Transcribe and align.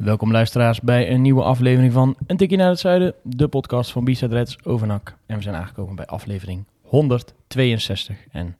Welkom 0.00 0.32
luisteraars 0.32 0.80
bij 0.80 1.10
een 1.10 1.22
nieuwe 1.22 1.42
aflevering 1.42 1.92
van 1.92 2.16
Een 2.26 2.36
Tikje 2.36 2.56
naar 2.56 2.68
het 2.68 2.78
Zuiden, 2.78 3.14
de 3.22 3.48
podcast 3.48 3.90
van 3.90 4.04
B-Side 4.04 4.34
Reds 4.34 4.64
over 4.64 4.86
NAC. 4.86 5.14
En 5.26 5.36
we 5.36 5.42
zijn 5.42 5.54
aangekomen 5.54 5.94
bij 5.94 6.06
aflevering 6.06 6.64
162. 6.82 8.16
En 8.30 8.56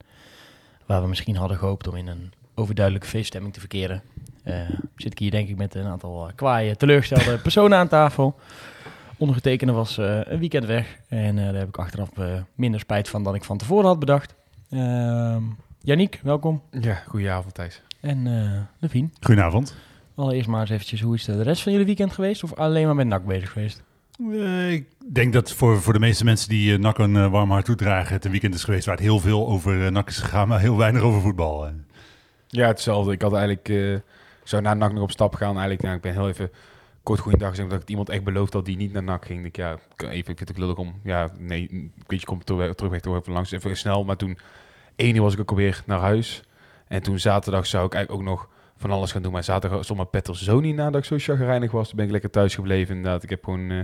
waar 0.86 1.02
we 1.02 1.08
misschien 1.08 1.36
hadden 1.36 1.56
gehoopt 1.56 1.88
om 1.88 1.96
in 1.96 2.06
een 2.06 2.32
overduidelijke 2.54 3.08
feeststemming 3.08 3.52
te 3.54 3.60
verkeren, 3.60 4.02
eh, 4.42 4.54
zit 4.96 5.12
ik 5.12 5.18
hier 5.18 5.30
denk 5.30 5.48
ik 5.48 5.56
met 5.56 5.74
een 5.74 5.86
aantal 5.86 6.26
uh, 6.26 6.32
kwaaie, 6.34 6.76
teleurgestelde 6.76 7.38
personen 7.48 7.78
aan 7.78 7.88
tafel. 7.88 8.38
Ondergetekende 9.16 9.72
was 9.72 9.98
uh, 9.98 10.20
een 10.24 10.38
weekend 10.38 10.64
weg 10.64 10.98
en 11.08 11.36
daar 11.36 11.54
heb 11.54 11.68
ik 11.68 11.78
achteraf 11.78 12.10
minder 12.54 12.80
spijt 12.80 13.08
van 13.08 13.22
dan 13.22 13.34
ik 13.34 13.44
van 13.44 13.58
tevoren 13.58 13.86
had 13.86 13.98
bedacht. 13.98 14.34
Janiek, 15.82 16.20
welkom. 16.22 16.62
Ja, 16.70 16.94
goedenavond 16.94 17.54
Thijs. 17.54 17.82
En 18.00 18.28
Levine. 18.78 19.08
Goedenavond. 19.20 19.74
Allereerst 20.20 20.48
maar 20.48 20.60
eens 20.60 20.70
eventjes, 20.70 21.00
hoe 21.00 21.14
is 21.14 21.24
de 21.24 21.42
rest 21.42 21.62
van 21.62 21.72
jullie 21.72 21.86
weekend 21.86 22.12
geweest? 22.12 22.44
Of 22.44 22.54
alleen 22.54 22.86
maar 22.86 22.94
met 22.94 23.06
NAC 23.06 23.24
bezig 23.24 23.52
geweest? 23.52 23.82
Uh, 24.18 24.72
ik 24.72 24.86
denk 25.12 25.32
dat 25.32 25.52
voor, 25.52 25.82
voor 25.82 25.92
de 25.92 25.98
meeste 25.98 26.24
mensen 26.24 26.48
die 26.48 26.72
uh, 26.72 26.78
NAC 26.78 26.98
een 26.98 27.14
uh, 27.14 27.30
warm 27.30 27.50
hart 27.50 27.64
toedragen... 27.64 28.14
het 28.14 28.24
een 28.24 28.30
weekend 28.30 28.54
is 28.54 28.64
geweest 28.64 28.86
waar 28.86 28.94
het 28.94 29.04
heel 29.04 29.18
veel 29.18 29.46
over 29.48 29.92
NAC 29.92 30.08
is 30.08 30.18
gegaan... 30.18 30.48
maar 30.48 30.60
heel 30.60 30.76
weinig 30.76 31.02
over 31.02 31.20
voetbal. 31.20 31.68
Ja, 32.46 32.66
hetzelfde. 32.66 33.12
Ik 33.12 33.22
had 33.22 33.32
eigenlijk... 33.32 33.68
ik 33.68 34.02
zou 34.44 34.62
naar 34.62 34.76
NAC 34.76 34.92
nog 34.92 35.02
op 35.02 35.10
stap 35.10 35.34
gaan. 35.34 35.52
Eigenlijk, 35.52 35.82
nou, 35.82 35.96
ik 35.96 36.02
ben 36.02 36.12
heel 36.12 36.28
even 36.28 36.50
kort 37.02 37.20
goeiedag 37.20 37.48
gezegd... 37.48 37.70
dat 37.70 37.82
ik 37.82 37.88
iemand 37.88 38.08
echt 38.08 38.24
beloofd 38.24 38.52
dat 38.52 38.64
die 38.64 38.76
niet 38.76 38.92
naar 38.92 39.02
NAC 39.02 39.24
ging. 39.24 39.44
Ik, 39.44 39.56
ja, 39.56 39.78
even, 39.96 40.16
ik 40.16 40.36
vind 40.36 40.48
het 40.48 40.58
lullig 40.58 40.76
om... 40.76 41.00
Ja, 41.04 41.30
nee, 41.38 41.68
een 41.70 41.92
beetje 42.06 42.26
komt 42.26 42.46
terug, 42.46 42.74
terug 42.74 43.00
toch 43.00 43.16
even 43.16 43.32
langs, 43.32 43.50
even 43.50 43.76
snel. 43.76 44.04
Maar 44.04 44.16
toen, 44.16 44.38
één 44.96 45.14
uur 45.14 45.22
was 45.22 45.32
ik 45.32 45.40
ook 45.40 45.50
alweer 45.50 45.82
naar 45.86 46.00
huis. 46.00 46.42
En 46.88 47.02
toen 47.02 47.18
zaterdag 47.18 47.66
zou 47.66 47.86
ik 47.86 47.94
eigenlijk 47.94 48.22
ook 48.22 48.28
nog 48.28 48.48
van 48.80 48.90
alles 48.90 49.12
gaan 49.12 49.22
doen. 49.22 49.32
Maar 49.32 49.44
zaterdag 49.44 49.84
stond 49.84 49.98
mijn 49.98 50.10
pet 50.10 50.36
zo 50.36 50.60
niet 50.60 50.76
na 50.76 50.90
dat 50.90 51.00
ik 51.00 51.06
zo 51.06 51.18
chagrijnig 51.18 51.70
was. 51.70 51.88
Toen 51.88 51.96
ben 51.96 52.04
ik 52.04 52.10
lekker 52.10 52.30
thuis 52.30 52.54
gebleven 52.54 52.96
inderdaad. 52.96 53.22
Ik 53.22 53.30
heb 53.30 53.44
gewoon 53.44 53.70
uh, 53.70 53.80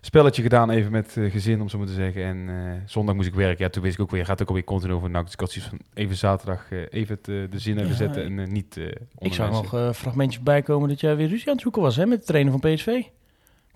spelletje 0.00 0.42
gedaan 0.42 0.70
even 0.70 0.92
met 0.92 1.16
uh, 1.16 1.30
gezin, 1.30 1.60
om 1.60 1.68
zo 1.68 1.78
maar 1.78 1.86
te 1.86 1.92
zeggen. 1.92 2.24
En 2.24 2.36
uh, 2.36 2.72
zondag 2.86 3.14
moest 3.14 3.28
ik 3.28 3.34
werken. 3.34 3.64
Ja, 3.64 3.70
toen 3.70 3.82
wist 3.82 3.94
ik 3.94 4.00
ook 4.00 4.10
weer, 4.10 4.24
gaat 4.24 4.42
ook 4.42 4.48
alweer 4.48 4.64
continu 4.64 4.92
over 4.92 5.10
NAC. 5.10 5.24
Dus 5.24 5.32
ik 5.32 5.40
had 5.40 5.50
zoiets 5.50 5.70
van 5.70 5.80
even 5.94 6.16
zaterdag 6.16 6.70
even 6.90 7.18
het, 7.22 7.24
de 7.52 7.58
zin 7.58 7.76
even 7.76 7.88
ja, 7.88 7.94
zetten 7.94 8.38
en 8.38 8.52
niet 8.52 8.80
Ik 9.18 9.34
zag 9.34 9.50
nog 9.50 9.96
fragmentjes 9.96 10.42
bijkomen 10.42 10.88
dat 10.88 11.00
jij 11.00 11.16
weer 11.16 11.28
ruzie 11.28 11.46
aan 11.46 11.52
het 11.52 11.62
zoeken 11.62 11.82
was 11.82 11.96
hè, 11.96 12.06
met 12.06 12.20
de 12.20 12.26
trainer 12.26 12.58
van 12.58 12.72
PSV. 12.72 13.02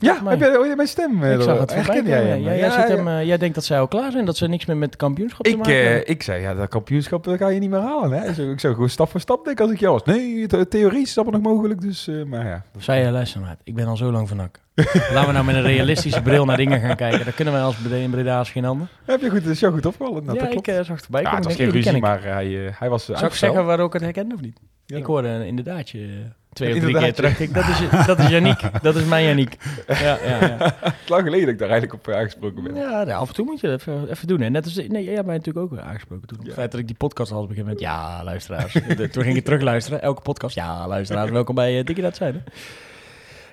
Ja, 0.03 0.21
heb 0.25 0.41
je, 0.41 0.61
oh, 0.61 0.77
mijn 0.77 0.89
stem? 0.89 1.25
Ik 1.25 1.43
zag 1.43 1.59
het 1.59 1.73
voorbij 1.73 2.03
jij, 2.03 2.27
ja, 2.27 2.35
ja, 2.35 2.57
jij, 2.57 2.71
zit 2.71 2.89
hem, 2.89 3.09
uh, 3.09 3.25
jij 3.25 3.39
denkt 3.39 3.55
dat 3.55 3.65
zij 3.65 3.81
al 3.81 3.89
klaar 3.89 4.13
zijn, 4.13 4.25
dat 4.25 4.37
ze 4.37 4.49
niks 4.49 4.67
meer 4.67 4.77
met 4.77 4.89
het 4.89 4.99
kampioenschap 4.99 5.47
ik, 5.47 5.53
te 5.53 5.59
maken 5.59 5.75
uh, 5.75 6.01
Ik 6.05 6.23
zei, 6.23 6.43
ja, 6.43 6.55
dat 6.55 6.69
kampioenschap 6.69 7.25
dat 7.25 7.39
ga 7.39 7.49
je 7.49 7.61
niet 7.61 7.71
meer 7.71 7.81
halen. 7.81 8.13
Hè? 8.13 8.51
Ik 8.51 8.61
zou 8.61 8.75
gewoon 8.75 8.89
stap 8.89 9.11
voor 9.11 9.21
stap 9.21 9.45
denken 9.45 9.65
als 9.65 9.75
ik 9.75 9.81
jou 9.81 9.93
was. 9.93 10.05
Nee, 10.05 10.47
the 10.47 10.69
theorie 10.69 11.03
is 11.03 11.15
dat 11.15 11.31
nog 11.31 11.41
mogelijk, 11.41 11.81
dus, 11.81 12.09
uh, 12.09 12.25
maar 12.25 12.47
ja. 12.47 12.65
Zei 12.79 13.05
je, 13.05 13.11
luister 13.11 13.41
maar, 13.41 13.57
ik 13.65 13.75
ben 13.75 13.87
al 13.87 13.97
zo 13.97 14.11
lang 14.11 14.29
van 14.29 14.51
Laten 14.75 15.27
we 15.27 15.33
nou 15.33 15.45
met 15.45 15.55
een 15.55 15.63
realistische 15.63 16.23
bril 16.23 16.45
naar 16.45 16.57
dingen 16.57 16.81
gaan 16.81 16.97
kijken. 16.97 17.25
Daar 17.25 17.35
kunnen 17.35 17.55
wij 17.55 17.63
als 17.63 17.77
in 17.91 18.11
Breda 18.11 18.45
geen 18.45 18.65
ander. 18.65 18.89
Heb 19.05 19.21
je 19.21 19.31
goed, 19.31 19.47
is 19.47 19.61
jou 19.61 19.73
goed 19.73 19.87
opgevallen? 19.87 20.25
Nou, 20.25 20.39
ja, 20.39 20.49
ik 20.49 20.69
uh, 20.69 20.75
zag 20.75 20.97
het 20.97 21.05
erbij 21.05 21.23
komen. 21.23 21.31
Ja, 21.31 21.37
het 21.37 21.45
was 21.45 21.55
geen 21.55 21.71
ruzie, 21.71 22.01
maar 22.01 22.23
hij, 22.23 22.75
hij 22.79 22.89
was 22.89 23.05
Zou 23.05 23.27
ik 23.27 23.33
zeggen 23.33 23.65
waar 23.65 23.81
ik 23.81 23.93
het 23.93 24.03
herkende 24.03 24.35
of 24.35 24.41
niet? 24.41 24.61
Ik 24.87 25.05
hoorde 25.05 25.47
inderdaad 25.47 25.91
je 25.91 26.25
twee 26.53 26.75
of 26.75 26.81
drie 26.81 26.99
keer 26.99 27.15
terug. 27.15 27.51
Dat, 27.51 27.69
is, 27.69 28.07
dat 28.07 28.19
is 28.19 28.29
Janiek. 28.29 28.83
Dat 28.83 28.97
is 28.97 29.05
mijn 29.05 29.25
Janiek. 29.25 29.57
Ja, 29.87 30.19
ja, 30.25 30.47
ja. 30.47 30.75
lang 31.07 31.23
geleden 31.23 31.41
dat 31.41 31.49
ik 31.49 31.59
daar 31.59 31.71
eigenlijk 31.71 31.93
op 31.93 32.15
aangesproken 32.15 32.63
ben. 32.63 32.75
Ja, 32.75 33.03
af 33.03 33.29
en 33.29 33.35
toe 33.35 33.45
moet 33.45 33.61
je 33.61 33.67
dat 33.67 33.81
even, 33.81 34.11
even 34.11 34.27
doen. 34.27 34.41
En 34.41 34.53
net 34.53 34.65
als, 34.65 34.75
nee, 34.75 35.05
jij 35.05 35.15
hebt 35.15 35.27
mij 35.27 35.37
natuurlijk 35.37 35.73
ook 35.73 35.79
aangesproken 35.79 36.27
toen. 36.27 36.39
Ja. 36.41 36.45
Het 36.45 36.55
feit 36.55 36.71
dat 36.71 36.81
ik 36.81 36.87
die 36.87 36.97
podcast 36.97 37.33
al 37.33 37.47
begin 37.47 37.65
met 37.65 37.81
ja, 37.81 38.25
luisteraars. 38.25 38.73
toen 39.13 39.23
ging 39.23 39.37
ik 39.37 39.45
terug 39.45 39.63
luisteren. 39.63 40.03
Elke 40.03 40.23
podcast, 40.23 40.55
ja, 40.55 40.89
luisteraars. 40.89 41.31
Welkom 41.41 41.55
bij 41.55 41.79
uh, 41.79 41.85
Dikkie 41.85 42.05
Dat 42.05 42.17
Zuiden. 42.17 42.45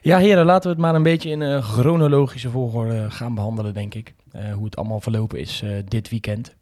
Ja, 0.01 0.17
heren, 0.17 0.45
laten 0.45 0.63
we 0.63 0.69
het 0.69 0.85
maar 0.85 0.95
een 0.95 1.03
beetje 1.03 1.29
in 1.29 1.41
uh, 1.41 1.63
chronologische 1.63 2.49
volgorde 2.49 3.11
gaan 3.11 3.35
behandelen, 3.35 3.73
denk 3.73 3.93
ik. 3.93 4.13
Uh, 4.35 4.53
hoe 4.53 4.65
het 4.65 4.75
allemaal 4.75 5.01
verlopen 5.01 5.39
is 5.39 5.61
uh, 5.63 5.71
dit 5.87 6.09
weekend. 6.09 6.55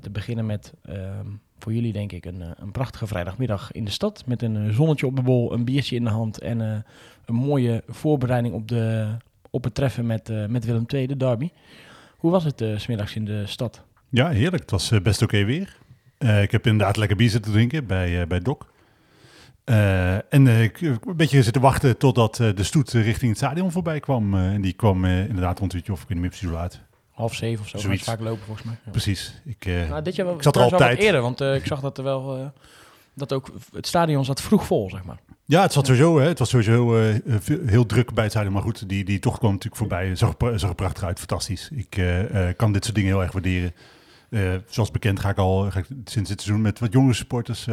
te 0.00 0.10
beginnen 0.10 0.46
met 0.46 0.72
ehm, 0.84 1.26
voor 1.58 1.72
jullie 1.72 1.92
denk 1.92 2.12
ik 2.12 2.24
een, 2.24 2.42
een 2.56 2.72
prachtige 2.72 3.06
vrijdagmiddag 3.06 3.72
in 3.72 3.84
de 3.84 3.90
stad. 3.90 4.22
Met 4.26 4.42
een 4.42 4.72
zonnetje 4.72 5.06
op 5.06 5.16
de 5.16 5.22
bol, 5.22 5.52
een 5.52 5.64
biertje 5.64 5.96
in 5.96 6.04
de 6.04 6.10
hand 6.10 6.38
en 6.38 6.60
uh, 6.60 6.76
een 7.24 7.34
mooie 7.34 7.82
voorbereiding 7.88 8.54
op, 8.54 8.68
de, 8.68 9.16
op 9.50 9.64
het 9.64 9.74
treffen 9.74 10.06
met, 10.06 10.48
met 10.48 10.64
Willem 10.64 10.84
II, 10.86 11.06
de 11.06 11.16
derby. 11.16 11.50
Hoe 12.16 12.30
was 12.30 12.44
het 12.44 12.60
uh, 12.60 12.78
smiddags 12.78 13.14
in 13.14 13.24
de 13.24 13.46
stad? 13.46 13.82
Ja, 14.08 14.28
heerlijk. 14.28 14.62
Het 14.62 14.70
was 14.70 14.92
best 15.02 15.22
oké 15.22 15.44
weer. 15.44 15.76
ik 16.18 16.50
heb 16.50 16.66
inderdaad 16.66 16.96
lekker 16.96 17.16
bier 17.16 17.30
zitten 17.30 17.52
drinken 17.52 17.86
bij, 17.86 18.26
bij 18.26 18.40
Doc. 18.40 18.58
en 20.28 20.46
ik 20.46 20.76
heb 20.76 21.06
een 21.06 21.16
beetje 21.16 21.42
zitten 21.42 21.62
wachten 21.62 21.98
totdat 21.98 22.36
de 22.36 22.62
stoet 22.62 22.90
richting 22.90 23.28
het 23.30 23.38
stadion 23.38 23.72
voorbij 23.72 24.00
kwam. 24.00 24.34
en 24.34 24.60
die 24.60 24.72
kwam 24.72 25.04
inderdaad 25.04 25.58
rond 25.58 25.72
het 25.72 25.74
uurtje 25.74 25.92
of 25.92 26.02
ik 26.08 26.40
hoe 26.40 26.50
laat 26.50 26.80
half 27.14 27.34
zeven 27.34 27.64
of 27.64 27.68
zo. 27.68 27.78
Zoiets. 27.78 28.04
vaak 28.04 28.20
lopen 28.20 28.44
volgens 28.44 28.66
mij. 28.66 28.76
Ja. 28.84 28.90
Precies. 28.90 29.40
Ik, 29.44 29.66
uh, 29.66 29.88
nou, 29.88 30.02
dit 30.02 30.14
jaar 30.14 30.34
ik 30.34 30.42
zat 30.42 30.56
er 30.56 30.62
altijd 30.62 30.98
eerder, 30.98 31.20
want 31.20 31.40
uh, 31.40 31.54
ik 31.54 31.66
zag 31.66 31.80
dat 31.80 31.98
er 31.98 32.04
wel 32.04 32.38
uh, 32.38 32.46
dat 33.14 33.32
ook 33.32 33.52
het 33.72 33.86
stadion 33.86 34.24
zat 34.24 34.40
vroeg 34.40 34.66
vol, 34.66 34.90
zeg 34.90 35.04
maar. 35.04 35.18
Ja, 35.44 35.62
het 35.62 35.72
zat 35.72 35.86
sowieso. 35.86 36.18
Hè, 36.18 36.28
het 36.28 36.38
was 36.38 36.48
sowieso 36.48 36.94
heel 37.66 37.86
druk 37.86 38.14
bij 38.14 38.22
het 38.22 38.32
stadion, 38.32 38.52
maar 38.52 38.62
goed, 38.62 38.88
die, 38.88 39.04
die 39.04 39.18
tocht 39.18 39.38
kwam 39.38 39.50
natuurlijk 39.50 39.76
voorbij. 39.76 40.16
Zag, 40.16 40.34
zag 40.38 40.68
er 40.68 40.74
prachtig 40.74 41.04
uit, 41.04 41.18
fantastisch. 41.18 41.70
Ik 41.72 42.02
kan 42.56 42.72
dit 42.72 42.84
soort 42.84 42.96
dingen 42.96 43.10
heel 43.10 43.22
erg 43.22 43.32
waarderen. 43.32 43.72
zoals 44.66 44.90
bekend 44.90 45.20
ga 45.20 45.28
ik 45.28 45.38
al 45.38 45.70
ga 45.70 45.78
ik 45.78 45.86
sinds 46.04 46.28
dit 46.28 46.40
seizoen 46.40 46.62
met 46.62 46.78
wat 46.78 46.92
jongere 46.92 47.14
supporters 47.14 47.64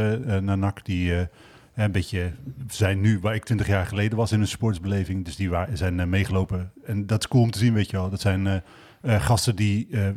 naar 0.41 0.57
NAC 0.57 0.85
die 0.85 1.27
een 1.75 1.91
beetje 1.91 2.31
zijn 2.67 3.01
nu 3.01 3.19
waar 3.19 3.35
ik 3.35 3.43
twintig 3.43 3.67
jaar 3.67 3.85
geleden 3.85 4.17
was 4.17 4.31
in 4.31 4.39
een 4.39 4.47
sportsbeleving. 4.47 5.25
Dus 5.25 5.35
die 5.35 5.49
waren, 5.49 5.77
zijn 5.77 6.09
meegelopen. 6.09 6.71
En 6.85 7.05
dat 7.05 7.19
is 7.19 7.27
cool 7.27 7.43
om 7.43 7.51
te 7.51 7.59
zien, 7.59 7.73
weet 7.73 7.89
je 7.89 7.97
wel. 7.97 8.09
Dat 8.09 8.21
zijn 8.21 8.63
gasten 9.03 9.55
die 9.55 9.87
uh, 9.89 10.07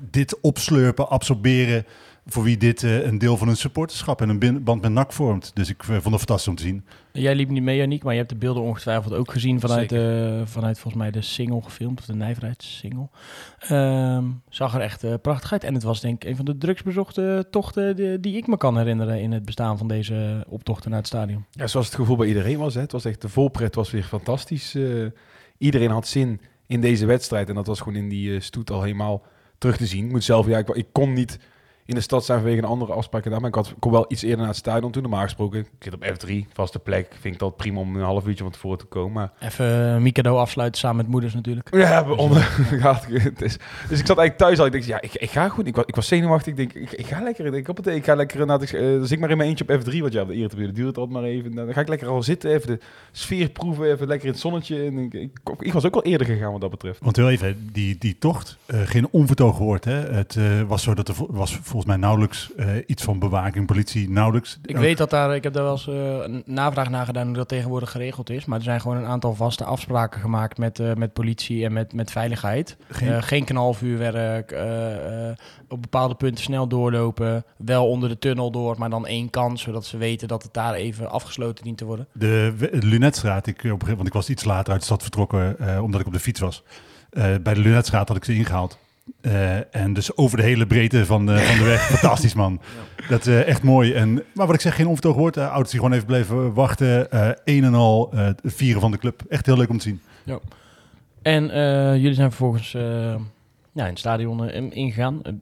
dit 0.00 0.40
opslurpen, 0.40 1.08
absorberen. 1.08 1.86
Voor 2.28 2.42
wie 2.42 2.56
dit 2.56 2.82
uh, 2.82 3.04
een 3.04 3.18
deel 3.18 3.36
van 3.36 3.46
hun 3.46 3.56
supporterschap 3.56 4.20
en 4.20 4.28
een 4.28 4.64
band 4.64 4.82
met 4.82 4.92
NAC 4.92 5.12
vormt. 5.12 5.50
Dus 5.54 5.68
ik 5.68 5.84
vond 5.84 6.02
het 6.04 6.04
fantastisch 6.04 6.48
om 6.48 6.54
te 6.54 6.62
zien. 6.62 6.84
Jij 7.12 7.34
liep 7.34 7.48
niet 7.48 7.62
mee, 7.62 7.76
Janiek, 7.76 8.02
maar 8.02 8.12
je 8.12 8.18
hebt 8.18 8.30
de 8.30 8.36
beelden 8.36 8.62
ongetwijfeld 8.62 9.14
ook 9.14 9.30
gezien 9.30 9.60
vanuit, 9.60 9.88
vanuit 10.48 10.78
volgens 10.78 11.02
mij 11.02 11.10
de 11.10 11.22
single 11.22 11.62
gefilmd, 11.62 11.98
of 11.98 12.06
de 12.06 12.14
nijverheidssingle. 12.14 13.08
Um, 13.70 14.42
zag 14.48 14.74
er 14.74 14.80
echt 14.80 15.20
prachtig 15.22 15.52
uit. 15.52 15.64
En 15.64 15.74
het 15.74 15.82
was 15.82 16.00
denk 16.00 16.24
ik 16.24 16.30
een 16.30 16.36
van 16.36 16.44
de 16.44 16.58
drugsbezochte 16.58 17.46
tochten 17.50 17.96
die, 17.96 18.20
die, 18.20 18.36
ik 18.36 18.46
me 18.46 18.56
kan 18.56 18.78
herinneren 18.78 19.20
in 19.20 19.32
het 19.32 19.44
bestaan 19.44 19.78
van 19.78 19.88
deze 19.88 20.44
optochten 20.48 20.90
naar 20.90 20.98
het 20.98 21.08
stadion. 21.08 21.44
Ja, 21.50 21.66
zoals 21.66 21.86
het 21.86 21.94
gevoel 21.94 22.16
bij 22.16 22.28
iedereen 22.28 22.58
was. 22.58 22.74
Hè. 22.74 22.80
Het 22.80 22.92
was 22.92 23.04
echt, 23.04 23.22
de 23.22 23.28
volpret 23.28 23.74
was 23.74 23.90
weer 23.90 24.04
fantastisch. 24.04 24.76
iedereen 25.58 25.90
had 25.90 26.06
zin 26.06 26.40
in 26.66 26.80
deze 26.80 27.06
wedstrijd. 27.06 27.48
En 27.48 27.54
dat 27.54 27.66
was 27.66 27.78
gewoon 27.78 27.98
in 27.98 28.08
die 28.08 28.30
uh, 28.30 28.40
stoet 28.40 28.70
al 28.70 28.82
helemaal 28.82 29.22
terug 29.58 29.76
te 29.76 29.86
zien. 29.86 30.04
Ik 30.04 30.10
moet 30.10 30.24
zelf, 30.24 30.46
ja, 30.46 30.58
ik, 30.58 30.68
ik 30.68 30.86
kon 30.92 31.12
niet 31.12 31.38
in 31.86 31.94
de 31.94 32.00
stad 32.00 32.24
zijn 32.24 32.38
vanwege 32.38 32.62
een 32.62 32.68
andere 32.68 32.92
afspraken 32.92 33.30
daar. 33.30 33.40
Maar 33.40 33.48
ik 33.48 33.54
had, 33.54 33.74
kon 33.78 33.92
wel 33.92 34.04
iets 34.08 34.22
eerder 34.22 34.38
naar 34.38 34.48
het 34.48 34.56
stadion 34.56 34.92
toen. 34.92 35.02
Normaal 35.02 35.22
gesproken, 35.22 35.60
ik 35.60 35.66
zit 35.78 35.94
op 35.94 36.04
F3, 36.04 36.52
vaste 36.52 36.78
plek. 36.78 37.16
Vind 37.20 37.34
ik 37.34 37.40
dat 37.40 37.56
prima 37.56 37.80
om 37.80 37.96
een 37.96 38.02
half 38.02 38.26
uurtje 38.26 38.42
van 38.42 38.52
tevoren 38.52 38.78
te 38.78 38.84
komen. 38.84 39.12
Maar... 39.12 39.32
Even 39.40 39.94
uh, 39.94 39.96
Mikado 39.96 40.36
afsluiten 40.36 40.80
samen 40.80 40.96
met 40.96 41.08
moeders 41.08 41.34
natuurlijk. 41.34 41.74
Ja, 41.74 42.10
onder, 42.10 42.68
dus, 43.36 43.58
dus 43.88 44.00
ik 44.00 44.06
zat 44.06 44.18
eigenlijk 44.18 44.36
thuis 44.36 44.58
al. 44.58 44.66
Ik 44.66 44.72
dacht, 44.72 44.84
ja, 44.84 45.00
ik, 45.00 45.14
ik 45.14 45.30
ga 45.30 45.48
goed. 45.48 45.66
Ik 45.66 45.76
was, 45.76 45.84
ik 45.86 45.94
was 45.94 46.08
zenuwachtig. 46.08 46.54
Ik 46.54 46.56
denk, 46.56 46.72
ik, 46.72 46.92
ik 46.92 47.06
ga 47.06 47.22
lekker. 47.22 47.54
Ik, 47.54 47.68
op 47.68 47.76
het, 47.76 47.86
ik 47.86 48.04
ga 48.04 48.14
lekker. 48.14 48.46
Nou, 48.46 48.62
uh, 48.62 48.70
dus 48.70 49.10
ik 49.10 49.18
maar 49.18 49.30
in 49.30 49.36
mijn 49.36 49.48
eentje 49.48 49.64
op 49.68 49.80
F3. 49.80 49.98
Want 49.98 50.12
ja, 50.12 50.24
de 50.24 50.34
eerste 50.34 50.56
duurt 50.56 50.76
het 50.76 50.98
altijd 50.98 51.10
maar 51.10 51.22
even. 51.22 51.54
Dan 51.54 51.72
ga 51.72 51.80
ik 51.80 51.88
lekker 51.88 52.08
al 52.08 52.22
zitten. 52.22 52.50
Even 52.50 52.66
de 52.66 52.80
sfeer 53.12 53.48
proeven. 53.48 53.90
Even 53.90 54.06
lekker 54.06 54.26
in 54.26 54.32
het 54.32 54.42
zonnetje. 54.42 54.84
En 54.84 54.98
ik, 54.98 55.14
ik, 55.14 55.38
ik 55.58 55.72
was 55.72 55.84
ook 55.84 55.94
al 55.94 56.02
eerder 56.02 56.26
gegaan 56.26 56.52
wat 56.52 56.60
dat 56.60 56.70
betreft. 56.70 57.00
Want 57.00 57.16
heel 57.16 57.30
even, 57.30 57.68
die, 57.72 57.98
die 57.98 58.18
tocht, 58.18 58.56
uh, 58.66 58.80
geen 58.84 59.08
onvertogen 59.10 59.64
woord. 59.64 59.84
Hè? 59.84 59.92
Het 59.92 60.34
uh, 60.34 60.62
was 60.62 60.82
zo 60.82 60.94
dat 60.94 61.08
er 61.08 61.14
was 61.28 61.58
volgens 61.76 61.96
mij 61.96 62.06
nauwelijks 62.08 62.54
eh, 62.54 62.68
iets 62.86 63.02
van 63.02 63.18
bewaking, 63.18 63.66
politie, 63.66 64.10
nauwelijks. 64.10 64.58
Ik 64.62 64.76
weet 64.76 64.98
dat 64.98 65.10
daar, 65.10 65.34
ik 65.34 65.42
heb 65.42 65.52
daar 65.52 65.62
wel 65.62 65.72
eens 65.72 65.88
eh, 65.88 65.94
een 65.94 66.42
navraag 66.46 66.90
naar 66.90 67.06
gedaan 67.06 67.26
hoe 67.26 67.36
dat 67.36 67.48
tegenwoordig 67.48 67.90
geregeld 67.90 68.30
is. 68.30 68.44
Maar 68.44 68.58
er 68.58 68.64
zijn 68.64 68.80
gewoon 68.80 68.96
een 68.96 69.06
aantal 69.06 69.34
vaste 69.34 69.64
afspraken 69.64 70.20
gemaakt 70.20 70.58
met, 70.58 70.78
eh, 70.78 70.94
met 70.94 71.12
politie 71.12 71.64
en 71.64 71.72
met, 71.72 71.92
met 71.92 72.10
veiligheid. 72.10 72.76
Geen- 72.90 73.22
Geen, 73.22 73.44
knalvuurwerk, 73.44 74.52
op 75.68 75.82
bepaalde 75.82 76.14
punten 76.14 76.44
snel 76.44 76.66
doorlopen. 76.68 77.44
Wel 77.56 77.88
onder 77.88 78.08
de 78.08 78.18
tunnel 78.18 78.50
door, 78.50 78.74
maar 78.78 78.90
dan 78.90 79.06
één 79.06 79.30
kant, 79.30 79.60
zodat 79.60 79.84
ze 79.84 79.96
weten 79.96 80.28
dat 80.28 80.42
het 80.42 80.54
daar 80.54 80.74
even 80.74 81.10
afgesloten 81.10 81.64
dient 81.64 81.78
te 81.78 81.84
worden. 81.84 82.06
De, 82.12 82.54
Lunetstraat, 82.70 83.46
ik, 83.46 83.64
op 83.72 83.82
want 83.82 84.06
ik 84.06 84.12
was 84.12 84.28
iets 84.28 84.44
later 84.44 84.70
uit 84.72 84.80
de 84.80 84.86
stad 84.86 85.02
vertrokken, 85.02 85.56
omdat 85.82 86.00
ik 86.00 86.06
op 86.06 86.12
de 86.12 86.20
fiets 86.20 86.40
was. 86.40 86.62
Bij 87.42 87.54
de 87.54 87.60
Lunetstraat 87.60 88.08
had 88.08 88.16
ik 88.16 88.24
ze 88.24 88.34
ingehaald. 88.34 88.78
Eh, 89.20 89.74
en 89.74 89.92
dus 89.92 90.16
over 90.16 90.36
de 90.36 90.42
hele 90.42 90.66
breedte 90.66 91.06
van 91.06 91.26
de, 91.26 91.38
van 91.38 91.58
de 91.58 91.64
weg. 91.64 91.80
Fantastisch, 91.96 92.34
man. 92.34 92.60
Dat 93.08 93.20
is 93.20 93.26
eh, 93.26 93.46
echt 93.46 93.62
mooi. 93.62 93.92
En, 93.92 94.14
maar 94.34 94.46
wat 94.46 94.54
ik 94.54 94.60
zeg, 94.60 94.74
geen 94.74 94.86
onvertogen 94.86 95.20
woord. 95.20 95.36
Uh, 95.36 95.48
ouders 95.48 95.70
die 95.70 95.80
gewoon 95.80 95.94
even 95.94 96.06
bleven 96.06 96.54
wachten. 96.54 97.10
eh 97.10 97.30
een 97.44 97.64
en 97.64 97.74
al 97.74 98.12
eh, 98.12 98.24
het 98.24 98.40
vieren 98.44 98.80
van 98.80 98.90
de 98.90 98.98
club. 98.98 99.22
Echt 99.28 99.46
heel 99.46 99.56
leuk 99.56 99.68
om 99.68 99.78
te 99.78 99.88
zien. 99.88 100.00
En 101.22 101.50
eh, 101.50 101.96
jullie 101.96 102.14
zijn 102.14 102.28
vervolgens 102.30 102.74
eh, 102.74 102.82
ja, 103.72 103.82
in 103.84 103.90
het 103.90 103.98
stadion 103.98 104.48
eh, 104.50 104.70
ingegaan. 104.70 105.22
Eh, 105.22 105.32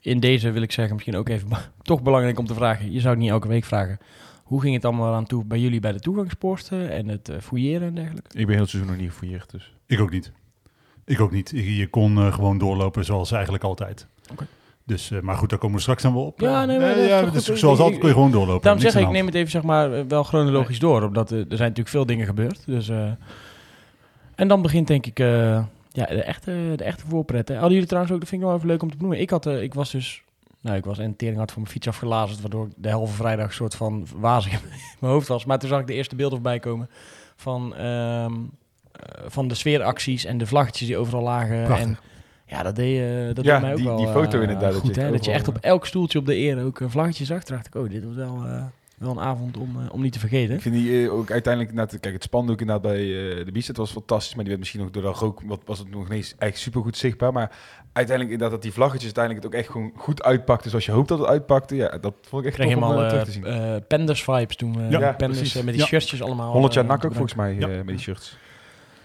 in 0.00 0.20
deze 0.20 0.50
wil 0.50 0.62
ik 0.62 0.72
zeggen, 0.72 0.94
misschien 0.94 1.16
ook 1.16 1.28
even 1.28 1.48
toch 1.82 2.02
belangrijk 2.02 2.38
om 2.38 2.46
te 2.46 2.54
vragen. 2.54 2.92
Je 2.92 3.00
zou 3.00 3.14
het 3.14 3.22
niet 3.22 3.30
elke 3.32 3.48
week 3.48 3.64
vragen. 3.64 3.98
Hoe 4.44 4.60
ging 4.60 4.74
het 4.74 4.84
allemaal 4.84 5.14
aan 5.14 5.26
toe 5.26 5.44
bij 5.44 5.58
jullie 5.58 5.80
bij 5.80 5.92
de 5.92 6.00
toegangspoorten 6.00 6.90
en 6.90 7.08
het 7.08 7.28
eh, 7.28 7.36
fouilleren 7.40 7.88
en 7.88 7.94
dergelijke? 7.94 8.38
Ik 8.38 8.44
ben 8.46 8.54
heel 8.54 8.60
het 8.62 8.70
seizoen 8.70 8.92
nog 8.92 9.00
niet 9.00 9.10
gefouilleerd, 9.10 9.50
dus... 9.50 9.74
Ik 9.86 10.00
ook 10.00 10.10
niet. 10.10 10.32
Ik 11.04 11.20
ook 11.20 11.30
niet. 11.30 11.50
Je 11.54 11.86
kon 11.90 12.18
eh, 12.18 12.32
gewoon 12.32 12.58
doorlopen 12.58 13.04
zoals 13.04 13.32
eigenlijk 13.32 13.64
altijd. 13.64 14.06
Oké. 14.32 14.46
Dus, 14.86 15.10
eh, 15.10 15.20
maar 15.20 15.36
goed, 15.36 15.50
daar 15.50 15.58
komen 15.58 15.76
we 15.76 15.82
straks 15.82 16.02
dan 16.02 16.14
wel 16.14 16.24
op. 16.24 16.40
Ja, 16.40 16.64
nee, 16.64 16.78
ja, 17.08 17.22
dus 17.22 17.44
zoals 17.44 17.60
Ik- 17.78 17.84
altijd 17.84 17.98
kun 17.98 18.08
je 18.08 18.14
gewoon 18.14 18.30
doorlopen. 18.30 18.62
Daarom 18.62 18.80
zeg 18.82 18.94
ik, 18.94 19.00
ik 19.06 19.10
neem 19.12 19.26
het 19.26 19.34
even 19.34 19.50
zeg 19.50 19.62
maar 19.62 19.92
eh, 19.92 20.04
wel 20.08 20.22
chronologisch 20.24 20.78
door. 20.78 21.02
Omdat 21.02 21.30
er 21.30 21.36
zijn 21.48 21.58
natuurlijk 21.58 21.88
veel 21.88 22.06
dingen 22.06 22.26
gebeurd. 22.26 22.62
Dus, 22.66 22.88
eh, 22.88 23.10
en 24.34 24.48
dan 24.48 24.62
begint 24.62 24.86
denk 24.86 25.06
ik 25.06 25.18
eh, 25.18 25.26
ja, 25.90 26.06
de, 26.06 26.22
echte, 26.22 26.72
de 26.76 26.84
echte 26.84 27.04
voorpret. 27.08 27.48
hè. 27.48 27.54
Hadden 27.54 27.72
jullie 27.72 27.86
trouwens 27.88 28.14
ook, 28.14 28.20
dat 28.20 28.28
vind 28.28 28.40
ik 28.42 28.46
wel 28.48 28.56
even 28.56 28.68
leuk 28.68 28.82
om 28.82 28.90
te 28.90 28.96
benoemen. 28.96 29.20
Ik, 29.20 29.30
had, 29.30 29.46
eh, 29.46 29.62
ik 29.62 29.74
was 29.74 29.90
dus, 29.90 30.22
nou 30.60 30.76
ik 30.76 30.84
was 30.84 30.98
een 30.98 31.16
tering 31.16 31.36
hard 31.36 31.52
van 31.52 31.60
mijn 31.62 31.72
fiets 31.74 31.88
afgelazerd. 31.88 32.40
Waardoor 32.40 32.66
ik 32.66 32.72
de 32.76 32.90
halve 32.90 33.14
vrijdag 33.14 33.46
een 33.46 33.52
soort 33.52 33.74
van 33.74 34.06
wazig 34.16 34.52
in 34.52 34.58
mijn 35.00 35.12
hoofd 35.12 35.28
was. 35.28 35.44
Maar 35.44 35.58
toen 35.58 35.68
zag 35.68 35.80
ik 35.80 35.86
de 35.86 35.94
eerste 35.94 36.16
beelden 36.16 36.34
voorbij 36.38 36.58
komen 36.58 36.88
van, 37.36 37.74
ehm, 37.74 37.84
eh, 38.24 38.30
van 39.26 39.48
de 39.48 39.54
sfeeracties 39.54 40.24
en 40.24 40.38
de 40.38 40.46
vlaggetjes 40.46 40.88
die 40.88 40.96
overal 40.96 41.22
lagen. 41.22 41.64
Prachtig. 41.64 41.86
En 41.88 41.98
ja, 42.46 42.62
dat 42.62 42.76
deed, 42.76 43.00
eh 43.00 43.34
dat 43.34 43.44
Ja, 43.44 43.52
deed 43.52 43.60
mij 43.60 43.70
ook 43.70 43.76
die- 43.76 43.86
wel 43.86 43.96
die 43.96 44.06
foto 44.08 44.36
eh, 44.36 44.42
inderdaad, 44.42 44.72
dat 44.72 44.80
goed. 44.80 44.94
je 44.94 45.00
hè? 45.00 45.10
Dat 45.10 45.24
je 45.24 45.30
echt 45.32 45.48
op 45.48 45.56
elk 45.60 45.86
stoeltje 45.86 46.18
op 46.18 46.26
de 46.26 46.36
eer 46.36 46.64
ook 46.64 46.80
een 46.80 46.90
vlaggetje 46.90 47.24
zag. 47.24 47.44
Dacht 47.44 47.66
ik, 47.66 47.74
oh, 47.74 47.90
dit 47.90 48.04
was 48.04 48.14
wel, 48.14 48.44
eh, 48.46 48.62
wel 48.98 49.10
een 49.10 49.20
avond 49.20 49.56
om, 49.56 49.76
eh, 49.80 49.92
om 49.92 50.02
niet 50.02 50.12
te 50.12 50.18
vergeten. 50.18 50.54
Ik 50.54 50.60
vind 50.62 50.74
die 50.74 51.04
eh, 51.04 51.12
ook 51.14 51.30
uiteindelijk, 51.30 51.72
inderdaad, 51.74 52.00
kijk, 52.00 52.14
het 52.14 52.22
spandoek 52.22 52.60
inderdaad 52.60 52.84
bij 52.92 53.00
eh, 53.00 53.44
de 53.44 53.52
Bicep 53.52 53.76
was 53.76 53.90
fantastisch, 53.90 54.30
maar 54.34 54.38
die 54.44 54.48
werd 54.48 54.58
misschien 54.58 54.80
nog 54.80 54.90
door 54.90 55.02
de 55.02 55.08
rook, 55.18 55.40
wat 55.46 55.60
was 55.64 55.78
het 55.78 55.90
nog 55.90 56.08
niet 56.08 56.34
echt 56.38 56.58
super 56.58 56.82
goed 56.82 56.96
zichtbaar, 56.96 57.32
maar 57.32 57.50
uiteindelijk 57.92 58.30
inderdaad 58.30 58.50
dat 58.50 58.62
die 58.62 58.72
vlaggetjes 58.72 59.04
uiteindelijk 59.14 59.44
het 59.44 59.54
ook 59.54 59.60
echt 59.60 59.70
gewoon 59.70 59.92
goed 59.96 60.22
uitpakte, 60.22 60.68
zoals 60.68 60.86
je 60.86 60.92
hoopt 60.92 61.08
dat 61.08 61.18
het 61.18 61.28
uitpakte, 61.28 61.76
ja, 61.76 61.98
dat 62.00 62.14
vond 62.20 62.42
ik 62.44 62.48
echt 62.48 62.58
Ik 62.58 62.64
kreeg 62.66 62.74
tof 62.74 62.82
om 62.82 62.90
helemaal 62.90 63.02
eh, 63.02 63.08
terug 63.08 63.24
te 63.24 63.30
zien. 63.32 63.44
eh, 63.44 63.74
eh, 63.76 63.82
Penders 63.88 64.24
vibes 64.24 64.56
toen. 64.56 64.80
eh, 64.80 64.90
Ja, 64.90 64.98
Ja, 65.00 65.12
Penders 65.12 65.38
precies. 65.38 65.56
eh, 65.58 65.62
met 65.64 65.72
die 65.74 65.82
Ja. 65.82 65.88
shirtjes 65.88 66.22
allemaal. 66.22 66.52
100 66.52 66.74
jaar 66.74 66.84
eh, 66.84 66.90
nak 66.90 67.04
ook 67.04 67.12
gebruikt. 67.12 67.32
volgens 67.34 67.58
mij 67.60 67.68
eh, 67.70 67.76
met 67.76 67.86
die 67.86 67.98
shirts. 67.98 68.36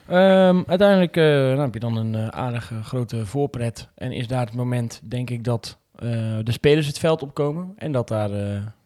Ehm, 0.09 0.61
uiteindelijk 0.67 1.17
eh, 1.17 1.23
nou, 1.25 1.59
heb 1.59 1.73
je 1.73 1.79
dan 1.79 1.95
een 1.97 2.15
eh, 2.15 2.27
aardige 2.27 2.83
grote 2.83 3.25
voorpret. 3.25 3.89
En 3.95 4.11
is 4.11 4.27
daar 4.27 4.45
het 4.45 4.55
moment, 4.55 5.01
denk 5.03 5.29
ik, 5.29 5.43
dat 5.43 5.77
eh, 5.95 6.07
de 6.43 6.51
spelers 6.51 6.87
het 6.87 6.99
veld 6.99 7.21
opkomen. 7.21 7.73
En 7.77 7.91
dat 7.91 8.07
daar 8.07 8.29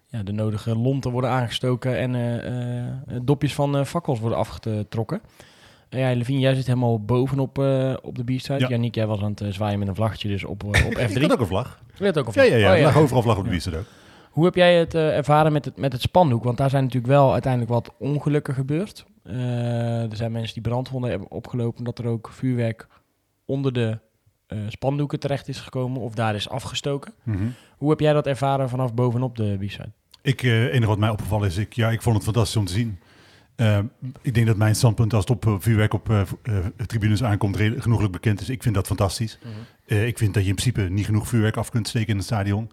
ja, 0.08 0.24
de 0.24 0.32
nodige 0.32 0.76
lonten 0.78 1.12
worden 1.12 1.30
aangestoken 1.30 1.98
en 1.98 2.16
dopjes 3.24 3.54
van 3.54 3.86
fakkels 3.86 4.20
worden 4.20 4.38
afgetrokken. 4.38 5.22
Ja, 5.90 6.16
Levine, 6.16 6.40
jij 6.40 6.54
zit 6.56 6.68
helemaal 6.68 7.00
bovenop 7.04 7.58
op 8.02 8.16
de 8.18 8.24
bierstrijd. 8.24 8.62
Ja. 8.62 8.68
Janniek, 8.68 8.96
jij 8.96 9.08
was 9.08 9.22
aan 9.22 9.34
het 9.36 9.54
zwaaien 9.54 9.80
met 9.80 9.88
een 9.88 9.96
vlaggetje 9.96 10.28
dus 10.28 10.44
op, 10.44 10.64
op 10.64 10.76
F3. 11.08 11.12
Ik 11.16 11.22
had 11.22 11.32
ook 11.32 11.40
een 11.40 11.46
vlag. 11.48 11.80
Je 11.98 12.06
had 12.06 12.18
ook 12.18 12.28
een 12.28 12.34
Ja, 12.44 12.48
vlag. 12.48 12.60
ja, 12.60 12.74
ja. 12.74 12.76
Oh, 12.78 12.82
lag 12.84 12.98
overal 12.98 13.22
vlag 13.22 13.36
op 13.38 13.42
de 13.44 13.46
Ja. 13.46 13.52
bierstand 13.52 13.76
ook. 13.76 13.86
Hoe 14.30 14.46
heb 14.46 14.56
jij 14.56 14.76
het 14.76 14.96
ervaren 14.96 15.52
met 15.52 15.66
het, 15.66 15.78
met 15.78 15.92
het 15.92 16.02
spandoek? 16.02 16.44
Want 16.44 16.58
daar 16.58 16.70
zijn 16.70 16.84
natuurlijk 16.84 17.14
wel 17.14 17.32
uiteindelijk 17.32 17.72
wat 17.72 17.92
ongelukken 18.00 18.54
gebeurd. 18.54 19.06
Eh, 19.24 20.12
er 20.12 20.16
zijn 20.16 20.32
mensen 20.32 20.54
die 20.54 20.64
brandwonden 20.64 21.10
hebben 21.10 21.32
opgelopen 21.32 21.78
omdat 21.78 22.00
er 22.00 22.06
ook 22.06 22.30
vuurwerk 22.32 22.88
onder 23.46 23.74
de 23.74 24.00
eh, 24.48 24.58
spandoeken 24.68 25.20
terecht 25.20 25.48
is 25.48 25.60
gekomen 25.60 26.02
of 26.02 26.14
daar 26.14 26.36
is 26.36 26.50
afgestoken. 26.50 27.14
Mhm. 27.24 27.48
Hoe 27.78 27.90
heb 27.90 28.00
jij 28.00 28.14
dat 28.14 28.28
ervaren 28.28 28.70
vanaf 28.70 28.94
bovenop 28.94 29.36
de 29.36 29.58
b-side? 29.60 29.92
Ik, 30.22 30.44
eh 30.44 30.64
enige 30.64 30.88
wat 30.88 30.98
mij 30.98 31.10
opgevallen 31.10 31.48
is, 31.48 31.58
ik, 31.58 31.74
ja, 31.74 31.90
ik 31.92 32.02
vond 32.02 32.16
het 32.16 32.26
fantastisch 32.26 32.56
om 32.56 32.66
te 32.66 32.74
zien. 32.74 33.00
Uh, 33.56 33.80
ik 34.22 34.34
denk 34.34 34.48
dat 34.48 34.58
mijn 34.58 34.76
standpunt 34.76 35.14
als 35.14 35.26
het 35.28 35.36
op 35.36 35.46
uh, 35.46 35.56
vuurwerk 35.60 35.94
op 35.94 36.28
tribunes 36.86 37.24
aankomt 37.24 37.58
genoeglijk 37.58 38.12
bekend 38.12 38.42
is. 38.42 38.50
Ik 38.50 38.64
vind 38.64 38.76
dat 38.76 38.88
fantastisch. 38.88 39.40
Mm 39.44 39.52
-hmm. 39.52 39.98
ik 39.98 40.18
vind 40.18 40.34
dat 40.34 40.44
je 40.44 40.50
in 40.50 40.56
principe 40.56 40.82
niet 40.82 41.06
genoeg 41.06 41.28
vuurwerk 41.28 41.58
af 41.58 41.70
kunt 41.70 41.88
steken 41.88 42.10
in 42.10 42.16
het 42.16 42.26
stadion. 42.26 42.72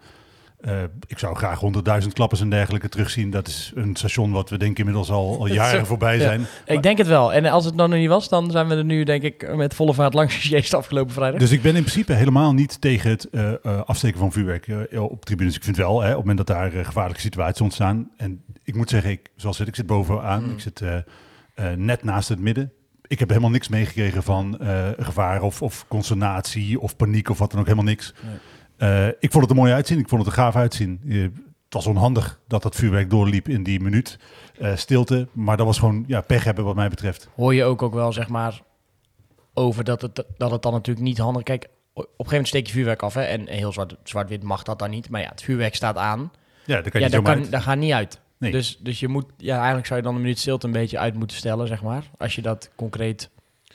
Uh, 0.65 0.81
ik 1.07 1.19
zou 1.19 1.35
graag 1.35 1.61
100.000 2.03 2.07
klappers 2.13 2.41
en 2.41 2.49
dergelijke 2.49 2.89
terugzien. 2.89 3.29
Dat 3.29 3.47
is 3.47 3.71
een 3.75 3.95
station 3.95 4.31
wat 4.31 4.49
we 4.49 4.57
denk 4.57 4.71
ik 4.71 4.77
inmiddels 4.77 5.09
al, 5.09 5.39
al 5.39 5.47
jaren 5.61 5.85
voorbij 5.85 6.19
zijn. 6.19 6.39
Ja, 6.39 6.47
maar, 6.67 6.75
ik 6.75 6.83
denk 6.83 6.97
het 6.97 7.07
wel. 7.07 7.33
En 7.33 7.45
als 7.45 7.65
het 7.65 7.75
nog 7.75 7.89
niet 7.89 8.07
was, 8.07 8.29
dan 8.29 8.51
zijn 8.51 8.67
we 8.67 8.75
er 8.75 8.85
nu 8.85 9.03
denk 9.03 9.23
ik 9.23 9.55
met 9.55 9.73
volle 9.73 9.93
vaart 9.93 10.13
langs 10.13 10.35
gesjeest 10.39 10.73
afgelopen 10.73 11.13
vrijdag. 11.13 11.39
Dus 11.39 11.51
ik 11.51 11.61
ben 11.61 11.75
in 11.75 11.81
principe 11.81 12.13
helemaal 12.13 12.53
niet 12.53 12.81
tegen 12.81 13.09
het 13.09 13.27
uh, 13.31 13.51
uh, 13.63 13.81
afsteken 13.81 14.19
van 14.19 14.31
vuurwerk 14.31 14.67
uh, 14.67 15.03
op 15.03 15.25
tribunes. 15.25 15.55
Ik 15.55 15.63
vind 15.63 15.77
wel, 15.77 16.01
hè, 16.01 16.09
op 16.09 16.15
het 16.15 16.25
moment 16.25 16.47
dat 16.47 16.57
daar 16.57 16.71
gevaarlijke 16.71 17.21
situaties 17.21 17.61
ontstaan. 17.61 18.09
En 18.17 18.43
ik 18.63 18.75
moet 18.75 18.89
zeggen, 18.89 19.11
ik, 19.11 19.29
zoals 19.35 19.57
het, 19.57 19.67
ik 19.67 19.75
zit 19.75 19.85
bovenaan. 19.85 20.43
Mm. 20.43 20.51
Ik 20.51 20.59
zit 20.59 20.83
net 21.75 22.03
naast 22.03 22.29
het 22.29 22.39
midden. 22.39 22.71
Ik 23.07 23.19
heb 23.19 23.29
helemaal 23.29 23.49
niks 23.49 23.67
meegekregen 23.67 24.23
van 24.23 24.57
gevaar 24.99 25.41
of, 25.41 25.61
of 25.61 25.85
consternatie 25.87 26.79
of 26.79 26.95
paniek 26.95 27.29
of 27.29 27.37
wat 27.37 27.51
dan 27.51 27.59
ook. 27.59 27.65
Helemaal 27.65 27.89
niks. 27.89 28.13
Nee. 28.25 28.35
Uh, 28.81 29.07
ik 29.07 29.31
vond 29.31 29.43
het 29.43 29.49
er 29.49 29.55
mooi 29.55 29.73
uitzien. 29.73 29.99
Ik 29.99 30.09
vond 30.09 30.25
het 30.25 30.31
er 30.31 30.37
gaaf 30.37 30.55
uitzien. 30.55 31.01
Uh, 31.03 31.23
het 31.65 31.73
was 31.73 31.85
onhandig 31.85 32.39
dat 32.47 32.61
dat 32.61 32.75
vuurwerk 32.75 33.09
doorliep 33.09 33.49
in 33.49 33.63
die 33.63 33.79
minuut. 33.79 34.19
Uh, 34.59 34.75
stilte. 34.75 35.27
Maar 35.31 35.57
dat 35.57 35.65
was 35.65 35.79
gewoon 35.79 36.03
ja, 36.07 36.21
pech 36.21 36.43
hebben 36.43 36.63
wat 36.63 36.75
mij 36.75 36.89
betreft. 36.89 37.29
Hoor 37.35 37.53
je 37.53 37.63
ook, 37.63 37.81
ook 37.81 37.93
wel, 37.93 38.13
zeg 38.13 38.27
maar, 38.27 38.61
over 39.53 39.83
dat 39.83 40.01
het, 40.01 40.23
dat 40.37 40.51
het 40.51 40.61
dan 40.61 40.71
natuurlijk 40.73 41.05
niet 41.05 41.17
handig... 41.17 41.43
Kijk, 41.43 41.63
op 41.63 41.69
een 41.95 42.03
gegeven 42.03 42.25
moment 42.27 42.47
steek 42.47 42.67
je 42.67 42.73
vuurwerk 42.73 43.01
af. 43.01 43.13
Hè, 43.13 43.21
en 43.21 43.47
heel 43.47 43.71
zwart, 43.71 43.95
zwart-wit 44.03 44.43
mag 44.43 44.63
dat 44.63 44.79
dan 44.79 44.89
niet. 44.89 45.09
Maar 45.09 45.21
ja, 45.21 45.29
het 45.29 45.41
vuurwerk 45.41 45.75
staat 45.75 45.97
aan. 45.97 46.31
Ja, 46.65 46.81
daar 46.81 46.91
kan 46.91 46.99
ja, 47.01 47.05
je 47.05 47.11
daar, 47.11 47.21
kan, 47.21 47.41
kan, 47.41 47.49
daar 47.49 47.61
gaat 47.61 47.77
niet 47.77 47.93
uit. 47.93 48.21
Nee. 48.37 48.51
Dus, 48.51 48.77
dus 48.77 48.99
je 48.99 49.07
moet... 49.07 49.25
Ja, 49.37 49.55
eigenlijk 49.55 49.85
zou 49.85 49.99
je 49.99 50.05
dan 50.05 50.15
een 50.15 50.21
minuut 50.21 50.39
stilte 50.39 50.65
een 50.65 50.73
beetje 50.73 50.99
uit 50.99 51.15
moeten 51.15 51.37
stellen, 51.37 51.67
zeg 51.67 51.83
maar. 51.83 52.03
Als 52.17 52.35
je 52.35 52.41
dat 52.41 52.69
concreet 52.75 53.29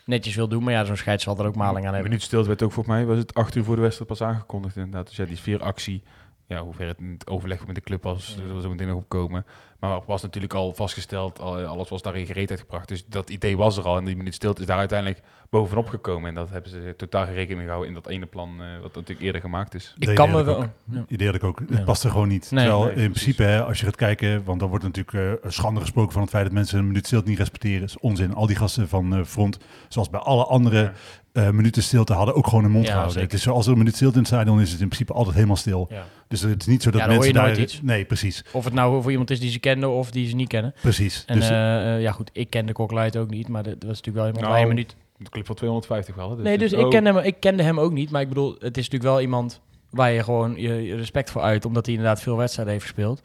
netjes 0.06 0.35
wil 0.35 0.49
doen. 0.49 0.64
Maar 0.64 0.73
ja, 0.73 0.85
zo'n 0.85 0.97
scheids 0.97 1.25
zal 1.25 1.38
er 1.38 1.47
ook 1.47 1.56
maling 1.56 1.76
aan 1.76 1.85
Een 1.85 1.93
hebben. 1.93 2.03
minuut 2.11 2.23
stilte 2.23 2.49
werd 2.49 2.62
ook 2.62 2.73
volgens 2.73 2.97
mij, 2.97 3.06
was 3.06 3.19
het 3.19 3.35
acht 3.35 3.55
uur 3.55 3.64
voor 3.64 3.76
de 3.76 3.82
wedstrijd 3.82 4.11
pas 4.11 4.23
aangekondigd 4.23 4.76
inderdaad. 4.76 5.06
Dus 5.06 5.17
ja, 5.17 5.25
die 5.25 5.37
sfeeractie, 5.37 6.03
ja, 6.47 6.62
hoe 6.62 6.75
ver 6.75 6.87
het 6.87 6.99
in 6.99 7.11
het 7.11 7.26
overleg 7.26 7.67
met 7.67 7.75
de 7.75 7.81
club 7.81 8.03
was, 8.03 8.35
zullen 8.35 8.55
we 8.55 8.62
zo 8.62 8.70
meteen 8.70 8.87
nog 8.87 8.97
opkomen. 8.97 9.44
Maar 9.88 9.96
het 9.96 10.06
was 10.06 10.22
natuurlijk 10.22 10.54
al 10.54 10.74
vastgesteld, 10.74 11.40
al, 11.40 11.64
alles 11.64 11.88
was 11.88 12.02
daarin 12.02 12.26
gereed 12.26 12.50
uitgebracht. 12.50 12.88
Dus 12.88 13.06
dat 13.06 13.30
idee 13.30 13.56
was 13.56 13.76
er 13.76 13.84
al 13.84 13.96
en 13.96 14.05
die 14.05 14.16
minuut 14.16 14.34
stilte 14.34 14.60
is 14.60 14.66
daar 14.66 14.78
uiteindelijk 14.78 15.20
bovenop 15.50 15.88
gekomen. 15.88 16.28
En 16.28 16.34
dat 16.34 16.50
hebben 16.50 16.70
ze 16.70 16.94
totaal 16.96 17.24
geen 17.24 17.34
rekening 17.34 17.56
mee 17.58 17.66
gehouden 17.66 17.94
in 17.94 18.02
dat 18.02 18.12
ene 18.12 18.26
plan, 18.26 18.56
uh, 18.60 18.66
wat 18.82 18.94
natuurlijk 18.94 19.20
eerder 19.20 19.40
gemaakt 19.40 19.74
is. 19.74 19.94
Ik 19.98 20.14
kan 20.14 20.31
me 20.31 20.44
wel... 20.44 20.56
Ook, 20.56 20.69
ja. 20.90 21.05
Idee 21.08 21.32
ik 21.32 21.44
ook. 21.44 21.60
Het 21.69 21.84
past 21.84 22.05
er 22.05 22.10
gewoon 22.10 22.28
niet. 22.28 22.50
Nee, 22.50 22.64
Terwijl 22.66 22.84
nee, 22.84 23.05
in 23.05 23.10
principe, 23.10 23.43
hè, 23.43 23.64
als 23.64 23.78
je 23.78 23.84
gaat 23.84 23.96
kijken, 23.96 24.44
want 24.44 24.60
dan 24.60 24.69
wordt 24.69 24.84
natuurlijk 24.84 25.44
uh, 25.44 25.50
schande 25.50 25.81
gesproken 25.81 26.12
van 26.12 26.22
het 26.22 26.31
feit 26.31 26.44
dat 26.44 26.52
mensen 26.52 26.78
een 26.78 26.86
minuut 26.86 27.06
stilte 27.06 27.28
niet 27.28 27.38
respecteren. 27.38 27.82
is 27.82 27.98
onzin. 27.98 28.34
Al 28.34 28.46
die 28.46 28.56
gasten 28.56 28.88
van 28.88 29.19
uh, 29.19 29.24
Front, 29.24 29.58
zoals 29.88 30.10
bij 30.10 30.20
alle 30.20 30.44
andere 30.44 30.82
ja. 30.82 30.93
Uh, 31.32 31.50
minuten 31.50 31.82
stilte 31.82 32.12
hadden 32.12 32.34
ook 32.34 32.46
gewoon 32.46 32.64
een 32.64 32.70
mond 32.70 32.84
Ja, 32.84 32.90
gehouden. 32.90 33.14
zeker. 33.20 33.31
Het 33.31 33.40
is, 33.40 33.48
als 33.48 33.66
er 33.66 33.72
een 33.72 33.78
minuut 33.78 33.94
stilte 33.94 34.14
in 34.14 34.20
het 34.20 34.28
stadion 34.28 34.56
is, 34.58 34.64
is 34.64 34.72
het 34.72 34.81
in 34.81 34.88
principe 34.88 35.12
altijd 35.12 35.34
helemaal 35.34 35.56
stil. 35.56 35.86
Ja. 35.90 36.05
Dus 36.28 36.40
het 36.40 36.60
is 36.60 36.66
niet 36.66 36.82
zo 36.82 36.90
dat 36.90 37.00
Ja, 37.00 37.06
dan 37.06 37.16
mensen 37.16 37.36
hoor 37.36 37.48
je 37.48 37.56
daar... 37.56 37.78
Nee, 37.82 38.05
precies. 38.05 38.44
Of 38.52 38.64
het 38.64 38.74
nou 38.74 39.02
voor 39.02 39.10
iemand 39.10 39.31
is 39.31 39.40
die 39.40 39.50
ze 39.50 39.58
kenden 39.80 39.98
of 39.98 40.10
die 40.10 40.28
ze 40.28 40.34
niet 40.34 40.48
kennen. 40.48 40.74
Precies. 40.80 41.24
En 41.26 41.34
dus, 41.38 41.50
uh, 41.50 42.00
ja 42.00 42.12
goed, 42.12 42.30
ik 42.32 42.50
kende 42.50 42.72
Cocklight 42.72 43.16
ook 43.16 43.30
niet, 43.30 43.48
maar 43.48 43.62
dat 43.62 43.74
was 43.78 43.86
natuurlijk 43.96 44.16
wel 44.16 44.26
iemand 44.26 44.40
Nou, 44.44 44.50
waar 44.52 44.60
je 44.60 44.66
me 44.66 44.74
niet... 44.74 44.96
De 45.18 45.30
clip 45.30 45.46
van 45.46 45.54
250 45.54 46.14
wel. 46.14 46.30
Hè? 46.30 46.36
Dus 46.36 46.44
nee, 46.44 46.58
dus 46.58 46.70
het- 46.70 46.80
ik, 46.80 46.90
kende 46.90 47.12
hem, 47.12 47.18
ik 47.24 47.40
kende 47.40 47.62
hem 47.62 47.80
ook 47.80 47.92
niet, 47.92 48.10
maar 48.10 48.20
ik 48.20 48.28
bedoel, 48.28 48.50
het 48.52 48.76
is 48.76 48.84
natuurlijk 48.84 49.02
wel 49.12 49.20
iemand 49.20 49.60
waar 49.90 50.10
je 50.10 50.22
gewoon 50.22 50.54
je, 50.56 50.82
je 50.82 50.96
respect 50.96 51.30
voor 51.30 51.42
uit, 51.42 51.64
omdat 51.64 51.86
hij 51.86 51.94
inderdaad 51.94 52.22
veel 52.22 52.36
wedstrijden 52.36 52.72
heeft 52.74 52.86
gespeeld. 52.86 53.22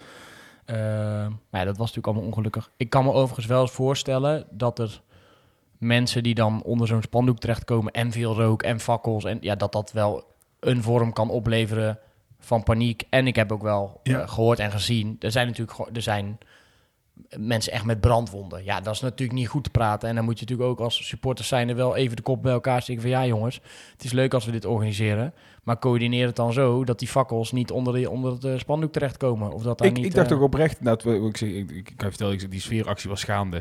Uh, 0.66 0.76
maar 0.78 1.60
ja, 1.60 1.64
dat 1.66 1.78
was 1.78 1.88
natuurlijk 1.88 2.08
allemaal 2.08 2.26
ongelukkig. 2.26 2.72
Ik 2.78 2.90
kan 2.90 3.04
me 3.04 3.12
overigens 3.12 3.46
wel 3.46 3.62
eens 3.62 3.72
voorstellen 3.72 4.46
dat 4.50 4.80
er 4.80 5.02
mensen 5.78 6.24
die 6.24 6.36
dan 6.36 6.62
onder 6.64 6.88
zo'n 6.88 7.02
spandoek 7.02 7.40
terechtkomen 7.40 7.94
en 7.94 8.12
veel 8.12 8.34
rook 8.36 8.64
en 8.64 8.80
fakkels 8.80 9.24
en 9.24 9.38
ja, 9.42 9.56
dat 9.56 9.72
dat 9.72 9.92
wel 9.92 10.24
een 10.60 10.84
vorm 10.84 11.14
kan 11.14 11.30
opleveren 11.30 12.00
van 12.42 12.64
paniek. 12.64 13.04
En 13.10 13.28
ik 13.28 13.36
heb 13.36 13.52
ook 13.52 13.62
wel 13.62 14.00
Ja. 14.04 14.20
uh, 14.22 14.30
gehoord 14.30 14.60
en 14.60 14.72
gezien, 14.72 15.16
er 15.20 15.32
zijn 15.32 15.48
natuurlijk 15.48 15.96
er 15.96 16.02
zijn 16.02 16.38
mensen 17.38 17.72
echt 17.74 17.86
met 17.86 18.02
brandwonden. 18.02 18.64
Ja, 18.64 18.82
dat 18.82 18.94
is 18.94 19.00
natuurlijk 19.02 19.40
niet 19.40 19.48
goed 19.48 19.64
te 19.64 19.70
praten. 19.70 20.10
En 20.10 20.16
dan 20.16 20.24
moet 20.24 20.40
je 20.40 20.46
natuurlijk 20.46 20.70
ook 20.70 20.80
als 20.80 21.08
supporters 21.08 21.48
zijn 21.48 21.70
er 21.70 21.76
wel 21.76 21.96
even 21.96 22.16
de 22.16 22.22
kop 22.22 22.42
bij 22.42 22.52
elkaar 22.52 22.82
steken 22.82 23.02
van 23.02 23.12
ja 23.12 23.26
jongens, 23.26 23.62
het 23.92 24.04
is 24.04 24.12
leuk 24.12 24.34
als 24.34 24.46
we 24.46 24.52
dit 24.52 24.66
organiseren, 24.66 25.34
maar 25.64 25.80
coördineer 25.80 26.28
het 26.28 26.36
dan 26.36 26.54
zo 26.54 26.84
dat 26.84 27.00
die 27.00 27.08
fakkels 27.08 27.52
niet 27.52 27.72
onder, 27.72 27.94
de, 27.94 28.10
onder 28.10 28.32
het 28.32 28.44
eh, 28.44 28.58
spandoek 28.58 28.92
terechtkomen. 28.92 29.52
Of 29.52 29.64
dat 29.64 29.78
daar 29.78 29.88
Ik, 29.88 29.94
niet, 29.94 30.06
ik 30.06 30.14
dacht 30.14 30.32
eh, 30.32 30.38
ook 30.38 30.44
oprecht, 30.44 30.84
dat 30.84 31.04
we, 31.04 31.16
ik, 31.16 31.38
zeg, 31.38 31.50
ik, 31.50 31.72
ik 31.72 31.84
kan 31.84 31.94
je 31.98 32.06
vertellen, 32.08 32.34
ik 32.34 32.52
die 32.52 32.62
sfeeractie 32.62 33.10
was 33.10 33.24
gaande. 33.24 33.58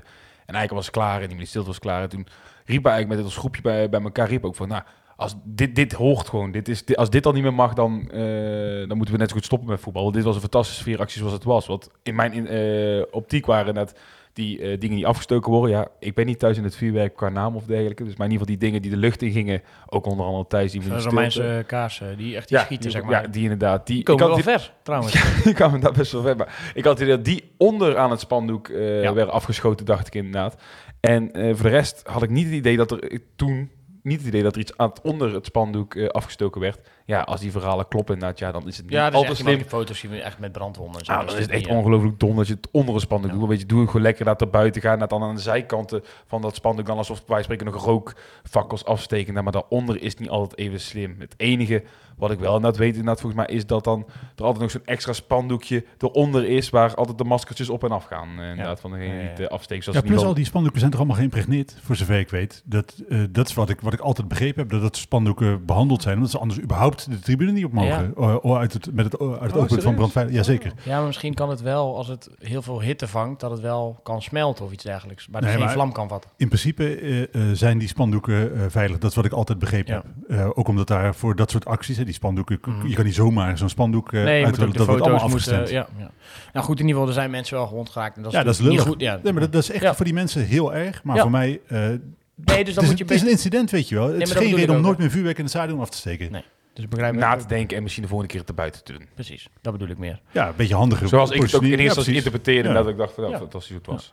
En 0.46 0.56
eigenlijk 0.56 0.72
was 0.72 0.86
het 0.86 0.94
klaar 0.94 1.14
en 1.14 1.20
die 1.20 1.28
meneer 1.28 1.46
Stilte 1.46 1.66
was 1.68 1.78
klaar. 1.78 2.02
En 2.02 2.08
toen 2.08 2.26
riep 2.64 2.84
hij 2.84 2.92
eigenlijk 2.92 3.08
met 3.08 3.16
het 3.18 3.26
als 3.26 3.36
groepje 3.36 3.62
bij, 3.62 3.88
bij 3.88 4.00
elkaar, 4.00 4.28
riep 4.28 4.44
ook 4.44 4.54
van, 4.54 4.68
nou, 4.68 4.82
als 5.20 5.34
dit, 5.44 5.74
dit 5.74 5.92
hoort 5.92 6.28
gewoon. 6.28 6.50
Dit 6.50 6.68
is, 6.68 6.84
dit- 6.84 6.96
als 6.96 7.10
dit 7.10 7.26
al 7.26 7.32
niet 7.32 7.42
meer 7.42 7.54
mag, 7.54 7.74
dan, 7.74 8.10
eh, 8.10 8.88
dan 8.88 8.96
moeten 8.96 9.14
we 9.14 9.20
net 9.20 9.28
zo 9.28 9.34
goed 9.34 9.44
stoppen 9.44 9.68
met 9.68 9.80
voetbal. 9.80 10.02
Want 10.02 10.14
dit 10.14 10.24
was 10.24 10.34
een 10.34 10.40
fantastische 10.40 10.80
sfeeractie 10.80 11.18
zoals 11.18 11.32
het 11.34 11.44
was. 11.44 11.66
Want 11.66 11.90
in 12.02 12.14
mijn 12.14 12.46
eh, 12.46 13.02
optiek 13.10 13.46
waren 13.46 13.74
net 13.74 13.98
die 14.32 14.58
eh, 14.60 14.80
dingen 14.80 14.96
die 14.96 15.06
afgestoken 15.06 15.52
worden. 15.52 15.70
Ja, 15.76 15.88
ik 15.98 16.14
ben 16.14 16.26
niet 16.26 16.38
thuis 16.38 16.56
in 16.56 16.64
het 16.64 16.76
vuurwerk 16.76 17.16
qua 17.16 17.28
naam 17.28 17.56
of 17.56 17.64
dergelijke. 17.64 18.04
Dus 18.04 18.16
maar 18.16 18.26
in 18.26 18.32
ieder 18.32 18.46
geval 18.46 18.58
die 18.60 18.68
dingen 18.68 18.82
die 18.82 18.90
de 18.90 19.06
lucht 19.06 19.22
in 19.22 19.30
gingen. 19.32 19.62
Ook 19.86 20.06
onder 20.06 20.26
andere 20.26 20.46
Thijs, 20.46 20.72
die 20.72 20.82
zo'n 20.82 21.00
Romeinse 21.00 21.64
kaarsen, 21.66 22.16
die 22.16 22.36
echt 22.36 22.48
die 22.48 22.56
Ja, 22.58 22.64
schieten, 22.64 22.90
die, 22.90 23.00
zeg 23.00 23.08
maar. 23.10 23.22
ja, 23.22 23.28
die 23.28 23.42
inderdaad. 23.42 23.86
Die, 23.86 23.94
die 23.96 24.04
komen 24.04 24.22
ik 24.22 24.28
wel 24.28 24.36
had 24.36 24.46
die- 24.46 24.54
ver, 24.66 24.74
trouwens. 24.82 25.42
die 25.44 25.54
kwamen 25.54 25.80
daar 25.80 25.92
best 25.92 26.12
wel 26.12 26.22
ver. 26.22 26.36
Maar 26.36 26.72
ik 26.74 26.84
had 26.84 26.92
het 26.98 27.02
idee 27.02 27.16
dat 27.16 27.24
die 27.24 27.50
onder 27.56 27.98
aan 27.98 28.10
het 28.10 28.20
spandoek 28.20 28.68
Ja. 28.68 29.12
werden 29.14 29.30
afgeschoten, 29.30 29.86
dacht 29.86 30.06
ik 30.06 30.14
inderdaad. 30.14 30.62
En 31.00 31.30
voor 31.32 31.62
de 31.64 31.68
rest 31.68 32.02
had 32.06 32.22
ik 32.22 32.30
niet 32.30 32.44
het 32.46 32.54
idee 32.54 32.76
dat 32.76 32.90
er 32.90 33.20
toen 33.36 33.70
niet 34.02 34.18
het 34.18 34.26
idee 34.26 34.42
dat 34.42 34.54
er 34.54 34.60
iets 34.60 34.76
aan 34.76 34.88
het 34.88 35.00
onder 35.00 35.34
het 35.34 35.46
spandoek 35.46 35.94
eh, 35.94 36.08
afgestoken 36.08 36.60
werd. 36.60 36.88
Ja, 37.04 37.20
als 37.20 37.40
die 37.40 37.50
verhalen 37.50 37.88
kloppen 37.88 38.14
inderdaad, 38.14 38.38
ja, 38.38 38.52
dan 38.52 38.66
is 38.68 38.76
het 38.76 38.84
niet 38.86 38.94
Ja, 38.94 39.08
altijd 39.10 39.36
slim. 39.36 39.54
slim. 39.54 39.68
foto's 39.68 39.98
zien 39.98 40.10
we 40.10 40.20
echt 40.22 40.38
met 40.38 40.52
brandwonden 40.52 40.98
en 41.00 41.04
zo. 41.06 41.12
Ah, 41.12 41.26
dan 41.26 41.36
is 41.36 41.42
het 41.42 41.50
echt 41.50 41.66
eh, 41.66 41.76
ongelooflijk 41.76 42.18
dom 42.20 42.36
dat 42.36 42.46
je 42.46 42.54
het 42.54 42.68
onder 42.72 42.94
een 42.94 43.00
spandoek 43.00 43.30
Ja. 43.30 43.36
doet. 43.38 43.48
Weet 43.48 43.60
je, 43.60 43.66
doe 43.66 43.80
het 43.80 43.86
gewoon 43.90 44.02
lekker 44.02 44.24
naar 44.24 44.36
buiten 44.50 44.82
gaan. 44.82 44.98
Net 44.98 45.10
dan 45.10 45.22
aan 45.22 45.34
de 45.34 45.40
zijkanten 45.40 46.02
van 46.26 46.42
dat 46.42 46.54
spandoek 46.54 46.86
dan 46.86 46.96
alsof 46.96 47.22
wij 47.26 47.42
spreken 47.42 47.66
nog 47.66 47.84
rookvakkels 47.84 48.84
afsteken. 48.84 49.34
Maar 49.44 49.52
daaronder 49.52 50.02
is 50.02 50.10
het 50.10 50.20
niet 50.20 50.28
altijd 50.30 50.58
even 50.60 50.80
slim. 50.80 51.16
Het 51.18 51.34
enige 51.36 51.82
wat 52.20 52.30
ik 52.30 52.38
wel 52.38 52.54
inderdaad 52.54 52.78
weet 52.80 52.90
inderdaad 52.90 53.20
volgens 53.20 53.46
mij 53.46 53.56
is 53.56 53.66
dat 53.66 53.84
dan 53.84 54.06
er 54.36 54.44
altijd 54.44 54.60
nog 54.62 54.70
zo'n 54.70 54.84
extra 54.84 55.12
spandoekje 55.12 55.84
eronder 55.98 56.44
is 56.48 56.70
waar 56.70 56.94
altijd 56.94 57.18
de 57.18 57.24
maskertjes 57.24 57.68
op 57.68 57.84
en 57.84 57.90
af 57.90 58.04
gaan. 58.04 58.28
eh, 58.40 58.48
inderdaad, 58.50 58.80
van 58.80 58.90
degene 58.90 59.08
Ja, 59.08 59.14
die 59.14 59.22
ja, 59.24 59.28
het 59.30 59.38
ja. 59.38 59.44
eh, 59.44 59.50
afsteken. 59.50 59.84
Zoals 59.84 59.98
Ja, 59.98 60.04
plus 60.04 60.24
al 60.24 60.34
die 60.34 60.44
spandoeken 60.44 60.78
zijn 60.78 60.90
toch 60.92 61.00
allemaal 61.00 61.18
geïmpregneerd, 61.18 61.76
voor 61.82 61.96
zover 61.96 62.18
ik 62.18 62.28
weet. 62.30 62.62
Dat, 62.64 63.02
eh, 63.08 63.18
dat 63.30 63.48
is 63.48 63.54
wat 63.54 63.68
ik, 63.70 63.80
wat 63.80 63.92
ik 63.92 64.00
altijd 64.00 64.28
begrepen 64.28 64.60
heb, 64.62 64.70
dat 64.70 64.80
dat 64.80 64.96
spandoeken 64.96 65.64
behandeld 65.64 66.02
zijn, 66.02 66.14
omdat 66.14 66.30
ze 66.30 66.38
anders 66.38 66.60
überhaupt 66.60 67.10
de 67.10 67.18
tribune 67.18 67.52
niet 67.52 67.64
op 67.64 67.72
mogen. 67.72 68.14
Eh, 68.16 68.36
oh, 68.44 68.58
uit 68.58 68.72
het, 68.72 68.94
met 68.94 69.04
het, 69.04 69.16
oh, 69.16 69.32
uit 69.32 69.40
het 69.42 69.52
Oh, 69.52 69.60
oogpunt 69.62 69.82
van 69.82 69.94
brandveiligheid. 69.94 70.46
Jazeker. 70.46 70.72
Ja, 70.84 70.96
maar 70.96 71.06
misschien 71.06 71.34
kan 71.34 71.50
het 71.50 71.60
wel, 71.60 71.96
als 71.96 72.08
het 72.08 72.28
heel 72.38 72.62
veel 72.62 72.80
hitte 72.82 73.08
vangt, 73.08 73.40
dat 73.40 73.50
het 73.50 73.60
wel 73.60 74.00
kan 74.02 74.22
smelten 74.22 74.64
of 74.64 74.72
iets 74.72 74.84
dergelijks. 74.84 75.28
Maar 75.28 75.40
dat 75.40 75.50
Nee, 75.50 75.58
geen 75.58 75.66
maar- 75.66 75.74
vlam 75.74 75.92
kan 75.92 76.08
vatten. 76.08 76.30
In 76.36 76.46
principe 76.48 77.28
zijn 77.52 77.78
die 77.78 77.88
spandoeken 77.88 78.54
eh, 78.54 78.60
veilig. 78.68 78.98
Dat 78.98 79.10
is 79.10 79.16
wat 79.16 79.24
ik 79.24 79.32
altijd 79.32 79.58
begrepen 79.58 79.94
Ja. 79.94 80.02
heb. 80.28 80.38
Eh, 80.38 80.48
ook 80.54 80.68
omdat 80.68 80.86
daar 80.86 81.14
voor 81.14 81.36
dat 81.36 81.50
soort 81.50 81.64
acties, 81.66 81.96
die 82.10 82.18
spandoeken, 82.18 82.58
Mhm. 82.64 82.86
je 82.86 82.94
kan 82.94 83.04
niet 83.04 83.14
zomaar 83.14 83.58
zo'n 83.58 83.68
spandoek 83.68 84.12
eh 84.12 84.22
nee, 84.24 84.44
moet 84.46 84.54
de 84.54 84.68
Dat 84.70 84.86
wordt 84.86 85.02
allemaal 85.02 85.20
afgestemd. 85.20 85.68
ja, 85.70 85.86
ja. 85.98 86.10
Nou 86.52 86.66
goed, 86.66 86.80
in 86.80 86.86
ieder 86.86 86.92
geval, 87.00 87.08
er 87.08 87.14
zijn 87.20 87.30
mensen 87.30 87.56
wel 87.56 87.66
gewond 87.66 87.88
geraakt. 87.90 88.16
En 88.16 88.22
dat 88.22 88.32
is, 88.32 88.38
Ja, 88.38 88.44
dat 88.44 88.54
is 88.54 88.60
lullig. 88.60 88.82
goed. 88.82 89.00
Ja. 89.00 89.20
Nee, 89.22 89.32
maar 89.32 89.42
dat, 89.42 89.52
dat 89.52 89.62
is 89.62 89.70
echt 89.70 89.82
Ja. 89.82 89.94
voor 89.94 90.04
die 90.04 90.14
mensen 90.14 90.44
heel 90.46 90.74
erg. 90.74 91.02
Maar 91.04 91.16
Ja. 91.16 91.22
voor 91.22 91.30
mij, 91.30 91.60
eh, 91.66 91.78
nee, 91.78 91.88
dus 92.34 92.46
het, 92.46 92.74
dan 92.74 92.84
is, 92.84 92.88
moet 92.90 92.98
je 92.98 93.04
het 93.04 93.12
is 93.12 93.22
een 93.22 93.28
incident, 93.30 93.70
weet 93.70 93.88
je 93.88 93.94
wel. 93.94 94.08
Het 94.12 94.22
is 94.22 94.30
geen 94.32 94.54
reden 94.56 94.74
om 94.76 94.82
nooit 94.82 94.98
meer 94.98 95.10
vuurwerk 95.10 95.36
in 95.36 95.42
het 95.44 95.52
stadion 95.52 95.80
af 95.80 95.90
te 95.90 95.96
steken. 95.96 96.32
Nee. 96.32 96.44
Dus 96.74 96.88
begrijp 96.88 97.14
na 97.14 97.36
te 97.36 97.46
denken 97.46 97.76
en 97.76 97.82
misschien 97.82 98.02
de 98.02 98.08
volgende 98.08 98.32
keer 98.34 98.44
te 98.44 98.52
buiten 98.52 98.84
te 98.84 98.92
doen. 98.92 99.06
Precies, 99.14 99.48
dat 99.60 99.72
bedoel 99.72 99.88
ik 99.88 99.98
meer. 99.98 100.20
Ja, 100.30 100.48
een 100.48 100.54
beetje 100.56 100.74
handiger. 100.74 101.08
Zoals 101.08 101.30
ik 101.30 101.42
het 101.42 101.54
ook 101.54 101.62
in 101.62 101.68
eerste 101.68 101.84
instantie 101.84 102.14
interpreteerde. 102.14 102.68
Ja. 102.68 102.74
Dat 102.74 102.88
ik 102.88 102.96
dacht 102.96 103.14
van, 103.14 103.24
ja, 103.24 103.30
Ja. 103.30 103.38
fantastisch 103.38 103.70
hoe 103.70 103.78
het 103.78 103.86
was. 103.86 104.12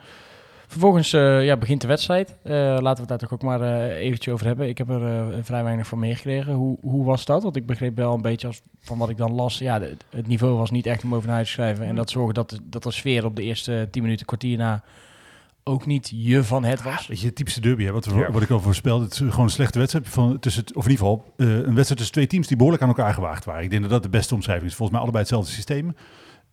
Vervolgens 0.68 1.14
eh, 1.14 1.46
ja, 1.46 1.58
begint 1.58 1.82
de 1.82 1.88
wedstrijd. 1.88 2.36
Eh, 2.44 2.52
laten 2.54 2.82
we 2.94 3.00
het 3.00 3.08
daar 3.08 3.18
toch 3.18 3.34
ook 3.34 3.42
maar 3.42 3.62
eh 3.62 3.98
eventjes 4.06 4.34
over 4.34 4.46
hebben. 4.46 4.68
Ik 4.68 4.78
heb 4.78 4.90
er 4.90 5.06
eh, 5.06 5.38
vrij 5.42 5.64
weinig 5.64 5.88
van 5.88 6.00
meegekregen. 6.00 6.54
Hoe, 6.54 6.78
hoe 6.82 7.06
was 7.06 7.26
dat? 7.26 7.44
Want 7.44 7.56
ik 7.56 7.66
begreep 7.66 7.96
wel 7.96 8.14
een 8.14 8.22
beetje 8.22 8.48
als, 8.48 8.62
van 8.82 8.98
wat 8.98 9.10
ik 9.10 9.18
dan 9.18 9.32
las. 9.32 9.58
Ja, 9.58 9.80
de- 9.80 9.98
het 10.10 10.28
niveau 10.28 10.58
was 10.58 10.72
niet 10.72 10.86
echt 10.86 11.04
om 11.04 11.14
over 11.16 11.26
naar 11.28 11.36
huis 11.36 11.48
te 11.48 11.54
schrijven. 11.54 11.86
En 11.86 11.96
dat 11.96 12.10
zorgde 12.10 12.34
dat 12.34 12.50
de, 12.50 12.58
dat 12.64 12.84
de 12.84 12.92
sfeer 12.92 13.26
op 13.26 13.36
de 13.36 13.44
eerste 13.44 13.88
10 13.92 14.02
minuten, 14.04 14.26
kwartier 14.26 14.58
na 14.58 14.84
ook 15.64 15.86
niet 15.86 16.12
je 16.16 16.44
van 16.44 16.64
het 16.64 16.84
was. 16.84 17.08
Weet 17.08 17.20
je, 17.22 17.34
typische 17.34 17.62
derby, 17.62 17.84
hè, 17.84 17.92
wat, 17.92 18.06
we- 18.06 18.16
Ja. 18.18 18.32
wat 18.32 18.42
ik 18.42 18.50
al 18.50 18.60
voorspelde. 18.60 19.04
Het 19.04 19.14
is 19.14 19.20
gewoon 19.20 19.46
een 19.46 19.50
slechte 19.50 19.80
wedstrijd. 19.80 20.08
Van, 20.10 20.40
tussen, 20.40 20.64
of 20.74 20.86
in 20.86 20.92
ieder 20.92 21.06
geval 21.06 21.34
eh, 21.38 21.48
een 21.48 21.56
wedstrijd 21.64 21.88
tussen 21.98 22.12
twee 22.12 22.28
teams 22.28 22.48
die 22.48 22.56
behoorlijk 22.58 22.84
aan 22.84 22.90
elkaar 22.90 23.14
gewaagd 23.14 23.46
waren. 23.46 23.64
Ik 23.64 23.70
denk 23.70 23.82
dat 23.82 23.92
dat 23.92 24.04
de 24.04 24.10
beste 24.10 24.34
omschrijving 24.36 24.68
is. 24.70 24.76
Volgens 24.76 24.92
mij 24.98 25.00
allebei 25.08 25.24
hetzelfde 25.24 25.52
systeem. 25.54 25.96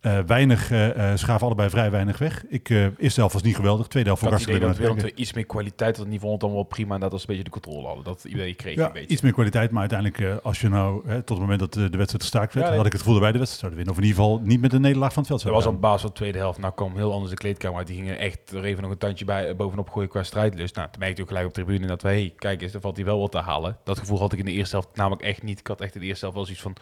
Eh, 0.05 0.19
weinig, 0.25 0.71
eh, 0.71 1.11
schaven 1.15 1.45
allebei 1.45 1.69
vrij 1.69 1.91
weinig 1.91 2.17
weg. 2.17 2.43
Ik, 2.47 2.69
eh 2.69 2.85
eerste 2.97 3.19
helft 3.19 3.33
was 3.33 3.43
niet 3.43 3.55
geweldig. 3.55 3.87
Tweede 3.87 4.09
helft 4.09 4.23
Ik 4.23 4.29
had 4.29 4.39
het 4.39 4.47
idee 4.49 4.59
dat 4.67 4.77
leuk. 4.79 5.01
II 5.01 5.11
iets 5.15 5.33
meer 5.33 5.45
kwaliteit 5.45 5.89
had. 5.95 5.99
Het 6.05 6.07
niveau 6.13 6.37
dan 6.37 6.53
wel 6.53 6.63
prima. 6.63 6.93
En 6.95 6.99
dat 6.99 7.11
was 7.11 7.21
een 7.21 7.27
beetje 7.27 7.43
de 7.43 7.49
controle 7.49 7.85
hadden. 7.85 8.03
Dat 8.03 8.23
idee 8.23 8.53
kreeg 8.53 8.71
ik 8.73 8.79
Ja, 8.79 8.85
een 8.85 8.93
beetje. 8.93 9.07
iets 9.07 9.21
meer 9.21 9.31
kwaliteit. 9.33 9.71
Maar 9.71 9.79
uiteindelijk, 9.79 10.41
als 10.43 10.61
je 10.61 10.69
nou, 10.69 11.01
hè, 11.07 11.17
tot 11.17 11.29
het 11.29 11.39
moment 11.39 11.59
dat 11.59 11.73
de 11.73 11.81
wedstrijd 11.97 12.21
gestaakt 12.21 12.53
werd, 12.53 12.65
Ja, 12.65 12.71
nee. 12.71 12.77
had 12.77 12.85
ik 12.85 12.91
het 12.91 13.01
gevoel 13.01 13.13
dat 13.15 13.23
wij 13.23 13.31
de 13.31 13.37
wedstrijd 13.37 13.73
zouden 13.73 13.85
winnen. 13.85 13.95
Of 13.97 13.99
in 14.03 14.09
ieder 14.09 14.23
geval 14.23 14.47
niet 14.47 14.61
met 14.61 14.73
een 14.73 14.81
nederlaag 14.81 15.13
van 15.13 15.23
het 15.23 15.27
veld 15.31 15.41
Dat 15.43 15.51
zouden 15.51 15.63
was 15.73 15.73
op 15.75 15.81
gaan. 15.81 15.91
basis 15.91 16.01
van 16.01 16.09
de 16.09 16.15
tweede 16.15 16.37
helft. 16.37 16.59
Nou 16.59 16.73
kwam 16.73 16.95
heel 16.95 17.11
anders 17.13 17.31
de 17.31 17.37
kleedkamer 17.37 17.77
uit. 17.77 17.87
Die 17.87 17.95
gingen 17.95 18.17
echt 18.19 18.51
er 18.51 18.63
even 18.63 18.81
nog 18.81 18.91
een 18.91 18.97
tandje 18.97 19.25
bij, 19.25 19.55
bovenop 19.55 19.89
gooien 19.89 20.09
qua 20.09 20.23
strijdlust. 20.23 20.75
Nou, 20.75 20.87
toen 20.91 20.99
merkte 20.99 21.15
ik 21.21 21.21
ook 21.23 21.27
gelijk 21.33 21.47
op 21.47 21.53
de 21.53 21.63
tribune 21.63 21.87
dat 21.87 22.01
we, 22.01 22.07
hey, 22.07 22.33
kijk 22.37 22.61
eens, 22.61 22.73
er 22.73 22.81
valt 22.81 22.95
hier 22.95 23.05
wel 23.05 23.19
wat 23.19 23.31
te 23.31 23.37
halen. 23.39 23.77
Dat 23.83 23.99
gevoel 23.99 24.19
had 24.19 24.33
ik 24.33 24.39
in 24.39 24.45
de 24.45 24.51
eerste 24.51 24.75
helft 24.75 24.95
namelijk 24.95 25.21
echt 25.21 25.43
niet. 25.43 25.59
Ik 25.59 25.67
had 25.67 25.81
echt 25.81 25.95
in 25.95 26.01
de 26.01 26.07
eerste 26.07 26.21
helft 26.21 26.35
wel 26.37 26.45
zoiets 26.45 26.63
van, 26.63 26.75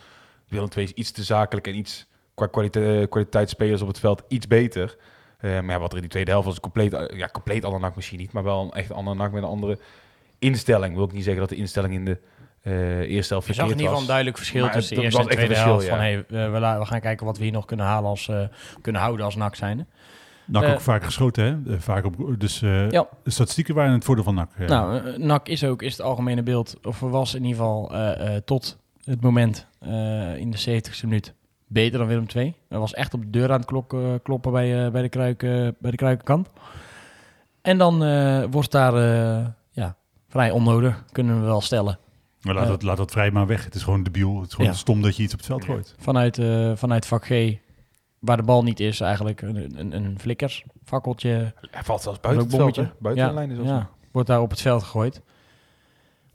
Willem 0.47 0.69
II 0.75 0.85
is 0.85 0.91
iets 0.93 1.11
te 1.11 1.23
zakelijk 1.23 1.67
en 1.67 1.75
iets 1.75 2.11
qua 2.35 2.47
kwalite 2.47 3.07
kwaliteitsspelers 3.09 3.81
op 3.81 3.87
het 3.87 3.99
veld 3.99 4.23
iets 4.27 4.47
beter. 4.47 4.95
Eh, 5.37 5.51
maar 5.51 5.69
ja, 5.75 5.79
wat 5.79 5.89
er 5.89 5.95
in 5.95 6.01
die 6.01 6.11
tweede 6.11 6.31
helft 6.31 6.45
was, 6.45 6.55
een 6.55 6.61
compleet, 6.61 6.93
eh, 6.93 7.17
ja, 7.17 7.27
compleet 7.31 7.65
ander 7.65 7.79
nak 7.79 7.95
misschien 7.95 8.19
niet, 8.19 8.31
maar 8.31 8.43
wel 8.43 8.61
een 8.61 8.71
echt 8.71 8.91
ander 8.91 9.15
nak 9.15 9.31
met 9.31 9.43
een 9.43 9.49
andere 9.49 9.77
instelling. 10.39 10.95
Wil 10.95 11.03
ik 11.05 11.11
niet 11.11 11.23
zeggen 11.23 11.41
dat 11.41 11.49
de 11.49 11.55
instelling 11.55 11.93
in 11.93 12.05
de 12.05 12.17
eh, 12.61 12.99
eerste 12.99 13.33
helft 13.33 13.47
Je 13.47 13.53
zag 13.53 13.63
in 13.63 13.69
verkeerd 13.69 13.69
ieder 13.69 13.77
geval 13.77 13.91
was. 13.91 14.01
een 14.01 14.07
duidelijk 14.07 14.37
verschil 14.37 14.63
Maar 14.63 14.73
tussen 14.73 14.95
de 14.95 15.01
eerste 15.01 15.19
en 15.19 15.25
was 15.25 15.35
tweede 15.35 15.55
helft. 15.55 15.85
verschil, 15.85 15.95
Van, 15.95 16.05
hey, 16.05 16.45
we, 16.47 16.49
we 16.51 16.59
la- 16.59 16.79
we 16.79 16.85
gaan 16.85 16.99
kijken 16.99 17.25
wat 17.25 17.37
we 17.37 17.43
hier 17.43 17.51
nog 17.53 17.65
kunnen 17.65 17.85
halen 17.85 18.09
als 18.09 18.27
eh, 18.29 18.41
kunnen 18.81 19.01
houden 19.01 19.25
als 19.25 19.35
NAC 19.35 19.55
zijnde. 19.55 19.85
NAC 20.45 20.63
Eh, 20.63 20.71
ook 20.71 20.81
vaak 20.81 21.03
geschoten, 21.03 21.43
hè? 21.65 21.73
Eh, 21.73 21.79
vaak 21.79 22.05
op, 22.05 22.35
dus 22.37 22.61
eh, 22.61 22.89
Ja. 22.91 23.07
de 23.23 23.31
statistieken 23.31 23.75
waren 23.75 23.89
in 23.89 23.95
het 23.95 24.05
voordeel 24.05 24.23
van 24.23 24.35
NAC. 24.35 24.49
eh. 24.57 24.67
Nou, 24.67 24.97
eh, 24.97 25.17
NAC 25.17 25.47
is 25.47 25.63
ook, 25.63 25.81
is 25.81 25.91
het 25.91 26.01
algemene 26.01 26.43
beeld, 26.43 26.75
of 26.83 26.99
was 26.99 27.33
in 27.33 27.41
ieder 27.43 27.57
geval 27.57 27.91
eh, 27.93 28.35
eh, 28.35 28.41
tot 28.45 28.77
het 29.03 29.21
moment 29.21 29.67
eh, 29.79 30.35
in 30.37 30.51
de 30.51 30.57
70ste 30.81 31.03
minuut 31.07 31.33
beter 31.73 31.97
dan 31.99 32.07
Willem 32.07 32.25
II. 32.35 32.53
Hij 32.69 32.79
was 32.79 32.93
echt 32.93 33.13
op 33.13 33.21
de 33.21 33.29
deur 33.29 33.51
aan 33.51 33.57
het 33.57 33.65
klok, 33.65 33.93
eh, 33.93 33.99
kloppen 34.23 34.51
bij, 34.51 34.85
eh, 34.85 34.91
bij, 34.91 35.01
de 35.01 35.09
kruik, 35.09 35.43
eh, 35.43 35.67
bij 35.79 35.91
de 35.91 35.97
kruikenkant. 35.97 36.49
En 37.61 37.77
dan 37.77 38.03
eh, 38.03 38.43
wordt 38.51 38.71
daar 38.71 38.93
eh, 38.95 39.45
ja, 39.71 39.95
vrij 40.29 40.51
onnodig, 40.51 41.03
kunnen 41.11 41.39
we 41.39 41.45
wel 41.45 41.61
stellen. 41.61 41.99
Maar 42.41 42.53
laat, 42.53 42.67
dat, 42.67 42.81
laat 42.81 42.97
dat 42.97 43.11
vrij 43.11 43.31
maar 43.31 43.47
weg. 43.47 43.63
Het 43.63 43.75
is 43.75 43.83
gewoon 43.83 44.03
debiel. 44.03 44.35
Het 44.39 44.47
is 44.47 44.53
gewoon 44.53 44.71
Ja. 44.71 44.77
stom 44.77 45.01
dat 45.01 45.15
je 45.17 45.23
iets 45.23 45.33
op 45.33 45.39
het 45.39 45.47
veld 45.47 45.65
gooit. 45.65 45.95
Vanuit, 45.99 46.37
eh, 46.37 46.71
vanuit 46.75 47.05
vak 47.05 47.25
G, 47.25 47.29
waar 48.19 48.37
de 48.37 48.43
bal 48.43 48.63
niet 48.63 48.79
is, 48.79 48.99
eigenlijk 48.99 49.41
een, 49.41 49.79
een, 49.79 49.95
een 49.95 50.19
flikkers, 50.19 50.63
fakkeltje, 50.83 51.53
Hij 51.71 51.83
valt 51.83 52.01
zelfs 52.01 52.19
buiten 52.19 52.45
het 52.47 52.55
veld, 52.55 52.75
hè? 52.75 52.89
Buiten 52.99 53.23
ja, 53.23 53.29
de 53.29 53.35
lijn 53.35 53.51
is 53.51 53.67
ja, 53.67 53.89
wordt 54.11 54.27
daar 54.27 54.41
op 54.41 54.49
het 54.49 54.61
veld 54.61 54.83
gegooid. 54.83 55.21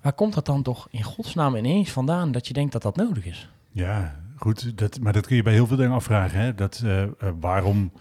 Waar 0.03 0.13
komt 0.13 0.35
dat 0.35 0.47
dan 0.47 0.63
toch 0.63 0.89
in 0.91 1.03
godsnaam 1.03 1.57
ineens 1.57 1.91
vandaan 1.91 2.33
dat 2.33 2.47
je 2.47 2.53
denkt 2.53 2.73
dat 2.73 2.83
dat 2.83 2.97
nodig 2.97 3.25
is? 3.27 3.49
Ja, 3.71 4.21
goed. 4.39 4.79
Dat, 4.79 4.99
maar 5.01 5.13
dat 5.13 5.27
kun 5.27 5.37
je 5.37 5.43
bij 5.43 5.53
heel 5.53 5.67
veel 5.67 5.77
dingen 5.77 5.93
afvragen. 5.93 6.41
Hè? 6.41 6.55
Dat, 6.55 6.83
eh, 6.85 7.03
eh, 7.03 7.09
waarom 7.41 7.93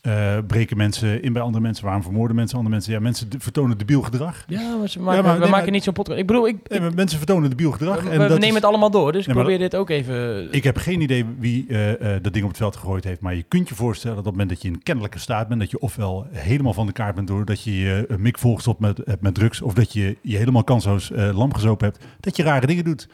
eh, 0.00 0.38
breken 0.46 0.76
mensen 0.76 1.22
in 1.22 1.32
bij 1.32 1.42
andere 1.42 1.62
mensen? 1.62 1.84
Waarom 1.84 2.02
vermoorden 2.02 2.36
mensen 2.36 2.56
andere 2.56 2.74
mensen? 2.74 2.92
Ja, 2.92 3.00
mensen 3.00 3.28
vertonen 3.38 3.78
debiel 3.78 4.02
gedrag. 4.02 4.44
Ja, 4.46 4.76
maar 4.76 4.88
ze 4.88 5.00
maken, 5.00 5.22
maar 5.22 5.32
we 5.32 5.38
nee, 5.38 5.48
maken 5.48 5.64
maar- 5.64 5.70
niet 5.70 5.82
zo'n 5.82 5.92
podcast. 5.92 6.18
Ik 6.18 6.26
bedoel, 6.26 6.48
ik, 6.48 6.56
Nee, 6.68 6.80
maar 6.80 6.94
mensen 6.94 7.18
vertonen 7.18 7.50
debiel 7.50 7.70
gedrag. 7.72 8.02
we, 8.02 8.10
en 8.10 8.10
we 8.10 8.18
dat 8.18 8.28
nemen 8.28 8.48
is- 8.48 8.54
het 8.54 8.64
allemaal 8.64 8.90
door, 8.90 9.12
dus 9.12 9.20
ik 9.20 9.26
Nee, 9.26 9.36
probeer 9.36 9.58
dit 9.58 9.76
ook 9.76 9.90
even... 9.90 10.48
Ik 10.52 10.64
heb 10.64 10.76
geen 10.76 11.00
idee 11.00 11.24
wie 11.38 11.66
eh, 11.68 12.16
eh, 12.16 12.22
dat 12.22 12.32
ding 12.32 12.44
op 12.44 12.50
het 12.50 12.58
veld 12.58 12.76
gegooid 12.76 13.04
heeft. 13.04 13.20
Maar 13.20 13.34
je 13.34 13.42
kunt 13.42 13.68
je 13.68 13.74
voorstellen 13.74 14.16
dat 14.16 14.26
op 14.26 14.32
het 14.32 14.40
moment 14.40 14.60
dat 14.60 14.62
je 14.68 14.76
in 14.76 14.82
kennelijke 14.82 15.18
staat 15.18 15.48
bent, 15.48 15.60
dat 15.60 15.70
je 15.70 15.78
ofwel 15.80 16.26
helemaal 16.30 16.72
van 16.72 16.86
de 16.86 16.92
kaart 16.92 17.14
bent 17.14 17.28
doordat 17.28 17.62
je 17.62 17.78
je 17.78 18.06
uh, 18.10 18.16
mik 18.16 18.38
volgestopt 18.38 18.80
met, 18.80 19.20
met 19.20 19.34
drugs, 19.34 19.62
of 19.62 19.74
dat 19.74 19.92
je 19.92 20.16
je 20.22 20.36
helemaal 20.36 20.64
kansloos 20.64 21.10
lam 21.14 21.54
gezopen 21.54 21.86
hebt, 21.86 22.04
dat 22.20 22.36
je 22.36 22.42
rare 22.42 22.66
dingen 22.66 22.84
doet. 22.84 23.08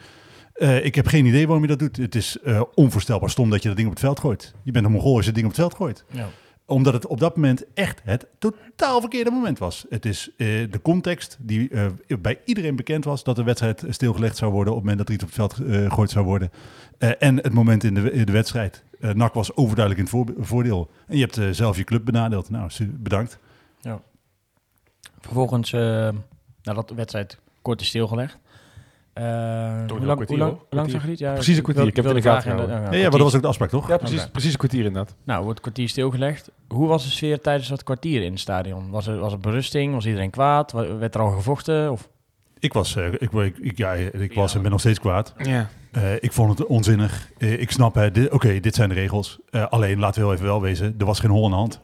Eh, 0.60 0.84
ik 0.84 0.94
heb 0.94 1.06
geen 1.06 1.26
idee 1.26 1.46
waarom 1.46 1.62
je 1.62 1.68
dat 1.68 1.78
doet. 1.78 1.96
Het 1.96 2.14
is 2.14 2.38
eh, 2.38 2.62
onvoorstelbaar 2.74 3.30
stom 3.30 3.50
dat 3.50 3.62
je 3.62 3.68
dat 3.68 3.76
ding 3.76 3.88
op 3.88 3.94
het 3.94 4.04
veld 4.04 4.20
gooit. 4.20 4.54
Je 4.62 4.70
bent 4.72 4.84
een 4.84 4.92
mongool 4.92 5.14
als 5.16 5.20
je 5.24 5.30
het 5.30 5.34
ding 5.34 5.46
op 5.46 5.52
het 5.56 5.60
veld 5.60 5.74
gooit. 5.74 6.04
ja. 6.10 6.28
Omdat 6.66 6.92
het 6.92 7.06
op 7.06 7.20
dat 7.20 7.36
moment 7.36 7.64
echt 7.74 8.00
het 8.04 8.26
totaal 8.38 9.00
verkeerde 9.00 9.30
moment 9.30 9.58
was. 9.58 9.84
Het 9.88 10.06
is 10.06 10.30
eh, 10.36 10.46
de 10.46 10.80
context 10.82 11.36
die 11.40 11.70
bij 12.20 12.38
iedereen 12.44 12.76
bekend 12.76 13.04
was 13.04 13.24
dat 13.24 13.36
de 13.36 13.42
wedstrijd 13.42 13.84
stilgelegd 13.88 14.36
zou 14.36 14.52
worden 14.52 14.72
op 14.74 14.78
het 14.78 14.88
moment 14.88 14.98
dat 14.98 15.08
er 15.08 15.14
iets 15.14 15.36
op 15.36 15.46
het 15.46 15.54
veld 15.66 15.84
gegooid 15.88 16.10
zou 16.10 16.24
worden. 16.24 16.50
En 17.18 17.36
het 17.36 17.52
moment 17.52 17.84
in 17.84 17.94
de, 17.94 18.12
in 18.12 18.24
de 18.24 18.32
wedstrijd. 18.32 18.84
NAC 19.00 19.34
was 19.34 19.56
overduidelijk 19.56 20.08
in 20.12 20.20
het 20.20 20.28
voor- 20.36 20.44
voordeel. 20.46 20.90
En 21.06 21.16
je 21.18 21.26
hebt 21.28 21.56
zelf 21.56 21.76
je 21.76 21.84
club 21.84 22.04
benadeeld. 22.04 22.50
Nou, 22.50 22.70
bedankt. 22.90 23.38
Vervolgens, 25.20 25.72
eh 25.72 26.08
nadat 26.62 26.88
de 26.88 26.94
wedstrijd 26.94 27.38
kort 27.62 27.80
is 27.80 27.86
stilgelegd, 27.88 28.38
hoe 29.14 29.24
lang, 29.88 29.88
hoe 29.88 30.14
kwartier, 30.14 30.38
lang, 30.70 30.90
zag 30.90 31.02
je 31.02 31.08
niet? 31.08 31.18
Ja, 31.18 31.32
Precies 31.32 31.56
een 31.56 31.62
kwartier. 31.62 31.86
Ik 31.86 31.96
heb 31.96 32.04
het 32.04 32.14
in 32.16 32.22
de 32.22 32.28
gaten 32.28 32.50
gehouden. 32.50 32.76
Ja, 32.76 32.92
ja, 32.92 33.00
maar 33.02 33.10
dat 33.10 33.20
was 33.20 33.34
ook 33.34 33.42
de 33.42 33.48
afspraak, 33.48 33.68
toch? 33.70 33.88
Ja, 33.88 33.96
precies, 33.96 34.28
precies 34.28 34.52
een 34.52 34.58
kwartier 34.58 34.84
inderdaad. 34.84 35.14
Nou, 35.24 35.38
wordt 35.44 35.58
het 35.58 35.60
kwartier 35.60 35.88
stilgelegd. 35.88 36.50
Hoe 36.68 36.86
was 36.88 37.04
de 37.04 37.10
sfeer 37.10 37.40
tijdens 37.40 37.68
dat 37.68 37.82
kwartier 37.84 38.22
in 38.22 38.30
het 38.30 38.40
stadion? 38.40 38.90
Was 38.90 39.06
er, 39.06 39.18
was 39.18 39.32
er 39.32 39.38
berusting? 39.38 39.94
Was 39.94 40.06
iedereen 40.06 40.30
kwaad? 40.30 40.72
Wa- 40.72 40.96
Werd 40.96 41.14
er 41.14 41.20
al 41.20 41.30
gevochten? 41.30 41.92
Of? 41.92 42.08
Ik 42.58 42.72
was, 42.72 42.96
eh, 42.96 43.12
ik, 43.12 43.32
ik, 43.32 43.58
ik- 43.58 43.78
ja, 43.78 43.92
ik 43.92 44.34
was 44.34 44.54
en 44.54 44.62
ben 44.62 44.70
nog 44.70 44.80
steeds 44.80 45.00
kwaad. 45.00 45.34
Ja. 45.36 45.68
Eh, 45.92 46.14
ik 46.14 46.32
vond 46.32 46.58
het 46.58 46.68
onzinnig. 46.68 47.30
Eh, 47.38 47.60
ik 47.60 47.70
snap, 47.70 47.96
oké, 48.30 48.60
dit 48.60 48.74
zijn 48.74 48.88
de 48.88 48.94
regels. 48.94 49.38
Eh, 49.50 49.66
alleen, 49.66 49.98
laten 49.98 50.20
we 50.20 50.26
heel 50.26 50.34
even 50.36 50.46
wel 50.46 50.60
wezen, 50.60 50.94
er 50.98 51.06
was 51.06 51.20
geen 51.20 51.30
hol 51.30 51.44
aan 51.44 51.50
de 51.50 51.56
hand. 51.56 51.80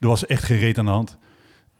Er 0.00 0.08
was 0.08 0.26
echt 0.26 0.42
geen 0.44 0.58
reet 0.58 0.78
aan 0.78 0.84
de 0.84 0.90
hand. 0.90 1.18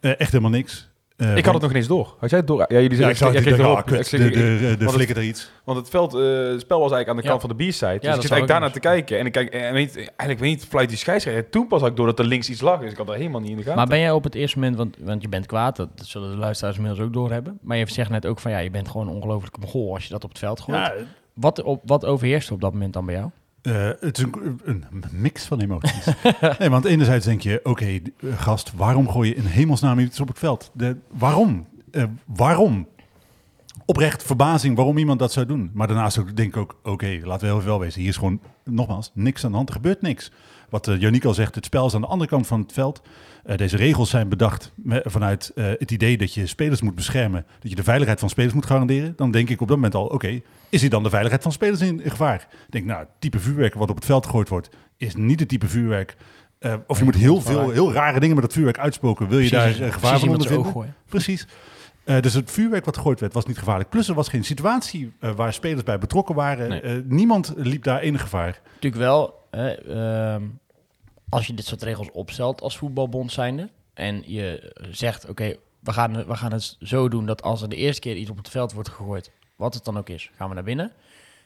Eh, 0.00 0.20
echt 0.20 0.30
helemaal 0.30 0.50
niks. 0.50 0.88
Eh, 1.16 1.26
Ik 1.26 1.34
had 1.34 1.44
want- 1.44 1.46
het 1.54 1.62
nog 1.62 1.70
niet 1.72 1.74
eens 1.80 1.86
door. 1.86 2.14
Had 2.18 2.30
jij 2.30 2.38
het 2.38 2.48
door? 2.48 2.58
Ja, 2.58 2.80
jullie 2.80 2.98
Ja, 2.98 3.08
ik 3.08 3.14
kreeg 3.14 3.32
dacht, 3.44 3.58
erop. 3.58 3.84
kut, 3.86 4.10
de, 4.10 4.76
de, 4.78 4.88
flikker 4.88 5.16
er 5.16 5.22
iets. 5.22 5.50
Want 5.64 5.78
het, 5.78 5.88
veld, 5.88 6.14
eh, 6.14 6.20
het 6.20 6.60
spel 6.60 6.80
was 6.80 6.92
eigenlijk 6.92 7.08
aan 7.08 7.16
de 7.16 7.22
Ja. 7.22 7.28
kant 7.28 7.40
van 7.40 7.50
de 7.50 7.56
B-side. 7.56 7.86
Dus 7.86 7.94
ik 7.94 8.00
zit 8.00 8.10
eigenlijk 8.14 8.46
daarnaar 8.46 8.72
te 8.72 8.80
kijken. 8.80 9.18
En 9.18 9.26
ik 9.26 9.32
kijk, 9.32 9.48
en 9.52 9.72
weet, 9.72 9.96
eigenlijk 9.96 10.38
weet 10.40 10.50
niet, 10.50 10.64
fluit 10.64 10.88
die 10.88 10.98
scheidsrechter. 10.98 11.50
Toen 11.50 11.66
pas 11.66 11.80
had 11.80 11.90
ik 11.90 11.96
door 11.96 12.06
dat 12.06 12.18
er 12.18 12.24
links 12.24 12.50
iets 12.50 12.60
lag. 12.60 12.80
Dus 12.80 12.90
ik 12.90 12.96
had 12.96 13.08
er 13.08 13.14
helemaal 13.14 13.40
niet 13.40 13.50
in 13.50 13.56
de 13.56 13.62
gaten. 13.62 13.76
Maar 13.76 13.86
ben 13.86 13.98
jij 14.00 14.10
op 14.10 14.24
het 14.24 14.34
eerste 14.34 14.58
moment, 14.58 14.76
want, 14.76 14.96
want 15.00 15.22
je 15.22 15.28
bent 15.28 15.46
kwaad, 15.46 15.76
dat, 15.76 15.88
dat 15.94 16.06
zullen 16.06 16.30
de 16.30 16.36
luisteraars 16.36 16.76
inmiddels 16.76 17.06
ook 17.06 17.12
doorhebben. 17.12 17.58
Maar 17.62 17.76
je 17.76 17.86
zegt 17.90 18.10
net 18.10 18.26
ook 18.26 18.38
van 18.38 18.50
ja, 18.50 18.58
je 18.58 18.70
bent 18.70 18.88
gewoon 18.88 19.08
een 19.08 19.14
ongelofelijke 19.14 19.60
mogol 19.60 19.94
als 19.94 20.04
je 20.04 20.10
dat 20.10 20.24
op 20.24 20.30
het 20.30 20.38
veld 20.38 20.60
gooit. 20.60 20.78
Ja, 20.78 20.92
Wat, 21.34 21.62
op, 21.62 21.80
wat 21.84 22.04
overheerst 22.04 22.50
op 22.50 22.60
dat 22.60 22.72
moment 22.72 22.92
dan 22.92 23.06
bij 23.06 23.14
jou? 23.14 23.30
Eh, 23.66 23.90
het 24.00 24.18
is 24.18 24.24
een, 24.24 24.60
een 24.64 25.04
mix 25.10 25.44
van 25.44 25.60
emoties. 25.60 26.06
nee, 26.58 26.70
want 26.70 26.84
enerzijds 26.84 27.24
denk 27.24 27.40
je, 27.40 27.60
oké, 27.62 28.00
gast, 28.36 28.72
waarom 28.76 29.08
gooi 29.10 29.28
je 29.28 29.34
in 29.34 29.44
hemelsnaam 29.44 29.98
iets 29.98 30.20
op 30.20 30.28
het 30.28 30.38
veld? 30.38 30.70
De, 30.74 30.96
waarom? 31.10 31.66
Eh, 31.90 32.04
waarom? 32.24 32.88
Oprecht 33.84 34.22
verbazing 34.22 34.76
waarom 34.76 34.98
iemand 34.98 35.18
dat 35.18 35.32
zou 35.32 35.46
doen. 35.46 35.70
Maar 35.74 35.86
daarnaast 35.86 36.18
ook, 36.18 36.36
denk 36.36 36.48
ik 36.48 36.56
ook, 36.56 36.78
oké, 36.82 37.20
laten 37.22 37.48
we 37.48 37.54
heel 37.54 37.64
wel 37.64 37.78
wezen. 37.78 38.00
Hier 38.00 38.08
is 38.08 38.16
gewoon, 38.16 38.40
nogmaals, 38.64 39.10
niks 39.14 39.44
aan 39.44 39.50
de 39.50 39.56
hand. 39.56 39.68
Er 39.68 39.74
gebeurt 39.74 40.02
niks. 40.02 40.32
Wat 40.68 40.88
uh, 40.88 41.24
al 41.24 41.34
zegt, 41.34 41.54
het 41.54 41.64
spel 41.64 41.86
is 41.86 41.94
aan 41.94 42.00
de 42.00 42.06
andere 42.06 42.30
kant 42.30 42.46
van 42.46 42.60
het 42.60 42.72
veld. 42.72 43.02
Uh, 43.46 43.56
deze 43.56 43.76
regels 43.76 44.10
zijn 44.10 44.28
bedacht 44.28 44.72
vanuit 44.86 45.52
uh, 45.54 45.66
het 45.78 45.90
idee 45.90 46.16
dat 46.18 46.34
je 46.34 46.46
spelers 46.46 46.80
moet 46.80 46.94
beschermen. 46.94 47.46
Dat 47.60 47.70
je 47.70 47.76
de 47.76 47.82
veiligheid 47.82 48.18
van 48.18 48.28
spelers 48.28 48.54
moet 48.54 48.66
garanderen. 48.66 49.12
Dan 49.16 49.30
denk 49.30 49.48
ik 49.48 49.60
op 49.60 49.68
dat 49.68 49.76
moment 49.76 49.94
al, 49.94 50.04
oké, 50.04 50.14
okay, 50.14 50.42
is 50.68 50.80
hier 50.80 50.90
dan 50.90 51.02
de 51.02 51.10
veiligheid 51.10 51.42
van 51.42 51.52
spelers 51.52 51.80
in, 51.80 52.00
in 52.00 52.10
gevaar? 52.10 52.48
Ik 52.50 52.72
denk, 52.72 52.84
nou, 52.84 53.00
het 53.00 53.08
type 53.18 53.38
vuurwerk 53.38 53.74
wat 53.74 53.90
op 53.90 53.96
het 53.96 54.04
veld 54.04 54.24
gegooid 54.26 54.48
wordt, 54.48 54.68
is 54.96 55.14
niet 55.14 55.40
het 55.40 55.48
type 55.48 55.68
vuurwerk. 55.68 56.16
Uh, 56.60 56.74
of 56.86 56.98
je 56.98 57.04
moet 57.04 57.14
heel 57.14 57.40
veel, 57.40 57.70
heel 57.70 57.92
rare 57.92 58.20
dingen 58.20 58.34
met 58.34 58.44
dat 58.44 58.52
vuurwerk 58.52 58.78
uitspoken. 58.78 59.28
Wil 59.28 59.38
je 59.38 59.48
precies, 59.48 59.78
daar 59.78 59.86
uh, 59.86 59.92
gevaar 59.92 60.18
van 60.18 60.28
ondervinden? 60.28 60.94
Precies. 61.08 61.46
Uh, 62.04 62.20
dus 62.20 62.34
het 62.34 62.50
vuurwerk 62.50 62.84
wat 62.84 62.96
gegooid 62.96 63.20
werd, 63.20 63.32
was 63.32 63.46
niet 63.46 63.58
gevaarlijk. 63.58 63.90
Plus 63.90 64.08
er 64.08 64.14
was 64.14 64.28
geen 64.28 64.44
situatie 64.44 65.12
uh, 65.20 65.30
waar 65.30 65.52
spelers 65.52 65.82
bij 65.82 65.98
betrokken 65.98 66.34
waren. 66.34 66.68
Nee. 66.68 66.82
Uh, 66.82 67.02
niemand 67.04 67.52
liep 67.56 67.82
daar 67.82 68.00
enig 68.00 68.20
gevaar. 68.20 68.60
Natuurlijk 68.74 69.02
wel, 69.02 69.34
uh, 69.56 70.36
als 71.28 71.46
je 71.46 71.54
dit 71.54 71.66
soort 71.66 71.82
regels 71.82 72.10
opstelt 72.10 72.60
als 72.60 72.76
voetbalbond 72.76 73.32
zijnde... 73.32 73.68
en 73.94 74.22
je 74.26 74.74
zegt, 74.90 75.22
oké, 75.22 75.30
okay, 75.30 75.58
we, 75.80 75.92
gaan, 75.92 76.26
we 76.26 76.36
gaan 76.36 76.52
het 76.52 76.76
zo 76.80 77.08
doen 77.08 77.26
dat 77.26 77.42
als 77.42 77.62
er 77.62 77.68
de 77.68 77.76
eerste 77.76 78.00
keer 78.00 78.16
iets 78.16 78.30
op 78.30 78.36
het 78.36 78.48
veld 78.48 78.72
wordt 78.72 78.88
gegooid... 78.88 79.30
wat 79.56 79.74
het 79.74 79.84
dan 79.84 79.98
ook 79.98 80.08
is, 80.08 80.30
gaan 80.34 80.48
we 80.48 80.54
naar 80.54 80.64
binnen. 80.64 80.92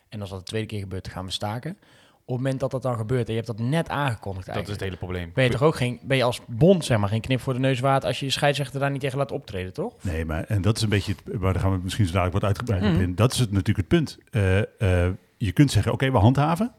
En 0.09 0.21
als 0.21 0.31
dat 0.31 0.39
de 0.39 0.45
tweede 0.45 0.67
keer 0.67 0.81
gebeurt, 0.81 1.09
gaan 1.09 1.25
we 1.25 1.31
staken. 1.31 1.77
Op 2.25 2.37
het 2.37 2.45
moment 2.45 2.61
dat 2.61 2.71
dat 2.71 2.83
dan 2.83 2.97
gebeurt 2.97 3.27
en 3.27 3.35
je 3.35 3.41
hebt 3.43 3.59
dat 3.59 3.67
net 3.67 3.89
aangekondigd 3.89 4.47
Dat 4.47 4.63
is 4.63 4.69
het 4.69 4.81
hele 4.81 4.97
probleem. 4.97 5.31
Ben 5.35 5.45
je 5.45 5.51
toch 5.51 5.63
ook 5.63 5.77
geen, 5.77 6.01
ben 6.03 6.17
je 6.17 6.23
als 6.23 6.41
bond 6.47 6.85
zeg 6.85 6.99
maar 6.99 7.09
geen 7.09 7.21
knip 7.21 7.41
voor 7.41 7.53
de 7.53 7.59
neus 7.59 7.81
waard 7.81 8.05
als 8.05 8.19
je 8.19 8.27
je 8.27 8.33
scheidsrechter 8.33 8.81
daar 8.81 8.91
niet 8.91 9.01
tegen 9.01 9.19
laat 9.19 9.33
optreden, 9.33 9.73
toch? 9.73 9.95
Nee, 10.01 10.25
maar 10.25 10.45
en 10.45 10.63
dat 10.63 10.77
is 10.77 10.83
een 10.83 10.89
beetje, 10.89 11.15
het, 11.25 11.41
maar 11.41 11.53
daar 11.53 11.63
gaan 11.63 11.73
we 11.73 11.81
misschien 11.83 12.07
zo 12.07 12.13
dadelijk 12.13 12.41
wat 12.41 12.45
uitgebreider 12.45 12.91
mm. 12.91 12.97
op 12.97 13.03
in. 13.03 13.15
Dat 13.15 13.33
is 13.33 13.39
het, 13.39 13.51
natuurlijk 13.51 13.79
het 13.79 13.89
punt. 13.89 14.19
Uh, 14.31 14.59
uh, 14.59 15.09
je 15.37 15.53
kunt 15.53 15.71
zeggen, 15.71 15.93
oké, 15.93 16.05
okay, 16.05 16.17
we 16.17 16.25
handhaven. 16.25 16.73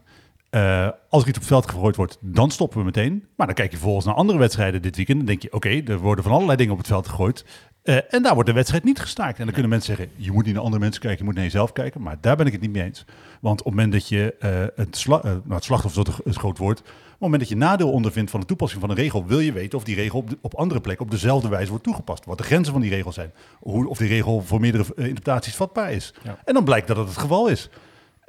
Uh, 0.51 0.89
als 1.09 1.21
er 1.23 1.29
iets 1.29 1.37
op 1.37 1.43
het 1.43 1.53
veld 1.53 1.69
gegooid 1.69 1.95
wordt, 1.95 2.17
dan 2.21 2.51
stoppen 2.51 2.79
we 2.79 2.85
meteen. 2.85 3.25
Maar 3.35 3.45
dan 3.45 3.55
kijk 3.55 3.71
je 3.71 3.77
vervolgens 3.77 4.05
naar 4.05 4.15
andere 4.15 4.39
wedstrijden 4.39 4.81
dit 4.81 4.95
weekend. 4.95 5.17
Dan 5.17 5.25
denk 5.25 5.41
je, 5.41 5.53
oké, 5.53 5.67
okay, 5.67 5.83
er 5.85 5.99
worden 5.99 6.23
van 6.23 6.33
allerlei 6.33 6.57
dingen 6.57 6.71
op 6.71 6.77
het 6.77 6.87
veld 6.87 7.07
gegooid. 7.07 7.45
Uh, 7.83 7.95
en 8.09 8.23
daar 8.23 8.33
wordt 8.33 8.49
de 8.49 8.55
wedstrijd 8.55 8.83
niet 8.83 8.99
gestaakt. 8.99 9.37
En 9.37 9.43
dan 9.43 9.53
kunnen 9.53 9.69
mensen 9.69 9.95
zeggen, 9.95 10.15
je 10.15 10.31
moet 10.31 10.45
niet 10.45 10.53
naar 10.53 10.63
andere 10.63 10.81
mensen 10.81 11.01
kijken, 11.01 11.19
je 11.19 11.25
moet 11.25 11.35
naar 11.35 11.43
jezelf 11.43 11.71
kijken. 11.71 12.01
Maar 12.01 12.17
daar 12.21 12.35
ben 12.35 12.45
ik 12.45 12.51
het 12.51 12.61
niet 12.61 12.71
mee 12.71 12.83
eens. 12.83 13.05
Want 13.41 13.59
op 13.59 13.65
het 13.65 13.75
moment 13.75 13.93
dat 13.93 14.07
je 14.07 14.35
uh, 14.39 14.85
het, 14.85 14.97
sla 14.97 15.21
nou, 15.23 15.41
het 15.49 15.63
slachtoffer 15.63 16.07
is 16.07 16.15
een 16.23 16.39
groot 16.39 16.57
woord. 16.57 16.79
Op 16.79 16.85
het 16.85 17.19
moment 17.19 17.39
dat 17.39 17.49
je 17.49 17.55
nadeel 17.55 17.91
ondervindt 17.91 18.31
van 18.31 18.39
de 18.39 18.45
toepassing 18.45 18.81
van 18.81 18.89
een 18.89 18.95
regel, 18.95 19.25
wil 19.25 19.39
je 19.39 19.51
weten 19.51 19.77
of 19.77 19.83
die 19.83 19.95
regel 19.95 20.19
op, 20.19 20.29
de, 20.29 20.37
op 20.41 20.55
andere 20.55 20.81
plekken 20.81 21.05
op 21.05 21.11
dezelfde 21.11 21.49
wijze 21.49 21.69
wordt 21.69 21.83
toegepast. 21.83 22.25
Wat 22.25 22.37
de 22.37 22.43
grenzen 22.43 22.73
van 22.73 22.81
die 22.81 22.91
regel 22.91 23.11
zijn. 23.11 23.31
Hoe, 23.59 23.87
of 23.87 23.97
die 23.97 24.07
regel 24.07 24.41
voor 24.41 24.59
meerdere 24.59 24.85
interpretaties 24.95 25.55
vatbaar 25.55 25.91
is. 25.91 26.13
Ja. 26.23 26.37
En 26.45 26.53
dan 26.53 26.63
blijkt 26.63 26.87
dat 26.87 26.97
het 26.97 27.07
het 27.07 27.17
geval 27.17 27.47
is. 27.47 27.69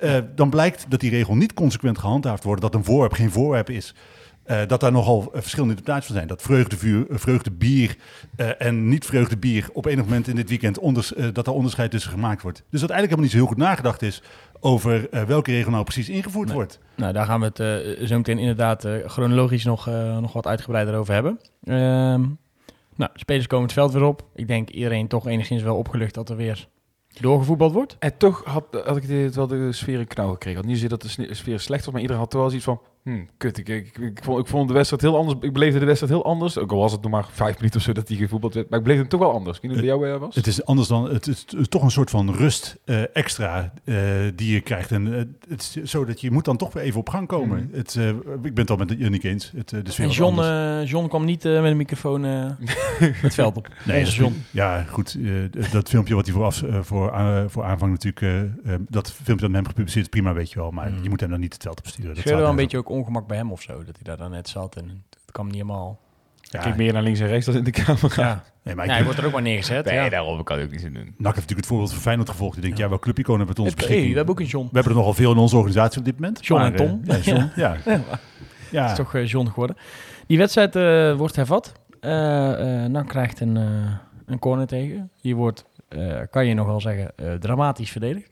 Uh, 0.03 0.17
dan 0.35 0.51
blijkt 0.51 0.87
dat 0.89 1.01
die 1.01 1.11
regel 1.11 1.35
niet 1.35 1.55
consequent 1.55 1.99
gehandhaafd 1.99 2.45
wordt, 2.45 2.63
dat 2.63 2.75
een 2.75 2.85
voorwerp 2.85 3.13
geen 3.13 3.31
voorwerp 3.31 3.71
is. 3.71 3.95
Uh, 4.47 4.61
dat 4.67 4.81
daar 4.81 4.93
nogal 4.93 5.19
uh, 5.19 5.41
verschillende 5.41 5.75
interpretaties 5.75 6.07
van 6.07 6.17
zijn. 6.17 6.29
Dat 6.29 6.43
vreugdevuur, 6.43 7.07
uh, 7.11 7.19
vreugdebier 7.19 7.97
en 8.59 8.89
niet 8.89 9.07
vreugdebier 9.07 9.69
op 9.73 9.87
enig 9.87 10.05
moment 10.05 10.29
in 10.29 10.37
dit 10.37 10.49
weekend 10.49 10.79
onders, 10.79 11.13
dat 11.33 11.47
er 11.47 11.53
onderscheid 11.53 11.91
tussen 11.91 12.11
gemaakt 12.11 12.43
wordt. 12.43 12.65
Dus 12.71 12.81
dat 12.81 12.91
eigenlijk 12.91 13.21
helemaal 13.21 13.23
niet 13.23 13.31
zo 13.31 13.37
heel 13.37 13.47
goed 13.47 13.57
nagedacht 13.57 14.03
is 14.03 14.23
over 14.61 15.27
welke 15.27 15.51
regel 15.51 15.71
nou 15.71 15.85
precies 15.85 16.09
ingevoerd 16.09 16.47
nee. 16.47 16.57
wordt. 16.57 16.79
Nou, 16.97 17.13
daar 17.13 17.27
gaan 17.27 17.41
we 17.41 17.47
het 17.47 18.09
zo 18.09 18.17
meteen 18.17 18.39
inderdaad 18.39 18.87
chronologisch 19.07 19.65
nog, 19.65 19.87
nog 20.21 20.33
wat 20.33 20.47
uitgebreider 20.47 20.95
over 20.95 21.15
hebben. 21.15 21.39
Ehm, 21.65 22.25
nou, 22.97 23.11
spelers 23.15 23.47
komen 23.47 23.65
het 23.65 23.75
veld 23.75 23.93
weer 23.93 24.05
op. 24.05 24.27
Ik 24.35 24.47
denk 24.49 24.71
iedereen 24.71 25.09
toch 25.09 25.27
enigszins 25.27 25.63
wel 25.63 25.77
opgelucht 25.77 26.15
dat 26.15 26.29
er 26.29 26.37
weer 26.37 26.69
doorgevoetbald 27.21 27.73
wordt. 27.73 27.97
En 27.99 28.17
toch 28.17 28.45
had, 28.45 28.65
had 28.85 28.97
ik 28.97 29.07
dit 29.07 29.35
wel 29.35 29.47
de 29.47 29.73
sfeer 29.73 29.99
in 29.99 30.07
knauw 30.07 30.33
gekregen. 30.33 30.59
Had 30.59 30.69
niet 30.69 30.79
zozeer 30.79 30.99
dat 30.99 31.03
de 31.03 31.35
sfeer 31.35 31.61
slecht 31.61 31.85
was, 31.85 31.93
maar 31.93 32.03
iedereen 32.03 32.23
had 32.23 32.33
wel 32.33 32.47
zoiets 32.47 32.65
van... 32.65 32.81
Hmm, 33.03 33.29
kut, 33.37 33.59
ik, 33.59 33.69
ik, 33.69 33.99
ik, 33.99 34.19
vond, 34.23 34.39
ik 34.39 34.47
vond 34.47 34.69
de 34.69 34.75
wedstrijd 34.75 35.03
heel 35.03 35.17
anders. 35.17 35.39
Ik 35.41 35.53
beleefde 35.53 35.79
de 35.79 35.85
wedstrijd 35.85 36.13
heel 36.13 36.25
anders. 36.25 36.59
Ook 36.59 36.73
al 36.73 36.79
was 36.79 36.93
het 36.93 37.03
nog 37.03 37.11
maar 37.11 37.27
vijf 37.31 37.57
minuten 37.57 37.79
of 37.79 37.87
zo 37.87 37.93
dat 37.93 38.09
hij 38.09 38.17
gevoetbald 38.17 38.55
werd. 38.55 38.69
Maar 38.69 38.79
ik 38.79 38.85
beleefde 38.85 39.05
het 39.05 39.13
toch 39.13 39.21
wel 39.21 39.33
anders. 39.33 39.57
Ik 39.57 39.63
weet 39.63 39.81
niet 39.81 39.91
hoe 39.91 39.99
bij 39.99 40.09
jou 40.09 40.21
was. 40.21 40.35
Het 40.35 40.47
is 40.47 40.65
anders 40.65 40.89
dan... 40.89 41.11
Het 41.11 41.27
is, 41.27 41.41
het 41.41 41.53
is 41.53 41.69
toch 41.69 41.83
een 41.83 41.91
soort 41.91 42.11
van 42.11 42.35
rust 42.35 42.79
uh, 42.85 43.17
extra 43.17 43.73
uh, 43.85 43.97
die 44.35 44.53
je 44.53 44.61
krijgt. 44.61 44.91
En 44.91 45.07
uh, 45.07 45.17
het 45.49 45.79
is 45.83 45.91
zo 45.91 46.05
dat 46.05 46.21
je 46.21 46.31
moet 46.31 46.45
dan 46.45 46.57
toch 46.57 46.73
weer 46.73 46.83
even 46.83 47.01
op 47.01 47.09
gang 47.09 47.29
komen. 47.29 47.59
Mm. 47.59 47.69
Het, 47.73 47.95
ik 48.43 48.55
ben 48.55 48.65
het 48.65 48.71
al 48.71 48.77
met 48.77 48.95
Jannik 48.99 49.23
eens. 49.23 49.53
Het, 49.57 49.69
de 49.69 49.91
sfeer 49.91 50.05
en 50.05 50.11
John, 50.11 50.41
John 50.85 51.09
kwam 51.09 51.25
niet 51.25 51.45
met 51.45 51.65
een 51.65 51.77
microfoon 51.77 52.23
het 53.27 53.35
veld 53.35 53.57
op. 53.57 53.69
Nee, 53.85 54.05
dat 54.05 54.15
John. 54.15 54.45
Ja, 54.51 54.83
goed. 54.83 55.19
dat 55.73 55.89
filmpje 55.89 56.15
wat 56.15 56.27
hij 56.27 56.35
voor, 56.35 56.45
af, 56.45 56.63
voor, 56.81 57.13
voor 57.49 57.65
aanvang 57.65 57.93
natuurlijk... 57.93 58.51
dat 58.89 59.13
filmpje 59.13 59.47
dat 59.47 59.55
hem 59.55 59.67
gepubliceerd 59.67 60.05
is 60.05 60.11
prima, 60.11 60.33
weet 60.33 60.53
je 60.53 60.59
wel. 60.59 60.71
Maar 60.71 60.91
mm. 60.91 61.03
je 61.03 61.09
moet 61.09 61.21
hem 61.21 61.31
dan 61.31 61.41
niet 61.41 61.53
het 61.53 61.63
veld 61.63 61.79
op 61.79 61.87
sturen. 61.87 62.15
Dat 62.15 62.25
wel 62.25 62.49
een 62.49 62.57
beetje 62.57 62.79
ook 62.79 62.91
ongemak 62.93 63.27
bij 63.27 63.37
hem 63.37 63.53
of 63.53 63.63
zo, 63.63 63.85
dat 63.85 63.95
hij 63.95 64.03
daar 64.03 64.17
dan 64.17 64.31
net 64.31 64.49
zat 64.49 64.77
en 64.77 65.05
het 65.11 65.33
kwam 65.33 65.47
niet 65.47 65.55
helemaal. 65.55 66.01
Ja, 66.53 66.61
Kijk 66.61 66.77
meer 66.77 66.93
naar 66.93 67.03
links 67.03 67.21
en 67.21 67.27
rechts 67.27 67.47
dan 67.47 67.55
in 67.55 67.65
de 67.65 67.71
camera. 67.71 68.23
Ja, 68.23 68.45
nee, 68.63 68.75
maar 68.75 68.87
ja, 68.87 68.93
hij 68.93 69.05
wordt 69.05 69.19
er 69.19 69.27
ook 69.27 69.33
maar 69.33 69.43
neergezet. 69.43 69.85
Nee, 69.85 69.95
ja. 69.95 70.09
daarom 70.09 70.43
kan 70.43 70.59
ik 70.59 70.65
ook 70.65 70.71
niet 70.71 70.81
zin 70.81 70.93
doen. 70.93 71.03
NAC 71.05 71.13
heeft 71.17 71.25
natuurlijk 71.25 71.59
het 71.59 71.67
voorbeeld 71.67 71.93
van 71.93 72.01
Feyenoord 72.01 72.29
gevolgd. 72.31 72.55
Die 72.55 72.63
denkt, 72.63 72.79
ja, 72.79 72.89
wel 72.89 72.99
clubiconen 72.99 73.47
hebben 73.47 73.57
het 73.57 73.65
ons 73.65 73.75
beschikking. 73.75 74.03
Hey, 74.03 74.11
we 74.11 74.17
hebben 74.17 74.35
ook 74.35 74.41
een 74.41 74.47
John. 74.47 74.65
We 74.65 74.75
hebben 74.75 74.93
er 74.93 74.99
nogal 74.99 75.15
veel 75.15 75.33
in 75.33 75.39
onze 75.39 75.57
organisatie 75.57 75.99
op 75.99 76.05
dit 76.05 76.15
moment. 76.15 76.47
John 76.47 76.61
maar, 76.61 76.71
en 76.71 76.77
Tom. 76.77 77.01
Uh, 77.05 77.23
ja, 77.23 77.23
John, 77.33 77.51
ja. 77.57 77.77
ja. 77.85 78.01
ja. 78.71 78.83
Het 78.83 78.91
is 78.91 78.97
toch 78.97 79.15
uh, 79.15 79.27
John 79.27 79.49
geworden. 79.49 79.77
Die 80.27 80.39
wedstrijd 80.39 80.77
uh, 80.77 81.17
wordt 81.17 81.37
hervat. 81.37 81.73
Uh, 82.01 83.01
krijgt 83.07 83.41
een, 83.41 83.57
een 84.27 84.39
corner 84.39 84.67
tegen. 84.67 85.11
Hier 85.21 85.35
wordt, 85.35 85.65
kan 86.31 86.47
je 86.47 86.55
nog 86.55 86.67
wel 86.67 86.81
zeggen, 86.81 87.15
dramatisch 87.41 87.91
verdedigd. 87.91 88.31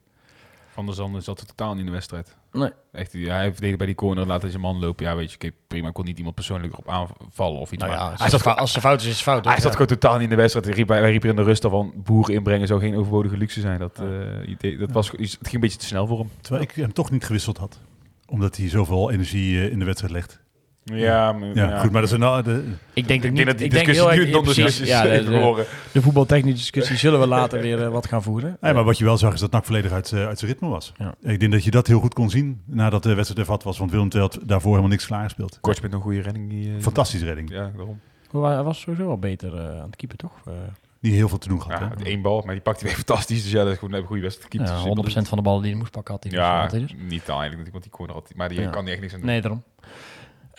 Van 0.72 0.86
der 0.86 0.94
Zanden 0.94 1.22
zat 1.22 1.40
er 1.40 1.46
totaal 1.46 1.70
niet 1.70 1.80
in 1.80 1.86
de 1.86 1.92
wedstrijd. 1.92 2.36
Nee. 2.52 2.70
Echt, 2.92 3.12
ja, 3.12 3.34
hij 3.34 3.44
verdedigde 3.44 3.76
bij 3.76 3.86
die 3.86 3.94
corner, 3.94 4.26
laat 4.26 4.42
hij 4.42 4.50
zijn 4.50 4.62
man 4.62 4.78
lopen. 4.78 5.04
Ja, 5.04 5.16
weet 5.16 5.30
je, 5.30 5.34
okay, 5.34 5.52
prima, 5.66 5.90
kon 5.90 6.04
niet 6.04 6.18
iemand 6.18 6.34
persoonlijk 6.34 6.72
erop 6.72 6.88
aanvallen 6.88 7.60
of 7.60 7.72
iets. 7.72 7.82
Nou 7.82 7.94
ja, 7.94 8.00
maar 8.00 8.10
als, 8.10 8.20
hij 8.20 8.30
zat, 8.30 8.56
als 8.56 8.72
het 8.72 8.82
fout 8.82 9.00
is, 9.00 9.06
is 9.06 9.12
het 9.12 9.22
fout. 9.22 9.44
Hij 9.44 9.60
zat 9.60 9.72
gewoon 9.72 9.86
totaal 9.86 10.12
niet 10.12 10.22
in 10.22 10.28
de 10.28 10.36
wedstrijd. 10.36 10.66
Hij 10.66 10.74
riep, 10.74 10.88
hij 10.88 11.10
riep 11.10 11.22
er 11.22 11.28
in 11.28 11.36
de 11.36 11.42
rust 11.42 11.64
al 11.64 11.70
van, 11.70 11.92
boeren 11.96 12.34
inbrengen 12.34 12.66
zou 12.66 12.80
geen 12.80 12.96
overbodige 12.96 13.36
luxe 13.36 13.60
zijn. 13.60 13.78
Dat, 13.78 14.00
uh, 14.02 14.48
idee, 14.48 14.76
dat 14.76 14.90
was, 14.90 15.10
het 15.10 15.18
ging 15.18 15.54
een 15.54 15.60
beetje 15.60 15.78
te 15.78 15.86
snel 15.86 16.06
voor 16.06 16.18
hem. 16.18 16.30
Terwijl 16.40 16.64
ik 16.64 16.70
hem 16.70 16.92
toch 16.92 17.10
niet 17.10 17.24
gewisseld 17.24 17.58
had. 17.58 17.78
Omdat 18.26 18.56
hij 18.56 18.68
zoveel 18.68 19.10
energie 19.10 19.54
uh, 19.54 19.70
in 19.72 19.78
de 19.78 19.84
wedstrijd 19.84 20.12
legt. 20.12 20.39
Ja, 20.84 21.32
maar, 21.32 21.48
ja, 21.48 21.68
ja, 21.68 21.78
goed, 21.78 21.90
maar 21.90 22.00
dat 22.00 22.10
is 22.10 22.18
nou 22.18 22.42
de... 22.42 22.64
Ik 22.92 23.08
denk, 23.08 23.24
ik 23.24 23.32
niet, 23.32 23.46
dat 23.46 23.58
die 23.58 23.66
ik 23.66 23.72
discussie 23.72 24.04
denk 24.04 24.16
nu 24.16 24.24
heel 24.24 24.32
nog 24.32 24.46
erg, 24.46 24.54
discussies 24.54 24.88
ja, 24.88 25.02
de, 25.02 25.24
de, 25.24 25.66
de 25.92 26.02
voetbaltechnische 26.02 26.58
discussie 26.58 26.96
zullen 26.96 27.20
we 27.20 27.26
later 27.26 27.60
weer 27.60 27.78
uh, 27.78 27.88
wat 27.88 28.06
gaan 28.06 28.22
voeren. 28.22 28.56
Ja, 28.60 28.72
maar 28.72 28.84
wat 28.84 28.98
je 28.98 29.04
wel 29.04 29.18
zag 29.18 29.32
is 29.32 29.40
dat 29.40 29.50
NAC 29.50 29.64
volledig 29.64 29.92
uit, 29.92 30.10
uh, 30.10 30.26
uit 30.26 30.38
zijn 30.38 30.50
ritme 30.50 30.68
was. 30.68 30.92
Ja. 30.96 31.14
Ik 31.22 31.40
denk 31.40 31.52
dat 31.52 31.64
je 31.64 31.70
dat 31.70 31.86
heel 31.86 32.00
goed 32.00 32.14
kon 32.14 32.30
zien 32.30 32.62
nadat 32.64 33.02
de 33.02 33.14
wedstrijd 33.14 33.40
ervat 33.40 33.62
was. 33.62 33.78
Want 33.78 33.90
Willem 33.90 34.08
II 34.12 34.22
had 34.22 34.38
daarvoor 34.42 34.70
helemaal 34.70 34.90
niks 34.90 35.06
klaargespeeld. 35.06 35.58
Kort 35.60 35.82
met 35.82 35.92
een 35.92 36.00
goede 36.00 36.20
redding. 36.20 36.48
Die, 36.48 36.68
uh, 36.68 36.82
Fantastische 36.82 37.26
redding. 37.26 37.50
Ja, 37.50 37.70
daarom. 37.76 38.00
Hij 38.30 38.62
was 38.62 38.80
sowieso 38.80 39.06
wel 39.06 39.18
beter 39.18 39.58
aan 39.60 39.86
het 39.86 39.96
keeper, 39.96 40.16
toch? 40.16 40.32
Niet 41.00 41.12
heel 41.12 41.28
veel 41.28 41.38
te 41.38 41.48
doen 41.48 41.62
gehad. 41.62 41.80
Ja, 41.80 41.92
hè? 41.98 42.04
één 42.04 42.22
bal, 42.22 42.42
maar 42.44 42.54
die 42.54 42.62
pakte 42.62 42.84
weer 42.84 42.94
fantastisch. 43.04 43.42
Dus 43.42 43.52
ja, 43.52 43.62
dat 43.64 43.72
is 43.72 43.78
gewoon 43.78 43.94
een 43.94 44.06
goede 44.06 44.22
wedstrijd. 44.22 44.68
Ja, 44.68 45.22
100% 45.24 45.28
van 45.28 45.38
de 45.38 45.44
ballen 45.44 45.62
die 45.62 45.70
hij 45.70 45.80
moest 45.80 45.92
pakken 45.92 46.14
had 46.14 46.22
hij. 46.22 46.32
Ja, 46.32 46.66
dus. 46.66 46.94
niet 47.08 47.28
eigenlijk, 47.28 47.70
want 47.70 47.82
die 47.82 47.92
corner 47.92 48.14
had 48.14 48.32
maar 48.34 48.48
die 48.48 48.60
ja. 48.60 48.70
kan 48.70 48.84
niet 48.84 48.92
echt 48.92 49.00
niks 49.00 49.12
aan 49.14 49.20
doen. 49.20 49.28
Nee, 49.28 49.40
daarom. 49.40 49.62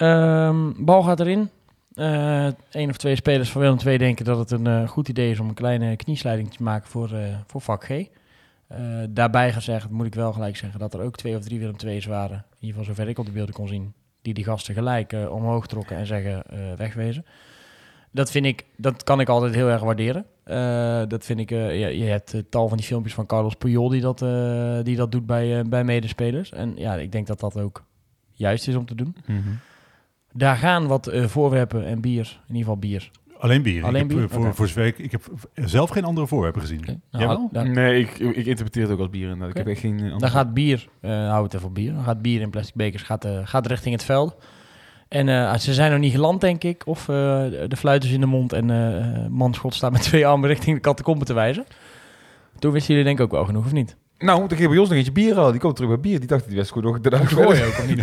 Um, 0.01 0.85
bal 0.85 1.03
gaat 1.03 1.19
erin. 1.19 1.49
Uh, 1.95 2.47
Eén 2.71 2.89
of 2.89 2.97
twee 2.97 3.15
spelers 3.15 3.49
van 3.51 3.61
Willem 3.61 3.77
II 3.85 3.97
denken 3.97 4.25
dat 4.25 4.37
het 4.37 4.51
een 4.51 4.67
uh, 4.67 4.87
goed 4.87 5.07
idee 5.07 5.31
is 5.31 5.39
om 5.39 5.47
een 5.47 5.53
kleine 5.53 5.95
kniesleiding 5.95 6.53
te 6.53 6.63
maken 6.63 6.89
voor, 6.89 7.11
uh, 7.13 7.35
voor 7.45 7.61
vak 7.61 7.83
G. 7.85 7.89
Eh, 7.89 8.79
daarbij 9.09 9.53
gezegd 9.53 9.89
moet 9.89 10.05
ik 10.05 10.15
wel 10.15 10.33
gelijk 10.33 10.57
zeggen 10.57 10.79
dat 10.79 10.93
er 10.93 11.01
ook 11.01 11.15
twee 11.15 11.35
of 11.35 11.43
drie 11.43 11.59
Willem 11.59 11.75
II's 11.85 12.05
waren. 12.05 12.37
In 12.37 12.67
ieder 12.67 12.79
geval 12.79 12.83
zover 12.95 13.09
ik 13.09 13.19
op 13.19 13.25
de 13.25 13.31
beelden 13.31 13.53
kon 13.55 13.67
zien. 13.67 13.93
Die 14.21 14.33
die 14.33 14.43
gasten 14.43 14.73
gelijk 14.73 15.13
eh, 15.13 15.31
omhoog 15.31 15.67
trokken 15.67 15.97
en 15.97 16.05
zeggen 16.05 16.43
eh, 16.43 16.59
wegwezen. 16.77 17.25
Dat 18.11 18.31
vind 18.31 18.45
ik, 18.45 18.65
dat 18.77 19.03
kan 19.03 19.19
ik 19.19 19.29
altijd 19.29 19.55
heel 19.55 19.67
erg 19.69 19.81
waarderen. 19.81 20.25
Eh, 20.43 21.01
dat 21.07 21.25
vind 21.25 21.39
ik, 21.39 21.51
eh, 21.51 21.79
ja, 21.79 21.87
je 21.87 22.03
hebt 22.03 22.33
eh, 22.33 22.41
tal 22.49 22.67
van 22.67 22.77
die 22.77 22.85
filmpjes 22.85 23.13
van 23.13 23.25
Carlos 23.25 23.55
Puyol 23.55 23.89
die 23.89 24.01
dat, 24.01 24.21
eh, 24.21 24.77
die 24.83 24.95
dat 24.95 25.11
doet 25.11 25.25
bij, 25.25 25.59
eh, 25.59 25.65
bij 25.65 25.83
medespelers. 25.83 26.51
En 26.51 26.73
ja, 26.75 26.95
ik 26.95 27.11
denk 27.11 27.27
dat 27.27 27.39
dat 27.39 27.57
ook 27.57 27.83
juist 28.33 28.67
is 28.67 28.75
om 28.75 28.85
te 28.85 28.95
doen. 28.95 29.15
Daar 30.33 30.55
gaan 30.55 30.87
wat 30.87 31.07
eh, 31.07 31.25
voorwerpen 31.25 31.85
en 31.85 32.01
bier, 32.01 32.39
in 32.47 32.55
ieder 32.55 32.57
geval 32.63 32.77
bier. 32.77 33.11
Alleen 33.39 33.61
bier. 33.61 33.83
Alleen 33.85 34.03
ik 34.03 34.09
heb, 34.09 34.17
bier? 34.17 34.27
eh, 34.27 34.33
Voor, 34.33 34.45
Oké. 34.45 34.53
voor 34.55 34.67
zover 34.67 34.85
ik, 34.85 34.97
ik 34.97 35.11
heb 35.11 35.21
zelf 35.55 35.89
geen 35.89 36.03
andere 36.03 36.27
voorwerpen 36.27 36.61
gezien. 36.61 36.79
Oké. 36.81 36.99
Jij 37.09 37.27
wel? 37.27 37.49
dan- 37.51 37.71
Nee, 37.71 37.99
ik, 37.99 38.17
ik 38.19 38.45
interpreteer 38.45 38.83
het 38.83 38.91
ook 38.91 38.99
als 38.99 39.09
bier. 39.09 39.23
inderdaad. 39.23 39.49
Ik 39.49 39.55
heb 39.57 39.67
echt 39.67 39.79
geen... 39.79 39.91
eh, 39.97 40.01
andere- 40.01 40.19
Dan 40.19 40.29
gaat 40.29 40.53
bier, 40.53 40.87
eh 41.01 41.11
hou 41.29 41.43
het 41.43 41.53
even 41.53 41.67
op 41.67 41.73
bier, 41.75 41.93
dan 41.93 42.03
gaat 42.03 42.21
bier 42.21 42.41
in 42.41 42.49
plastic 42.49 42.75
bekers 42.75 43.03
gaat, 43.03 43.25
eh, 43.25 43.39
gaat 43.43 43.67
richting 43.67 43.95
het 43.95 44.03
veld. 44.03 44.35
En 45.07 45.29
eh, 45.29 45.55
ze 45.57 45.73
zijn 45.73 45.91
nog 45.91 45.99
niet 45.99 46.11
geland, 46.13 46.41
denk 46.41 46.63
ik. 46.63 46.87
Of 46.87 46.99
eh, 47.09 47.15
de 47.67 47.75
fluit 47.77 48.03
is 48.03 48.11
in 48.11 48.19
de 48.19 48.25
mond 48.25 48.53
en 48.53 48.69
eh 48.69 49.27
Manschot 49.29 49.73
staat 49.73 49.91
met 49.91 50.01
twee 50.01 50.27
armen 50.27 50.49
richting 50.53 50.75
de 50.75 50.81
catacombe 50.81 51.25
te 51.25 51.33
wijzen. 51.33 51.65
Toen 52.59 52.71
wisten 52.71 52.89
jullie 52.95 53.07
denk 53.07 53.19
ik 53.19 53.25
ook 53.25 53.31
wel 53.31 53.45
genoeg, 53.45 53.65
of 53.65 53.71
niet? 53.71 53.95
Nou, 54.21 54.47
dan 54.47 54.57
ging 54.57 54.69
bij 54.69 54.77
ons 54.77 54.89
nog 54.89 54.97
eentje 54.97 55.11
bier 55.11 55.35
halen. 55.35 55.51
Die 55.51 55.61
komt 55.61 55.75
terug 55.75 55.91
bij 55.91 55.99
bier. 55.99 56.19
Die 56.19 56.27
dacht, 56.27 56.47
die 56.47 56.57
was 56.57 56.71
goed 56.71 56.83
nog... 56.83 56.99
daarna 56.99 57.25
Gooien 57.25 57.65
ook, 57.65 57.87
niet? 57.87 57.99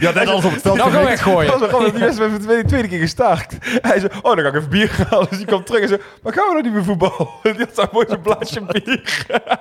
Ja, 0.00 0.12
net 0.12 0.28
alles 0.28 0.44
op 0.44 0.52
het 0.52 0.60
veld 0.62 0.76
Nou, 0.76 0.90
gewoon 0.90 1.04
weggooien. 1.04 1.60
Die 1.94 2.04
was 2.04 2.16
de 2.16 2.62
tweede, 2.66 2.88
keer 2.88 2.98
gestaakt. 2.98 3.56
Hij 3.60 4.00
zei, 4.00 4.12
oh, 4.22 4.34
dan 4.34 4.38
ga 4.38 4.48
ik 4.48 4.54
even 4.54 4.68
bier 4.68 5.06
halen. 5.10 5.26
Dus 5.28 5.38
die 5.38 5.46
kwam 5.46 5.64
terug 5.64 5.80
en 5.80 5.88
zei, 5.88 6.00
maar 6.22 6.32
gaan 6.32 6.46
we 6.46 6.52
nou 6.52 6.62
niet 6.62 6.72
meer 6.72 6.84
voetballen? 6.84 7.28
Die 7.42 7.66
had 7.74 7.92
mooi 7.92 8.06
zo'n 8.08 8.20
blaasje 8.20 8.60
bier. 8.60 8.82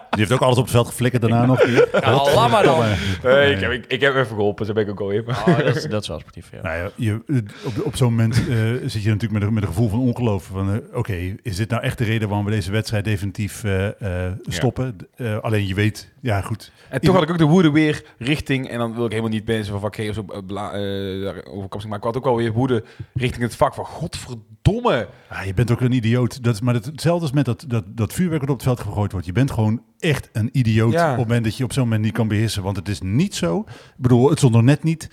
Die 0.09 0.23
heeft 0.23 0.31
ook 0.31 0.41
alles 0.41 0.57
op 0.57 0.63
het 0.63 0.71
veld 0.71 0.87
geflikkerd 0.87 1.21
daarna 1.21 1.45
nog. 1.45 1.67
Ja, 1.67 2.11
laat 2.11 2.49
maar 2.49 2.63
dan. 2.63 2.83
Nee, 3.23 3.53
ik, 3.55 3.59
heb, 3.61 3.71
ik, 3.71 3.85
ik 3.87 4.01
heb 4.01 4.15
even 4.15 4.27
geholpen. 4.27 4.65
Zo 4.65 4.73
ben 4.73 4.83
ik 4.83 4.89
ook 4.89 4.99
alweer. 4.99 5.23
Oh, 5.27 5.57
dat, 5.57 5.75
is, 5.75 5.83
dat 5.83 6.01
is 6.01 6.07
wel 6.07 6.19
sportief, 6.19 6.49
ja. 6.51 6.61
Nou 6.61 6.77
ja, 6.77 6.89
je, 6.95 7.43
op, 7.63 7.85
op 7.85 7.95
zo'n 7.95 8.09
moment 8.09 8.35
eh, 8.37 8.57
zit 8.85 9.03
je 9.03 9.09
natuurlijk 9.09 9.31
met 9.31 9.41
een, 9.41 9.53
met 9.53 9.63
een 9.63 9.69
gevoel 9.69 9.89
van 9.89 9.99
ongeloof. 9.99 10.43
Van, 10.43 10.73
eh, 10.73 10.97
oké, 10.97 11.35
is 11.41 11.55
dit 11.55 11.69
nou 11.69 11.83
echt 11.83 11.97
de 11.97 12.03
reden 12.03 12.27
waarom 12.27 12.45
we 12.45 12.51
deze 12.51 12.71
wedstrijd 12.71 13.03
definitief 13.03 13.63
eh, 13.63 14.25
eh, 14.27 14.31
stoppen? 14.47 14.95
Eh, 15.15 15.37
alleen 15.37 15.67
je 15.67 15.73
weet, 15.73 16.13
ja 16.21 16.41
goed. 16.41 16.71
En 16.89 17.01
toch 17.01 17.13
had 17.13 17.23
ik 17.23 17.29
ook 17.29 17.37
de 17.37 17.43
woede 17.43 17.71
weer 17.71 18.03
richting... 18.17 18.69
En 18.69 18.79
dan 18.79 18.93
wil 18.93 19.05
ik 19.05 19.09
helemaal 19.11 19.31
niet 19.31 19.45
mensen 19.45 19.71
van 19.71 19.81
vak 19.81 19.95
G 19.95 19.99
of 19.99 20.15
zo 20.15 20.25
eh, 20.27 21.27
eh, 21.29 21.69
kapsel, 21.69 21.89
Maar 21.89 21.97
ik 21.97 22.03
had 22.03 22.17
ook 22.17 22.23
wel 22.23 22.35
weer 22.35 22.51
woede 22.51 22.83
richting 23.13 23.43
het 23.43 23.55
vak 23.55 23.73
van... 23.73 23.85
Godverdomme. 23.85 25.07
Ah, 25.29 25.45
je 25.45 25.53
bent 25.53 25.71
ook 25.71 25.81
een 25.81 25.91
idioot. 25.91 26.43
Dat 26.43 26.53
is 26.53 26.61
maar 26.61 26.73
het, 26.73 26.85
hetzelfde 26.85 27.21
als 27.21 27.31
met 27.31 27.45
dat, 27.45 27.65
dat, 27.67 27.83
dat 27.87 28.13
vuurwerk 28.13 28.41
dat 28.41 28.49
op 28.49 28.55
het 28.55 28.65
veld 28.65 28.79
gegooid 28.79 29.11
wordt. 29.11 29.27
Je 29.27 29.33
bent 29.33 29.51
gewoon 29.51 29.81
echt 29.99 30.29
een 30.33 30.49
idioot 30.51 30.91
Ja. 30.91 31.03
op 31.03 31.17
het 31.17 31.27
moment 31.27 31.43
dat 31.43 31.57
je 31.57 31.63
op 31.63 31.73
zo'n 31.73 31.83
moment 31.83 32.01
niet 32.01 32.13
kan 32.13 32.27
beheersen. 32.27 32.63
Want 32.63 32.77
het 32.77 32.87
is 32.87 33.01
niet 33.01 33.35
zo. 33.35 33.59
Ik 33.67 33.93
bedoel, 33.97 34.29
het 34.29 34.37
stond 34.37 34.53
nog 34.53 34.63
net 34.63 34.83
niet 34.83 35.09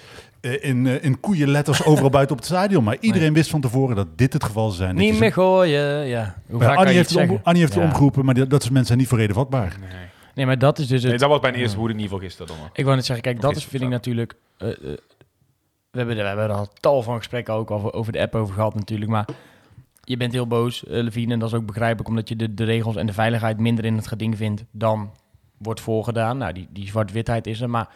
in, 0.50 0.86
eh, 0.86 1.04
in 1.04 1.20
koeienletters 1.20 1.84
overal 1.90 2.10
buiten 2.10 2.32
op 2.36 2.42
het 2.42 2.50
stadion. 2.50 2.84
Maar 2.84 2.96
iedereen 3.00 3.32
wist 3.32 3.50
van 3.50 3.60
tevoren 3.60 3.96
dat 3.96 4.18
dit 4.18 4.32
het 4.32 4.44
geval 4.44 4.64
zou 4.70 4.76
zijn. 4.76 4.94
Niet 4.96 5.14
je 5.14 5.20
meer 5.20 5.32
gooien, 5.32 6.06
ja. 6.06 6.34
Hoe 6.46 6.58
Ja, 6.60 6.64
vaak 6.66 6.68
kan 6.68 6.76
Annie 6.76 6.92
je 6.92 6.98
heeft, 6.98 7.10
het 7.14 7.30
om? 7.30 7.40
Annie 7.42 7.62
heeft 7.62 7.74
Ja. 7.74 7.82
omgeroepen, 7.82 8.24
maar 8.24 8.34
die- 8.34 8.46
dat 8.46 8.60
soort 8.60 8.72
mensen 8.72 8.86
zijn 8.86 8.98
niet 8.98 9.08
voor 9.08 9.18
reden 9.18 9.34
vatbaar. 9.34 9.76
Nee. 9.80 9.90
Nee, 10.34 10.46
maar 10.46 10.58
dat 10.58 10.78
is 10.78 10.86
dus 10.86 11.00
het... 11.02 11.10
nee, 11.10 11.18
dat 11.20 11.28
was 11.28 11.40
mijn 11.40 11.54
eerste 11.54 11.76
woede 11.78 11.92
in 11.94 11.98
ieder 12.00 12.12
geval 12.14 12.28
gisteren 12.28 12.56
dan. 12.60 12.70
Ik 12.72 12.84
wou 12.84 12.96
net 12.96 13.04
zeggen, 13.04 13.24
kijk, 13.24 13.36
Of 13.36 13.42
dat 13.42 13.56
is 13.56 13.64
vind 13.64 13.82
ik 13.82 13.88
natuurlijk... 13.88 14.34
eh, 14.58 14.68
eh, 14.68 14.76
we, 15.90 15.98
hebben, 15.98 16.16
er- 16.16 16.22
we 16.22 16.28
hebben 16.28 16.44
er 16.48 16.52
al 16.54 16.68
tal 16.80 17.02
van 17.02 17.16
gesprekken 17.16 17.54
ook 17.54 17.70
over, 17.70 17.92
over 17.92 18.12
de 18.12 18.20
app 18.20 18.34
over 18.34 18.54
gehad 18.54 18.74
natuurlijk, 18.74 19.10
maar 19.10 19.26
je 20.04 20.16
bent 20.16 20.32
heel 20.32 20.46
boos, 20.46 20.84
uh, 20.84 21.02
Levine, 21.02 21.32
en 21.32 21.38
dat 21.38 21.48
is 21.48 21.54
ook 21.54 21.66
begrijpelijk, 21.66 22.08
omdat 22.08 22.28
je 22.28 22.36
de, 22.36 22.54
de 22.54 22.64
regels 22.64 22.96
en 22.96 23.06
de 23.06 23.12
veiligheid 23.12 23.58
minder 23.58 23.84
in 23.84 23.96
het 23.96 24.06
geding 24.06 24.36
vindt 24.36 24.64
dan 24.70 25.10
wordt 25.58 25.80
voorgedaan. 25.80 26.38
Nou, 26.38 26.52
die, 26.52 26.68
die 26.70 26.86
zwart-witheid 26.86 27.46
is 27.46 27.60
er, 27.60 27.70
maar 27.70 27.88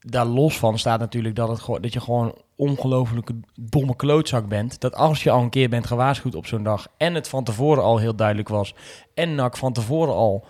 daar 0.00 0.26
los 0.26 0.58
van 0.58 0.78
staat 0.78 1.00
natuurlijk 1.00 1.36
dat, 1.36 1.48
het, 1.48 1.82
dat 1.82 1.92
je 1.92 2.00
gewoon 2.00 2.34
ongelofelijke 2.56 3.34
domme 3.60 3.96
klootzak 3.96 4.48
bent. 4.48 4.80
Dat 4.80 4.94
als 4.94 5.22
je 5.22 5.30
al 5.30 5.42
een 5.42 5.50
keer 5.50 5.68
bent 5.68 5.86
gewaarschuwd 5.86 6.34
op 6.34 6.46
zo'n 6.46 6.62
dag 6.62 6.88
en 6.96 7.14
het 7.14 7.28
van 7.28 7.44
tevoren 7.44 7.82
al 7.82 7.98
heel 7.98 8.14
duidelijk 8.14 8.48
was 8.48 8.74
en 9.14 9.34
NAC 9.34 9.56
van 9.56 9.72
tevoren 9.72 10.14
al 10.14 10.44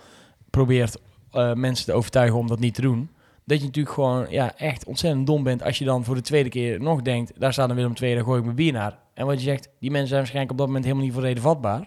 probeert 0.49 0.97
eh, 1.31 1.53
mensen 1.53 1.85
te 1.85 1.93
overtuigen 1.93 2.39
om 2.39 2.47
dat 2.47 2.59
niet 2.59 2.73
te 2.73 2.81
doen. 2.81 3.09
Dat 3.45 3.59
je 3.59 3.65
natuurlijk 3.65 3.95
gewoon 3.95 4.25
ja, 4.29 4.55
echt 4.57 4.85
ontzettend 4.85 5.27
dom 5.27 5.43
bent 5.43 5.63
als 5.63 5.77
je 5.77 5.85
dan 5.85 6.03
voor 6.03 6.15
de 6.15 6.21
tweede 6.21 6.49
keer 6.49 6.81
nog 6.81 7.01
denkt, 7.01 7.39
daar 7.39 7.53
staat 7.53 7.69
een 7.69 7.75
Willem 7.75 7.93
II, 8.01 8.15
daar 8.15 8.23
gooi 8.23 8.37
ik 8.37 8.43
mijn 8.43 8.55
bier 8.55 8.73
naar. 8.73 8.99
En 9.13 9.25
wat 9.25 9.35
je 9.35 9.43
zegt, 9.49 9.69
die 9.79 9.91
mensen 9.91 10.07
zijn 10.07 10.19
waarschijnlijk 10.19 10.51
op 10.51 10.57
dat 10.57 10.67
moment 10.67 10.85
helemaal 10.85 11.05
niet 11.05 11.13
voor 11.13 11.23
reden 11.23 11.43
vatbaar. 11.43 11.79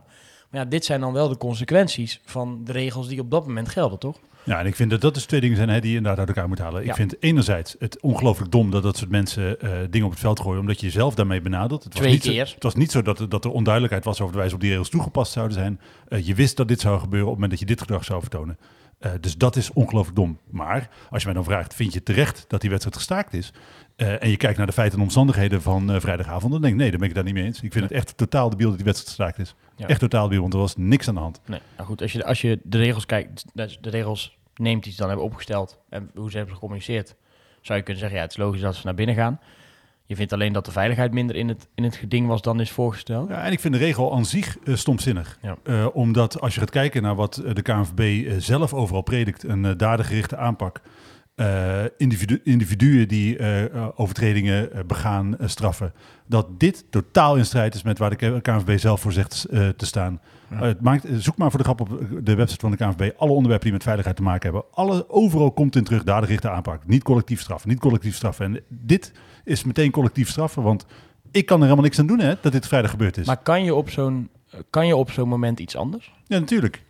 Maar 0.51 0.63
ja, 0.63 0.65
dit 0.65 0.85
zijn 0.85 1.01
dan 1.01 1.13
wel 1.13 1.29
de 1.29 1.37
consequenties 1.37 2.21
van 2.25 2.65
de 2.65 2.73
regels 2.73 3.09
die 3.09 3.21
op 3.21 3.31
dat 3.31 3.47
moment 3.47 3.69
gelden, 3.69 3.99
toch? 3.99 4.19
Ja, 4.45 4.59
en 4.59 4.67
ik 4.67 4.77
vind 4.77 4.91
dat 4.91 5.01
dat 5.01 5.15
dus 5.15 5.25
twee 5.25 5.41
dingen 5.41 5.57
zijn 5.57 5.69
hè, 5.69 5.81
die 5.81 5.91
je 5.91 5.97
inderdaad 5.97 6.19
uit 6.19 6.29
elkaar 6.29 6.49
moet 6.49 6.59
halen. 6.59 6.85
Ik 6.85 6.95
vind 6.95 7.23
enerzijds 7.23 7.77
het 7.79 8.01
ongelooflijk 8.01 8.51
dom 8.51 8.71
dat 8.71 8.83
dat 8.83 8.97
soort 8.97 9.11
mensen 9.11 9.61
eh, 9.61 9.71
dingen 9.91 10.07
op 10.07 10.13
het 10.13 10.21
veld 10.21 10.41
gooien, 10.41 10.61
omdat 10.61 10.81
je 10.81 10.87
jezelf 10.87 11.15
daarmee 11.15 11.41
benadert. 11.41 11.85
Het 11.85 11.93
was 11.93 12.03
Twee 12.03 12.13
niet 12.13 12.25
zo- 12.25 12.31
keer. 12.31 12.51
het 12.55 12.63
was 12.63 12.75
niet 12.75 12.91
zo 12.91 13.03
dat, 13.03 13.19
er- 13.19 13.29
dat 13.29 13.45
er 13.45 13.51
onduidelijkheid 13.51 14.05
was 14.05 14.21
over 14.21 14.33
de 14.33 14.39
wijze 14.39 14.55
op 14.55 14.61
die 14.61 14.71
regels 14.71 14.89
toegepast 14.89 15.33
zouden 15.33 15.57
zijn. 15.57 15.81
Eh, 16.09 16.27
je 16.27 16.35
wist 16.35 16.57
dat 16.57 16.69
dit 16.69 16.81
zou 16.81 16.99
gebeuren 17.01 17.29
op 17.29 17.33
het 17.35 17.41
moment 17.43 17.51
dat 17.51 17.61
je 17.61 17.75
dit 17.75 17.81
gedrag 17.81 18.05
zou 18.05 18.21
vertonen. 18.21 18.59
Eh, 18.99 19.11
dus 19.21 19.37
dat 19.37 19.57
is 19.57 19.73
ongelooflijk 19.73 20.17
dom. 20.17 20.39
Maar 20.51 20.89
als 21.11 21.21
je 21.21 21.27
mij 21.27 21.35
dan 21.37 21.45
vraagt, 21.45 21.75
vind 21.75 21.93
je 21.93 22.03
terecht 22.03 22.45
dat 22.49 22.61
die 22.61 22.71
wedstrijd 22.71 22.97
gestaakt 22.97 23.35
is? 23.35 23.53
Eh, 23.97 24.23
en 24.23 24.31
je 24.31 24.37
kijkt 24.37 24.57
naar 24.57 24.67
de 24.67 24.73
feiten 24.73 24.99
en 24.99 25.05
omstandigheden 25.05 25.63
van 25.63 25.93
eh, 25.93 26.01
vrijdagavond, 26.01 26.53
dan 26.53 26.61
denk 26.61 26.73
ik 26.73 26.81
nee, 26.81 26.91
daar 26.91 26.99
ben 26.99 27.09
ik 27.09 27.15
daar 27.15 27.25
niet 27.25 27.35
mee 27.35 27.45
eens. 27.45 27.61
Ik 27.63 27.73
vind 27.73 27.85
het 27.85 27.93
echt 27.93 28.17
totaal 28.17 28.51
debiel 28.51 28.69
dat 28.69 28.77
die 28.77 28.85
wedstrijd 28.85 29.17
gestaakt 29.17 29.39
is. 29.39 29.55
Ja. 29.77 29.87
Echt 29.87 30.01
totaal 30.01 30.23
debiel, 30.23 30.41
want 30.41 30.53
er 30.53 30.59
was 30.59 30.77
niks 30.77 31.09
aan 31.09 31.15
de 31.15 31.21
hand. 31.21 31.41
Nee, 31.47 31.61
nou 31.77 31.89
goed, 31.89 32.03
als 32.03 32.13
je, 32.13 32.25
als 32.25 32.41
je 32.41 32.61
de 32.63 32.79
regels 32.79 33.07
kijkt, 33.07 33.45
de 33.55 33.91
regels 33.91 34.39
neemt 34.55 34.83
die 34.83 34.93
ze 34.93 34.99
dan 34.99 35.09
hebben 35.09 35.27
opgesteld 35.27 35.79
en 35.89 36.11
hoe 36.15 36.31
ze 36.31 36.37
hebben 36.37 36.55
gecommuniceerd, 36.55 37.15
zou 37.61 37.79
je 37.79 37.85
kunnen 37.85 38.03
zeggen, 38.03 38.19
ja, 38.19 38.25
het 38.25 38.33
is 38.33 38.39
logisch 38.39 38.61
dat 38.61 38.75
ze 38.75 38.81
naar 38.85 38.95
binnen 38.95 39.15
gaan. 39.15 39.41
Je 40.07 40.17
vindt 40.17 40.33
alleen 40.33 40.53
dat 40.53 40.65
de 40.65 40.73
veiligheid 40.73 41.13
minder 41.13 41.37
in 41.37 41.49
het, 41.49 41.69
in 41.75 41.85
het 41.85 41.97
geding 41.97 42.27
was 42.27 42.43
dan 42.43 42.61
is 42.61 42.71
voorgesteld. 42.71 43.29
Ja, 43.29 43.45
en 43.45 43.53
ik 43.53 43.61
vind 43.61 43.75
de 43.75 43.81
regel 43.81 44.15
aan 44.15 44.25
zich 44.25 44.59
eh, 44.59 44.75
stomzinnig. 44.75 45.39
Ja. 45.43 45.87
Omdat 45.87 46.41
als 46.41 46.55
je 46.55 46.61
gaat 46.61 46.71
kijken 46.71 47.03
naar 47.03 47.15
wat 47.15 47.43
de 47.53 47.63
KNVB 47.63 48.31
zelf 48.41 48.75
overal 48.75 49.03
predikt, 49.03 49.43
een 49.43 49.65
uh, 49.65 49.73
dadengerichte 49.77 50.37
aanpak. 50.37 50.81
Uh, 51.37 51.83
individu 51.97 52.41
individuen 52.45 53.09
die 53.09 53.39
uh, 53.39 53.65
overtredingen 53.95 54.87
begaan, 54.87 55.37
straffen. 55.45 55.93
Dat 56.27 56.61
dit 56.61 56.85
totaal 56.91 57.37
in 57.37 57.45
strijd 57.45 57.75
is 57.75 57.83
met 57.83 57.99
waar 57.99 58.17
de 58.17 58.41
KNVB 58.41 58.79
zelf 58.79 59.01
voor 59.01 59.13
zegt 59.13 59.47
te 59.77 59.87
staan. 59.87 60.21
Ja. 60.51 60.67
het 60.67 60.81
maakt, 60.81 61.07
zoek 61.13 61.37
maar 61.37 61.51
voor 61.51 61.59
de 61.59 61.65
grap 61.65 61.81
op 61.81 62.07
de 62.23 62.35
website 62.35 62.61
van 62.61 62.71
de 62.71 62.77
KNVB 62.77 63.13
alle 63.17 63.31
onderwerpen 63.31 63.65
die 63.65 63.73
met 63.73 63.83
veiligheid 63.83 64.17
te 64.17 64.23
maken 64.23 64.43
hebben. 64.43 64.65
Alle, 64.71 65.11
overal 65.11 65.53
komt 65.53 65.77
in 65.77 65.85
terug 65.85 66.05
dadengerichte 66.05 66.51
aanpak. 66.51 66.87
Niet 66.87 67.03
collectief 67.03 67.41
straffen, 67.41 67.69
niet 67.69 67.79
collectief 67.81 68.15
straffen. 68.15 68.45
En 68.45 68.63
dit 68.69 69.13
is 69.45 69.65
meteen 69.65 69.91
collectief 69.91 70.29
straffen, 70.29 70.63
want 70.63 70.87
ik 71.31 71.47
kan 71.47 71.57
er 71.57 71.63
helemaal 71.63 71.85
niks 71.85 71.99
aan 71.99 72.07
doen 72.07 72.21
hè, 72.21 72.35
dat 72.41 72.53
dit 72.53 72.67
vrijdag 72.67 72.91
gebeurd 72.91 73.17
is. 73.17 73.27
Maar 73.27 73.43
kan 73.43 73.65
je 73.65 73.75
op 73.75 73.91
zo'n, 73.91 74.29
kan 74.71 74.87
je 74.87 74.97
op 74.97 75.11
zo'n 75.11 75.29
moment 75.29 75.61
iets 75.61 75.77
anders? 75.77 76.13
Ja, 76.27 76.39
natuurlijk. 76.39 76.83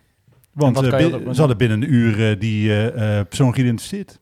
Want 0.51 0.81
uh, 0.81 0.89
ze 1.31 1.39
hadden 1.39 1.57
binnen 1.57 1.81
een 1.81 1.93
uur 1.93 2.31
uh, 2.31 2.39
die 2.39 2.69
uh, 2.69 2.93
persoon 3.27 3.53
geïdentificeerd. 3.53 4.19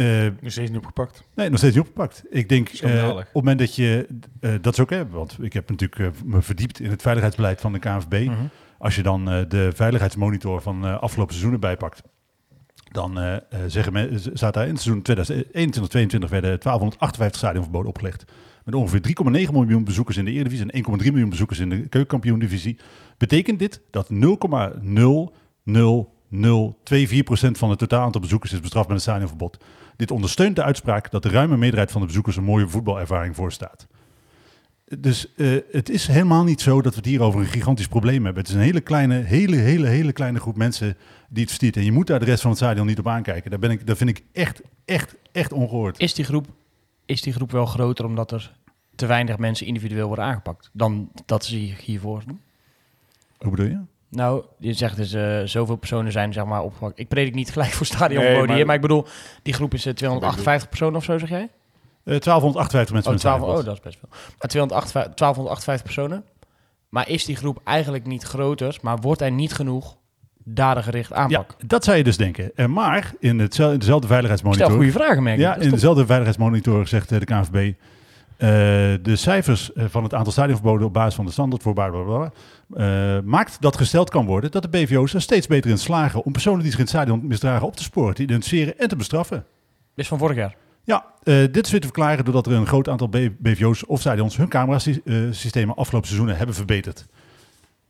Uh, 0.00 0.22
nog 0.40 0.52
steeds 0.52 0.70
niet 0.70 0.78
opgepakt. 0.78 1.22
Nee, 1.34 1.48
nog 1.48 1.58
steeds 1.58 1.74
niet 1.74 1.84
opgepakt. 1.84 2.22
Ik 2.30 2.48
denk 2.48 2.82
uh, 2.82 3.08
op 3.08 3.16
het 3.16 3.32
moment 3.32 3.58
dat 3.58 3.74
je 3.74 4.06
uh, 4.40 4.54
dat 4.60 4.72
is 4.72 4.80
ook 4.80 4.90
hebben, 4.90 5.14
want 5.14 5.36
ik 5.40 5.52
heb 5.52 5.70
natuurlijk 5.70 6.24
me 6.24 6.42
verdiept 6.42 6.80
in 6.80 6.90
het 6.90 7.02
veiligheidsbeleid 7.02 7.60
van 7.60 7.72
de 7.72 7.78
KNVB. 7.78 8.26
Mhm. 8.26 8.36
Als 8.78 8.96
je 8.96 9.02
dan 9.02 9.24
de 9.24 9.70
veiligheidsmonitor 9.74 10.62
van 10.62 11.00
afgelopen 11.00 11.32
seizoenen 11.32 11.60
bijpakt, 11.60 12.02
dan 12.92 13.40
zeggen 13.66 13.92
men, 13.92 14.20
staat 14.32 14.54
daar 14.54 14.66
in 14.66 14.72
het 14.74 14.82
seizoen 14.82 15.02
2021-2022 15.02 16.28
werden 16.28 16.60
1258 16.60 17.36
stadionverboden 17.36 17.88
opgelegd. 17.88 18.24
Met 18.64 18.74
ongeveer 18.74 19.00
3,9 19.46 19.52
miljoen 19.52 19.84
bezoekers 19.84 20.16
in 20.16 20.24
de 20.24 20.30
Eredivisie 20.30 20.72
en 20.72 20.84
1,3 21.00 21.06
miljoen 21.10 21.28
bezoekers 21.28 21.58
in 21.58 21.70
de 21.70 21.76
keukenkampioen-divisie. 21.76 22.78
Betekent 23.18 23.58
dit 23.58 23.80
dat 23.90 24.10
0,0024% 24.12 24.16
van 27.50 27.70
het 27.70 27.78
totaal 27.78 28.04
aantal 28.04 28.20
bezoekers 28.20 28.52
is 28.52 28.60
bestraft 28.60 28.88
met 28.88 28.96
een 28.96 29.02
stadionverbod. 29.02 29.58
Dit 30.00 30.10
ondersteunt 30.10 30.56
de 30.56 30.62
uitspraak 30.62 31.10
dat 31.10 31.22
de 31.22 31.28
ruime 31.28 31.56
meerderheid 31.56 31.90
van 31.90 32.00
de 32.00 32.06
bezoekers 32.06 32.36
een 32.36 32.44
mooie 32.44 32.68
voetbalervaring 32.68 33.36
voorstaat. 33.36 33.86
Dus 34.98 35.26
uh, 35.36 35.60
het 35.70 35.88
is 35.88 36.06
helemaal 36.06 36.44
niet 36.44 36.60
zo 36.60 36.82
dat 36.82 36.92
we 36.92 36.98
het 36.98 37.08
hier 37.08 37.22
over 37.22 37.40
een 37.40 37.46
gigantisch 37.46 37.88
probleem 37.88 38.24
hebben. 38.24 38.42
Het 38.42 38.48
is 38.48 38.56
een 38.56 38.62
hele 38.62 38.80
kleine, 38.80 39.14
hele, 39.14 39.56
hele, 39.56 39.86
hele 39.86 40.12
kleine 40.12 40.40
groep 40.40 40.56
mensen 40.56 40.96
die 41.28 41.40
het 41.40 41.46
verstiert. 41.46 41.76
En 41.76 41.84
je 41.84 41.92
moet 41.92 42.06
daar 42.06 42.18
de 42.18 42.24
rest 42.24 42.40
van 42.40 42.50
het 42.50 42.60
stadion 42.60 42.86
niet 42.86 42.98
op 42.98 43.08
aankijken. 43.08 43.50
Daar, 43.50 43.58
ben 43.58 43.70
ik, 43.70 43.86
daar 43.86 43.96
vind 43.96 44.10
ik 44.10 44.24
echt, 44.32 44.60
echt, 44.84 45.14
echt 45.32 45.52
ongehoord. 45.52 45.98
Is 45.98 46.14
die, 46.14 46.24
groep, 46.24 46.46
is 47.06 47.22
die 47.22 47.32
groep 47.32 47.50
wel 47.50 47.66
groter 47.66 48.04
omdat 48.04 48.32
er 48.32 48.56
te 48.94 49.06
weinig 49.06 49.38
mensen 49.38 49.66
individueel 49.66 50.06
worden 50.06 50.24
aangepakt 50.24 50.70
dan 50.72 51.10
dat 51.26 51.44
ze 51.44 51.56
hiervoor 51.56 52.22
doen? 52.26 52.40
Hoe 53.38 53.50
bedoel 53.50 53.66
je? 53.66 53.80
Nou, 54.10 54.44
je 54.58 54.72
zegt 54.72 54.96
dus 54.96 55.12
uh, 55.12 55.40
zoveel 55.44 55.76
personen 55.76 56.12
zijn 56.12 56.32
zeg 56.32 56.44
maar 56.44 56.62
opgepakt. 56.62 56.98
Ik 56.98 57.08
predik 57.08 57.34
niet 57.34 57.50
gelijk 57.50 57.70
voor 57.72 58.08
nee, 58.08 58.46
maar... 58.46 58.66
maar 58.66 58.74
ik 58.74 58.80
bedoel, 58.80 59.06
die 59.42 59.52
groep 59.52 59.74
is 59.74 59.86
uh, 59.86 59.92
258 59.92 60.68
personen 60.68 60.96
of 60.96 61.04
zo, 61.04 61.18
zeg 61.18 61.28
jij? 61.28 61.48
Uh, 62.04 62.18
1258 62.20 62.94
mensen. 62.94 63.12
Oh, 63.12 63.18
12, 63.18 63.58
oh, 63.58 63.64
dat 63.64 63.74
is 63.74 63.80
best 63.80 63.98
veel. 63.98 64.08
Maar 64.10 64.48
258, 64.48 65.14
1258 65.14 65.82
personen. 65.82 66.24
Maar 66.88 67.08
is 67.08 67.24
die 67.24 67.36
groep 67.36 67.60
eigenlijk 67.64 68.06
niet 68.06 68.22
groter, 68.22 68.78
maar 68.82 68.98
wordt 68.98 69.20
er 69.20 69.30
niet 69.30 69.52
genoeg 69.52 69.96
dadengericht 70.44 71.12
aanpak. 71.12 71.54
Ja, 71.58 71.66
dat 71.66 71.84
zou 71.84 71.96
je 71.96 72.04
dus 72.04 72.16
denken. 72.16 72.50
Eh, 72.54 72.66
maar 72.66 73.12
in, 73.18 73.38
hetzelfde, 73.38 73.72
in 73.72 73.78
dezelfde 73.78 74.06
Stel 74.06 74.16
veiligheidsmonitor... 74.16 74.70
goede 74.70 74.92
vragen, 74.92 75.22
merk. 75.22 75.38
Ja, 75.38 75.56
in 75.56 75.70
dezelfde 75.70 76.06
veiligheidsmonitor 76.06 76.86
zegt 76.86 77.12
eh, 77.12 77.18
de 77.18 77.24
KNVB... 77.24 77.74
eh, 78.40 78.48
de 79.02 79.16
cijfers 79.16 79.72
eh, 79.72 79.84
van 79.88 80.02
het 80.02 80.14
aantal 80.14 80.32
stadionverboden 80.32 80.86
op 80.86 80.92
basis 80.92 81.14
van 81.14 81.24
de 81.24 81.32
standaardvoorwaarden... 81.32 82.04
bla, 82.04 82.16
bla, 82.16 82.32
eh, 83.16 83.22
maakt 83.24 83.60
dat 83.60 83.76
gesteld 83.76 84.10
kan 84.10 84.26
worden 84.26 84.50
dat 84.50 84.62
de 84.62 84.68
BVO's 84.68 85.14
er 85.14 85.20
steeds 85.20 85.46
beter 85.46 85.70
in 85.70 85.78
slagen... 85.78 86.24
om 86.24 86.32
personen 86.32 86.60
die 86.60 86.70
zich 86.70 86.78
in 86.78 86.84
het 86.84 86.94
stadion 86.94 87.26
misdragen 87.26 87.66
op 87.66 87.76
te 87.76 87.82
sporen, 87.82 88.14
te 88.14 88.22
identificeren 88.22 88.78
en 88.78 88.88
te 88.88 88.96
bestraffen. 88.96 89.36
Dit 89.36 90.04
is 90.04 90.08
van 90.08 90.18
vorig 90.18 90.36
jaar. 90.36 90.56
Ja, 90.84 91.04
dit 91.24 91.64
is 91.64 91.70
weer 91.70 91.80
te 91.80 91.86
verklaren 91.86 92.24
doordat 92.24 92.46
er 92.46 92.52
een 92.52 92.66
groot 92.66 92.88
aantal 92.88 93.08
BVO's 93.38 93.88
of 93.88 94.00
stadions 94.00 94.36
hun 94.36 94.48
camerasystemen 94.48 95.76
afgelopen 95.76 96.08
seizoenen 96.08 96.36
hebben 96.36 96.54
verbeterd. 96.54 97.06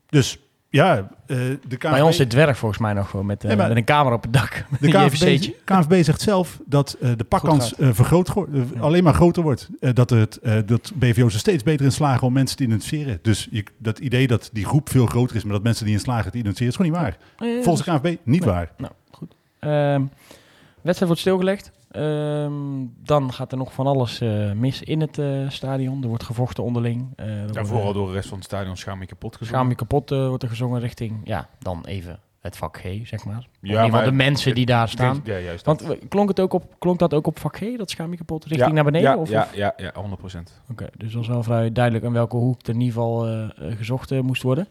Dus 0.06 0.38
ja, 0.70 0.96
eh, 1.26 1.36
de 1.68 1.76
KNVB... 1.76 1.90
Bij 1.90 2.02
ons 2.02 2.16
zit 2.16 2.30
dwerg 2.30 2.58
volgens 2.58 2.80
mij 2.80 2.92
nog 2.92 3.10
gewoon 3.10 3.26
met, 3.26 3.40
eh, 3.42 3.48
Nee, 3.48 3.56
maar- 3.56 3.68
met 3.68 3.76
een 3.76 3.84
camera 3.84 4.14
op 4.14 4.22
het 4.22 4.32
dak. 4.32 4.64
De 4.80 4.88
KNVB. 5.08 5.52
KNVB 5.64 6.04
zegt 6.04 6.20
zelf 6.20 6.60
dat 6.66 6.96
eh, 7.00 7.10
de 7.16 7.24
pakkans 7.24 7.74
vergroot, 7.78 8.32
alleen 8.80 9.04
maar 9.04 9.14
groter 9.14 9.42
wordt. 9.42 9.68
Dat, 9.94 10.10
het, 10.10 10.38
dat 10.66 10.92
BVO's 10.94 11.32
er 11.34 11.38
steeds 11.40 11.62
beter 11.62 11.84
in 11.84 11.92
slagen 11.92 12.26
om 12.26 12.32
mensen 12.32 12.56
te 12.56 12.62
identificeren. 12.62 13.18
Dus 13.22 13.48
je, 13.50 13.64
dat 13.78 13.98
idee 13.98 14.26
dat 14.26 14.50
die 14.52 14.64
groep 14.64 14.88
veel 14.90 15.06
groter 15.06 15.36
is, 15.36 15.42
maar 15.44 15.52
dat 15.52 15.62
mensen 15.62 15.84
die 15.84 15.94
in 15.94 16.00
slagen 16.00 16.30
te 16.30 16.38
identificeren, 16.38 16.68
is 16.72 16.76
gewoon 16.76 16.92
niet 17.08 17.18
waar. 17.38 17.62
Volgens 17.64 17.84
de 17.86 17.90
KNVB 17.92 18.18
niet 18.24 18.44
Nee. 18.44 18.54
waar. 18.54 18.70
Nou, 18.76 18.92
goed. 19.10 19.34
Ehm, 19.58 20.02
wedstrijd 20.74 21.06
wordt 21.06 21.18
stilgelegd. 21.20 21.70
Ehm, 21.90 22.52
dan 23.02 23.32
gaat 23.32 23.52
er 23.52 23.58
nog 23.58 23.72
van 23.72 23.86
alles 23.86 24.20
eh, 24.20 24.52
mis 24.52 24.82
in 24.82 25.00
het 25.00 25.18
eh, 25.18 25.48
stadion. 25.48 26.02
Er 26.02 26.08
wordt 26.08 26.24
gevochten 26.24 26.64
onderling. 26.64 27.06
Er 27.16 27.54
Ja, 27.54 27.64
vooral 27.64 27.92
door 27.92 28.06
de 28.06 28.12
rest 28.12 28.28
van 28.28 28.36
het 28.38 28.46
stadion 28.46 28.76
schaam 28.76 29.00
je 29.00 29.06
kapot 29.06 29.32
gezongen. 29.36 29.54
Schaam 29.54 29.68
je 29.68 29.74
kapot 29.74 30.10
wordt 30.10 30.42
er 30.42 30.48
gezongen 30.48 30.80
richting, 30.80 31.20
ja, 31.24 31.48
dan 31.58 31.84
even 31.84 32.20
het 32.40 32.56
vak 32.56 32.76
G, 32.76 32.82
zeg 33.06 33.24
maar. 33.24 33.34
In 33.34 33.42
Ja, 33.42 33.46
ieder 33.60 33.80
geval 33.80 33.90
maar- 34.00 34.04
de 34.04 34.12
mensen 34.16 34.54
die 34.54 34.66
daar 34.66 34.88
staan. 34.88 35.20
Ja, 35.24 35.38
juist. 35.38 35.64
Want 35.64 35.84
klonk, 36.08 36.28
het 36.28 36.40
ook 36.40 36.52
op, 36.52 36.74
klonk 36.78 36.98
dat 36.98 37.14
ook 37.14 37.26
op 37.26 37.38
vak 37.38 37.56
G, 37.56 37.76
dat 37.76 37.90
schaam 37.90 38.10
je 38.10 38.16
kapot, 38.16 38.44
richting 38.44 38.68
ja, 38.68 38.74
naar 38.74 38.84
beneden? 38.84 39.10
Ja, 39.10 39.16
of, 39.16 39.28
ja, 39.30 39.48
ja, 39.54 39.72
ja, 39.76 39.92
100%. 39.94 40.62
Oké, 40.70 40.86
dus 40.96 41.12
dat 41.12 41.16
was 41.20 41.28
wel 41.28 41.42
vrij 41.42 41.72
duidelijk 41.72 42.04
aan 42.04 42.12
welke 42.12 42.36
hoek 42.36 42.62
er 42.62 42.68
in 42.74 42.80
ieder 42.80 42.94
geval 42.94 43.48
gezocht 43.56 44.22
moest 44.22 44.42
worden. 44.42 44.68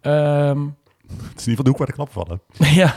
Ehm, 0.00 0.60
Het 1.08 1.40
is 1.40 1.46
in 1.46 1.50
ieder 1.50 1.64
geval 1.64 1.64
de 1.64 1.68
hoek 1.68 1.78
waar 1.78 1.86
de 1.86 1.92
klappen 1.92 2.14
vallen. 2.24 2.40
ja, 2.82 2.94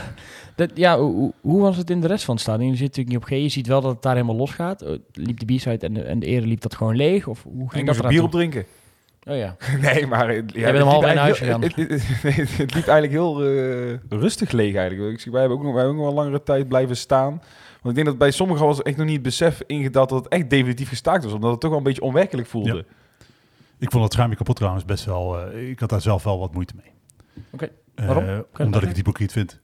dat, 0.54 0.70
ja 0.74 0.98
hoe, 0.98 1.32
was 1.42 1.76
het 1.76 1.90
in 1.90 2.00
de 2.00 2.06
rest 2.06 2.24
van 2.24 2.34
het 2.34 2.42
stadion? 2.42 2.70
Je 2.70 2.76
zit 2.76 2.86
natuurlijk 2.96 3.08
niet 3.16 3.24
op 3.24 3.38
G, 3.38 3.42
je 3.42 3.48
ziet 3.48 3.66
wel 3.66 3.80
dat 3.80 3.92
het 3.92 4.02
daar 4.02 4.14
helemaal 4.14 4.36
los 4.36 4.50
gaat. 4.50 4.82
Eh, 4.82 4.98
liep 5.12 5.38
de 5.40 5.54
B-side 5.54 5.86
en 5.86 5.92
de, 5.94 6.02
en 6.02 6.18
de 6.18 6.26
ere 6.26 6.46
liep 6.46 6.60
dat 6.60 6.74
gewoon 6.74 6.96
leeg? 6.96 7.26
Of 7.26 7.42
hoe 7.42 7.70
ging 7.70 7.88
Ik 7.88 7.94
dat 7.94 8.06
bier 8.08 8.16
toe? 8.16 8.26
op 8.26 8.30
drinken. 8.32 8.64
Oh 9.28 9.36
ja. 9.36 9.56
Nee, 9.80 10.06
maar... 10.06 10.34
Ja, 10.34 10.42
bent 10.42 10.76
hem 10.76 10.86
half 10.86 11.06
in 11.06 11.16
huis 11.16 11.38
gegaan. 11.38 11.62
Het, 11.64 11.76
het, 11.76 11.90
het- 12.22 12.56
het 12.56 12.74
liep 12.74 12.86
eigenlijk 12.86 13.12
heel 13.12 13.44
eh, 13.44 13.98
rustig 14.08 14.50
leeg 14.50 14.74
eigenlijk. 14.74 15.12
Ik 15.12 15.20
zie, 15.20 15.32
wij 15.32 15.40
hebben 15.40 15.58
ook 15.58 15.64
nog, 15.64 15.72
wij 15.74 15.82
hebben 15.82 16.00
ook 16.00 16.06
nog 16.06 16.14
wel 16.14 16.24
langere 16.24 16.42
tijd 16.44 16.68
blijven 16.68 16.96
staan. 16.96 17.30
Want 17.82 17.88
ik 17.88 17.94
denk 17.94 18.06
dat 18.06 18.18
bij 18.18 18.30
sommigen 18.30 18.66
was 18.66 18.82
echt 18.82 18.96
nog 18.96 19.04
niet 19.06 19.14
het 19.14 19.22
besef 19.24 19.62
ingedaald 19.66 20.08
dat 20.08 20.24
het 20.24 20.32
echt 20.32 20.50
definitief 20.50 20.88
gestaakt 20.88 21.24
was. 21.24 21.32
Omdat 21.32 21.50
het 21.50 21.60
toch 21.60 21.70
wel 21.70 21.78
een 21.78 21.84
beetje 21.84 22.02
onwerkelijk 22.02 22.48
voelde. 22.48 22.74
Ja. 22.74 22.82
Ik 23.78 23.90
vond 23.90 24.02
dat 24.02 24.12
schaam 24.12 24.30
je 24.30 24.36
kapot 24.36 24.56
trouwens 24.56 24.84
best 24.84 25.04
wel... 25.04 25.38
eh, 25.40 25.70
ik 25.70 25.80
had 25.80 25.88
daar 25.90 26.00
zelf 26.00 26.22
wel 26.24 26.38
wat 26.38 26.54
moeite 26.54 26.74
mee. 26.76 26.90
Oké. 27.50 27.68
Waarom? 27.94 28.24
Kan 28.24 28.34
je 28.34 28.44
dat 28.52 28.66
omdat 28.66 28.82
ik 28.82 28.88
het 28.88 28.96
hypocriet 28.96 29.32
vind. 29.32 29.60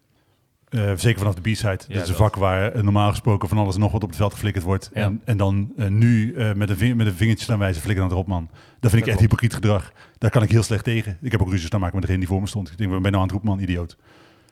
Eh, 0.69 0.93
zeker 0.97 1.19
vanaf 1.19 1.35
de 1.35 1.51
B-side. 1.51 1.77
dat 1.77 1.89
is 1.89 1.95
een 1.97 2.07
dat. 2.07 2.17
vak 2.17 2.37
waar 2.37 2.73
eh, 2.73 2.83
normaal 2.83 3.11
gesproken 3.11 3.49
van 3.49 3.59
alles 3.59 3.75
en 3.75 3.81
nog 3.81 3.93
wat 3.93 4.03
op 4.03 4.09
het 4.09 4.19
veld 4.19 4.33
geflikkerd 4.33 4.65
wordt. 4.65 4.91
Ja. 4.95 5.03
En, 5.03 5.21
en 5.25 5.37
dan 5.37 5.73
eh, 5.77 5.87
nu 5.89 6.35
eh, 6.35 6.53
met, 6.53 6.71
een 6.71 6.77
ving- 6.77 6.97
met 6.97 7.07
een 7.07 7.15
vingertje 7.15 7.53
aan 7.53 7.59
wijzen, 7.59 7.83
flikker 7.83 8.05
dan 8.05 8.13
erop 8.13 8.27
man. 8.27 8.51
Dat 8.81 8.91
vind 8.91 9.03
ik 9.03 9.09
echt 9.09 9.21
hypocriet 9.21 9.55
gedrag. 9.55 9.93
Daar 10.19 10.31
kan 10.31 10.43
ik 10.43 10.51
heel 10.51 10.63
slecht 10.63 10.85
tegen. 10.85 11.19
Ik 11.21 11.33
heb 11.33 11.41
ook 11.41 11.51
ruzie 11.51 11.67
staan 11.67 11.81
maken 11.81 11.95
met 11.97 12.05
degene 12.05 12.25
die 12.25 12.33
voor 12.33 12.41
me 12.41 12.47
stond. 12.49 12.71
Ik 12.71 12.79
denk, 12.79 12.91
waar 12.91 13.01
ben 13.01 13.11
je 13.11 13.17
nou 13.17 13.23
aan 13.31 13.35
het 13.35 13.45
roepen 13.45 13.51
man, 13.59 13.69
idioot. 13.69 13.97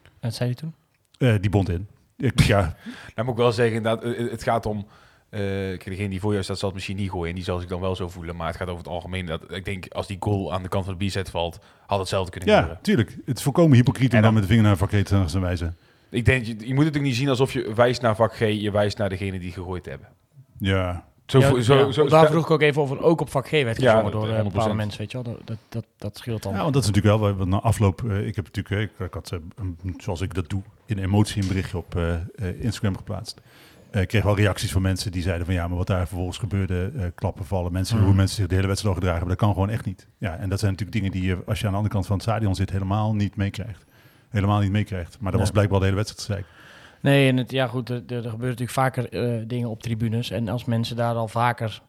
En 0.05 0.11
wat 0.21 0.35
zei 0.35 0.49
je 0.49 0.55
toen? 0.55 0.75
Eh, 1.19 1.35
die 1.41 1.51
bond 1.51 1.69
in. 1.69 1.87
Ik, 2.17 2.41
ja, 2.41 2.61
Nou 3.15 3.27
moet 3.29 3.37
ik 3.37 3.43
wel 3.43 3.53
zeggen, 3.53 3.77
inderdaad, 3.77 4.05
eh, 4.05 4.31
het 4.31 4.43
gaat 4.43 4.67
om... 4.67 4.87
eh, 5.29 5.41
kijk, 5.41 5.85
degene 5.85 6.09
die 6.09 6.21
voor 6.21 6.33
jou 6.33 6.45
staat 6.45 6.59
zal 6.59 6.67
het 6.69 6.77
misschien 6.77 6.97
niet 6.97 7.11
gooien. 7.11 7.29
En 7.29 7.35
die 7.35 7.45
zal 7.45 7.59
zich 7.59 7.69
dan 7.69 7.81
wel 7.81 7.97
zo 7.97 8.09
voelen. 8.09 8.37
Maar 8.37 8.47
het 8.47 8.57
gaat 8.57 8.69
over 8.69 8.79
het 8.79 8.89
algemeen. 8.93 9.27
Dat, 9.27 9.43
ik 9.53 9.65
denk, 9.65 9.87
als 9.93 10.07
die 10.07 10.17
goal 10.21 10.53
aan 10.53 10.63
de 10.63 10.69
kant 10.69 10.85
van 10.85 10.97
de 10.99 11.07
B-set 11.07 11.31
valt, 11.31 11.59
had 11.87 11.99
hetzelfde 11.99 12.31
kunnen 12.31 12.49
ja, 12.49 12.57
gebeuren. 12.59 12.83
tuurlijk. 12.83 13.17
Het 13.25 13.37
is 13.37 13.43
volkomen 13.43 13.77
hypocriet 13.77 14.11
om 14.11 14.17
En 14.17 14.23
dan 14.23 14.23
dan- 14.23 14.33
met 14.33 14.43
de 14.43 14.49
vinger 14.49 14.63
naar 14.63 14.73
een 14.73 14.79
vakreet 14.79 15.07
te 15.07 15.25
gaan 15.29 15.41
wijzen. 15.41 15.77
Ik 16.11 16.25
denk, 16.25 16.45
je, 16.45 16.47
je 16.53 16.55
moet 16.57 16.67
het 16.67 16.77
natuurlijk 16.77 17.05
niet 17.05 17.15
zien 17.17 17.29
alsof 17.29 17.53
je 17.53 17.73
wijst 17.75 18.03
naar 18.03 18.17
vak 18.17 18.35
G, 18.37 18.39
je 18.39 18.71
wijst 18.71 18.99
naar 18.99 19.09
degene 19.09 19.39
die 19.39 19.53
gegooid 19.53 19.87
hebben. 19.87 20.09
Ja, 20.59 21.05
Zo, 21.27 21.39
Ja, 21.39 21.61
zo, 21.63 21.75
ja, 21.87 21.93
zo, 21.93 22.09
daar 22.09 22.27
vroeg 22.27 22.45
ik 22.45 22.51
ook 22.51 22.61
even 22.63 22.83
of 22.83 22.91
er 22.91 23.03
ook 23.03 23.21
op 23.21 23.31
vak 23.31 23.47
G 23.49 23.51
werd 23.51 23.81
Ja, 23.81 23.91
gezongen 23.91 24.13
dat- 24.13 24.13
door 24.23 24.31
eh, 24.31 24.37
100%. 24.41 24.53
bepaalde 24.53 24.75
mensen, 24.75 24.99
weet 25.01 25.11
je 25.11 25.23
wel. 25.23 25.33
Dat, 25.35 25.47
dat, 25.47 25.57
dat, 25.69 25.85
dat 25.99 26.17
scheelt 26.19 26.43
dan. 26.43 26.53
Ja, 26.53 26.61
want 26.61 26.75
dat 26.75 26.83
is 26.83 26.89
natuurlijk 26.89 27.21
wel, 27.21 27.35
wat 27.37 27.47
na 27.49 27.61
afloop, 27.61 28.03
eh, 28.11 28.27
ik 28.27 28.37
heb 28.37 28.45
natuurlijk, 28.45 28.75
eh, 28.75 28.81
ik, 28.81 29.07
ik 29.09 29.15
had, 29.15 29.31
eh, 29.33 29.39
een- 29.57 29.95
zoals 29.97 30.21
ik 30.21 30.35
dat 30.35 30.49
doe, 30.49 30.63
in 30.87 30.99
emotie 30.99 31.43
een 31.43 31.49
berichtje 31.49 31.77
op 31.77 31.95
eh, 31.97 32.15
eh, 32.15 32.21
Instagram 32.61 32.97
geplaatst. 32.97 33.41
Eh, 33.91 34.01
ik 34.01 34.09
kreeg 34.09 34.23
wel 34.23 34.37
reacties 34.37 34.73
van 34.73 34.83
mensen 34.83 35.13
die 35.13 35.23
zeiden 35.23 35.47
van 35.47 35.55
ja, 35.55 35.69
maar 35.69 35.77
wat 35.77 35.87
daar 35.87 36.07
vervolgens 36.07 36.39
gebeurde, 36.39 36.93
eh, 36.97 37.05
klappen 37.15 37.45
vallen, 37.45 37.73
mensen, 37.73 37.99
hoe 37.99 38.15
mensen 38.15 38.37
zich 38.37 38.47
de 38.47 38.55
hele 38.55 38.67
wedstrijd 38.67 38.95
al 38.95 39.01
gedragen 39.01 39.27
hebben, 39.27 39.39
dat 39.39 39.47
kan 39.47 39.55
gewoon 39.55 39.75
echt 39.75 39.85
niet. 39.85 40.07
Ja, 40.19 40.37
en 40.37 40.49
dat 40.49 40.59
zijn 40.59 40.71
natuurlijk 40.71 40.99
dingen 40.99 41.21
die 41.21 41.27
je, 41.27 41.43
als 41.47 41.59
je 41.59 41.65
aan 41.65 41.71
de 41.71 41.77
andere 41.77 41.95
kant 41.95 42.07
van 42.07 42.17
het 42.17 42.25
stadion 42.25 42.55
zit, 42.55 42.71
helemaal 42.71 43.15
niet 43.15 43.37
meekrijgt. 43.37 43.85
Helemaal 44.29 44.61
niet 44.61 44.71
meekrijgt. 44.71 45.17
Maar 45.21 45.33
dat 45.33 45.41
was 45.41 45.51
blijkbaar 45.51 45.79
de 45.79 45.85
hele 45.85 45.97
wedstrijd. 45.97 46.47
Nee, 47.01 47.29
en 47.29 47.37
het, 47.37 47.51
ja 47.51 47.67
goed, 47.67 47.89
er, 47.89 47.97
er 47.97 48.03
gebeuren 48.07 48.39
natuurlijk 48.39 48.71
vaker 48.71 49.09
eh, 49.09 49.43
dingen 49.47 49.69
op 49.69 49.83
tribunes. 49.83 50.31
En 50.31 50.49
als 50.49 50.65
mensen 50.65 50.97
daar 50.97 51.15
al 51.15 51.29
vaker 51.29 51.83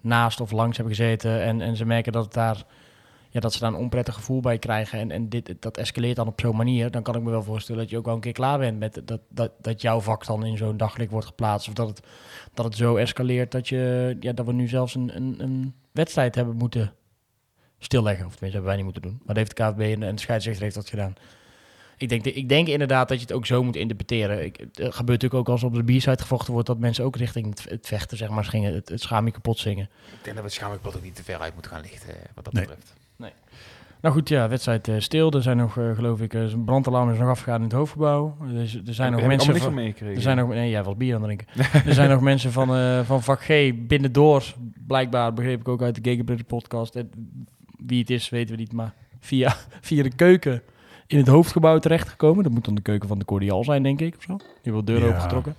naast 0.00 0.40
of 0.40 0.50
langs 0.50 0.76
hebben 0.76 0.94
gezeten 0.94 1.42
en, 1.42 1.60
en 1.60 1.76
ze 1.76 1.84
merken 1.84 2.12
dat, 2.12 2.24
het 2.24 2.32
daar, 2.34 2.64
ja, 3.30 3.40
dat 3.40 3.52
ze 3.52 3.58
daar 3.58 3.68
een 3.68 3.78
onprettig 3.78 4.14
gevoel 4.14 4.40
bij 4.40 4.58
krijgen 4.58 4.98
en, 4.98 5.10
en 5.10 5.28
dit, 5.28 5.54
dat 5.58 5.76
escaleert 5.76 6.16
dan 6.16 6.26
op 6.26 6.40
zo'n 6.40 6.56
manier, 6.56 6.90
dan 6.90 7.02
kan 7.02 7.14
ik 7.14 7.22
me 7.22 7.30
wel 7.30 7.42
voorstellen 7.42 7.80
dat 7.80 7.90
je 7.90 7.96
ook 7.98 8.04
wel 8.04 8.14
een 8.14 8.20
keer 8.20 8.32
klaar 8.32 8.58
bent 8.58 8.78
met 8.78 9.02
dat, 9.04 9.20
dat, 9.28 9.52
dat 9.60 9.82
jouw 9.82 10.00
vak 10.00 10.26
dan 10.26 10.44
in 10.44 10.56
zo'n 10.56 10.76
daglicht 10.76 11.10
wordt 11.10 11.26
geplaatst. 11.26 11.68
Of 11.68 11.74
dat 11.74 11.88
het, 11.88 12.00
dat 12.54 12.64
het 12.64 12.76
zo 12.76 12.96
escaleert 12.96 13.52
dat, 13.52 13.68
je, 13.68 14.16
ja, 14.20 14.32
dat 14.32 14.46
we 14.46 14.52
nu 14.52 14.68
zelfs 14.68 14.94
een, 14.94 15.16
een, 15.16 15.34
een 15.38 15.74
wedstrijd 15.92 16.34
hebben 16.34 16.56
moeten 16.56 16.92
stilleggen. 17.78 18.26
Of 18.26 18.32
tenminste, 18.32 18.58
hebben 18.60 18.64
wij 18.64 18.76
niet 18.76 18.84
moeten 18.84 19.02
doen. 19.02 19.16
Maar 19.24 19.34
dat 19.34 19.36
heeft 19.36 19.56
de 19.56 19.62
KVB 19.62 19.96
en, 19.96 20.02
en 20.02 20.14
de 20.14 20.20
scheidsrechter 20.20 20.62
heeft 20.62 20.74
dat 20.74 20.88
gedaan. 20.88 21.14
Ik 21.96 22.08
denk, 22.08 22.24
ik 22.24 22.48
denk 22.48 22.68
inderdaad 22.68 23.08
dat 23.08 23.16
je 23.16 23.22
het 23.22 23.32
ook 23.32 23.46
zo 23.46 23.62
moet 23.62 23.76
interpreteren. 23.76 24.44
Ik, 24.44 24.56
het 24.56 24.70
gebeurt 24.74 25.22
natuurlijk 25.22 25.34
ook 25.34 25.48
als 25.48 25.62
op 25.62 25.74
de 25.74 25.82
B-side 25.82 26.18
gevochten 26.18 26.52
wordt... 26.52 26.66
dat 26.66 26.78
mensen 26.78 27.04
ook 27.04 27.16
richting 27.16 27.46
het, 27.46 27.70
het 27.70 27.86
vechten, 27.86 28.16
zeg 28.16 28.28
maar, 28.28 28.44
gingen. 28.44 28.74
Het, 28.74 28.88
het 28.88 29.00
schaam 29.00 29.26
je 29.26 29.32
kapot 29.32 29.58
zingen. 29.58 29.84
Ik 29.84 30.10
denk 30.10 30.24
dat 30.24 30.34
we 30.34 30.42
het 30.42 30.52
schaamlijk 30.52 30.86
ook 30.86 31.02
niet 31.02 31.14
te 31.14 31.24
ver 31.24 31.38
uit 31.38 31.52
moeten 31.54 31.70
gaan 31.72 31.80
lichten, 31.80 32.08
eh, 32.08 32.28
wat 32.34 32.44
dat 32.44 32.52
Nee. 32.52 32.64
betreft. 32.66 32.94
Nou 34.02 34.14
goed, 34.14 34.28
ja, 34.28 34.48
wedstrijd 34.48 34.88
eh, 34.88 34.94
stil. 34.98 35.30
Er 35.30 35.42
zijn 35.42 35.56
nog, 35.56 35.78
eh, 35.78 35.94
geloof 35.94 36.20
ik, 36.20 36.34
eh, 36.34 36.40
een 36.50 36.64
brandalarm 36.64 37.10
is 37.12 37.18
nog 37.18 37.28
afgegaan 37.28 37.56
in 37.56 37.62
het 37.62 37.72
hoofdgebouw. 37.72 38.36
Dus, 38.52 38.74
er 38.86 38.94
zijn 38.94 39.12
nog 39.12 39.20
mensen... 39.26 39.56
van-. 39.56 39.78
Er 40.14 40.20
zijn 40.20 40.36
nog, 40.36 40.48
nee, 40.48 40.70
jij 40.70 40.84
was 40.84 40.96
bier 40.96 41.14
aan 41.14 41.22
het 41.22 41.38
drinken. 41.38 41.46
er 41.88 41.94
zijn 41.94 42.10
nog 42.10 42.20
mensen 42.20 42.52
van, 42.52 42.74
eh, 42.74 43.00
van 43.00 43.22
vak 43.22 43.40
G 43.42 43.46
binnendoor, 43.86 44.44
blijkbaar 44.86 45.32
begreep 45.34 45.60
ik 45.60 45.68
ook 45.68 45.82
uit 45.82 45.94
de 45.94 46.10
Gegenbritten 46.10 46.46
podcast. 46.46 46.94
En 46.96 47.10
wie 47.86 48.00
het 48.00 48.10
is, 48.10 48.28
weten 48.28 48.54
we 48.54 48.60
niet, 48.60 48.72
maar 48.72 48.92
via, 49.20 49.56
via 49.80 50.02
de 50.02 50.14
keuken 50.14 50.62
in 51.06 51.18
het 51.18 51.26
hoofdgebouw 51.28 51.78
terechtgekomen. 51.78 52.42
Dat 52.44 52.52
moet 52.52 52.64
dan 52.64 52.74
de 52.74 52.82
keuken 52.82 53.08
van 53.08 53.18
de 53.18 53.24
Cordial 53.24 53.64
zijn, 53.64 53.82
denk 53.82 54.00
ik, 54.00 54.14
of 54.16 54.22
zo. 54.22 54.36
Die 54.62 54.72
wel 54.72 54.84
deuren 54.84 55.04
Ja. 55.04 55.10
opengetrokken. 55.10 55.54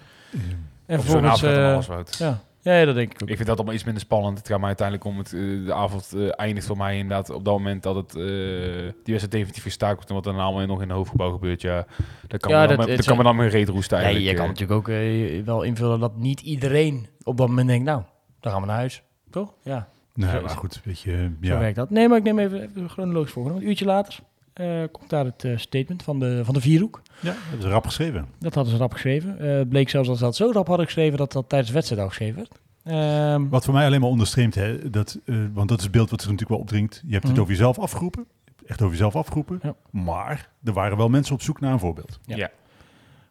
En 0.86 0.98
Of 1.00 1.06
zo'n 1.06 1.22
vervolgens... 1.36 1.88
eh, 1.88 1.88
woud. 1.96 2.16
ja. 2.18 2.42
Ja, 2.62 2.86
dat 2.86 2.96
denk 2.96 3.14
ik 3.14 3.22
ook. 3.24 3.30
Ik 3.30 3.36
vind 3.36 3.48
dat 3.48 3.56
allemaal 3.56 3.74
iets 3.76 3.84
minder 3.84 4.02
spannend. 4.04 4.38
Het 4.38 4.48
gaat 4.48 4.58
mij 4.60 4.68
uiteindelijk 4.68 5.08
om 5.08 5.18
het. 5.18 5.34
eh, 5.34 5.40
de 5.66 5.74
avond 5.74 6.14
eh, 6.16 6.28
eindigt 6.40 6.68
voor 6.68 6.78
mij 6.78 6.98
inderdaad 6.98 7.30
op 7.30 7.46
dat 7.46 7.54
moment 7.58 7.84
dat 7.84 7.96
het 7.96 8.10
eh, 8.16 8.22
die 8.22 9.14
wedstrijd 9.14 9.32
definitief 9.32 9.64
gestaakt 9.64 9.94
wordt. 9.96 10.10
En 10.10 10.16
wat 10.16 10.26
er 10.26 10.34
allemaal 10.42 10.66
nog 10.66 10.82
in 10.82 10.88
het 10.88 10.98
hoofdgebouw 10.98 11.32
gebeurt, 11.32 11.62
ja, 11.62 11.86
dat 12.28 12.40
kan 12.42 12.52
Ja, 12.52 12.62
me 12.62 12.68
dat- 12.68 12.78
dan, 12.78 12.96
dat 12.96 13.06
kan 13.06 13.18
me 13.18 13.24
dan 13.24 13.36
mijn 13.36 13.50
reet 13.50 13.70
roesten 13.70 13.98
Ja, 13.98 14.04
eigenlijk. 14.04 14.32
je 14.34 14.38
kan 14.40 14.48
natuurlijk 14.48 14.80
ook 14.80 15.46
wel 15.46 15.62
invullen 15.62 16.00
dat 16.00 16.18
niet 16.18 16.42
iedereen 16.42 17.08
op 17.24 17.38
dat 17.38 17.48
moment 17.48 17.68
denkt, 17.68 17.86
nou, 17.86 18.02
dan 18.40 18.52
gaan 18.52 18.62
we 18.62 18.68
naar 18.68 18.76
huis. 18.78 19.04
Toch? 19.30 19.54
Ja, 19.64 19.88
Nou, 20.14 20.32
Zo- 20.38 20.42
maar 20.42 20.50
goed, 20.58 20.82
weet 20.84 21.00
je, 21.00 21.12
zo 21.42 21.48
ja. 21.54 21.58
werkt 21.60 21.76
dat. 21.76 21.90
Nee, 21.90 22.08
maar 22.08 22.18
ik 22.18 22.24
neem 22.24 22.40
even, 22.40 22.62
even 22.62 22.90
chronologisch 22.90 23.32
volgende. 23.32 23.60
Een 23.60 23.68
uurtje 23.68 23.86
later 23.86 24.20
eh, 24.54 24.84
komt 24.92 25.10
daar 25.10 25.26
het 25.26 25.44
eh, 25.44 25.58
statement 25.58 26.04
van 26.04 26.20
de, 26.20 26.42
van 26.46 26.54
de 26.54 26.62
Vierhoek. 26.62 27.02
ja, 27.20 27.32
dat 27.32 27.36
hebben 27.44 27.62
ze 27.62 27.70
rap 27.70 27.86
geschreven. 27.86 28.28
Dat 28.40 28.54
hadden 28.56 28.74
ze 28.74 28.80
rap 28.80 28.92
geschreven. 28.94 29.40
Eh, 29.40 29.50
het 29.58 29.70
bleek 29.70 29.90
zelfs 29.90 30.08
dat 30.08 30.18
ze 30.18 30.24
dat 30.24 30.36
zo 30.36 30.52
rap 30.54 30.68
hadden 30.68 30.86
geschreven 30.86 31.18
dat 31.18 31.32
dat 31.32 31.50
tijdens 31.50 31.70
de 31.70 31.76
wedstrijd 31.76 32.02
al 32.02 32.08
geschreven 32.10 32.36
werd. 32.36 32.60
Ehm, 32.84 33.50
Wat 33.50 33.66
voor 33.66 33.74
mij 33.74 33.86
alleen 33.86 34.00
maar 34.02 34.10
onderstreemt, 34.10 34.56
hè, 34.56 34.90
dat, 34.90 35.20
eh, 35.26 35.36
want 35.54 35.70
dat 35.70 35.78
is 35.78 35.84
het 35.84 35.94
beeld 35.94 36.10
wat 36.10 36.22
zich 36.22 36.30
natuurlijk 36.32 36.50
wel 36.58 36.60
opdringt. 36.68 37.02
Je 37.06 37.12
hebt 37.12 37.24
het 37.24 37.32
Mhm. 37.32 37.42
over 37.42 37.54
jezelf 37.54 37.80
afgeroepen, 37.80 38.26
echt 38.66 38.82
over 38.82 38.92
jezelf 38.94 39.16
afgeroepen. 39.16 39.60
Ja. 39.64 39.76
Maar 39.90 40.50
er 40.64 40.74
waren 40.74 40.98
wel 40.98 41.10
mensen 41.10 41.34
op 41.36 41.42
zoek 41.42 41.60
naar 41.60 41.74
een 41.74 41.80
voorbeeld. 41.80 42.20
Ja. 42.26 42.36
Ja. 42.36 42.50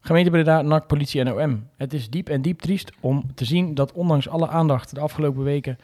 Gemeente 0.00 0.30
Breda, 0.30 0.62
NAC, 0.62 0.86
politie 0.86 1.20
en 1.20 1.32
OM. 1.34 1.66
Het 1.76 1.92
is 1.92 2.10
diep 2.10 2.28
en 2.28 2.42
diep 2.42 2.60
triest 2.60 2.92
om 3.00 3.24
te 3.34 3.44
zien 3.44 3.74
dat 3.74 3.92
ondanks 3.92 4.28
alle 4.28 4.48
aandacht 4.48 4.94
de 4.94 5.00
afgelopen 5.00 5.42
weken... 5.42 5.78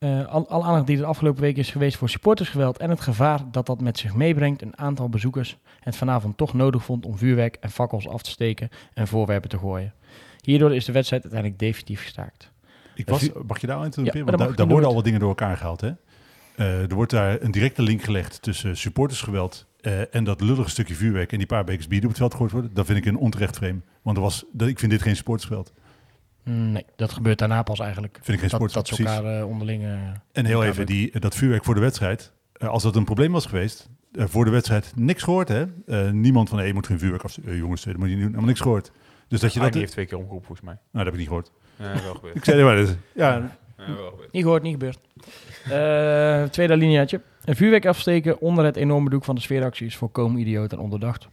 eh, 0.00 0.26
al, 0.26 0.48
alle 0.48 0.64
aandacht 0.64 0.86
die 0.86 0.96
de 0.96 1.04
afgelopen 1.04 1.42
weken 1.42 1.60
is 1.60 1.70
geweest 1.70 1.96
voor 1.96 2.08
supportersgeweld 2.08 2.78
en 2.78 2.90
het 2.90 3.00
gevaar 3.00 3.40
dat 3.50 3.66
dat 3.66 3.80
met 3.80 3.98
zich 3.98 4.14
meebrengt, 4.14 4.62
een 4.62 4.78
aantal 4.78 5.08
bezoekers 5.08 5.58
het 5.80 5.96
vanavond 5.96 6.36
toch 6.36 6.54
nodig 6.54 6.84
vond 6.84 7.06
om 7.06 7.18
vuurwerk 7.18 7.56
en 7.60 7.70
fakkels 7.70 8.08
af 8.08 8.22
te 8.22 8.30
steken 8.30 8.68
en 8.94 9.08
voorwerpen 9.08 9.48
te 9.48 9.58
gooien. 9.58 9.94
Hierdoor 10.40 10.74
is 10.74 10.84
de 10.84 10.92
wedstrijd 10.92 11.22
uiteindelijk 11.22 11.60
definitief 11.60 12.02
gestaakt. 12.02 12.52
Ik 12.94 13.06
Dat 13.06 13.20
was, 13.20 13.30
mag 13.46 13.60
je 13.60 13.66
daar 13.66 13.76
aan 13.76 13.82
Ja, 13.82 13.86
interromperen? 13.86 14.24
maar 14.24 14.36
dat 14.36 14.46
Want 14.46 14.56
daar, 14.56 14.66
daar 14.66 14.68
worden 14.68 14.88
al 14.88 14.94
wat 14.94 15.04
dingen 15.04 15.20
door 15.20 15.28
elkaar 15.28 15.56
gehaald. 15.56 15.80
Hè? 15.80 15.90
Eh, 16.56 16.90
er 16.90 16.94
wordt 16.94 17.10
daar 17.10 17.42
een 17.42 17.50
directe 17.50 17.82
link 17.82 18.02
gelegd 18.02 18.42
tussen 18.42 18.76
supportersgeweld 18.76 19.66
eh, 19.80 20.14
en 20.14 20.24
dat 20.24 20.40
lullige 20.40 20.70
stukje 20.70 20.94
vuurwerk 20.94 21.32
en 21.32 21.38
die 21.38 21.46
paar 21.46 21.64
bekers 21.64 21.88
bier 21.88 22.02
op 22.02 22.08
het 22.08 22.18
veld 22.18 22.32
gegooid 22.32 22.52
worden, 22.52 22.70
dan 22.74 22.84
vind 22.84 22.98
ik 22.98 23.06
een 23.06 23.16
onterecht 23.16 23.56
frame. 23.56 23.80
Want 24.02 24.16
er 24.16 24.22
was, 24.22 24.44
dat, 24.52 24.68
ik 24.68 24.78
vind 24.78 24.90
dit 24.92 25.02
geen 25.02 25.16
sportsveld. 25.16 25.72
Nee, 26.44 26.84
dat 26.96 27.12
gebeurt 27.12 27.38
daarna 27.38 27.62
pas 27.62 27.78
eigenlijk. 27.80 28.14
Vind 28.22 28.28
ik 28.28 28.50
geen 28.50 28.58
Dat, 28.58 28.70
sportsveld, 28.70 28.88
dat 28.88 28.96
ze 28.96 29.04
elkaar 29.14 29.38
eh, 29.40 29.46
onderling... 29.48 29.82
eh, 29.82 29.90
En 30.32 30.44
heel 30.44 30.64
even, 30.64 30.86
die, 30.86 31.18
dat 31.20 31.34
vuurwerk 31.34 31.64
voor 31.64 31.74
de 31.74 31.80
wedstrijd. 31.80 32.32
eh, 32.52 32.68
als 32.68 32.82
dat 32.82 32.96
een 32.96 33.04
probleem 33.04 33.32
was 33.32 33.46
geweest, 33.46 33.88
voor 34.12 34.44
de 34.44 34.50
wedstrijd 34.50 34.92
niks 34.96 35.22
gehoord, 35.22 35.48
hè? 35.48 35.64
Eh, 35.86 36.10
niemand 36.10 36.48
van, 36.48 36.58
hé, 36.58 36.64
je 36.64 36.74
moet 36.74 36.86
geen 36.86 36.98
vuurwerk 36.98 37.22
af... 37.24 37.38
jongens, 37.44 37.84
dat 37.84 37.96
moet 37.96 38.02
je 38.08 38.14
niet 38.14 38.18
doen. 38.18 38.24
Helemaal 38.26 38.46
niks 38.48 38.60
gehoord. 38.60 38.92
Dus 39.28 39.40
dat 39.40 39.52
je 39.52 39.58
Ah, 39.58 39.64
dat... 39.64 39.72
die 39.72 39.80
heeft 39.82 39.92
twee 39.92 40.06
keer 40.06 40.18
omgeroepen 40.18 40.46
volgens 40.46 40.66
mij. 40.66 40.76
Nou, 40.92 41.04
dat 41.04 41.04
heb 41.04 41.12
ik 41.12 41.18
niet 41.18 41.28
gehoord. 41.28 41.50
Ja, 41.76 42.02
wel 42.02 42.14
gebeurd. 42.14 42.36
Ik 42.40 42.44
zei, 42.44 42.62
maar, 42.64 42.76
dus, 42.76 42.90
ja, 43.14 43.50
Ja, 43.78 43.94
wel 43.96 44.10
gebeurd. 44.10 44.32
Niet 44.32 44.42
gehoord, 44.42 44.62
niet 44.62 44.72
gebeurd. 44.72 44.98
Eh, 45.64 46.50
tweede 46.50 46.72
alineaatje. 46.72 47.20
Een 47.44 47.56
vuurwerk 47.56 47.86
afsteken 47.86 48.40
onder 48.40 48.64
het 48.64 48.76
enorme 48.76 49.10
doek 49.10 49.24
van 49.24 49.34
de 49.34 49.40
sfeeractie 49.40 49.86
is 49.86 49.96
volkomen 49.96 50.40
idioot 50.40 50.72
en 50.72 50.78
onderdacht. 50.78 51.28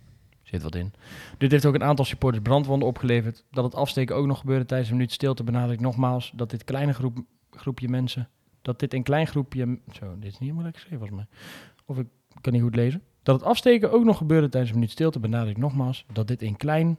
Zit 0.50 0.64
wat 0.64 0.76
in. 0.76 0.94
Dit 1.38 1.52
heeft 1.52 1.66
ook 1.66 1.74
een 1.74 1.84
aantal 1.84 2.06
supporters 2.06 2.44
brandwonden 2.44 2.88
opgeleverd. 2.88 3.44
Dat 3.52 3.64
het 3.64 3.76
afsteken 3.76 4.16
ook 4.16 4.26
nog 4.26 4.40
gebeurde 4.40 4.66
tijdens 4.66 4.90
een 4.90 4.96
minuut 4.96 5.12
stilte 5.12 5.44
benadrukt 5.44 5.82
nogmaals 5.82 6.32
dat 6.36 6.50
dit 6.50 6.64
kleine 6.64 6.94
groep, 6.94 7.18
groepje 7.52 7.90
mensen, 7.90 8.30
dat 8.62 8.80
dit 8.80 8.94
een 8.94 9.04
klein 9.04 9.28
groepje, 9.28 9.80
zo, 9.92 10.16
dit 10.16 10.24
is 10.24 10.32
niet 10.32 10.40
helemaal 10.40 10.64
lekker 10.64 10.82
geschreven 10.82 11.08
volgens 11.08 11.28
mij. 11.30 11.40
Of 11.86 11.98
ik 11.98 12.08
kan 12.42 12.54
niet 12.54 12.62
goed 12.62 12.76
lezen. 12.76 13.02
Dat 13.24 13.36
het 13.36 13.50
afsteken 13.50 13.92
ook 13.92 14.04
nog 14.04 14.18
gebeurde 14.18 14.50
tijdens 14.50 14.72
een 14.72 14.78
minuut 14.78 14.92
stilte 14.94 15.20
benadrukt 15.20 15.58
nogmaals 15.58 16.06
dat 16.14 16.28
dit 16.28 16.42
een 16.42 16.58
kleine 16.58 16.96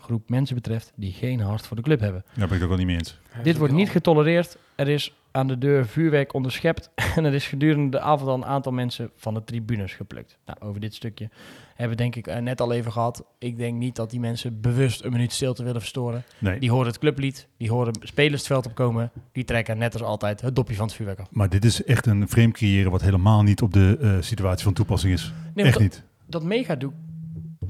groep 0.00 0.28
mensen 0.28 0.54
betreft 0.54 0.92
die 0.96 1.12
geen 1.12 1.40
hart 1.40 1.66
voor 1.66 1.76
de 1.76 1.82
club 1.82 2.00
hebben. 2.00 2.24
daar 2.34 2.48
ben 2.48 2.56
ik 2.56 2.62
ook 2.62 2.68
wel 2.68 2.78
niet 2.78 2.86
mee 2.86 2.96
eens. 2.96 3.18
Dit 3.42 3.56
wordt 3.56 3.72
niet 3.72 3.90
getolereerd. 3.90 4.58
Er 4.74 4.88
is 4.88 5.14
aan 5.30 5.46
de 5.46 5.58
deur 5.58 5.86
vuurwerk 5.86 6.34
onderschept. 6.34 6.90
En 7.16 7.24
er 7.24 7.34
is 7.34 7.46
gedurende 7.46 7.90
de 7.90 8.00
avond 8.00 8.28
al 8.28 8.34
een 8.34 8.44
aantal 8.44 8.72
mensen 8.72 9.10
van 9.16 9.34
de 9.34 9.44
tribunes 9.44 9.94
geplukt. 9.94 10.38
Nou, 10.46 10.58
over 10.60 10.80
dit 10.80 10.94
stukje 10.94 11.28
hebben 11.74 11.96
we 11.96 12.02
denk 12.02 12.16
ik 12.16 12.26
eh, 12.26 12.42
net 12.42 12.60
al 12.60 12.72
even 12.72 12.92
gehad. 12.92 13.24
Ik 13.38 13.56
denk 13.56 13.78
niet 13.78 13.96
dat 13.96 14.10
die 14.10 14.20
mensen 14.20 14.60
bewust 14.60 15.04
een 15.04 15.12
minuut 15.12 15.32
stilte 15.32 15.62
willen 15.62 15.80
verstoren. 15.80 16.24
Nee. 16.38 16.60
Die 16.60 16.70
horen 16.70 16.86
het 16.86 16.98
clublied, 16.98 17.48
die 17.56 17.70
horen 17.70 17.94
spelers 18.00 18.38
het 18.38 18.46
veld 18.46 18.66
opkomen. 18.66 19.10
Die 19.32 19.44
trekken 19.44 19.78
net 19.78 19.92
als 19.92 20.02
altijd 20.02 20.40
het 20.40 20.56
dopje 20.56 20.74
van 20.74 20.86
het 20.86 20.94
vuurwerk 20.94 21.18
af. 21.18 21.28
Maar 21.30 21.48
dit 21.48 21.64
is 21.64 21.84
echt 21.84 22.06
een 22.06 22.28
frame 22.28 22.50
creëren 22.50 22.90
wat 22.90 23.02
helemaal 23.02 23.42
niet 23.42 23.62
op 23.62 23.72
de 23.72 23.98
eh, 24.00 24.16
situatie 24.20 24.64
van 24.64 24.72
toepassing 24.72 25.12
is. 25.12 25.32
Nee, 25.54 25.64
echt 25.64 25.74
dat, 25.74 25.82
niet. 25.82 26.02
dat 26.26 26.42
megadoek, 26.42 26.92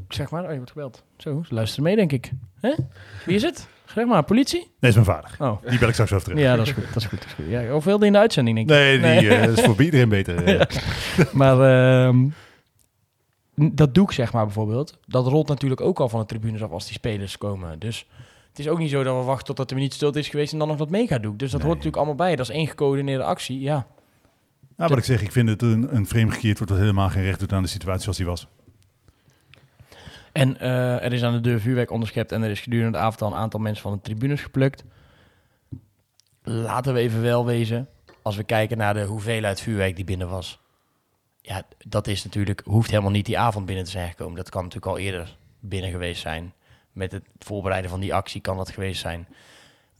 zeg 0.09 0.31
maar, 0.31 0.42
oh 0.44 0.51
je 0.51 0.57
wordt 0.57 0.70
gebeld. 0.70 1.05
Zo, 1.16 1.42
ze 1.46 1.55
luisteren 1.55 1.85
mee 1.85 1.96
denk 1.96 2.12
ik. 2.12 2.33
Hè? 2.61 2.75
Wie 3.27 3.35
is 3.35 3.42
het? 3.42 3.68
Zeg 3.94 4.07
maar, 4.07 4.22
politie? 4.24 4.59
Nee, 4.81 4.90
is 4.90 4.94
mijn 4.94 5.07
vader. 5.07 5.31
Oh, 5.38 5.62
Die 5.68 5.79
bel 5.79 5.87
ik 5.88 5.92
straks 5.94 6.11
wel 6.11 6.20
terug. 6.20 6.38
ja, 6.38 6.57
dat 6.57 6.66
is 6.66 6.72
goed. 6.72 6.85
Dat 6.87 6.96
is 6.96 7.05
goed, 7.07 7.18
dat 7.18 7.26
is 7.29 7.33
goed. 7.35 7.44
Ja, 7.48 7.74
of 7.74 7.85
wilde 7.85 8.07
in 8.07 8.12
de 8.12 8.18
uitzending 8.18 8.57
denk 8.57 8.70
ik. 8.70 8.76
Nee, 8.76 9.18
die 9.20 9.29
eh, 9.35 9.48
is 9.53 9.61
voor 9.61 9.83
iedereen 9.83 10.09
beter. 10.09 10.68
Maar 11.33 11.57
n- 12.14 12.35
dat 13.55 13.94
doek, 13.94 14.12
zeg 14.12 14.33
maar 14.33 14.44
bijvoorbeeld, 14.44 14.98
dat 15.07 15.26
rolt 15.26 15.48
natuurlijk 15.48 15.81
ook 15.81 16.00
al 16.00 16.09
van 16.09 16.20
de 16.20 16.26
tribunes 16.26 16.62
af 16.62 16.70
als 16.70 16.85
die 16.85 16.92
spelers 16.94 17.38
komen. 17.38 17.79
Dus 17.79 18.07
het 18.48 18.59
is 18.59 18.68
ook 18.68 18.79
niet 18.79 18.90
zo 18.90 19.03
dat 19.03 19.16
we 19.18 19.22
wachten 19.22 19.46
totdat 19.46 19.70
er 19.70 19.76
niet 19.76 19.94
stilte 19.94 20.18
is 20.18 20.29
geweest 20.29 20.53
en 20.53 20.59
dan 20.59 20.68
nog 20.68 20.76
dat 20.76 20.90
megadoek. 20.90 21.38
Dus 21.38 21.50
dat 21.50 21.61
Nee. 21.61 21.68
hoort 21.68 21.79
natuurlijk 21.85 21.96
allemaal 22.07 22.26
bij. 22.26 22.37
Dat 22.37 22.48
is 22.48 22.55
één 22.55 22.66
gecoördineerde 22.66 23.24
actie, 23.24 23.61
ja. 23.61 23.87
Nou, 24.76 24.90
wat 24.90 24.98
ik 24.98 25.05
zeg, 25.05 25.22
ik 25.22 25.33
vind 25.33 25.48
het 25.48 25.62
een, 25.62 25.94
een 25.96 26.07
frame 26.07 26.31
gecreëerd 26.31 26.59
wordt 26.59 26.72
dat 26.72 26.81
helemaal 26.83 27.09
geen 27.09 27.22
recht 27.22 27.40
doet 27.40 27.53
aan 27.53 27.62
de 27.62 27.68
situatie 27.68 28.03
zoals 28.03 28.16
die 28.16 28.26
was. 28.26 28.46
En 30.33 30.61
eh, 30.61 31.05
er 31.05 31.12
is 31.12 31.23
aan 31.23 31.33
de 31.33 31.40
deur 31.40 31.61
vuurwerk 31.61 31.90
onderschept 31.90 32.33
en 32.33 32.43
er 32.43 32.51
is 32.51 32.61
gedurende 32.61 32.99
de 32.99 33.05
avond 33.05 33.23
al 33.23 33.31
een 33.31 33.38
aantal 33.43 33.61
mensen 33.61 33.83
van 33.83 33.93
de 33.93 34.01
tribunes 34.01 34.40
geplukt. 34.40 34.85
Laten 36.43 36.95
we 36.95 37.01
even 37.01 37.23
wel 37.23 37.47
wezen, 37.47 37.88
als 38.23 38.37
we 38.37 38.45
kijken 38.45 38.79
naar 38.79 38.95
de 38.95 39.05
hoeveelheid 39.05 39.61
vuurwerk 39.61 39.97
die 39.97 40.05
binnen 40.05 40.29
was. 40.29 40.61
Ja, 41.40 41.62
dat 41.87 42.07
is 42.07 42.25
natuurlijk, 42.25 42.62
hoeft 42.64 42.90
helemaal 42.90 43.11
niet 43.11 43.27
die 43.27 43.38
avond 43.38 43.66
binnen 43.66 43.85
te 43.85 43.90
zijn 43.90 44.09
gekomen. 44.09 44.37
Dat 44.37 44.51
kan 44.51 44.62
natuurlijk 44.62 44.93
al 44.93 44.99
eerder 44.99 45.37
binnen 45.61 45.90
geweest 45.90 46.21
zijn. 46.21 46.53
Met 46.93 47.12
het 47.12 47.25
voorbereiden 47.38 47.90
van 47.90 48.01
die 48.01 48.14
actie 48.14 48.40
kan 48.40 48.57
dat 48.57 48.71
geweest 48.71 49.01
zijn. 49.01 49.29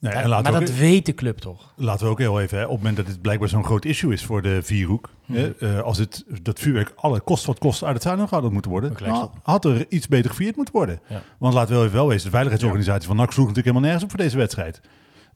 Nee, 0.01 0.13
Da- 0.13 0.21
en 0.23 0.29
laten 0.29 0.51
maar 0.53 0.61
we, 0.61 0.67
dat 0.67 0.75
ook, 0.75 0.81
weet 0.81 1.07
de 1.07 1.15
club 1.15 1.39
toch? 1.39 1.73
laten 1.77 2.05
we 2.07 2.13
ook 2.13 2.19
heel 2.19 2.41
even, 2.41 2.59
hè, 2.59 2.65
op 2.65 2.71
het 2.71 2.79
moment 2.79 2.97
dat 2.97 3.07
dit 3.07 3.21
blijkbaar 3.21 3.49
zo'n 3.49 3.65
groot 3.65 3.85
issue 3.85 4.13
is 4.13 4.25
voor 4.25 4.43
de 4.43 4.63
vierhoek. 4.63 5.11
hè, 5.33 5.55
eh, 5.59 5.81
als 5.81 5.99
het, 5.99 6.25
dat 6.43 6.59
vuurwerk 6.59 6.93
alle 6.97 7.21
kost 7.21 7.45
wat 7.45 7.59
kost 7.59 7.83
uit 7.85 7.93
het 7.93 8.03
stadion 8.03 8.29
gehaald 8.29 8.53
moeten 8.53 8.71
worden, 8.71 8.93
nou, 9.05 9.29
had 9.43 9.65
er 9.65 9.87
iets 9.89 10.09
beter 10.09 10.31
gevierd 10.31 10.57
moeten 10.57 10.75
worden. 10.75 11.01
Ja. 11.09 11.23
Want 11.39 11.55
laten 11.55 11.69
we 11.69 11.75
wel 11.75 11.85
even 11.85 11.97
wel 11.97 12.07
wezen, 12.09 12.25
de 12.25 12.31
veiligheidsorganisatie 12.31 13.07
van 13.09 13.17
NAC 13.17 13.33
sloeg 13.33 13.47
natuurlijk 13.47 13.67
helemaal 13.75 13.89
nergens 13.91 14.05
op 14.05 14.11
voor 14.11 14.25
deze 14.27 14.37
wedstrijd. 14.37 14.81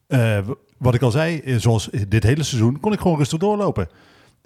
Eh, 0.07 0.38
wat 0.79 0.94
ik 0.94 1.03
al 1.03 1.11
zei, 1.11 1.38
eh, 1.38 1.57
zoals 1.57 1.88
dit 2.09 2.22
hele 2.22 2.42
seizoen, 2.42 2.81
kon 2.81 2.92
ik 2.92 3.00
gewoon 3.00 3.18
rustig 3.18 3.38
doorlopen. 3.38 3.88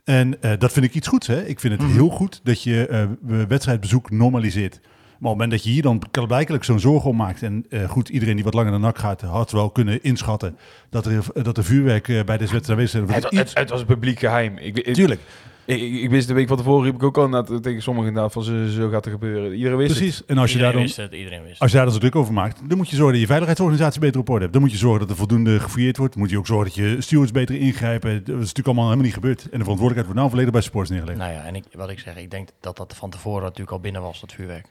En 0.05 0.39
dat 0.59 0.73
vind 0.73 0.85
ik 0.87 0.95
iets 0.95 1.09
goeds. 1.09 1.27
Hè? 1.27 1.45
Ik 1.45 1.61
vind 1.61 1.73
het 1.73 1.83
Mhm. 1.83 1.93
heel 1.93 2.09
goed 2.09 2.41
dat 2.43 2.63
je 2.63 3.09
wedstrijdbezoek 3.49 4.11
normaliseert. 4.11 4.81
Maar 5.19 5.31
op 5.31 5.39
het 5.39 5.47
moment 5.49 5.51
dat 5.51 5.65
je 5.65 5.71
hier 5.71 5.83
dan 5.83 6.03
blijkelijk 6.27 6.65
zo'n 6.65 6.81
zorgen 6.81 7.11
om 7.11 7.17
maakt... 7.17 7.43
en 7.43 7.65
eh, 7.71 7.89
goed, 7.89 8.09
iedereen 8.09 8.35
die 8.35 8.45
wat 8.45 8.55
langer 8.55 8.71
naar 8.71 8.81
NAC 8.81 8.99
gaat... 8.99 9.21
had 9.21 9.51
wel 9.51 9.71
kunnen 9.71 10.03
inschatten 10.03 10.57
dat 10.91 11.07
er, 11.07 11.25
dat 11.43 11.57
er 11.57 11.65
vuurwerk 11.65 12.09
eh, 12.09 12.25
bij 12.25 12.39
deze 12.39 12.53
wedstrijd 12.53 12.79
aanwezig. 12.81 13.01
Het, 13.01 13.23
Dat 13.23 13.31
het, 13.33 13.41
iets- 13.41 13.55
het 13.55 13.71
was 13.71 13.85
publiek 13.85 14.19
geheim. 14.19 14.57
Ik, 14.59 14.79
ik, 14.79 14.95
Tuurlijk, 14.95 15.21
Ik, 15.65 15.81
ik, 15.81 15.95
ik 16.03 16.11
wist 16.11 16.29
de 16.29 16.35
week 16.35 16.49
van 16.49 16.57
tevoren 16.57 16.85
riep 16.85 16.95
ik 16.95 17.03
ook 17.03 17.19
al 17.19 17.25
inderdaad 17.25 17.63
tegen 17.63 17.83
sommigen 17.83 18.09
inderdaad 18.09 18.33
van 18.33 18.43
zo, 18.43 18.67
zo 18.67 18.89
gaat 18.89 19.05
er 19.05 19.11
gebeuren. 19.11 19.55
Iedereen 19.55 19.77
wist 19.79 19.91
het. 19.91 19.99
precies. 19.99 20.25
En 20.27 20.39
als 20.39 20.53
je, 20.53 20.59
daar 20.59 20.73
dan, 20.73 20.83
wist 20.83 20.97
het, 20.97 21.13
iedereen 21.13 21.43
wist 21.43 21.61
als 21.61 21.71
je 21.71 21.77
daar 21.77 21.85
dan 21.85 21.95
zo 21.95 22.01
druk 22.01 22.17
over 22.17 22.33
maakt... 22.33 22.61
dan 22.69 22.77
moet 22.77 22.89
je 22.89 22.95
zorgen 22.95 23.13
dat 23.13 23.21
je 23.21 23.27
veiligheidsorganisatie 23.27 24.01
beter 24.01 24.21
op 24.21 24.29
orde 24.29 24.41
hebt. 24.41 24.53
Dan 24.53 24.63
moet 24.63 24.71
je 24.73 24.77
zorgen 24.79 25.01
dat 25.01 25.11
er 25.11 25.17
voldoende 25.17 25.61
gefouilleerd 25.61 25.97
wordt. 25.97 26.13
Dan 26.13 26.23
moet 26.23 26.31
je 26.31 26.39
ook 26.39 26.47
zorgen 26.47 26.67
dat 26.67 26.75
je 26.75 27.01
stewards 27.01 27.33
beter 27.33 27.55
ingrijpen. 27.55 28.11
Dat 28.11 28.29
is 28.29 28.33
natuurlijk 28.35 28.67
allemaal 28.67 28.85
helemaal 28.85 29.05
niet 29.07 29.15
gebeurd. 29.15 29.43
En 29.43 29.59
de 29.59 29.65
verantwoordelijkheid 29.65 30.05
wordt 30.07 30.19
nou 30.19 30.31
volledig 30.31 30.53
bij 30.53 30.63
sports 30.63 30.91
neergelegd. 30.91 31.19
Nou 31.19 31.33
ja, 31.33 31.43
en 31.45 31.55
ik, 31.55 31.65
wat 31.73 31.91
ik 31.91 31.99
zeg, 31.99 32.17
ik 32.17 32.31
denk 32.31 32.49
dat 32.61 32.77
dat 32.77 32.95
van 32.97 33.11
tevoren 33.11 33.43
natuurlijk 33.43 33.71
al 33.71 33.81
binnen 33.81 34.03
was, 34.03 34.21
dat 34.21 34.33
vuurwerk. 34.33 34.67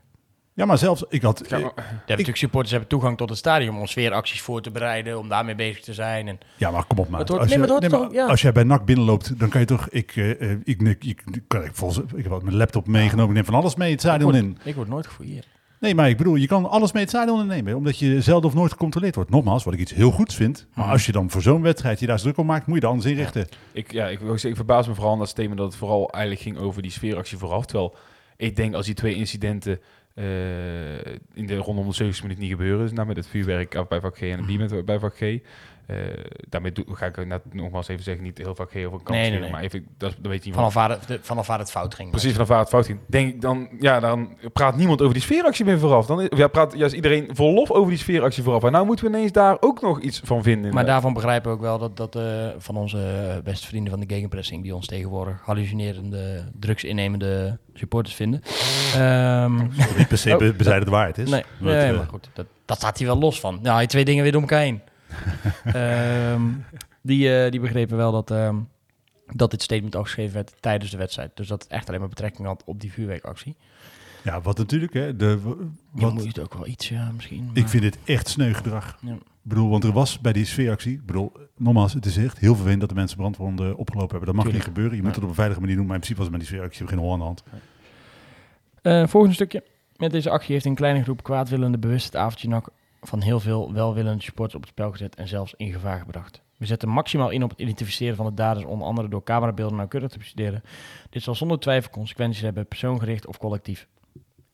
Ja, 0.58 0.66
maar 0.66 0.78
zelfs, 0.78 1.04
ik 1.10 1.22
had... 1.22 1.44
Ja, 1.50 1.58
maar- 1.60 1.72
Je 1.76 1.82
hebt 1.84 2.08
natuurlijk 2.08 2.38
supporters 2.38 2.72
hebben 2.72 2.90
toegang 2.90 3.18
tot 3.18 3.30
het 3.30 3.38
stadion 3.38 3.78
om 3.78 3.86
sfeeracties 3.88 4.42
voor 4.42 4.62
te 4.62 4.72
bereiden, 4.72 5.18
om 5.20 5.30
daarmee 5.30 5.56
bezig 5.56 5.80
te 5.84 5.94
zijn. 5.94 6.28
En 6.28 6.40
Ja, 6.56 6.72
maar 6.72 6.86
kom 6.86 6.98
op, 7.00 7.08
hoort- 7.12 7.30
als, 7.30 7.40
nee, 7.50 7.60
je, 7.60 7.68
maar 7.68 7.80
nee, 7.80 7.90
maar 7.90 8.12
ja. 8.12 8.26
als 8.26 8.42
jij 8.42 8.52
bij 8.52 8.64
NAC 8.64 8.86
binnenloopt, 8.86 9.40
dan 9.40 9.50
kan 9.50 9.60
je 9.62 9.68
toch... 9.68 9.88
Ik, 9.90 10.16
eh, 10.16 10.52
eh, 10.52 10.58
ik, 10.64 10.82
ik, 10.82 11.04
ik, 11.04 11.24
kan, 11.48 11.64
ik, 11.64 11.70
volgens, 11.74 12.00
ik 12.16 12.24
heb 12.24 12.28
wat 12.28 12.44
mijn 12.44 12.56
laptop 12.56 12.88
meegenomen. 12.88 13.30
Ik 13.30 13.36
neem 13.36 13.46
van 13.46 13.54
alles 13.54 13.76
mee 13.76 13.92
het 13.92 14.04
ik 14.04 14.08
stadion 14.10 14.32
word, 14.32 14.44
in. 14.44 14.58
ik 14.64 14.76
word 14.76 14.88
nooit 14.88 15.08
gefouilleerd. 15.08 15.48
Nee, 15.80 15.96
maar 15.96 16.10
ik 16.10 16.18
bedoel, 16.18 16.36
je 16.36 16.48
kan 16.48 16.70
alles 16.70 16.92
mee 16.92 17.02
het 17.02 17.12
stadion 17.12 17.40
innemen. 17.42 17.76
Omdat 17.76 18.00
je 18.00 18.22
zelden 18.22 18.50
of 18.50 18.56
nooit 18.56 18.72
gecontroleerd 18.72 19.16
wordt. 19.16 19.30
Nogmaals, 19.30 19.64
wat 19.64 19.74
ik 19.74 19.80
iets 19.80 19.94
heel 19.94 20.12
goeds 20.12 20.36
vind. 20.36 20.68
Maar 20.74 20.84
Mhm. 20.84 20.94
als 20.94 21.06
je 21.06 21.12
dan 21.12 21.30
voor 21.30 21.42
zo'n 21.42 21.62
wedstrijd 21.62 22.00
je 22.00 22.06
daar 22.06 22.20
druk 22.20 22.38
om 22.38 22.46
maakt, 22.46 22.66
moet 22.66 22.76
je 22.76 22.82
dat 22.82 22.90
anders 22.92 23.10
inrichten. 23.10 23.48
Ik, 23.72 23.92
ja, 23.92 24.08
ik, 24.08 24.20
wil 24.20 24.30
zeggen, 24.32 24.50
ik 24.50 24.56
verbaas 24.56 24.88
me 24.88 24.94
vooral 24.94 25.14
aan 25.14 25.20
dat 25.20 25.30
statement 25.30 25.58
dat 25.58 25.68
het 25.68 25.76
vooral 25.78 26.10
eigenlijk 26.12 26.44
ging 26.44 26.58
over 26.58 26.82
die 26.82 26.92
sfeeractie 26.92 27.38
vooraf. 27.38 27.66
Terwijl 27.66 27.96
ik 28.38 28.56
denk 28.56 28.74
als 28.74 28.86
die 28.86 28.96
twee 28.96 29.16
incidenten 29.16 29.80
in 31.34 31.46
de 31.46 31.56
rondom 31.56 31.88
de 31.88 31.94
70 31.94 32.22
minuten 32.22 32.44
niet 32.44 32.52
gebeuren, 32.52 32.80
dus 32.80 32.92
nou 32.92 33.08
met 33.08 33.16
het 33.16 33.28
vuurwerk 33.28 33.76
af 33.76 33.88
bij 33.88 34.00
vak 34.00 34.18
G 34.18 34.22
en 34.22 34.38
het 34.38 34.46
bier 34.46 34.60
met 34.60 34.86
bij 34.86 35.00
vak 35.00 35.16
G. 35.16 35.40
eh, 35.88 35.96
daarmee 36.50 36.72
doe, 36.72 36.86
ga 36.92 37.06
ik 37.06 37.26
net 37.26 37.54
nogmaals 37.54 37.88
even 37.88 38.04
zeggen, 38.04 38.24
niet 38.24 38.38
heel 38.38 38.54
G 38.54 38.60
over 38.60 38.74
een 38.76 38.90
kans 38.90 39.10
Nee, 39.10 39.18
nee, 39.20 39.26
schelen, 39.26 39.42
nee. 39.42 39.52
maar 39.52 39.62
even, 39.62 39.86
dat, 39.98 40.16
dat 40.20 40.32
weet 40.32 40.46
je 40.46 40.54
Vanaf 40.54 40.74
waar, 40.74 40.90
het, 40.90 41.08
de- 41.08 41.20
vanaf 41.22 41.48
waar 41.48 41.60
het 41.60 41.72
fout 41.72 41.96
ging. 41.96 42.10
Precies, 42.10 42.32
vanaf 42.32 42.48
waar 42.48 42.60
het 42.60 42.70
fout 42.70 42.86
ging. 42.86 43.00
Denk 43.08 43.34
ik 43.34 43.42
dan, 43.42 43.68
ja, 43.80 44.00
dan 44.00 44.38
praat 44.54 44.76
niemand 44.76 45.02
over 45.02 45.14
die 45.14 45.24
sfeeractie 45.24 45.66
meer 45.66 45.80
vooraf. 45.80 46.06
Dan 46.06 46.22
is- 46.22 46.28
ja, 46.38 46.48
praat 46.48 46.74
juist 46.78 46.96
iedereen 46.96 47.30
vol 47.34 47.54
lof 47.54 47.72
over 47.72 47.90
die 47.90 48.00
sfeeractie 48.00 48.44
vooraf. 48.44 48.64
En 48.64 48.72
nou 48.72 48.86
moeten 48.86 49.06
we 49.06 49.12
ineens 49.12 49.32
daar 49.32 49.58
ook 49.60 49.82
nog 49.82 50.02
iets 50.02 50.22
van 50.24 50.44
vinden. 50.44 50.74
Maar 50.74 50.86
daarvan 50.86 51.14
begrijpen 51.14 51.50
we 51.52 51.56
ook 51.56 51.62
wel 51.64 51.78
dat, 51.80 51.98
dat 51.98 52.16
eh, 52.16 52.24
van 52.58 52.78
onze 52.78 52.98
eh, 53.38 53.44
beste 53.44 53.68
vrienden 53.68 53.92
van 53.92 54.00
de 54.00 54.14
gegenpressing, 54.14 54.64
die 54.64 54.76
ons 54.76 54.88
tegenwoordig 54.88 55.42
hallucinerende, 55.46 56.44
drugsinnemende 56.60 57.58
supporters 57.74 58.16
vinden. 58.16 58.42
Ehm, 58.96 59.58
Dat 59.88 59.98
niet 59.98 60.08
per 60.08 60.18
se 60.18 60.32
Oh, 60.34 60.38
be- 60.38 60.54
bezijden 60.54 60.86
de 60.86 60.92
waarheid 60.92 61.18
is. 61.18 61.30
nee, 61.30 61.44
maar 61.60 62.06
goed, 62.10 62.30
dat, 62.34 62.46
dat 62.66 62.78
staat 62.78 62.98
hier 62.98 63.08
wel 63.08 63.18
los 63.20 63.40
van. 63.40 63.60
Nou, 63.62 63.82
je 63.82 63.88
twee 63.88 64.06
dingen 64.06 64.24
weer 64.24 64.32
door 64.32 64.42
elkaar 64.42 64.60
heen. 64.62 64.82
Ehm, 65.64 66.42
die, 67.02 67.36
eh, 67.44 67.52
die 67.52 67.60
begrepen 67.60 67.98
wel 67.98 68.12
dat, 68.12 68.32
ehm, 68.32 68.56
dat 69.34 69.52
dit 69.52 69.62
statement 69.62 69.96
ook 69.96 70.04
geschreven 70.06 70.34
werd 70.34 70.54
tijdens 70.60 70.92
de 70.92 70.98
wedstrijd. 70.98 71.32
Dus 71.36 71.48
dat 71.48 71.64
het 71.64 71.72
echt 71.72 71.88
alleen 71.88 72.00
maar 72.00 72.10
betrekking 72.10 72.48
had 72.48 72.64
op 72.66 72.82
die 72.82 72.92
vuurwerkactie. 72.92 73.56
ja, 74.24 74.42
wat 74.42 74.58
natuurlijk, 74.58 74.94
hè. 74.94 75.16
De, 75.16 75.26
Je 75.96 76.02
wat, 76.02 76.14
moet 76.14 76.24
het 76.28 76.40
ook 76.40 76.54
wel 76.54 76.68
iets, 76.68 76.90
ja, 76.90 77.12
misschien. 77.16 77.50
ik 77.54 77.68
vind 77.68 77.84
dit 77.84 77.98
echt 78.04 78.28
sneu 78.28 78.54
gedrag. 78.54 78.98
Ja. 79.02 79.14
Ik 79.14 79.54
bedoel, 79.54 79.70
want 79.70 79.84
er 79.84 79.92
was 79.92 80.20
bij 80.20 80.34
die 80.34 80.46
sfeeractie... 80.46 80.94
Ik 80.94 81.06
bedoel, 81.06 81.32
nogmaals, 81.58 81.94
het 81.94 82.06
is 82.06 82.18
echt 82.18 82.38
heel 82.38 82.54
vervelend 82.56 82.80
dat 82.80 82.90
de 82.90 82.96
mensen 82.96 83.18
brandwonden 83.18 83.78
opgelopen 83.78 84.10
hebben. 84.10 84.26
Dat 84.26 84.36
mag 84.36 84.44
Tuurlijk. 84.46 84.66
niet 84.66 84.74
gebeuren. 84.76 84.96
Je 84.98 85.04
moet 85.04 85.10
Ja. 85.12 85.16
het 85.16 85.24
op 85.24 85.30
een 85.30 85.36
veilige 85.36 85.60
manier 85.60 85.76
doen. 85.76 85.86
Maar 85.86 85.96
in 85.96 86.02
principe 86.02 86.20
was 86.22 86.30
het 86.30 86.38
met 86.38 86.48
die 86.48 86.56
sfeeractie 86.58 86.88
geen 86.88 86.98
hol 87.00 87.12
aan 87.14 87.20
de 87.20 87.26
hand. 87.26 87.44
Eh, 88.82 89.08
volgende 89.08 89.36
stukje. 89.36 89.64
Met 89.98 90.12
deze 90.12 90.30
actie 90.30 90.54
heeft 90.54 90.66
een 90.66 90.76
kleine 90.76 91.04
groep 91.04 91.24
kwaadwillende 91.24 91.78
bewust 91.78 92.06
het 92.06 92.16
avondje 92.16 92.48
van 93.08 93.22
heel 93.22 93.40
veel 93.40 93.74
welwillende 93.74 94.24
supporters 94.24 94.56
op 94.56 94.62
het 94.62 94.70
spel 94.70 94.92
gezet 94.92 95.16
en 95.16 95.28
zelfs 95.28 95.54
in 95.58 95.72
gevaar 95.72 96.00
gebracht. 96.00 96.42
We 96.58 96.66
zetten 96.66 96.90
maximaal 96.90 97.30
in 97.30 97.44
op 97.44 97.50
het 97.50 97.60
identificeren 97.60 98.16
van 98.16 98.26
de 98.26 98.34
daders, 98.34 98.66
onder 98.66 98.88
andere 98.88 99.08
door 99.08 99.24
camerabeelden 99.24 99.78
nauwkeurig 99.78 100.10
te 100.12 100.18
bestuderen. 100.18 100.64
Dit 101.10 101.24
zal 101.24 101.36
zonder 101.36 101.60
twijfel 101.60 101.92
consequenties 101.92 102.42
hebben, 102.42 102.68
persoongericht 102.68 103.28
of 103.28 103.38
collectief. 103.38 103.88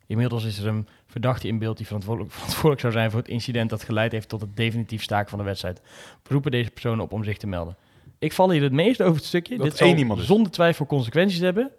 Inmiddels 0.07 0.43
is 0.43 0.57
er 0.57 0.67
een 0.67 0.87
verdachte 1.07 1.47
in 1.47 1.59
beeld 1.59 1.77
die 1.77 1.85
verantwoordelijk, 1.85 2.33
verantwoordelijk 2.35 2.81
zou 2.81 2.93
zijn 2.93 3.11
voor 3.11 3.19
het 3.19 3.29
incident 3.29 3.69
dat 3.69 3.83
geleid 3.83 4.11
heeft 4.11 4.29
tot 4.29 4.41
het 4.41 4.55
definitief 4.55 5.03
staken 5.03 5.29
van 5.29 5.39
de 5.39 5.45
wedstrijd. 5.45 5.81
We 6.23 6.33
roepen 6.33 6.51
deze 6.51 6.71
personen 6.71 7.03
op 7.03 7.11
om 7.11 7.23
zich 7.23 7.37
te 7.37 7.47
melden. 7.47 7.77
Ik 8.19 8.33
val 8.33 8.51
hier 8.51 8.63
het 8.63 8.71
meest 8.71 9.01
over 9.01 9.15
het 9.15 9.25
stukje. 9.25 9.57
Dat 9.57 9.65
Dit 9.65 9.77
zal 9.77 10.17
zonder 10.17 10.51
twijfel 10.51 10.85
consequenties 10.85 11.39
hebben, 11.39 11.71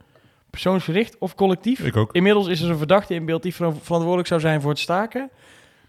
persoonsgericht 0.50 1.18
of 1.18 1.34
collectief. 1.34 1.80
Ik 1.80 1.96
ook. 1.96 2.12
Inmiddels 2.12 2.46
is 2.46 2.60
er 2.60 2.70
een 2.70 2.78
verdachte 2.78 3.14
in 3.14 3.24
beeld 3.24 3.42
die 3.42 3.54
veran- 3.54 3.78
verantwoordelijk 3.80 4.28
zou 4.28 4.40
zijn 4.40 4.60
voor 4.60 4.70
het 4.70 4.78
staken. 4.78 5.30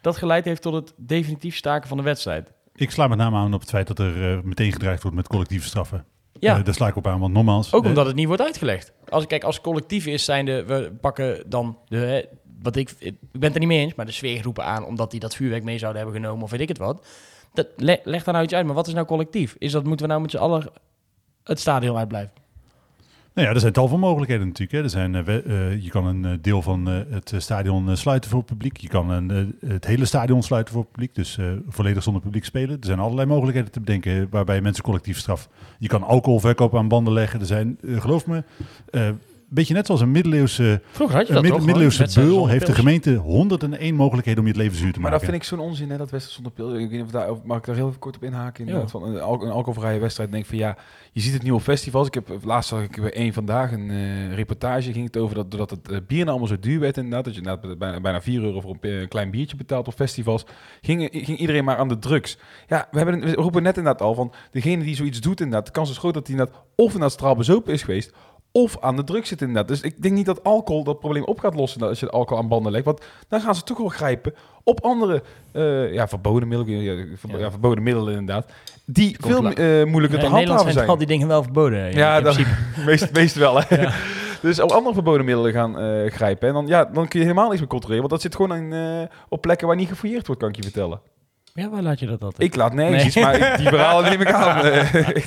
Dat 0.05 0.17
geleid 0.17 0.45
heeft 0.45 0.61
tot 0.61 0.73
het 0.73 0.93
definitief 0.97 1.55
staken 1.55 1.87
van 1.87 1.97
de 1.97 2.03
wedstrijd. 2.03 2.51
Ik 2.75 2.91
sla 2.91 3.07
met 3.07 3.17
name 3.17 3.37
aan 3.37 3.53
op 3.53 3.59
het 3.59 3.69
feit 3.69 3.87
dat 3.87 3.99
er 3.99 4.31
eh, 4.37 4.43
meteen 4.43 4.71
gedreigd 4.71 5.01
wordt 5.01 5.17
met 5.17 5.27
collectieve 5.27 5.67
straffen. 5.67 6.05
Ja, 6.39 6.57
Eh, 6.57 6.63
daar 6.63 6.73
sla 6.73 6.87
ik 6.87 6.95
op 6.95 7.07
aan, 7.07 7.19
want 7.19 7.33
nogmaals... 7.33 7.73
ook 7.73 7.85
omdat 7.85 8.05
het 8.05 8.15
niet 8.15 8.27
wordt 8.27 8.41
uitgelegd. 8.41 8.91
Als, 9.09 9.27
kijk, 9.27 9.43
als 9.43 9.61
collectief 9.61 10.05
is 10.05 10.25
zijnde, 10.25 10.63
we 10.65 10.91
pakken 11.01 11.43
dan 11.49 11.77
de... 11.87 11.97
hè, 11.97 12.21
wat 12.61 12.75
ik, 12.75 12.95
ik 12.99 13.15
ben 13.31 13.41
het 13.41 13.53
er 13.53 13.59
niet 13.59 13.67
mee 13.67 13.79
eens, 13.79 13.95
maar 13.95 14.05
de 14.05 14.11
sfeergroepen 14.11 14.65
aan... 14.65 14.85
omdat 14.85 15.11
die 15.11 15.19
dat 15.19 15.35
vuurwerk 15.35 15.63
mee 15.63 15.77
zouden 15.77 16.01
hebben 16.01 16.21
genomen 16.21 16.43
of 16.43 16.51
weet 16.51 16.61
ik 16.61 16.67
het 16.67 16.77
wat. 16.77 17.07
Dat, 17.53 17.67
le- 17.77 18.01
leg 18.03 18.23
daar 18.23 18.33
nou 18.33 18.45
iets 18.45 18.53
uit, 18.55 18.65
maar 18.65 18.75
wat 18.75 18.87
is 18.87 18.93
nou 18.93 19.05
collectief? 19.05 19.55
Is 19.57 19.71
dat, 19.71 19.83
moeten 19.83 20.05
we 20.05 20.11
nou 20.11 20.21
met 20.23 20.31
z'n 20.31 20.37
allen 20.37 20.71
het 21.43 21.59
stadion 21.59 21.97
uitblijven? 21.97 22.31
Nou 23.36 23.47
ja, 23.47 23.53
er 23.53 23.59
zijn 23.59 23.73
tal 23.73 23.88
van 23.88 23.99
mogelijkheden 23.99 24.47
natuurlijk. 24.47 24.77
Hè. 24.77 24.83
Er 24.83 24.89
zijn, 24.89 25.15
eh, 25.15 25.36
eh, 25.38 25.83
je 25.83 25.89
kan 25.89 26.05
een 26.05 26.25
eh, 26.25 26.31
deel 26.41 26.61
van 26.61 26.86
het 26.86 27.33
stadion 27.38 27.97
sluiten 27.97 28.29
voor 28.29 28.39
het 28.39 28.47
publiek. 28.47 28.77
Je 28.77 28.88
kan 28.88 29.09
een, 29.09 29.57
het 29.65 29.86
hele 29.86 30.05
stadion 30.05 30.43
sluiten 30.43 30.73
voor 30.73 30.81
het 30.81 30.91
publiek. 30.91 31.15
Dus 31.15 31.38
volledig 31.67 32.03
zonder 32.03 32.21
publiek 32.21 32.45
spelen. 32.45 32.77
Er 32.79 32.86
zijn 32.86 32.99
allerlei 32.99 33.27
mogelijkheden 33.27 33.71
te 33.71 33.79
bedenken 33.79 34.27
waarbij 34.29 34.61
mensen 34.61 34.83
collectief 34.83 35.17
straf. 35.17 35.49
Je 35.79 35.88
kan 35.88 36.03
alcoholverkoop 36.03 36.75
aan 36.75 36.88
banden 36.88 37.13
leggen. 37.13 37.39
Er 37.39 37.45
zijn, 37.45 37.77
geloof 37.81 38.27
me, 38.27 38.43
beetje 39.55 39.73
net 39.73 39.85
zoals 39.85 40.01
een 40.01 40.11
middeleeuwse, 40.11 40.81
Vroeger 40.91 41.15
had 41.17 41.27
je 41.27 41.33
een 41.33 41.41
dat 41.41 41.43
mid- 41.43 41.51
toch? 41.53 41.61
middeleeuwse 41.65 42.09
beul, 42.13 42.27
zonder 42.29 42.49
heeft 42.49 42.65
de 42.65 42.73
gemeente 42.73 43.15
101 43.15 43.95
mogelijkheden 43.95 44.39
om 44.39 44.45
je 44.45 44.53
het 44.53 44.61
leven 44.61 44.77
zuur 44.77 44.93
te 44.93 44.99
Maar 44.99 45.11
maken. 45.11 45.25
dat 45.25 45.29
vind 45.29 45.43
ik 45.43 45.49
zo'n 45.57 45.67
onzin, 45.67 45.89
hè, 45.89 45.97
dat 45.97 46.09
wedstrijd 46.09 46.35
zonder 46.35 46.51
pil. 46.51 46.73
Ik 46.73 46.89
weet 46.89 46.91
niet 46.91 47.01
of 47.01 47.11
daar, 47.11 47.29
mag 47.43 47.57
ik 47.57 47.65
daar 47.65 47.75
heel 47.75 47.93
kort 47.99 48.15
op 48.15 48.23
inhaken? 48.23 48.59
Inderdaad, 48.65 48.91
Ja. 48.91 48.99
van 48.99 49.03
een, 49.09 49.21
al- 49.21 49.41
een 49.43 49.51
alcoholvrije 49.51 49.99
wedstrijd. 49.99 50.31
Denk 50.31 50.43
ik 50.43 50.49
van 50.49 50.57
ja, 50.59 50.77
je 51.11 51.21
ziet 51.21 51.33
het 51.33 51.43
nu 51.43 51.51
op 51.51 51.61
festivals. 51.61 52.07
Ik 52.07 52.13
heb 52.13 52.29
laatst 52.43 52.69
zag 52.69 52.81
ik 52.83 53.01
bij 53.01 53.13
één 53.13 53.33
vandaag 53.33 53.71
een 53.71 53.89
eh, 53.89 54.33
reportage. 54.35 54.91
Ging 54.91 55.05
het 55.05 55.17
over 55.17 55.35
dat 55.35 55.51
doordat 55.51 55.69
het 55.69 55.89
eh, 55.89 55.97
bier 56.07 56.17
nou 56.17 56.29
allemaal 56.29 56.47
zo 56.47 56.59
duur 56.59 56.79
werd 56.79 56.97
inderdaad. 56.97 57.23
Dat 57.25 57.33
je 57.35 57.41
inderdaad 57.41 57.77
bijna, 57.77 58.01
bijna 58.01 58.21
4 58.21 58.41
euro 58.43 58.59
voor 58.61 58.75
een, 58.81 58.89
een 58.91 59.07
klein 59.07 59.31
biertje 59.31 59.57
betaalt 59.57 59.87
op 59.87 59.93
festivals. 59.93 60.45
Ging, 60.81 61.09
ging 61.11 61.37
iedereen 61.37 61.63
maar 61.63 61.77
aan 61.77 61.87
de 61.87 61.99
drugs. 61.99 62.37
Ja, 62.67 62.87
we, 62.91 62.97
hebben, 62.97 63.19
we 63.19 63.31
roepen 63.33 63.63
net 63.63 63.77
inderdaad 63.77 64.01
al 64.01 64.13
van 64.13 64.31
degene 64.51 64.83
die 64.83 64.95
zoiets 64.95 65.19
doet 65.21 65.39
inderdaad. 65.39 65.65
De 65.65 65.71
kans 65.71 65.89
is 65.89 65.97
groot 65.97 66.13
dat 66.13 66.27
hij 66.27 66.35
inderdaad 66.35 66.61
of 66.75 66.85
inderdaad 66.85 67.11
straalbezopen 67.11 67.73
is 67.73 67.83
geweest 67.83 68.13
of 68.63 68.77
aan 68.81 68.95
de 68.95 69.03
drugs 69.03 69.29
zit 69.29 69.41
inderdaad. 69.41 69.67
Dus 69.67 69.81
ik 69.81 70.01
denk 70.01 70.13
niet 70.13 70.25
dat 70.25 70.43
alcohol 70.43 70.83
dat 70.83 70.99
probleem 70.99 71.23
op 71.23 71.39
gaat 71.39 71.55
lossen 71.55 71.81
als 71.81 71.99
je 71.99 72.09
alcohol 72.09 72.43
aan 72.43 72.49
banden 72.49 72.71
legt. 72.71 72.85
Want 72.85 73.01
dan 73.29 73.41
gaan 73.41 73.55
ze 73.55 73.63
toch 73.63 73.77
wel 73.77 73.87
grijpen 73.87 74.33
op 74.63 74.79
andere 74.83 75.23
eh, 75.51 75.93
ja, 75.93 76.07
verboden 76.07 76.47
middelen, 76.47 76.81
ja, 76.81 77.05
verbo- 77.17 77.37
Ja. 77.37 77.43
ja, 77.43 77.49
verboden 77.51 77.83
middelen 77.83 78.13
inderdaad, 78.17 78.51
die 78.85 79.17
veel 79.19 79.49
eh, 79.51 79.85
moeilijker 79.85 80.19
te 80.19 80.25
in 80.25 80.31
Nederland 80.31 80.37
handhaven 80.37 80.61
zijn 80.61 80.73
zijn. 80.73 80.87
al 80.87 80.97
die 80.97 81.07
dingen 81.07 81.27
wel 81.27 81.43
verboden. 81.43 81.79
Ja, 81.79 81.97
Ja, 81.97 82.17
in 82.17 82.23
dat, 82.23 82.39
meest, 82.85 83.13
meest 83.13 83.35
wel. 83.35 83.59
Hè? 83.61 83.85
Dus 84.41 84.59
op 84.59 84.71
andere 84.71 84.93
verboden 84.93 85.25
middelen 85.25 85.51
gaan 85.51 85.79
eh, 85.79 86.11
grijpen. 86.11 86.47
En 86.47 86.53
dan, 86.53 86.67
ja, 86.67 86.85
dan 86.85 87.07
kun 87.07 87.19
je 87.19 87.25
helemaal 87.25 87.47
niks 87.47 87.59
meer 87.59 87.69
controleren. 87.69 88.07
Want 88.09 88.13
dat 88.13 88.31
zit 88.31 88.35
gewoon 88.35 88.73
in, 88.73 89.09
op 89.29 89.41
plekken 89.41 89.67
waar 89.67 89.75
niet 89.75 89.87
gefouilleerd 89.89 90.25
wordt, 90.27 90.41
kan 90.41 90.49
ik 90.49 90.55
je 90.55 90.63
vertellen. 90.63 90.99
Ja, 91.53 91.69
waar 91.69 91.81
laat 91.81 91.99
je 91.99 92.05
dat 92.05 92.21
altijd? 92.23 92.43
Ik 92.43 92.55
laat 92.55 92.73
nergens 92.73 93.15
Nee. 93.15 93.23
maar 93.23 93.35
ik- 93.51 93.57
die 93.57 93.67
verhalen 93.67 94.09
neem 94.09 94.21
ik 94.21 94.31
aan. 94.31 94.65
Ik 95.21 95.23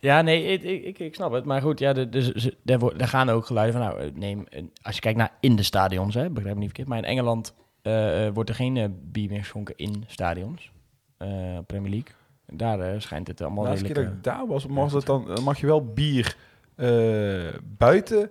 Ja, 0.00 0.22
nee, 0.22 0.44
ik, 0.44 0.62
ik, 0.84 0.98
ik, 0.98 1.14
snap 1.14 1.32
het. 1.32 1.44
Maar 1.44 1.62
goed, 1.62 1.78
ja, 1.78 1.92
daar, 2.62 3.08
gaan 3.08 3.30
ook 3.30 3.46
geluiden 3.46 3.80
van, 3.80 3.88
nou, 3.88 4.00
eh, 4.00 4.10
neem, 4.14 4.46
als 4.82 4.94
je 4.94 5.00
kijkt 5.00 5.18
naar 5.18 5.36
in 5.40 5.56
de 5.56 5.62
stadions, 5.62 6.14
hè, 6.14 6.30
begrijp 6.30 6.54
me 6.54 6.60
niet 6.60 6.68
verkeerd, 6.68 6.88
maar 6.88 6.98
in 6.98 7.04
Engeland 7.04 7.54
eh, 7.82 8.26
eh, 8.26 8.34
wordt 8.34 8.48
er 8.48 8.54
geen 8.54 9.00
bier 9.02 9.28
meer 9.28 9.38
geschonken 9.38 9.76
in 9.76 10.04
stadions, 10.06 10.72
Premier 11.66 11.90
League. 11.90 12.14
Daar 12.46 13.02
schijnt 13.02 13.26
het 13.26 13.40
allemaal 13.40 13.62
De 13.62 13.68
laatste 13.68 13.86
keer 13.86 13.94
dat 13.94 14.04
redelijk... 14.04 14.26
ik 14.26 14.32
daar 14.32 14.46
was, 14.46 14.66
mag, 14.66 14.92
dat 14.92 15.06
dan, 15.06 15.24
dan 15.34 15.44
mag 15.44 15.60
je 15.60 15.66
wel 15.66 15.92
bier 15.92 16.36
buiten, 17.64 18.30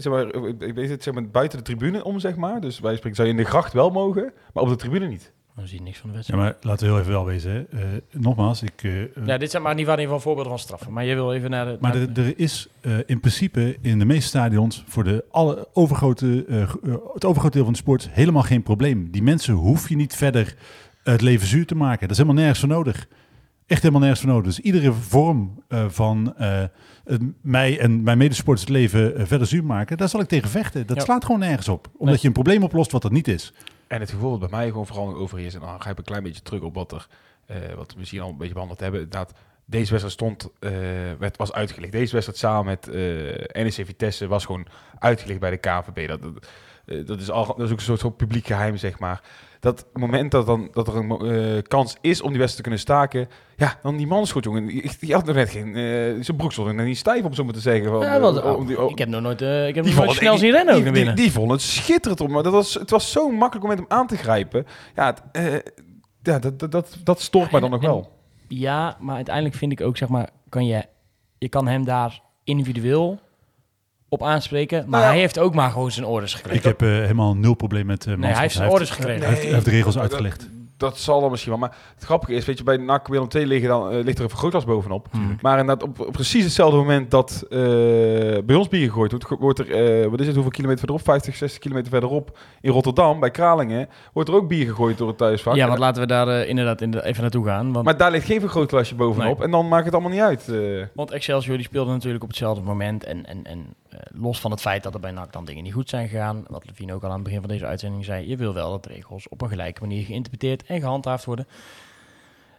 zeg 0.00 0.12
maar, 0.12 0.34
ik 0.58 0.74
weet 0.74 0.90
het, 0.90 1.02
zeg 1.02 1.14
maar, 1.14 1.28
buiten 1.28 1.58
de 1.58 1.64
tribune 1.64 2.04
om, 2.04 2.18
zeg 2.18 2.36
maar. 2.36 2.60
Dus 2.60 2.80
wij 2.80 2.96
spreken 2.96 3.16
zou 3.16 3.28
je 3.28 3.34
in 3.34 3.40
de 3.40 3.48
gracht 3.48 3.72
wel 3.72 3.90
mogen, 3.90 4.32
maar 4.52 4.62
op 4.62 4.68
de 4.68 4.76
tribune 4.76 5.06
niet. 5.06 5.32
Eh, 5.56 5.62
dan 5.62 5.66
zie 5.66 5.78
je 5.78 5.84
niks 5.84 5.98
van 5.98 6.10
de 6.10 6.16
Ja, 6.16 6.16
wedstrijd. 6.22 6.42
maar 6.42 6.56
laten 6.70 6.86
we 6.86 6.92
heel 6.92 7.00
even 7.00 7.12
wel 7.12 7.24
wezen. 7.24 7.50
Hè. 7.52 7.60
Eh, 7.80 7.86
nogmaals, 8.10 8.62
ik... 8.62 8.82
eh, 8.82 9.02
eh, 9.02 9.08
Ja, 9.24 9.38
dit 9.38 9.50
zijn 9.50 9.62
maar 9.62 9.74
niet 9.74 9.86
waar 9.86 9.94
in 9.94 10.00
ieder 10.00 10.14
geval 10.16 10.32
voorbeelden 10.34 10.52
van 10.58 10.66
straffen. 10.66 10.92
Maar 10.92 11.04
je 11.04 11.14
wil 11.14 11.32
even 11.32 11.50
naar 11.50 11.64
de... 11.64 11.76
Maar 11.80 11.94
naar- 11.96 12.08
er, 12.08 12.24
er 12.26 12.38
is 12.38 12.68
eh, 12.80 12.92
in 13.06 13.20
principe 13.20 13.76
in 13.80 13.98
de 13.98 14.04
meeste 14.04 14.28
stadions 14.28 14.84
voor 14.86 15.04
de 15.04 15.24
alle 15.30 15.68
overgrote, 15.72 16.44
het 17.14 17.24
overgrote 17.24 17.54
deel 17.56 17.64
van 17.64 17.72
de 17.72 17.78
sport 17.78 18.08
helemaal 18.10 18.42
geen 18.42 18.62
probleem. 18.62 19.10
Die 19.10 19.22
mensen 19.22 19.54
hoef 19.54 19.88
je 19.88 19.96
niet 19.96 20.14
verder 20.16 20.54
het 21.02 21.20
leven 21.20 21.46
zuur 21.46 21.66
te 21.66 21.74
maken. 21.76 22.00
Dat 22.00 22.10
is 22.10 22.16
helemaal 22.16 22.38
nergens 22.42 22.60
voor 22.60 22.68
nodig. 22.68 23.08
Echt 23.66 23.80
helemaal 23.80 24.00
nergens 24.02 24.20
voor 24.20 24.30
nodig. 24.30 24.46
Dus 24.46 24.60
iedere 24.60 24.92
vorm 24.92 25.62
eh, 25.68 25.84
van 25.88 26.34
eh, 26.36 26.62
het 27.04 27.22
mij 27.40 27.78
en 27.80 28.02
mijn 28.02 28.18
medesporters 28.18 28.60
het 28.60 28.70
leven 28.76 29.26
verder 29.26 29.46
zuur 29.46 29.64
maken, 29.64 29.96
daar 29.96 30.08
zal 30.08 30.20
ik 30.20 30.28
tegen 30.28 30.48
vechten. 30.50 30.86
Dat 30.86 30.96
Ja. 30.96 31.02
slaat 31.02 31.24
gewoon 31.24 31.40
nergens 31.40 31.68
op. 31.68 31.86
Omdat 31.92 32.06
Nee. 32.08 32.18
je 32.20 32.26
een 32.26 32.32
probleem 32.32 32.62
oplost 32.62 32.92
wat 32.92 33.02
dat 33.02 33.12
niet 33.12 33.28
is. 33.28 33.52
En 33.86 34.00
het 34.00 34.10
gevoel 34.10 34.30
dat 34.30 34.50
bij 34.50 34.58
mij 34.58 34.68
gewoon 34.68 34.86
vooral 34.86 35.14
overheerst. 35.14 35.54
En 35.54 35.60
dan 35.60 35.82
ga 35.82 35.90
ik 35.90 35.98
een 35.98 36.04
klein 36.04 36.22
beetje 36.22 36.42
terug 36.42 36.60
op 36.60 36.74
wat, 36.74 36.92
er, 36.92 37.06
eh, 37.46 37.74
wat 37.74 37.92
we 37.92 37.98
misschien 37.98 38.20
al 38.20 38.28
een 38.28 38.36
beetje 38.36 38.52
behandeld 38.52 38.80
hebben. 38.80 39.00
Inderdaad, 39.00 39.32
deze 39.64 39.90
wedstrijd 39.90 40.12
stond, 40.12 40.50
eh, 40.58 40.70
werd, 41.18 41.36
was 41.36 41.52
uitgelicht. 41.52 41.92
Deze 41.92 42.12
wedstrijd 42.12 42.38
samen 42.38 42.64
met 42.64 42.88
eh 42.88 43.62
NEC 43.64 43.86
Vitesse 43.86 44.26
was 44.26 44.44
gewoon 44.44 44.66
uitgelicht 44.98 45.40
bij 45.40 45.50
de 45.50 45.56
KVB. 45.56 46.08
Dat, 46.08 46.22
dat, 46.22 47.06
dat, 47.06 47.20
is, 47.20 47.30
al, 47.30 47.46
dat 47.46 47.60
is 47.60 47.70
ook 47.70 47.78
een 47.78 47.84
soort, 47.84 48.00
soort 48.00 48.16
publiek 48.16 48.46
geheim, 48.46 48.76
zeg 48.76 48.98
maar. 48.98 49.22
Dat 49.66 49.86
moment 49.92 50.30
dat, 50.30 50.46
dan, 50.46 50.68
dat 50.72 50.88
er 50.88 50.96
een 50.96 51.10
eh, 51.56 51.62
kans 51.62 51.96
is 52.00 52.20
om 52.22 52.28
die 52.30 52.38
wedstrijd 52.38 52.56
te 52.56 52.62
kunnen 52.62 52.80
staken... 52.80 53.28
Ja, 53.56 53.78
dan 53.82 53.96
die 53.96 54.06
man 54.06 54.26
schot, 54.26 54.44
jongen. 54.44 54.66
Die, 54.66 54.90
die 55.00 55.14
had 55.14 55.24
nog 55.26 55.34
net 55.34 55.50
geen... 55.50 55.66
eh, 55.66 56.24
zijn 56.24 56.36
broek 56.36 56.52
stond 56.52 56.72
net 56.74 56.86
niet 56.86 56.98
stijf, 56.98 57.24
om 57.24 57.34
zo 57.34 57.44
maar 57.44 57.52
te 57.54 57.60
zeggen. 57.60 57.90
Van, 57.90 58.00
Ja, 58.00 58.18
eh, 58.20 58.56
om 58.56 58.66
die- 58.66 58.88
ik 58.88 58.98
heb 58.98 59.08
nog 59.08 59.20
nooit, 59.22 59.40
ik 59.40 59.74
heb 59.74 59.84
die 59.84 59.94
nog 59.94 60.04
nooit 60.04 60.16
snel 60.16 60.38
zien 60.38 60.50
rennen 60.50 60.74
ook 60.74 60.82
die, 60.82 60.84
naar 60.84 60.94
die, 60.94 61.04
binnen. 61.04 61.22
die 61.24 61.32
vond 61.32 61.50
het 61.50 61.62
schitterend 61.62 62.20
om. 62.20 62.30
Maar 62.30 62.42
dat 62.42 62.52
was, 62.52 62.74
het 62.74 62.90
was 62.90 63.12
zo 63.12 63.30
makkelijk 63.30 63.62
om 63.64 63.68
met 63.70 63.78
hem 63.78 63.98
aan 63.98 64.06
te 64.06 64.16
grijpen. 64.16 64.66
Ja, 64.94 65.06
het, 65.32 65.72
ja 66.22 66.38
dat, 66.38 66.58
dat, 66.58 66.70
dat, 66.72 66.96
dat 67.04 67.20
stoort 67.20 67.50
mij 67.50 67.60
dan 67.60 67.70
nog 67.70 67.82
En- 67.82 67.86
wel. 67.88 68.12
Ja, 68.48 68.96
maar 69.00 69.14
uiteindelijk 69.16 69.54
vind 69.54 69.72
ik 69.72 69.80
ook, 69.80 69.96
zeg 69.96 70.08
maar, 70.08 70.28
kan 70.48 70.66
je, 70.66 70.84
je 71.38 71.48
kan 71.48 71.66
hem 71.66 71.84
daar 71.84 72.20
individueel 72.44 73.18
op 74.08 74.22
aanspreken. 74.22 74.78
Maar 74.78 74.88
Nou 74.90 75.02
ja. 75.02 75.08
hij 75.08 75.18
heeft 75.18 75.38
ook 75.38 75.54
maar 75.54 75.70
gewoon 75.70 75.90
zijn 75.90 76.06
orders 76.06 76.34
gekregen. 76.34 76.58
Ik 76.58 76.64
heb 76.64 76.82
eh, 76.82 76.88
helemaal 76.88 77.36
nul 77.36 77.54
probleem 77.54 77.86
met 77.86 78.06
uh, 78.06 78.16
nee, 78.16 78.32
hij 78.32 78.40
heeft 78.40 78.54
zijn 78.54 78.70
orders 78.70 78.90
gekregen. 78.90 79.20
Hij 79.20 79.28
heeft, 79.30 79.42
hij 79.42 79.52
heeft 79.52 79.64
de 79.64 79.70
regels 79.70 79.98
uitgelegd. 79.98 80.48
Dat 80.76 80.98
zal 80.98 81.20
dan 81.20 81.30
misschien 81.30 81.50
wel. 81.52 81.60
Maar 81.60 81.76
het 81.94 82.04
grappige 82.04 82.32
is, 82.32 82.44
weet 82.44 82.58
je, 82.58 82.64
bij 82.64 82.76
NAC 82.76 83.08
Willem 83.08 83.26
II 83.34 83.46
liggen 83.46 83.68
dan, 83.68 83.90
eh, 83.90 84.04
ligt 84.04 84.16
er 84.18 84.24
een 84.24 84.30
vergrootglas 84.30 84.64
bovenop. 84.64 85.08
Hmm. 85.10 85.36
Maar 85.40 85.58
inderdaad, 85.58 85.88
op, 85.88 86.00
op 86.00 86.12
precies 86.12 86.44
hetzelfde 86.44 86.76
moment 86.76 87.10
dat 87.10 87.44
eh, 87.50 87.58
bij 88.44 88.56
ons 88.56 88.68
bier 88.68 88.86
gegooid 88.86 89.10
wordt, 89.10 89.28
wordt 89.40 89.58
er, 89.58 89.70
eh, 90.02 90.08
wat 90.10 90.20
is 90.20 90.26
het, 90.26 90.34
hoeveel 90.34 90.52
kilometer 90.52 90.78
verderop? 90.78 91.04
50, 91.04 91.36
60 91.36 91.60
kilometer 91.60 91.90
verderop 91.90 92.38
in 92.60 92.70
Rotterdam, 92.70 93.20
bij 93.20 93.30
Kralingen, 93.30 93.88
wordt 94.12 94.28
er 94.28 94.34
ook 94.34 94.48
bier 94.48 94.66
gegooid 94.66 94.98
door 94.98 95.08
het 95.08 95.18
thuisvak. 95.18 95.54
Ja, 95.54 95.66
want 95.66 95.78
laten 95.78 96.00
we 96.02 96.08
daar 96.08 96.46
inderdaad 96.46 96.80
in 96.80 96.90
de- 96.90 97.04
even 97.04 97.22
naartoe 97.22 97.44
gaan. 97.44 97.72
Want, 97.72 97.84
maar 97.84 97.96
daar 97.96 98.10
ligt 98.10 98.26
geen 98.26 98.40
vergrootglasje 98.40 98.94
bovenop. 98.94 99.36
Nee. 99.36 99.44
En 99.46 99.50
dan 99.50 99.68
maakt 99.68 99.84
het 99.84 99.94
allemaal 99.94 100.12
niet 100.12 100.20
uit. 100.20 100.50
want 100.94 101.10
Excelsior 101.10 101.56
die 101.56 101.66
speelde 101.66 101.90
natuurlijk 101.90 102.22
op 102.22 102.28
hetzelfde 102.28 102.62
moment. 102.62 103.04
En, 103.04 103.26
en, 103.26 103.44
en 103.44 103.74
los 104.14 104.40
van 104.40 104.50
het 104.50 104.60
feit 104.60 104.82
dat 104.82 104.94
er 104.94 105.00
bij 105.00 105.10
NAC 105.10 105.32
dan 105.32 105.44
dingen 105.44 105.62
niet 105.62 105.72
goed 105.72 105.88
zijn 105.88 106.08
gegaan. 106.08 106.44
Wat 106.48 106.66
Levine 106.66 106.94
ook 106.94 107.02
al 107.02 107.08
aan 107.08 107.14
het 107.14 107.24
begin 107.24 107.40
van 107.40 107.48
deze 107.48 107.66
uitzending 107.66 108.04
zei. 108.04 108.28
Je 108.28 108.36
wil 108.36 108.54
wel 108.54 108.70
dat 108.70 108.82
de 108.84 108.88
regels 108.92 109.28
op 109.28 109.42
een 109.42 109.48
gelijke 109.48 109.80
manier 109.80 110.04
geïnterpreteerd 110.04 110.64
en 110.66 110.80
gehandhaafd 110.80 111.24
worden. 111.24 111.46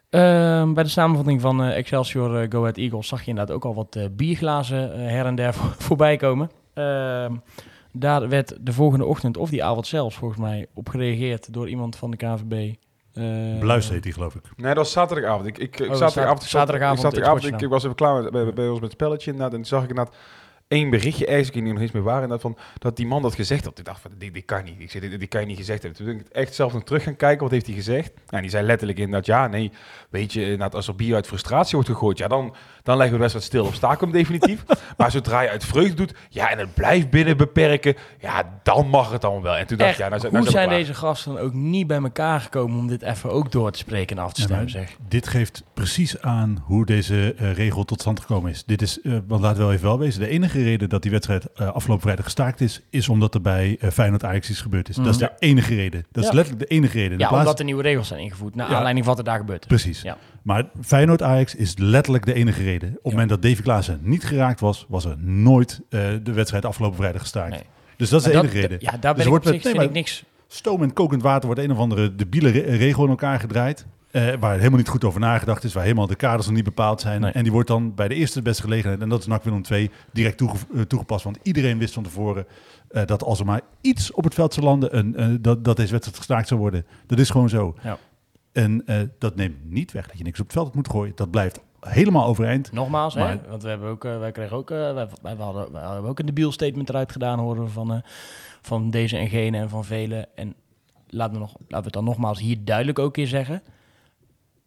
Ehm, 0.10 0.74
bij 0.74 0.84
de 0.84 0.90
samenvatting 0.90 1.42
van 1.42 1.64
eh, 1.64 1.78
Excelsior 1.78 2.42
eh, 2.42 2.50
Go 2.52 2.60
Ahead 2.62 2.78
Eagles 2.78 3.08
zag 3.08 3.22
je 3.24 3.30
inderdaad 3.30 3.56
ook 3.56 3.66
al 3.66 3.76
wat 3.76 3.96
eh, 3.96 4.04
bierglazen 4.12 4.94
eh, 4.94 5.00
her 5.10 5.26
en 5.26 5.36
der 5.36 5.54
voor- 5.58 5.76
voorbij 5.78 6.18
komen. 6.18 6.50
Ehm, 6.74 7.34
daar 7.92 8.30
werd 8.30 8.58
de 8.62 8.74
volgende 8.74 9.06
ochtend, 9.06 9.38
of 9.38 9.50
die 9.50 9.64
avond 9.64 9.88
zelfs 9.88 10.16
volgens 10.16 10.40
mij, 10.40 10.66
op 10.74 10.90
gereageerd 10.90 11.54
door 11.54 11.70
iemand 11.70 11.96
van 11.96 12.12
de 12.12 12.18
KVB. 12.18 12.74
Eh, 13.14 13.60
Bluis 13.60 13.90
heet 13.90 14.04
hij, 14.04 14.14
geloof 14.14 14.36
ik. 14.36 14.42
Nee, 14.56 14.68
dat 14.68 14.78
was 14.78 14.92
zaterdagavond. 14.92 15.48
Ik, 15.48 15.58
ik, 15.58 15.80
ik 15.80 15.90
Oh, 15.90 15.96
zaterdagavond, 15.96 16.42
ik 16.44 16.48
zat- 16.48 16.60
zaterdagavond 16.60 16.98
ik, 16.98 17.04
zaterdagavond, 17.04 17.62
ik, 17.62 17.70
was 17.70 17.84
even 17.84 17.96
klaar 17.96 18.24
met, 18.24 18.32
bij, 18.32 18.54
bij 18.54 18.66
ons 18.66 18.74
met 18.74 18.84
het 18.84 18.92
spelletje 18.92 19.26
inderdaad. 19.32 19.52
En 19.54 19.58
toen 19.62 19.68
zag 19.68 19.84
ik 19.84 19.90
inderdaad 19.90 20.16
één 20.68 20.90
berichtje 20.90 21.26
ergens, 21.26 21.48
ik 21.48 21.54
weet 21.54 21.64
niet 21.64 21.74
nog 21.74 21.82
eens 21.82 21.92
meer 21.92 22.04
waar, 22.04 22.16
inderdaad, 22.22 22.42
van, 22.42 22.58
dat 22.78 22.96
die 22.96 23.08
man 23.08 23.22
dat 23.22 23.36
gezegd 23.36 23.66
had. 23.66 23.80
Ik 23.80 23.86
dacht 23.86 24.02
van, 24.02 24.12
dit, 24.18 24.34
dit 24.34 24.46
kan 24.46 24.64
niet. 24.64 24.76
Ik 24.78 24.92
zei, 24.92 25.10
dit, 25.10 25.20
dit 25.20 25.30
kan 25.30 25.42
je 25.42 25.48
niet 25.48 25.58
gezegd 25.58 25.84
hebben. 25.84 26.00
Toen 26.06 26.08
ben 26.16 26.20
ik 26.26 26.32
echt 26.32 26.54
zelf 26.56 26.74
nog 26.74 26.84
terug 26.84 27.04
gaan 27.04 27.16
kijken, 27.16 27.42
wat 27.44 27.52
heeft 27.52 27.66
hij 27.66 27.76
gezegd? 27.76 28.14
Nou, 28.16 28.24
en 28.30 28.42
die 28.42 28.50
zei 28.50 28.66
letterlijk 28.66 29.00
inderdaad, 29.00 29.26
ja, 29.26 29.48
nee, 29.48 29.72
weet 30.10 30.34
je, 30.34 30.42
inderdaad, 30.42 30.76
als 30.76 30.88
er 30.88 30.96
bier 30.96 31.16
uit 31.16 31.28
frustratie 31.28 31.74
wordt 31.74 31.90
gegooid, 31.90 32.18
ja, 32.18 32.28
dan, 32.28 32.56
dan 32.84 32.98
leggen 32.98 33.18
we 33.20 33.26
de 33.26 33.32
wedstrijd 33.32 33.46
stil 33.46 33.72
staken 33.74 34.00
we 34.00 34.18
hem 34.18 34.26
definitief. 34.26 34.64
maar 34.98 35.12
zodra 35.12 35.42
je 35.42 35.50
uit 35.50 35.66
vreugde 35.66 35.94
doet, 35.94 36.14
ja, 36.30 36.50
en 36.52 36.58
het 36.58 36.74
blijft 36.74 37.10
binnen 37.10 37.38
beperken, 37.38 37.96
ja, 38.20 38.60
dan 38.64 38.88
mag 38.90 39.12
het 39.12 39.22
dan 39.22 39.42
wel. 39.42 39.56
En 39.58 39.68
toen 39.68 39.78
dacht 39.78 39.92
ik, 39.92 39.98
ja, 39.98 40.08
nou, 40.08 40.20
zijn- 40.20 40.32
nou 40.32 40.44
hoe 40.44 40.54
zijn 40.54 40.70
deze 40.70 40.94
gasten 40.94 41.34
dan 41.34 41.42
ook 41.42 41.54
niet 41.54 41.88
bij 41.88 41.98
elkaar 42.02 42.42
gekomen 42.42 42.80
om 42.80 42.88
dit 42.88 43.02
even 43.02 43.32
ook 43.32 43.52
door 43.52 43.72
te 43.72 43.78
spreken 43.80 44.18
en 44.18 44.24
af 44.24 44.34
te 44.34 44.42
stemmen, 44.42 44.70
zeg. 44.70 44.96
Dit 45.08 45.28
geeft 45.28 45.64
precies 45.74 46.22
aan 46.22 46.64
hoe 46.66 46.86
deze 46.86 47.34
eh, 47.38 47.54
regel 47.54 47.84
tot 47.84 48.00
stand 48.02 48.20
gekomen 48.20 48.52
is. 48.52 48.64
Dit 48.66 48.82
is, 48.82 49.02
eh, 49.02 49.18
want 49.28 49.42
laten 49.42 49.58
we 49.58 49.64
wel 49.64 49.74
even 49.74 49.88
wel 49.88 50.00
wezen, 50.00 50.20
de 50.20 50.28
enige 50.28 50.57
enige 50.58 50.70
reden 50.70 50.90
dat 50.90 51.02
die 51.02 51.12
wedstrijd 51.12 51.46
eh, 51.56 51.68
afgelopen 51.68 52.04
vrijdag 52.04 52.26
gestaakt 52.26 52.62
is, 52.62 52.82
is 52.90 53.10
omdat 53.10 53.34
er 53.34 53.42
bij 53.42 53.78
eh, 53.80 53.90
Feyenoord 53.90 54.24
Ajax 54.24 54.50
iets 54.50 54.62
gebeurd 54.62 54.90
is. 54.90 54.96
Dat 54.96 55.06
is 55.08 55.18
Ja. 55.20 55.28
de 55.28 55.34
enige 55.48 55.76
reden. 55.76 56.06
Dat 56.12 56.24
is 56.24 56.30
Ja. 56.30 56.36
letterlijk 56.36 56.70
de 56.70 56.76
enige 56.76 56.98
reden. 56.98 57.18
De 57.18 57.24
Ja, 57.24 57.30
plaats- 57.30 57.44
omdat 57.44 57.60
er 57.60 57.66
nieuwe 57.66 57.82
regels 57.82 58.08
zijn 58.08 58.20
ingevoerd. 58.20 58.56
Naar 58.56 58.70
Ja. 58.70 58.76
aanleiding 58.76 59.06
van 59.06 59.16
wat 59.16 59.26
er 59.26 59.32
daar 59.32 59.40
gebeurt. 59.40 59.68
Precies. 59.68 60.02
Ja. 60.02 60.18
Maar 60.42 60.64
Feyenoord 60.82 61.22
Ajax 61.22 61.56
is 61.56 61.74
letterlijk 61.78 62.26
de 62.26 62.34
enige 62.34 62.64
reden. 62.64 62.90
Op 62.90 62.96
het 63.04 63.12
moment 63.12 63.30
dat 63.30 63.42
Davy 63.42 63.62
Klaassen 63.62 64.00
niet 64.02 64.24
geraakt 64.24 64.60
was, 64.60 64.86
was 64.90 65.06
er 65.06 65.16
nooit 65.20 65.82
eh, 65.90 66.02
de 66.24 66.34
wedstrijd 66.34 66.66
afgelopen 66.66 66.98
vrijdag 66.98 67.22
gestaakt. 67.22 67.50
Nee. 67.52 67.64
Dus 67.98 68.10
dat 68.10 68.20
is 68.26 68.32
de 68.32 68.38
enige 68.40 68.60
reden. 68.60 68.78
Ja, 68.82 68.92
daar 68.92 69.00
Dus 69.02 69.02
ben 69.02 69.14
er 69.16 69.22
ik 69.22 69.28
wordt 69.28 69.46
op 69.46 69.52
met- 69.52 69.62
zich, 69.62 69.72
nee, 69.72 69.76
maar- 69.82 69.90
ik 69.90 69.92
niks. 69.96 70.24
Stoom 70.48 70.84
en 70.84 70.94
kokend 70.94 71.22
water 71.22 71.46
wordt 71.46 71.62
een 71.62 71.72
of 71.72 71.78
andere 71.78 72.16
debiele 72.16 72.50
re- 72.50 72.60
regel 72.76 73.04
in 73.04 73.10
elkaar 73.10 73.40
gedraaid. 73.40 73.86
Eh, 74.12 74.34
waar 74.40 74.58
helemaal 74.58 74.78
niet 74.78 74.88
goed 74.88 75.04
over 75.04 75.20
nagedacht 75.20 75.64
is. 75.64 75.74
Waar 75.74 75.84
helemaal 75.84 76.08
de 76.08 76.16
kaders 76.16 76.46
nog 76.46 76.56
niet 76.56 76.64
bepaald 76.64 77.02
zijn. 77.02 77.22
Nee. 77.22 77.32
En 77.32 77.44
die 77.44 77.52
wordt 77.52 77.68
dan 77.68 77.96
bij 77.96 78.08
de 78.08 78.16
eerste 78.16 78.42
beste 78.42 78.62
gelegenheid. 78.62 79.02
En 79.02 79.10
dat 79.10 79.20
is 79.20 79.28
NAC 79.28 79.44
Willem 79.44 79.62
2 79.62 79.92
direct 80.12 80.38
toege- 80.38 80.66
eh, 80.74 80.82
toegepast. 80.82 81.24
Want 81.24 81.40
iedereen 81.44 81.78
wist 81.78 81.94
van 81.94 82.04
tevoren 82.04 82.46
eh, 82.90 83.06
dat 83.06 83.24
als 83.24 83.40
er 83.40 83.46
maar 83.46 83.62
iets 83.82 84.12
op 84.12 84.24
het 84.24 84.34
veld 84.34 84.54
zou 84.54 84.66
landen. 84.66 84.98
Een, 84.98 85.16
eh, 85.16 85.28
dat, 85.40 85.64
dat 85.64 85.76
deze 85.76 85.92
wedstrijd 85.92 86.18
gestaakt 86.18 86.48
zou 86.48 86.60
worden. 86.60 86.86
Dat 87.06 87.20
is 87.20 87.30
gewoon 87.30 87.50
zo. 87.50 87.76
Ja. 87.84 87.98
En 88.52 88.86
dat 89.20 89.36
neemt 89.36 89.56
niet 89.70 89.92
weg 89.92 90.08
dat 90.08 90.18
je 90.18 90.24
niks 90.24 90.40
op 90.40 90.46
het 90.46 90.56
veld 90.56 90.76
moet 90.76 90.90
gooien. 90.90 91.12
Dat 91.16 91.32
blijft 91.32 91.60
helemaal 91.80 92.26
overeind. 92.26 92.72
Nogmaals, 92.72 93.14
hè, 93.14 93.40
want 93.50 93.64
we 93.64 93.70
hebben 93.70 93.90
ook, 93.90 94.04
wij 94.04 94.32
kregen 94.32 94.58
ook, 94.58 94.70
wij, 94.70 94.94
wij, 95.22 95.36
hadden, 95.38 95.72
wij 95.72 95.84
hebben 95.92 96.10
ook 96.10 96.20
een 96.20 96.26
debiel 96.26 96.52
statement 96.52 96.90
eruit 96.90 97.12
gedaan, 97.12 97.40
horen 97.40 97.64
we 97.64 97.70
van, 97.70 98.02
van 98.62 98.90
deze 98.90 99.18
en 99.18 99.30
gene 99.30 99.58
en 99.58 99.70
van 99.70 99.86
velen. 99.86 100.36
En 100.36 100.54
laten 101.08 101.34
we, 101.34 101.40
nog, 101.40 101.52
laten 101.52 101.78
we 101.78 101.84
het 101.84 101.94
dan 101.94 102.04
nogmaals 102.04 102.40
hier 102.40 102.58
duidelijk 102.64 103.00
ook 103.00 103.16
weer 103.16 103.28
zeggen. 103.28 103.62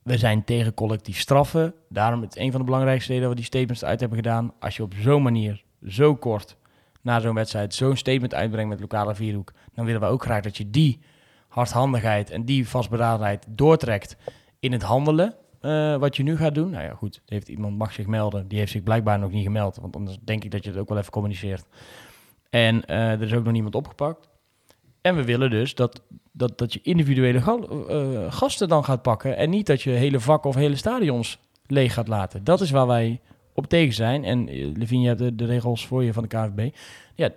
We 0.02 0.18
zijn 0.18 0.44
tegen 0.44 0.74
collectief 0.74 1.18
straffen. 1.18 1.74
Daarom 1.88 2.20
het 2.20 2.36
een 2.36 2.50
van 2.50 2.60
de 2.60 2.66
belangrijkste 2.66 3.12
redenen 3.12 3.28
dat 3.28 3.38
we 3.38 3.44
die 3.44 3.52
statements 3.54 3.84
uit 3.84 4.00
hebben 4.00 4.18
gedaan. 4.18 4.52
Als 4.60 4.76
je 4.76 4.82
op 4.82 4.94
zo'n 4.94 5.22
manier, 5.22 5.64
zo 5.86 6.14
kort 6.16 6.56
na 7.00 7.20
zo'n 7.20 7.34
wedstrijd, 7.34 7.74
zo'n 7.74 7.96
statement 7.96 8.34
uitbrengt 8.34 8.68
met 8.70 8.80
lokale 8.80 9.14
vierhoek, 9.14 9.52
dan 9.74 9.84
willen 9.84 10.00
we 10.00 10.06
ook 10.06 10.22
graag 10.22 10.42
dat 10.42 10.56
je 10.56 10.70
die 10.70 10.98
hardhandigheid 11.48 12.30
en 12.30 12.44
die 12.44 12.68
vastberadenheid 12.68 13.46
doortrekt 13.48 14.16
in 14.60 14.72
het 14.72 14.82
handelen. 14.82 15.34
eh, 15.60 15.96
wat 15.96 16.16
je 16.16 16.22
nu 16.22 16.36
gaat 16.36 16.54
doen. 16.54 16.70
Nou 16.70 16.84
ja, 16.84 16.94
goed, 16.94 17.22
heeft 17.26 17.48
iemand 17.48 17.78
mag 17.78 17.92
zich 17.92 18.06
melden. 18.06 18.48
Die 18.48 18.58
heeft 18.58 18.72
zich 18.72 18.82
blijkbaar 18.82 19.18
nog 19.18 19.30
niet 19.30 19.44
gemeld. 19.44 19.76
Want 19.76 19.96
anders 19.96 20.18
denk 20.24 20.44
ik 20.44 20.50
dat 20.50 20.64
je 20.64 20.70
het 20.70 20.78
ook 20.78 20.88
wel 20.88 20.98
even 20.98 21.10
communiceert. 21.12 21.64
En 22.50 22.84
eh, 22.84 23.10
er 23.12 23.22
is 23.22 23.34
ook 23.34 23.44
nog 23.44 23.52
niemand 23.52 23.74
opgepakt. 23.74 24.28
En 25.00 25.16
we 25.16 25.24
willen 25.24 25.50
dus 25.50 25.74
dat, 25.74 26.02
dat, 26.32 26.58
dat 26.58 26.72
je 26.72 26.80
individuele 26.82 27.38
eh, 27.38 28.32
gasten 28.32 28.68
dan 28.68 28.84
gaat 28.84 29.02
pakken. 29.02 29.36
En 29.36 29.50
niet 29.50 29.66
dat 29.66 29.82
je 29.82 29.90
hele 29.90 30.20
vakken 30.20 30.50
of 30.50 30.56
hele 30.56 30.76
stadions 30.76 31.38
leeg 31.66 31.94
gaat 31.94 32.08
laten. 32.08 32.44
Dat 32.44 32.60
is 32.60 32.70
waar 32.70 32.86
wij 32.86 33.20
op 33.54 33.66
tegen 33.66 33.94
zijn. 33.94 34.24
En 34.24 34.48
eh, 34.48 34.66
Levine, 34.74 35.02
je 35.02 35.08
hebt 35.08 35.18
de, 35.18 35.34
de 35.34 35.44
regels 35.44 35.86
voor 35.86 36.04
je 36.04 36.12
van 36.12 36.22
de 36.22 36.28
KVB. 36.28 36.74
Ja, 37.14 37.30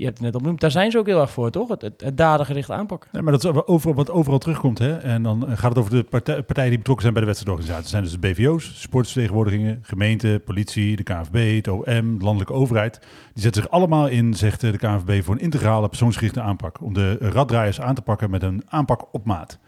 je 0.00 0.06
hebt 0.06 0.18
het 0.18 0.26
net 0.26 0.34
opgenoemd. 0.34 0.60
Daar 0.60 0.70
zijn 0.70 0.90
ze 0.90 0.98
ook 0.98 1.06
heel 1.06 1.20
erg 1.20 1.30
voor, 1.30 1.50
toch? 1.50 1.68
Het, 1.68 1.82
het, 1.96 2.16
dadengericht 2.16 2.70
aanpakken. 2.70 3.08
Nee, 3.12 3.22
maar 3.22 3.32
dat 3.32 3.44
is 3.44 3.64
overal, 3.66 3.94
wat 3.94 4.10
overal 4.10 4.38
terugkomt. 4.38 4.78
Hè? 4.78 4.96
En 4.96 5.22
dan 5.22 5.46
eh, 5.48 5.58
gaat 5.58 5.68
het 5.68 5.78
over 5.78 5.90
de 5.90 6.02
partij- 6.02 6.42
partijen 6.42 6.68
die 6.68 6.78
betrokken 6.78 7.02
zijn 7.02 7.12
bij 7.12 7.22
de 7.22 7.28
wedstrijdorganisatie. 7.28 7.82
Dat 7.82 7.90
zijn 7.90 8.02
dus 8.02 8.34
de 8.34 8.42
BVO's, 8.44 8.80
sportsvertegenwoordigingen, 8.80 9.78
gemeente, 9.82 10.42
politie, 10.44 10.96
de 10.96 11.02
KNVB, 11.02 11.56
het 11.56 11.68
OM, 11.68 12.18
de 12.18 12.24
landelijke 12.24 12.52
overheid. 12.52 12.98
Die 13.32 13.42
zetten 13.42 13.62
zich 13.62 13.70
allemaal 13.70 14.08
in, 14.08 14.34
zegt 14.34 14.62
eh, 14.62 14.72
de 14.72 14.78
KNVB, 14.78 15.24
voor 15.24 15.34
een 15.34 15.40
integrale 15.40 15.88
persoonsgerichte 15.88 16.40
aanpak. 16.40 16.82
Om 16.82 16.94
de 16.94 17.16
raddraaiers 17.18 17.80
aan 17.80 17.94
te 17.94 18.02
pakken 18.02 18.30
met 18.30 18.42
een 18.42 18.62
aanpak 18.68 19.14
op 19.14 19.24
maat. 19.24 19.58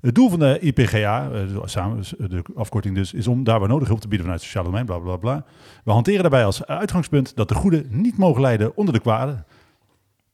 Het 0.00 0.14
doel 0.14 0.28
van 0.28 0.38
de 0.38 0.58
IPGA, 0.60 1.30
eh, 1.30 1.30
de 2.28 2.42
afkorting 2.54 2.94
dus, 2.94 3.12
is 3.12 3.26
om 3.26 3.44
daar 3.44 3.58
waar 3.60 3.68
nodig 3.68 3.88
hulp 3.88 4.00
te 4.00 4.08
bieden 4.08 4.26
vanuit 4.26 4.42
het 4.42 4.50
sociale 4.50 4.70
domein, 4.70 4.86
bla 4.86 4.98
bla 4.98 5.16
bla. 5.16 5.44
We 5.84 5.90
hanteren 5.90 6.20
daarbij 6.20 6.44
als 6.44 6.66
uitgangspunt 6.66 7.36
dat 7.36 7.48
de 7.48 7.54
goede 7.54 7.84
niet 7.88 8.18
mogen 8.18 8.40
leiden 8.40 8.76
onder 8.76 8.94
de 8.94 9.00
kwade. 9.00 9.44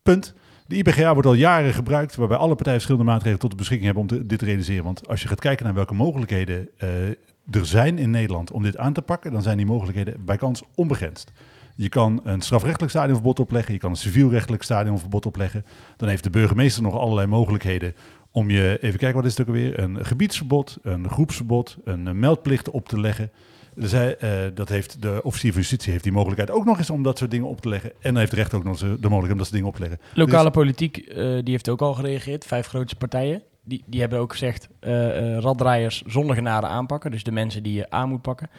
Punt. 0.04 0.34
De 0.66 0.76
IPGA 0.76 1.12
wordt 1.12 1.28
al 1.28 1.34
jaren 1.34 1.72
gebruikt, 1.72 2.14
waarbij 2.14 2.36
alle 2.36 2.54
partijen 2.54 2.80
verschillende 2.80 3.10
maatregelen 3.10 3.38
tot 3.38 3.50
de 3.50 3.56
beschikking 3.56 3.94
hebben 3.94 4.18
om 4.18 4.26
dit 4.26 4.38
te 4.38 4.44
realiseren. 4.44 4.84
Want 4.84 5.08
als 5.08 5.22
je 5.22 5.28
gaat 5.28 5.40
kijken 5.40 5.64
naar 5.64 5.74
welke 5.74 5.94
mogelijkheden 5.94 6.68
eh, 6.76 7.08
er 7.50 7.66
zijn 7.66 7.98
in 7.98 8.10
Nederland 8.10 8.50
om 8.50 8.62
dit 8.62 8.76
aan 8.76 8.92
te 8.92 9.02
pakken, 9.02 9.32
dan 9.32 9.42
zijn 9.42 9.56
die 9.56 9.66
mogelijkheden 9.66 10.24
bij 10.24 10.36
kans 10.36 10.62
onbegrensd. 10.74 11.32
Je 11.76 11.88
kan 11.88 12.20
een 12.24 12.40
strafrechtelijk 12.40 12.90
stadionverbod 12.90 13.40
opleggen, 13.40 13.72
je 13.72 13.80
kan 13.80 13.90
een 13.90 13.96
civielrechtelijk 13.96 14.62
stadionverbod 14.62 15.26
opleggen. 15.26 15.64
Dan 15.96 16.08
heeft 16.08 16.24
de 16.24 16.30
burgemeester 16.30 16.82
nog 16.82 16.98
allerlei 16.98 17.26
mogelijkheden 17.26 17.94
om 18.30 18.50
je, 18.50 18.78
even 18.80 18.98
kijken 18.98 19.16
wat 19.16 19.24
is 19.24 19.30
het 19.36 19.40
ook 19.40 19.54
alweer, 19.54 19.78
een 19.78 20.04
gebiedsverbod, 20.04 20.78
een 20.82 21.10
groepsverbod, 21.10 21.78
een 21.84 22.06
eh, 22.06 22.14
meldplicht 22.14 22.70
op 22.70 22.88
te 22.88 23.00
leggen. 23.00 23.30
Eh, 23.76 24.30
dat 24.54 24.68
heeft 24.68 25.02
de 25.02 25.20
officier 25.22 25.52
van 25.52 25.60
justitie 25.60 25.92
heeft 25.92 26.04
die 26.04 26.12
mogelijkheid 26.12 26.50
ook 26.50 26.64
nog 26.64 26.78
eens 26.78 26.90
om 26.90 27.02
dat 27.02 27.18
soort 27.18 27.30
dingen 27.30 27.48
op 27.48 27.60
te 27.60 27.68
leggen. 27.68 27.90
En 27.90 27.96
dan 28.00 28.16
heeft 28.16 28.30
de 28.30 28.36
rechter 28.36 28.58
ook 28.58 28.64
nog 28.64 28.72
eens 28.72 28.80
de 28.80 28.86
mogelijkheid 28.88 29.32
om 29.32 29.38
dat 29.38 29.46
soort 29.46 29.52
dingen 29.52 29.68
op 29.68 29.74
te 29.74 29.80
leggen. 29.80 30.00
Lokale 30.14 30.44
Dus- 30.44 30.52
politiek, 30.52 30.96
eh, 30.96 31.16
die 31.16 31.50
heeft 31.50 31.68
ook 31.68 31.80
al 31.82 31.94
gereageerd. 31.94 32.44
Vijf 32.44 32.66
grootste 32.66 32.96
partijen. 32.96 33.42
Die, 33.64 33.82
die 33.86 34.00
hebben 34.00 34.18
ook 34.18 34.32
gezegd, 34.32 34.68
eh 34.80 35.34
eh 35.34 35.38
raddraaiers 35.42 36.02
zonder 36.06 36.36
genade 36.36 36.66
aanpakken. 36.66 37.10
Dus 37.10 37.22
de 37.22 37.32
mensen 37.32 37.62
die 37.62 37.72
je 37.74 37.90
aan 37.90 38.08
moet 38.08 38.22
pakken. 38.22 38.50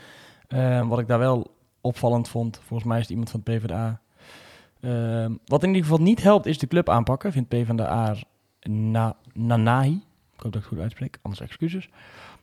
Eh, 0.47 0.87
wat 0.87 0.99
ik 0.99 1.07
daar 1.07 1.19
wel 1.19 1.51
opvallend 1.81 2.29
vond, 2.29 2.61
volgens 2.65 2.89
mij 2.89 2.97
is 2.97 3.03
het 3.03 3.11
iemand 3.11 3.29
van 3.29 3.41
het 3.43 3.57
PvdA. 3.57 4.01
Eh, 4.79 5.25
wat 5.45 5.61
in 5.63 5.67
ieder 5.67 5.83
geval 5.83 6.01
niet 6.03 6.23
helpt, 6.23 6.45
is 6.45 6.57
de 6.57 6.67
club 6.67 6.89
aanpakken. 6.89 7.31
Vindt 7.31 7.49
PvdA 7.49 8.15
na, 8.61 9.15
Nanahi. 9.33 10.01
Ik 10.35 10.41
hoop 10.41 10.51
dat 10.51 10.55
ik 10.55 10.59
het 10.61 10.65
goed 10.67 10.79
uitspreek, 10.79 11.19
anders 11.21 11.41
excuses. 11.41 11.89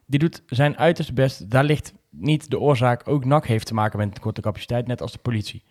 Die 0.07 0.18
doet 0.18 0.43
zijn 0.47 0.79
uiterste 0.79 1.12
best. 1.12 1.51
Daar 1.51 1.64
ligt 1.64 1.93
niet 2.13 2.51
de 2.51 2.59
oorzaak. 2.59 3.09
Ook 3.09 3.25
NAC 3.25 3.47
heeft 3.47 3.67
te 3.67 3.75
maken 3.75 3.99
met 3.99 4.09
een 4.15 4.21
korte 4.21 4.41
capaciteit, 4.41 4.87
net 4.87 5.01
als 5.01 5.13
de 5.13 5.19
politie. 5.19 5.63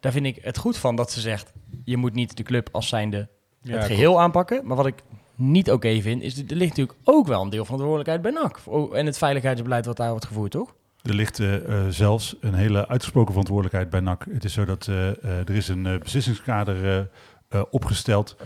Daar 0.00 0.12
vind 0.12 0.26
ik 0.26 0.38
het 0.42 0.58
goed 0.58 0.76
van 0.76 0.96
dat 0.96 1.10
ze 1.10 1.20
zegt... 1.20 1.52
je 1.84 1.96
moet 1.96 2.14
niet 2.14 2.36
de 2.36 2.42
club 2.42 2.68
als 2.72 2.88
zijnde 2.88 3.28
Ja, 3.62 3.76
het 3.76 3.84
geheel 3.84 4.20
aanpakken. 4.20 4.66
Maar 4.66 4.76
wat 4.76 4.86
ik 4.86 5.02
niet 5.34 5.70
oké 5.70 6.00
vind, 6.00 6.22
is... 6.22 6.34
dat 6.34 6.50
er 6.50 6.56
ligt 6.56 6.76
natuurlijk 6.76 6.98
ook 7.04 7.26
wel 7.26 7.42
een 7.42 7.50
deel 7.50 7.64
van 7.64 7.76
de 7.76 7.82
verantwoordelijkheid 7.82 8.22
bij 8.22 8.42
NAC. 8.42 8.60
Oh, 8.64 8.96
En 8.96 9.06
het 9.06 9.18
veiligheidsbeleid 9.18 9.86
wat 9.86 9.96
daar 9.96 10.10
wordt 10.10 10.26
gevoerd, 10.26 10.50
toch? 10.50 10.74
Er 11.02 11.14
ligt 11.14 11.38
eh, 11.38 11.54
eh, 11.54 11.88
zelfs 11.88 12.36
een 12.40 12.54
hele 12.54 12.88
uitgesproken 12.88 13.30
verantwoordelijkheid 13.30 13.90
bij 13.90 14.00
NAC. 14.00 14.26
Het 14.30 14.44
is 14.44 14.52
zo 14.52 14.64
dat 14.64 14.88
eh, 14.88 15.06
er 15.22 15.50
is 15.50 15.68
een 15.68 15.98
beslissingskader 15.98 17.08
opgesteld. 17.70 18.36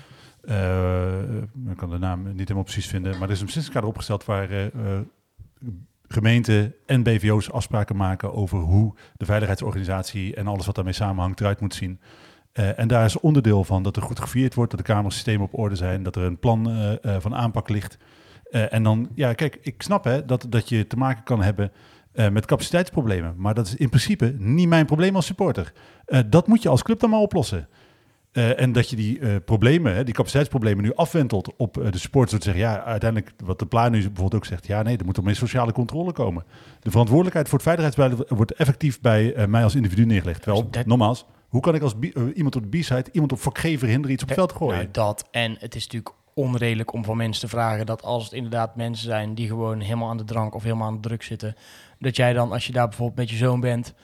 Ik 1.69 1.77
kan 1.77 1.91
de 1.91 1.99
naam 1.99 2.23
niet 2.23 2.39
helemaal 2.39 2.63
precies 2.63 2.87
vinden, 2.87 3.13
maar 3.13 3.29
er 3.29 3.35
is 3.35 3.41
een 3.41 3.47
beslissingskader 3.47 3.89
opgesteld 3.89 4.25
waar 4.25 4.71
gemeenten 6.09 6.75
en 6.87 7.03
BVO's 7.03 7.51
afspraken 7.51 7.97
maken 7.97 8.35
over 8.35 8.59
hoe 8.59 8.95
de 9.17 9.25
veiligheidsorganisatie 9.25 10.35
en 10.35 10.47
alles 10.47 10.67
wat 10.67 10.75
daarmee 10.75 10.93
samenhangt 10.93 11.41
eruit 11.41 11.61
moet 11.61 11.75
zien. 11.75 12.01
Eh, 12.55 12.79
en 12.79 12.89
daar 12.89 13.05
is 13.05 13.21
onderdeel 13.21 13.65
van 13.65 13.83
dat 13.83 13.97
er 13.97 14.03
goed 14.03 14.21
gevierd 14.21 14.55
wordt, 14.55 14.71
dat 14.71 14.81
de 14.81 14.93
kamersystemen 14.93 15.47
op 15.47 15.59
orde 15.59 15.77
zijn, 15.77 16.03
dat 16.03 16.17
er 16.17 16.23
een 16.23 16.39
plan 16.39 16.71
eh, 16.71 16.93
eh, 16.93 17.21
van 17.21 17.35
aanpak 17.35 17.69
ligt. 17.69 17.99
En 18.51 18.83
dan, 18.83 19.09
ja, 19.15 19.33
kijk, 19.33 19.59
ik 19.61 19.83
snap 19.83 20.05
hè, 20.05 20.25
dat, 20.25 20.47
dat 20.49 20.69
je 20.69 20.87
te 20.87 20.97
maken 20.97 21.23
kan 21.23 21.43
hebben 21.43 21.73
met 22.15 22.47
capaciteitsproblemen. 22.47 23.35
Maar 23.37 23.55
dat 23.55 23.67
is 23.67 23.75
in 23.75 23.89
principe 23.89 24.35
niet 24.39 24.69
mijn 24.69 24.87
probleem 24.87 25.17
als 25.17 25.27
supporter. 25.27 25.73
Dat 26.27 26.47
moet 26.47 26.63
je 26.63 26.69
als 26.69 26.83
club 26.83 27.01
dan 27.01 27.11
maar 27.11 27.21
oplossen. 27.21 27.69
Eh, 28.35 28.61
en 28.61 28.73
dat 28.73 28.91
je 28.91 28.97
die 28.97 29.19
eh, 29.19 29.37
problemen, 29.45 29.95
hè, 29.95 30.05
die 30.05 30.15
capaciteitsproblemen 30.15 30.85
nu 30.85 30.95
afwentelt 30.95 31.57
op 31.57 31.79
eh, 31.79 31.91
de 31.91 31.99
supporters. 31.99 32.31
Door 32.31 32.41
te 32.41 32.59
zeggen, 32.59 32.63
ja, 32.63 32.85
uiteindelijk, 32.85 33.33
wat 33.45 33.59
de 33.59 33.67
plan 33.67 33.91
nu 33.91 33.99
bijvoorbeeld 33.99 34.35
ook 34.35 34.45
zegt. 34.45 34.67
Ja, 34.67 34.83
nee, 34.83 34.97
er 34.97 35.05
moet 35.05 35.15
toch 35.15 35.25
meer 35.25 35.35
sociale 35.37 35.73
controle 35.73 36.13
komen. 36.13 36.45
De 36.81 36.91
verantwoordelijkheid 36.91 37.49
voor 37.49 37.59
het 37.59 37.67
veiligheidsbeleid 37.67 38.31
wordt 38.39 38.53
effectief 38.53 39.01
bij 39.01 39.47
mij 39.49 39.63
als 39.63 39.75
individu 39.75 40.05
neergelegd. 40.05 40.43
Terwijl, 40.43 40.71
Dat- 40.71 40.87
nogmaals, 40.87 41.27
hoe 41.49 41.61
kan 41.61 41.75
ik 41.75 41.83
als 41.83 41.95
iemand 42.35 42.57
op 42.57 42.73
de 42.73 42.79
B-side, 42.79 43.05
iemand 43.13 43.33
op 43.33 43.41
vak 43.41 43.59
G 43.59 43.61
verhinderen 43.61 44.11
iets 44.11 44.23
op 44.23 44.29
het 44.29 44.39
veld 44.39 44.53
gooien? 44.53 44.77
Nou, 44.77 44.89
dat. 44.91 45.29
En 45.31 45.57
het 45.59 45.75
is 45.75 45.83
natuurlijk 45.83 46.15
onredelijk 46.35 46.93
om 46.93 47.05
van 47.05 47.17
mensen 47.17 47.43
te 47.49 47.57
vragen 47.57 47.87
dat 47.87 48.03
als 48.03 48.25
het 48.25 48.33
inderdaad 48.33 48.77
mensen 48.77 49.05
zijn 49.07 49.35
die 49.35 49.49
gewoon 49.49 49.81
helemaal 49.81 50.09
aan 50.11 50.17
de 50.17 50.25
drank 50.25 50.55
of 50.55 50.63
helemaal 50.63 50.87
aan 50.89 50.95
de 51.01 51.09
druk 51.09 51.23
zitten, 51.23 51.55
dat 51.99 52.17
jij 52.17 52.33
dan, 52.33 52.53
als 52.53 52.67
je 52.67 52.73
daar 52.73 52.89
bijvoorbeeld 52.89 53.19
met 53.19 53.31
je 53.31 53.37
zoon 53.37 53.61
bent, 53.61 53.95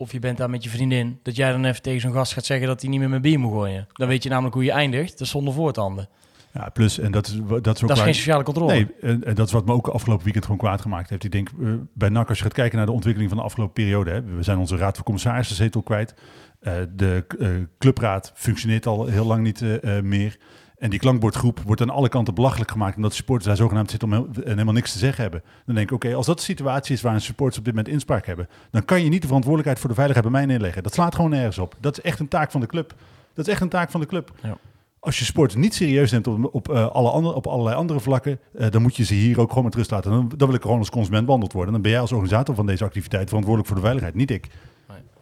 of 0.00 0.12
je 0.12 0.18
bent 0.18 0.38
daar 0.38 0.50
met 0.50 0.64
je 0.64 0.70
vriendin, 0.70 1.18
dat 1.22 1.36
jij 1.36 1.50
dan 1.52 1.64
even 1.64 1.82
tegen 1.82 2.00
zo'n 2.00 2.12
gast 2.12 2.32
gaat 2.32 2.44
zeggen 2.44 2.66
dat 2.66 2.80
hij 2.80 2.90
niet 2.90 3.00
meer 3.00 3.08
met 3.08 3.22
bier 3.22 3.38
moet 3.38 3.52
gooien. 3.52 3.86
Dan 3.92 4.08
weet 4.08 4.22
je 4.22 4.28
namelijk 4.28 4.54
hoe 4.54 4.64
je 4.64 4.70
eindigt. 4.72 5.10
Dat 5.10 5.20
is 5.20 5.30
zonder 5.30 5.54
voortanden. 5.54 6.08
Ja, 6.52 6.68
plus, 6.68 6.98
en 6.98 7.12
dat 7.12 7.26
is, 7.26 7.32
dat 7.32 7.42
is 7.46 7.52
ook 7.52 7.62
Dat 7.64 7.80
is 7.80 7.86
waar- 7.86 7.96
geen 7.96 8.14
sociale 8.14 8.42
controle. 8.42 8.72
Nee, 8.72 8.86
en, 9.00 9.24
en 9.24 9.34
dat 9.34 9.46
is 9.46 9.52
wat 9.52 9.66
me 9.66 9.72
ook 9.72 9.88
afgelopen 9.88 10.24
weekend 10.24 10.44
gewoon 10.44 10.60
kwaad 10.60 10.80
gemaakt 10.80 11.10
heeft. 11.10 11.24
Ik 11.24 11.32
denk, 11.32 11.48
eh, 11.60 11.72
bij 11.94 12.08
NAC, 12.08 12.28
als 12.28 12.38
je 12.38 12.44
gaat 12.44 12.52
kijken 12.52 12.76
naar 12.76 12.86
de 12.86 12.92
ontwikkeling 12.92 13.30
van 13.30 13.38
de 13.38 13.44
afgelopen 13.44 13.74
periode... 13.74 14.10
Hè, 14.10 14.22
we 14.22 14.42
zijn 14.42 14.58
onze 14.58 14.76
raad 14.76 14.94
van 14.94 15.04
commissarissen 15.04 15.56
zetel 15.56 15.82
kwijt. 15.82 16.14
Eh, 16.60 16.74
de 16.96 17.24
eh, 17.38 17.48
clubraad 17.78 18.32
functioneert 18.34 18.86
al 18.86 19.06
heel 19.06 19.26
lang 19.26 19.42
niet 19.42 19.64
meer. 20.02 20.38
En 20.80 20.90
die 20.90 20.98
klankbordgroep 20.98 21.60
wordt 21.66 21.80
aan 21.80 21.90
alle 21.90 22.08
kanten 22.08 22.34
belachelijk 22.34 22.70
gemaakt... 22.70 22.96
omdat 22.96 23.10
de 23.10 23.16
supporters 23.16 23.46
daar 23.46 23.56
zogenaamd 23.56 23.90
zitten 23.90 24.12
om 24.12 24.14
en 24.14 24.42
helemaal 24.42 24.74
niks 24.74 24.92
te 24.92 24.98
zeggen 24.98 25.22
hebben. 25.22 25.42
Dan 25.66 25.74
denk 25.74 25.88
ik, 25.88 25.94
oké, 25.94 26.14
als 26.14 26.26
dat 26.26 26.36
de 26.36 26.42
situatie 26.42 26.94
is 26.94 27.00
waar 27.00 27.20
supporters 27.20 27.58
op 27.58 27.64
dit 27.64 27.74
moment 27.74 27.92
inspraak 27.92 28.26
hebben... 28.26 28.48
dan 28.70 28.84
kan 28.84 29.02
je 29.02 29.08
niet 29.08 29.20
de 29.20 29.26
verantwoordelijkheid 29.26 29.78
voor 29.80 29.88
de 29.88 29.94
veiligheid 29.94 30.30
bij 30.30 30.40
mij 30.40 30.46
neerleggen. 30.46 30.82
Dat 30.82 30.94
slaat 30.94 31.14
gewoon 31.14 31.30
nergens 31.30 31.58
op. 31.58 31.76
Dat 31.80 31.98
is 31.98 32.04
echt 32.04 32.18
een 32.18 32.28
taak 32.28 32.50
van 32.50 32.60
de 32.60 32.66
club. 32.66 32.94
Dat 33.34 33.46
is 33.46 33.52
echt 33.52 33.62
een 33.62 33.68
taak 33.68 33.90
van 33.90 34.00
de 34.00 34.06
club. 34.06 34.32
Ja. 34.42 34.56
Als 34.98 35.18
je 35.18 35.24
sport 35.24 35.56
niet 35.56 35.74
serieus 35.74 36.10
neemt 36.10 36.26
op, 36.26 36.54
op, 36.54 36.68
eh, 36.68 36.86
alle 36.86 37.10
andere, 37.10 37.34
op 37.34 37.46
allerlei 37.46 37.76
andere 37.76 38.00
vlakken, 38.00 38.38
eh, 38.54 38.70
dan 38.70 38.82
moet 38.82 38.96
je 38.96 39.04
ze 39.04 39.14
hier 39.14 39.40
ook 39.40 39.48
gewoon 39.48 39.64
met 39.64 39.74
rust 39.74 39.90
laten. 39.90 40.10
Dan, 40.10 40.32
dan 40.36 40.48
wil 40.48 40.56
ik 40.56 40.62
gewoon 40.62 40.78
als 40.78 40.90
consument 40.90 41.24
behandeld 41.24 41.52
worden. 41.52 41.72
Dan 41.72 41.82
ben 41.82 41.90
jij 41.90 42.00
als 42.00 42.12
organisator 42.12 42.54
van 42.54 42.66
deze 42.66 42.84
activiteit 42.84 43.26
verantwoordelijk 43.26 43.68
voor 43.68 43.76
de 43.76 43.86
veiligheid, 43.86 44.14
niet 44.14 44.30
ik. 44.30 44.48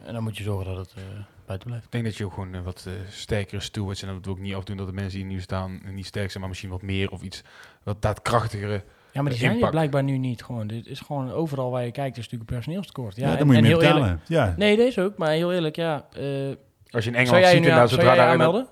En 0.05 0.13
dan 0.13 0.23
moet 0.23 0.37
je 0.37 0.43
zorgen 0.43 0.65
dat 0.65 0.77
het 0.77 0.93
eh, 0.95 1.03
buiten 1.49 1.67
blijft. 1.69 1.85
Ik 1.85 1.91
denk 1.91 2.03
dat 2.03 2.15
je 2.17 2.25
ook 2.25 2.33
gewoon 2.33 2.53
eh, 2.53 2.61
wat 2.61 2.83
eh, 2.87 2.93
sterkere 3.09 3.61
stewards, 3.61 4.01
en 4.01 4.07
dat 4.13 4.25
wil 4.25 4.33
ik 4.35 4.39
niet 4.41 4.53
afdoen 4.55 4.77
dat 4.77 4.87
de 4.87 4.93
mensen 4.93 5.17
die 5.19 5.27
nu 5.27 5.39
staan 5.41 5.81
eh, 5.85 5.91
niet 5.91 6.05
sterk 6.05 6.27
zijn, 6.27 6.39
maar 6.39 6.49
misschien 6.49 6.69
wat 6.69 6.81
meer 6.81 7.11
of 7.11 7.21
iets 7.21 7.43
wat 7.83 8.01
daadkrachtigere. 8.01 8.83
Ja, 9.11 9.21
maar 9.21 9.31
die 9.31 9.41
De 9.41 9.47
zijn 9.47 9.63
er 9.63 9.69
blijkbaar 9.69 10.03
nu 10.03 10.17
niet. 10.17 10.43
Gewoon, 10.43 10.67
dit 10.67 10.87
is 10.87 10.99
gewoon 10.99 11.31
overal 11.31 11.71
waar 11.71 11.85
je 11.85 11.91
kijkt, 11.91 12.17
is 12.17 12.23
natuurlijk 12.23 12.49
een 12.49 12.55
personeelstekort. 12.55 13.15
Ja, 13.15 13.25
Ja, 13.25 13.31
en- 13.31 13.37
dan 13.37 13.45
moet 13.47 13.55
je 13.55 13.61
meer 13.61 13.69
heel 13.71 13.79
betalen. 13.79 14.03
eerlijk- 14.03 14.27
Ja. 14.27 14.53
Nee, 14.57 14.75
deze 14.75 15.01
ook. 15.01 15.17
Maar 15.17 15.29
heel 15.31 15.53
eerlijk, 15.53 15.75
ja. 15.75 16.05
eh, 16.13 16.21
Als 16.21 16.23
je 16.23 17.11
in 17.11 17.15
zou 17.15 17.15
Engeland 17.15 17.45
ziet, 17.45 17.65
en 17.65 17.73
zou 17.75 17.87
zodra 17.87 18.15
daar 18.15 18.27
aanmelden? 18.29 18.67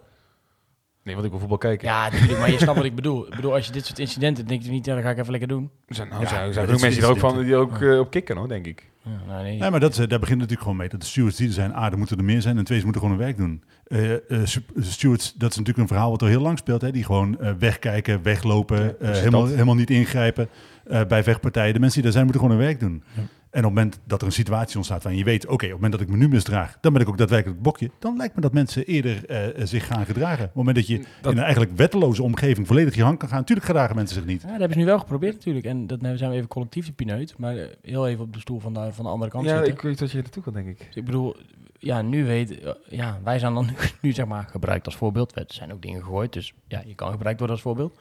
Nee, 1.04 1.14
want 1.16 1.26
ik 1.26 1.32
wil 1.32 1.40
voetbal 1.40 1.58
kijken. 1.58 1.88
Ja, 1.88 2.10
natuurlijk. 2.12 2.40
Maar 2.40 2.52
je 2.52 2.58
snapt 2.58 2.78
wat 2.78 2.86
ik 2.86 2.96
bedoel. 2.96 3.28
Ik 3.28 3.36
bedoel, 3.36 3.54
als 3.54 3.66
je 3.66 3.72
dit 3.72 3.86
soort 3.86 4.00
incidenten 4.00 4.48
denk 4.48 4.62
je 4.62 4.70
niet, 4.72 4.86
ja, 4.86 4.96
dat 4.96 5.04
ga 5.04 5.10
ik 5.10 5.18
even 5.18 5.32
lekker 5.32 5.50
doen. 5.50 5.72
Er 5.88 5.96
zijn, 5.96 6.08
nou, 6.08 6.22
Ja, 6.22 6.28
zijn, 6.28 6.54
zijn 6.54 6.66
dat 6.66 6.76
ook 6.76 6.82
mensen 6.82 7.00
die 7.00 7.10
er 7.10 7.16
ook 7.16 7.20
van 7.32 7.44
die 7.44 7.56
ook 7.56 7.82
eh, 7.82 8.00
op 8.00 8.10
kicken 8.12 8.38
hoor, 8.38 8.48
denk 8.48 8.66
ik. 8.66 8.90
Ja, 9.08 9.32
nou, 9.32 9.44
nee. 9.44 9.60
Nee, 9.60 9.70
maar 9.70 9.80
dat, 9.80 9.92
eh, 9.92 9.98
daar 9.98 10.08
begint 10.08 10.42
het 10.42 10.50
natuurlijk 10.50 10.62
gewoon 10.62 10.78
mee. 10.78 10.90
Dat 10.90 11.00
de 11.02 11.06
stewards 11.06 11.38
die 11.38 11.48
er 11.48 11.54
zijn, 11.54 11.76
A, 11.76 11.92
er 11.92 11.98
moeten 11.98 12.18
er 12.18 12.24
meer 12.24 12.42
zijn. 12.42 12.58
En 12.58 12.64
twee, 12.64 12.78
ze 12.80 12.84
moeten 12.84 13.02
gewoon 13.02 13.18
hun 13.18 13.26
werk 13.26 13.38
doen. 13.38 13.64
Eh, 13.88 14.14
eh, 14.14 14.46
stewards, 14.80 15.34
dat 15.34 15.52
is 15.52 15.58
natuurlijk 15.58 15.78
een 15.78 15.88
verhaal 15.88 16.12
wat 16.12 16.22
al 16.22 16.28
heel 16.28 16.42
lang 16.42 16.58
speelt. 16.58 16.82
Hè? 16.82 16.92
Die 16.92 17.04
gewoon 17.04 17.38
wegkijken, 17.60 18.24
weglopen, 18.24 18.96
Ja, 19.02 19.12
helemaal, 19.12 19.42
dat. 19.42 19.52
helemaal 19.52 19.76
niet 19.76 19.90
ingrijpen 19.90 20.50
eh, 20.90 21.06
bij 21.06 21.24
vechtpartijen. 21.24 21.74
De 21.74 21.80
mensen 21.80 22.02
die 22.02 22.12
daar 22.12 22.12
zijn, 22.12 22.24
moeten 22.26 22.44
gewoon 22.44 22.58
hun 22.58 22.68
werk 22.68 22.80
doen. 22.80 23.04
Ja. 23.14 23.22
En 23.58 23.64
op 23.66 23.70
het 23.70 23.80
moment 23.84 24.00
dat 24.06 24.22
er 24.22 24.28
een 24.28 24.34
situatie 24.34 24.78
ontstaat 24.78 25.04
waarin 25.04 25.20
je 25.22 25.26
weet... 25.30 25.44
oké, 25.46 25.54
op 25.54 25.62
het 25.62 25.72
moment 25.72 25.92
dat 25.92 26.02
ik 26.02 26.10
me 26.10 26.18
nu 26.18 26.28
misdraag, 26.28 26.78
dan 26.82 26.94
ben 26.94 27.02
ik 27.02 27.08
ook 27.10 27.18
daadwerkelijk 27.18 27.56
het 27.60 27.66
bokje. 27.68 27.92
Dan 28.00 28.18
lijkt 28.18 28.36
me 28.36 28.42
dat 28.42 28.54
mensen 28.54 28.86
eerder 28.86 29.26
eh, 29.26 29.66
zich 29.66 29.86
gaan 29.88 30.06
gedragen. 30.06 30.40
Op 30.42 30.48
het 30.48 30.56
moment 30.56 30.76
dat 30.76 30.88
je 30.88 30.98
Dat- 31.22 31.32
in 31.32 31.38
een 31.38 31.44
eigenlijk 31.44 31.78
wetteloze 31.78 32.24
omgeving 32.24 32.68
volledig 32.68 32.96
je 32.96 33.04
hand 33.04 33.18
kan 33.18 33.30
gaan... 33.30 33.38
natuurlijk 33.38 33.68
gedragen 33.68 33.96
mensen 33.96 34.16
zich 34.16 34.26
niet. 34.26 34.42
Ja, 34.42 34.48
dat 34.48 34.58
hebben 34.60 34.74
ze 34.78 34.80
nu 34.80 34.86
wel 34.86 35.00
geprobeerd 35.00 35.34
natuurlijk. 35.34 35.66
En 35.66 35.88
dat 35.88 36.02
nou 36.02 36.18
zijn 36.18 36.30
we 36.30 36.36
even 36.36 36.48
collectief 36.50 36.86
de 36.86 36.92
pineut. 36.92 37.38
Maar 37.38 37.58
eh, 37.58 37.68
heel 37.82 38.08
even 38.08 38.24
op 38.24 38.34
de 38.34 38.40
stoel 38.40 38.60
van 38.60 38.74
de, 38.74 38.88
van 38.94 39.06
de 39.06 39.12
andere 39.12 39.32
kant 39.32 39.46
Ja, 39.46 39.56
zitten. 39.56 39.74
ik 39.74 39.82
weet 39.82 39.98
dat 40.00 40.12
je 40.12 40.18
er 40.18 40.24
naartoe 40.24 40.44
kan, 40.44 40.54
denk 40.54 40.68
ik. 40.68 40.78
Dus 40.78 40.96
ik 40.96 41.06
bedoel, 41.06 41.36
ja, 41.80 42.02
nu 42.02 42.26
weet... 42.26 42.60
eh, 42.60 42.72
Ja, 42.90 43.20
wij 43.24 43.40
zijn 43.40 43.54
dan 43.54 43.66
nu, 43.66 43.74
nu 44.02 44.12
zeg 44.12 44.26
maar 44.26 44.48
gebruikt 44.52 44.86
als 44.86 44.96
voorbeeld. 44.96 45.36
Er 45.36 45.46
zijn 45.48 45.74
ook 45.74 45.82
dingen 45.82 46.02
gegooid, 46.04 46.34
dus 46.34 46.54
ja, 46.68 46.82
je 46.86 46.96
kan 46.96 47.12
gebruikt 47.12 47.40
worden 47.40 47.56
als 47.58 47.66
voorbeeld. 47.66 48.00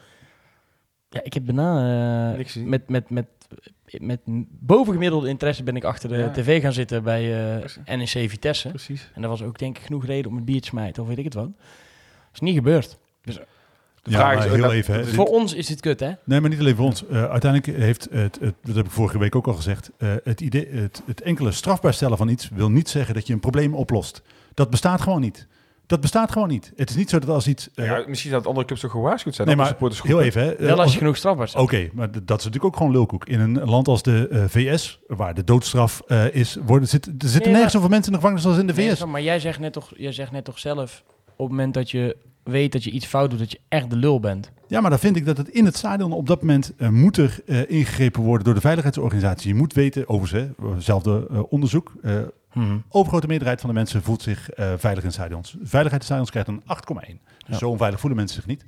Ja, 1.09 1.21
ik 1.23 1.35
heb 1.35 1.49
eh, 1.49 2.31
gezien. 2.37 2.69
met, 2.69 2.89
met, 2.89 3.11
met, 3.11 3.27
met 4.01 4.21
bovengemiddelde 4.61 5.29
interesse 5.29 5.63
ben 5.63 5.77
ik 5.77 5.85
achter 5.85 6.09
de 6.09 6.17
Ja. 6.17 6.31
tv 6.31 6.61
gaan 6.63 6.73
zitten 6.73 7.03
bij 7.03 7.53
eh, 7.55 7.59
Precies. 7.59 8.15
NEC 8.15 8.31
Vitesse. 8.31 8.69
Precies. 8.69 9.11
En 9.15 9.21
dat 9.21 9.31
was 9.31 9.43
ook 9.43 9.59
denk 9.59 9.79
ik 9.79 9.85
genoeg 9.85 10.07
reden 10.07 10.31
om 10.31 10.37
een 10.37 10.45
bier 10.45 10.61
te 10.61 10.67
smijten, 10.69 11.03
of 11.03 11.09
weet 11.09 11.19
ik 11.19 11.25
het 11.25 11.35
wat. 11.35 11.49
is 12.33 12.41
niet 12.41 12.55
gebeurd. 12.55 12.99
De 13.23 14.13
Ja, 14.13 14.19
vraag 14.19 14.45
is 14.45 14.51
heel 14.53 14.63
dat- 14.63 14.73
even, 14.73 14.95
hè. 14.95 15.01
dat- 15.01 15.09
Voor 15.15 15.27
ons 15.27 15.55
is 15.55 15.67
dit 15.67 15.81
kut, 15.81 16.01
hè? 16.01 16.11
Nee, 16.25 16.41
maar 16.41 16.51
niet 16.51 16.59
alleen 16.59 16.77
voor 16.77 16.85
ons. 16.85 17.07
Eh, 17.07 17.25
uiteindelijk 17.31 17.79
heeft 17.79 18.09
het, 18.11 18.39
het, 18.41 18.55
dat 18.63 18.75
heb 18.77 18.85
ik 18.87 18.91
vorige 18.91 19.19
week 19.19 19.35
ook 19.37 19.47
al 19.47 19.55
gezegd, 19.55 19.91
eh, 19.99 20.15
het, 20.25 20.41
idee, 20.41 20.67
het, 20.69 21.03
het 21.07 21.21
enkele 21.21 21.53
strafbaar 21.53 21.95
stellen 21.95 22.17
van 22.17 22.29
iets 22.29 22.49
wil 22.49 22.71
niet 22.71 22.89
zeggen 22.89 23.15
dat 23.15 23.27
je 23.27 23.33
een 23.33 23.41
probleem 23.41 23.75
oplost. 23.75 24.23
Dat 24.55 24.71
bestaat 24.71 25.01
gewoon 25.01 25.21
niet. 25.21 25.47
Dat 25.87 26.01
bestaat 26.01 26.33
gewoon 26.33 26.49
niet. 26.49 26.73
Het 26.77 26.91
is 26.91 26.97
niet 26.97 27.11
zo 27.11 27.19
dat 27.19 27.29
als 27.29 27.47
iets... 27.47 27.69
eh, 27.75 27.87
ja, 27.87 28.05
misschien 28.07 28.31
dat 28.33 28.47
andere 28.47 28.67
clubs 28.67 28.81
toch 28.81 28.91
gewaarschuwd 28.91 29.35
zijn. 29.35 29.47
nee, 29.49 29.57
maar 29.57 29.77
heel 30.03 30.21
even. 30.23 30.43
Hè, 30.43 30.57
Wel 30.57 30.71
als 30.71 30.81
als- 30.81 30.93
je 30.93 30.99
genoeg 30.99 31.17
strafbaar 31.17 31.49
staat. 31.49 31.63
Oké, 31.63 31.89
maar 31.93 32.11
dat 32.11 32.39
is 32.39 32.45
natuurlijk 32.45 32.65
ook 32.65 32.77
gewoon 32.77 32.93
lulkoek. 32.93 33.27
In 33.27 33.41
een 33.41 33.65
land 33.65 33.89
als 33.89 34.03
de 34.03 34.29
eh, 34.31 34.45
VS, 34.49 35.01
waar 35.07 35.35
de 35.35 35.45
doodstraf 35.45 36.03
eh, 36.07 36.35
is, 36.35 36.57
worden, 36.67 36.89
zit, 36.89 37.07
er 37.07 37.13
zitten 37.19 37.41
Nee, 37.43 37.51
nergens 37.51 37.73
zoveel 37.73 37.89
mensen 37.89 38.13
in 38.13 38.19
de 38.19 38.25
gevangenis 38.25 38.47
als 38.51 38.59
in 38.61 38.67
de 38.67 38.73
Nee, 38.73 38.91
VS. 38.93 38.99
zo, 38.99 39.07
maar 39.07 39.23
jij 39.23 39.41
zegt, 39.41 39.59
net 39.59 39.73
toch, 39.73 39.93
jij 39.97 40.13
zegt 40.13 40.31
net 40.33 40.45
toch 40.45 40.59
zelf, 40.59 41.03
op 41.27 41.39
het 41.39 41.49
moment 41.49 41.75
dat 41.75 41.91
je 41.91 42.17
weet 42.47 42.73
dat 42.73 42.85
je 42.85 42.91
iets 42.91 43.07
fout 43.07 43.31
doet, 43.31 43.39
dat 43.39 43.51
je 43.53 43.61
echt 43.69 43.91
de 43.91 43.97
lul 43.97 44.21
bent. 44.21 44.51
Ja, 44.69 44.81
maar 44.81 44.91
dan 44.91 44.99
vind 44.99 45.17
ik 45.17 45.25
dat 45.25 45.37
het 45.37 45.49
in 45.49 45.65
het 45.65 45.77
stadion 45.77 46.13
op 46.13 46.27
dat 46.27 46.41
moment 46.41 46.73
eh, 46.77 46.89
moet 46.89 47.17
er 47.17 47.39
eh, 47.47 47.71
ingegrepen 47.71 48.23
worden 48.23 48.45
door 48.45 48.55
de 48.55 48.61
veiligheidsorganisatie. 48.61 49.49
Je 49.49 49.55
moet 49.55 49.73
weten, 49.73 50.09
overigens, 50.09 50.43
hè, 50.59 50.69
hetzelfde 50.75 51.27
eh, 51.31 51.43
onderzoek, 51.49 51.93
eh, 52.03 52.13
overgrote 52.89 53.27
meerderheid 53.27 53.61
van 53.61 53.69
de 53.69 53.75
mensen 53.75 54.03
voelt 54.03 54.23
zich 54.23 54.49
veilig 54.77 55.05
in 55.05 55.13
stadions. 55.13 55.51
Veiligheid 55.63 56.01
in 56.01 56.07
stadions 56.07 56.31
krijgt 56.31 56.49
een 56.49 56.63
8,1. 56.67 57.21
Dus 57.39 57.47
Ja. 57.47 57.57
zo 57.59 57.69
onveilig 57.69 58.01
voelen 58.01 58.19
mensen 58.19 58.37
zich 58.37 58.47
niet. 58.47 58.65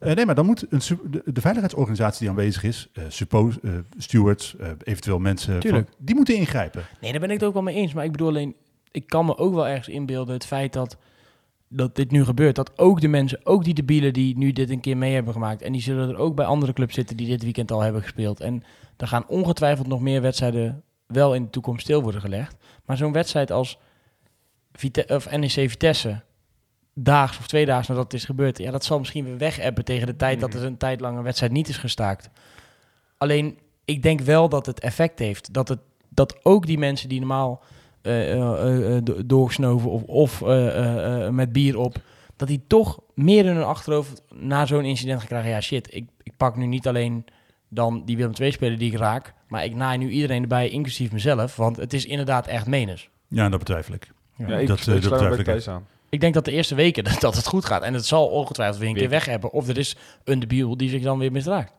Nee, 0.00 0.26
maar 0.26 0.34
dan 0.34 0.46
moet 0.46 0.66
een, 0.70 0.80
de, 1.10 1.22
de 1.24 1.40
veiligheidsorganisatie 1.40 2.18
die 2.20 2.28
aanwezig 2.28 2.62
is, 2.62 2.88
suppose, 3.08 3.60
stewards, 3.98 4.56
eventueel 4.82 5.18
mensen, 5.18 5.62
van, 5.62 5.86
die 5.98 6.14
moeten 6.14 6.36
ingrijpen. 6.36 6.82
Nee, 7.00 7.10
daar 7.10 7.20
ben 7.20 7.30
ik 7.30 7.38
het 7.38 7.44
ook 7.48 7.54
wel 7.54 7.62
mee 7.62 7.74
eens. 7.74 7.92
Maar 7.92 8.04
ik 8.04 8.10
bedoel 8.12 8.28
alleen, 8.28 8.54
ik 8.90 9.06
kan 9.06 9.24
me 9.26 9.36
ook 9.38 9.54
wel 9.54 9.68
ergens 9.68 9.88
inbeelden 9.88 10.34
het 10.34 10.46
feit 10.46 10.72
dat, 10.72 10.96
dat 11.72 11.96
dit 11.96 12.10
nu 12.10 12.24
gebeurt. 12.24 12.54
Dat 12.54 12.78
ook 12.78 13.00
de 13.00 13.08
mensen, 13.08 13.40
ook 13.46 13.64
die 13.64 13.74
debielen 13.74 14.12
die 14.12 14.38
nu 14.38 14.52
dit 14.52 14.70
een 14.70 14.80
keer 14.80 14.96
mee 14.96 15.14
hebben 15.14 15.32
gemaakt. 15.32 15.62
En 15.62 15.72
die 15.72 15.82
zullen 15.82 16.08
er 16.08 16.16
ook 16.16 16.34
bij 16.34 16.44
andere 16.44 16.72
clubs 16.72 16.94
zitten 16.94 17.16
die 17.16 17.28
dit 17.28 17.42
weekend 17.42 17.72
al 17.72 17.80
hebben 17.80 18.02
gespeeld. 18.02 18.40
En 18.40 18.62
er 18.96 19.08
gaan 19.08 19.28
ongetwijfeld 19.28 19.86
nog 19.86 20.00
meer 20.00 20.22
wedstrijden 20.22 20.82
wel 21.06 21.34
in 21.34 21.42
de 21.42 21.50
toekomst 21.50 21.82
stil 21.82 22.02
worden 22.02 22.20
gelegd. 22.20 22.56
Maar 22.84 22.96
zo'n 22.96 23.12
wedstrijd 23.12 23.52
als 23.52 23.78
Vite 24.72 25.04
of 25.08 25.30
NEC 25.30 25.50
Vitesse, 25.50 26.22
daags 26.94 27.38
of 27.38 27.46
twee 27.46 27.66
dagen 27.66 27.94
nadat 27.94 28.12
het 28.12 28.20
is 28.20 28.24
gebeurd, 28.24 28.58
ja, 28.58 28.70
dat 28.70 28.84
zal 28.84 28.98
misschien 28.98 29.24
weer 29.24 29.38
weg 29.38 29.72
tegen 29.84 30.06
de 30.06 30.16
tijd 30.16 30.40
dat 30.40 30.54
er 30.54 30.64
een 30.64 30.76
tijd 30.76 31.00
lang 31.00 31.16
een 31.16 31.22
wedstrijd 31.22 31.52
niet 31.52 31.68
is 31.68 31.76
gestaakt. 31.76 32.30
Alleen, 33.18 33.58
ik 33.84 34.02
denk 34.02 34.20
wel 34.20 34.48
dat 34.48 34.66
het 34.66 34.80
effect 34.80 35.18
heeft. 35.18 35.52
Dat, 35.52 35.68
het, 35.68 35.80
dat 36.08 36.44
ook 36.44 36.66
die 36.66 36.78
mensen 36.78 37.08
die 37.08 37.18
normaal 37.18 37.62
doorgesnoven 39.24 39.90
of, 39.90 40.02
of 40.02 40.42
eh, 40.42 40.66
eh, 40.66 41.26
eh, 41.26 41.32
met 41.32 41.52
bier 41.52 41.78
op, 41.78 41.96
dat 42.36 42.48
die 42.48 42.62
toch 42.66 43.00
meer 43.14 43.44
in 43.44 43.54
hun 43.54 43.64
achterhoofd 43.64 44.22
na 44.34 44.66
zo'n 44.66 44.84
incident 44.84 45.18
gaan 45.18 45.28
krijgen. 45.28 45.50
Ja, 45.50 45.60
shit, 45.60 45.94
ik, 45.94 46.08
ik 46.22 46.32
pak 46.36 46.56
nu 46.56 46.66
niet 46.66 46.88
alleen 46.88 47.24
dan 47.68 48.02
die 48.04 48.16
Willem 48.16 48.32
II-speler 48.40 48.78
die 48.78 48.92
ik 48.92 48.98
raak, 48.98 49.34
maar 49.48 49.64
ik 49.64 49.74
naai 49.74 49.98
nu 49.98 50.08
iedereen 50.08 50.42
erbij, 50.42 50.68
inclusief 50.68 51.12
mezelf, 51.12 51.56
want 51.56 51.76
het 51.76 51.92
is 51.92 52.06
inderdaad 52.06 52.46
echt 52.46 52.66
menens. 52.66 53.08
Ja, 53.28 53.48
dat 53.48 53.58
betwijfel 53.58 53.94
ik. 53.94 54.10
Ja, 54.36 54.46
dat, 54.46 54.60
ik, 54.60 54.86
eh, 54.86 54.94
ik 54.94 55.02
dat 55.02 55.20
me 55.20 55.28
betwijfel 55.28 55.54
ik 55.54 55.66
aan. 55.68 55.86
Ik 56.08 56.20
denk 56.20 56.34
dat 56.34 56.44
de 56.44 56.50
eerste 56.50 56.74
weken 56.74 57.04
dat, 57.04 57.20
dat 57.26 57.36
het 57.36 57.46
goed 57.46 57.64
gaat. 57.64 57.82
En 57.82 57.94
het 57.94 58.06
zal 58.06 58.26
ongetwijfeld 58.26 58.78
weer 58.78 58.88
een 58.88 58.94
keer 58.94 59.08
weg 59.08 59.24
hebben. 59.24 59.52
Of 59.52 59.68
er 59.68 59.78
is 59.78 59.96
een 60.24 60.38
debiel 60.38 60.76
die 60.76 60.88
zich 60.88 61.02
dan 61.02 61.18
weer 61.18 61.32
misdraagt. 61.32 61.72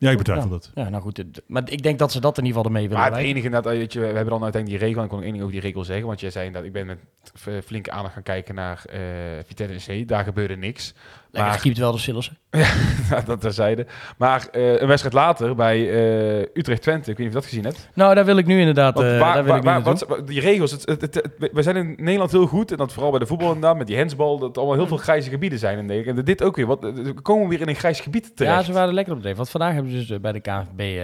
Ja, 0.00 0.10
ik 0.10 0.18
betwijfel 0.18 0.44
Ja. 0.44 0.50
dat. 0.50 0.70
Ja, 0.74 0.88
nou 0.88 1.02
goed. 1.02 1.24
Maar 1.46 1.70
ik 1.70 1.82
denk 1.82 1.98
dat 1.98 2.12
ze 2.12 2.20
dat 2.20 2.38
in 2.38 2.44
ieder 2.44 2.56
geval 2.58 2.72
ermee 2.74 2.88
willen 2.88 3.02
Maar 3.02 3.18
het 3.18 3.26
enige 3.26 3.46
inderdaad, 3.46 3.72
weet 3.72 3.92
je, 3.92 4.00
we 4.00 4.06
hebben 4.06 4.24
dan 4.26 4.42
uiteindelijk 4.42 4.80
die 4.82 4.88
regel. 4.88 4.98
En 4.98 5.04
ik 5.04 5.10
kon 5.10 5.18
ook 5.18 5.24
één 5.24 5.32
ding 5.32 5.44
over 5.44 5.60
die 5.60 5.66
regel 5.66 5.84
zeggen. 5.84 6.06
Want 6.06 6.20
jij 6.20 6.30
zei 6.30 6.50
dat 6.50 6.64
ik 6.64 6.72
ben 6.72 6.86
met 6.86 6.98
eh, 7.46 7.54
flinke 7.64 7.90
aandacht 7.90 8.14
gaan 8.14 8.22
kijken 8.22 8.54
naar 8.54 8.82
eh 8.84 9.00
Vitesse 9.46 9.90
NEC. 9.92 10.08
Daar 10.08 10.24
gebeurde 10.24 10.56
niks. 10.56 10.94
Lekker 11.30 11.50
maar- 11.50 11.60
gekiept 11.60 11.78
wel 11.78 11.92
de 11.92 11.98
Sillissen. 11.98 12.38
Ja, 13.10 13.20
dat 13.20 13.40
terzijde. 13.40 13.86
Maar 14.18 14.48
eh, 14.52 14.80
een 14.80 14.86
wedstrijd 14.86 15.14
later 15.14 15.54
bij 15.54 15.90
eh, 15.90 16.38
Utrecht-Twente. 16.54 17.10
Ik 17.10 17.16
weet 17.16 17.26
niet 17.26 17.26
of 17.26 17.32
je 17.34 17.40
dat 17.40 17.44
gezien 17.44 17.64
hebt. 17.64 17.88
Nou, 17.94 18.14
daar 18.14 18.24
wil 18.24 18.36
ik 18.36 18.46
nu 18.46 18.58
inderdaad... 18.58 18.94
Want 18.94 19.06
eh, 19.06 19.18
waar- 19.18 19.34
daar 19.34 19.42
wil 19.44 19.52
waar- 19.52 19.56
ik 19.58 19.64
nu 19.64 19.70
waar- 19.70 19.82
naartoe. 19.84 20.08
wat- 20.08 20.26
die 20.26 20.40
regels, 20.40 20.70
het, 20.70 20.86
het, 20.86 21.00
het, 21.00 21.14
het- 21.14 21.50
we 21.52 21.62
zijn 21.62 21.76
in 21.76 21.94
Nederland 21.98 22.30
heel 22.32 22.46
goed. 22.46 22.70
En 22.70 22.76
dat 22.76 22.92
vooral 22.92 23.10
bij 23.10 23.20
de 23.20 23.26
voetbal 23.26 23.46
inderdaad, 23.52 23.76
met 23.78 23.86
die 23.86 23.96
handsbal. 23.96 24.38
Dat 24.38 24.58
allemaal 24.58 24.76
heel 24.76 24.86
veel 24.86 24.96
grijze 24.96 25.30
gebieden 25.30 25.58
zijn. 25.58 25.90
En, 25.90 26.06
en 26.06 26.24
dit 26.24 26.42
ook 26.42 26.56
weer. 26.56 26.66
Wat, 26.66 26.80
we 26.80 27.14
komen 27.22 27.48
weer 27.48 27.60
in 27.60 27.68
een 27.68 27.74
grijs 27.74 28.00
gebied 28.00 28.36
terecht. 28.36 28.56
Ja, 28.56 28.62
ze 28.62 28.72
waren 28.72 28.94
lekker 28.94 29.14
op 29.14 29.20
dreef. 29.20 29.36
Want 29.36 29.50
vandaag 29.50 29.72
hebben 29.72 29.92
ze 29.92 30.06
dus 30.06 30.20
bij 30.20 30.32
de 30.32 30.40
KNVB... 30.40 31.00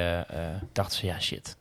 dachten 0.73 0.99
ze, 0.99 1.07
ja 1.07 1.21
shit, 1.21 1.57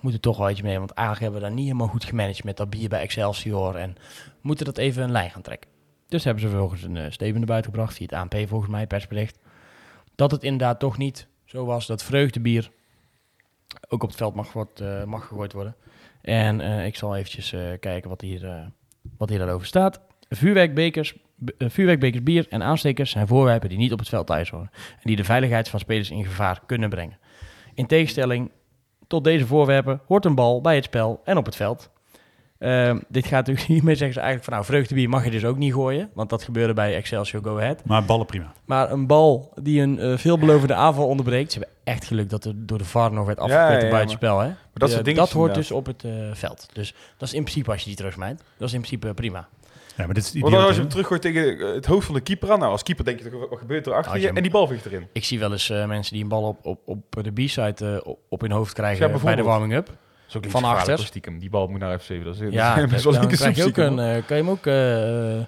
moeten 0.00 0.20
toch 0.20 0.36
wel 0.38 0.50
iets 0.50 0.62
mee. 0.62 0.78
Want 0.78 0.90
eigenlijk 0.90 1.20
hebben 1.20 1.40
we 1.40 1.46
daar 1.46 1.56
niet 1.56 1.66
helemaal 1.66 1.92
goed 1.92 2.04
gemanaged 2.04 2.44
met 2.44 2.56
dat 2.56 2.70
bier 2.70 2.88
bij 2.88 3.00
Excelsior. 3.00 3.76
En 3.76 3.96
moeten 4.40 4.64
dat 4.64 4.78
even 4.78 5.02
een 5.02 5.12
lijn 5.12 5.30
gaan 5.30 5.42
trekken. 5.42 5.72
Dus 6.14 6.24
hebben 6.24 6.42
ze 6.42 6.48
vervolgens 6.48 6.82
een 6.82 6.96
uh, 6.96 7.04
statement 7.08 7.46
naar 7.46 7.64
gebracht. 7.64 7.94
Via 7.94 8.06
het 8.06 8.14
ANP 8.14 8.48
volgens 8.48 8.70
mij, 8.70 8.86
persbericht. 8.86 9.38
Dat 10.14 10.30
het 10.30 10.42
inderdaad 10.42 10.78
toch 10.78 10.98
niet 10.98 11.26
zo 11.44 11.64
was 11.64 11.86
dat 11.86 12.02
vreugdebier 12.02 12.70
ook 13.88 14.02
op 14.02 14.08
het 14.08 14.18
veld 14.18 14.34
mag, 14.34 14.54
eh, 14.74 15.04
mag 15.04 15.26
gegooid 15.26 15.52
worden. 15.52 15.76
En 16.22 16.60
eh, 16.60 16.86
ik 16.86 16.96
zal 16.96 17.16
eventjes 17.16 17.52
eh, 17.52 17.60
kijken 17.80 18.08
wat 18.08 18.20
hier, 18.20 18.46
eh, 18.46 18.66
wat 19.18 19.28
hier 19.28 19.38
daarover 19.38 19.66
staat. 19.66 20.00
Vuurwerkbekers, 20.28 21.16
eh, 21.58 21.68
vuurwerkbekers, 21.68 22.22
bier 22.22 22.46
en 22.48 22.62
aanstekers 22.62 23.10
zijn 23.10 23.26
voorwerpen 23.26 23.68
die 23.68 23.78
niet 23.78 23.92
op 23.92 23.98
het 23.98 24.08
veld 24.08 24.26
thuis 24.26 24.50
horen. 24.50 24.70
En 24.72 25.02
die 25.02 25.16
de 25.16 25.24
veiligheid 25.24 25.68
van 25.68 25.80
spelers 25.80 26.10
in 26.10 26.24
gevaar 26.24 26.60
kunnen 26.66 26.88
brengen. 26.88 27.18
In 27.74 27.86
tegenstelling 27.86 28.50
tot 29.06 29.24
deze 29.24 29.46
voorwerpen 29.46 30.00
hoort 30.06 30.24
een 30.24 30.34
bal 30.34 30.60
bij 30.60 30.74
het 30.74 30.84
spel 30.84 31.20
en 31.24 31.36
op 31.36 31.46
het 31.46 31.56
veld. 31.56 31.90
Ehm, 32.64 32.98
dit 33.08 33.26
gaat 33.26 33.46
natuurlijk 33.46 33.66
hiermee 33.74 33.94
zeggen 33.94 34.14
ze 34.14 34.20
eigenlijk 34.20 34.44
van 34.50 34.52
nou, 34.54 34.66
vreugdebier 34.66 35.08
mag 35.08 35.24
je 35.24 35.30
dus 35.30 35.44
ook 35.44 35.56
niet 35.56 35.72
gooien. 35.72 36.10
Want 36.14 36.30
dat 36.30 36.42
gebeurde 36.42 36.72
bij 36.74 36.94
Excelsior 36.94 37.42
Go 37.42 37.56
Ahead. 37.58 37.84
Maar 37.84 38.04
ballen 38.04 38.26
prima. 38.26 38.52
Maar 38.64 38.90
een 38.92 39.06
bal 39.06 39.52
die 39.62 39.80
een 39.80 39.98
eh, 39.98 40.16
veelbelovende 40.16 40.74
aanval 40.74 41.06
onderbreekt. 41.06 41.52
Ze 41.52 41.58
hebben 41.58 41.76
echt 41.84 42.04
geluk 42.04 42.30
dat 42.30 42.44
er 42.44 42.52
door 42.56 42.78
de 42.78 42.84
VAR 42.84 43.12
nog 43.12 43.26
werd 43.26 43.38
afgekort 43.38 43.68
ja, 43.68 43.74
ja, 43.84 43.88
bij 43.90 43.98
het 43.98 44.08
maar- 44.08 44.16
spel. 44.16 44.38
Hè? 44.38 44.48
dat 44.74 44.88
Ja, 44.88 44.94
soort 44.94 45.04
dingen 45.04 45.20
dat 45.20 45.30
hoort 45.32 45.54
dus 45.54 45.70
op 45.70 45.86
het 45.86 46.04
eh, 46.04 46.10
veld. 46.32 46.66
Dus 46.72 46.94
dat 47.16 47.28
is 47.28 47.34
in 47.34 47.42
principe 47.42 47.70
als 47.70 47.80
je 47.80 47.86
die 47.86 47.96
terugsmijt. 47.96 48.42
Dat 48.56 48.68
is 48.68 48.74
in 48.74 48.80
principe 48.80 49.14
prima. 49.14 49.48
Ja, 49.96 50.04
maar 50.04 50.14
dit 50.14 50.24
is 50.24 50.34
idioot, 50.34 50.52
als 50.66 50.74
je 50.74 50.80
hem 50.80 50.90
teruggooit 50.90 51.22
tegen 51.22 51.58
eh, 51.58 51.74
het 51.74 51.86
hoofd 51.86 52.06
van 52.06 52.14
de 52.14 52.20
keeper 52.20 52.50
aan. 52.52 52.58
Nou, 52.58 52.70
als 52.70 52.82
keeper 52.82 53.04
denk 53.04 53.18
je, 53.22 53.30
toch, 53.30 53.48
wat 53.48 53.58
gebeurt 53.58 53.86
er 53.86 53.92
achter 53.94 54.20
je? 54.20 54.28
En 54.28 54.42
die 54.42 54.50
bal 54.50 54.66
vliegt 54.66 54.86
erin. 54.86 55.06
Ik 55.12 55.24
zie 55.24 55.38
wel 55.38 55.52
eens 55.52 55.70
eh, 55.70 55.86
mensen 55.86 56.12
die 56.12 56.22
een 56.22 56.28
bal 56.28 56.42
op, 56.42 56.66
op, 56.66 56.78
op 56.86 57.24
de 57.24 57.30
B-side 57.32 58.00
eh, 58.04 58.12
op- 58.28 58.40
hun 58.40 58.50
hoofd 58.50 58.76
Ja, 58.76 58.82
krijgen 58.82 59.20
bij 59.24 59.34
de 59.34 59.42
warming-up. 59.42 59.90
Zo 60.34 60.40
Van 60.48 60.64
achter. 60.64 60.98
Stiekem. 60.98 61.38
Die 61.38 61.50
bal 61.50 61.66
moet 61.66 61.80
naar 61.80 61.98
FC. 61.98 62.24
Dat 62.24 62.40
is, 62.40 62.52
Ja, 62.52 62.74
dat 62.86 62.92
is 62.92 63.02
dan 63.02 63.28
krijg 63.28 63.56
je 63.56 63.64
ook 63.64 63.76
een, 63.76 63.98
eh, 63.98 64.26
kan 64.26 64.36
je 64.36 64.42
hem 64.42 64.50
ook 64.50 64.66
eh, 64.66 65.38
eh, 65.38 65.44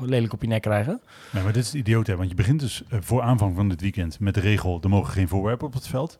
lelijk 0.00 0.32
op 0.32 0.42
je 0.42 0.48
nek 0.48 0.62
krijgen. 0.62 1.00
Nee, 1.30 1.42
maar 1.42 1.52
dit 1.52 1.64
is 1.64 1.74
idioot, 1.74 2.06
hè? 2.06 2.16
Want 2.16 2.28
je 2.28 2.34
begint 2.34 2.60
dus 2.60 2.82
voor 2.90 3.22
aanvang 3.22 3.54
van 3.56 3.68
dit 3.68 3.80
weekend 3.80 4.20
met 4.20 4.34
de 4.34 4.40
regel... 4.40 4.78
er 4.82 4.88
mogen 4.88 5.12
geen 5.12 5.28
voorwerpen 5.28 5.66
op 5.66 5.72
het 5.72 5.88
veld. 5.88 6.18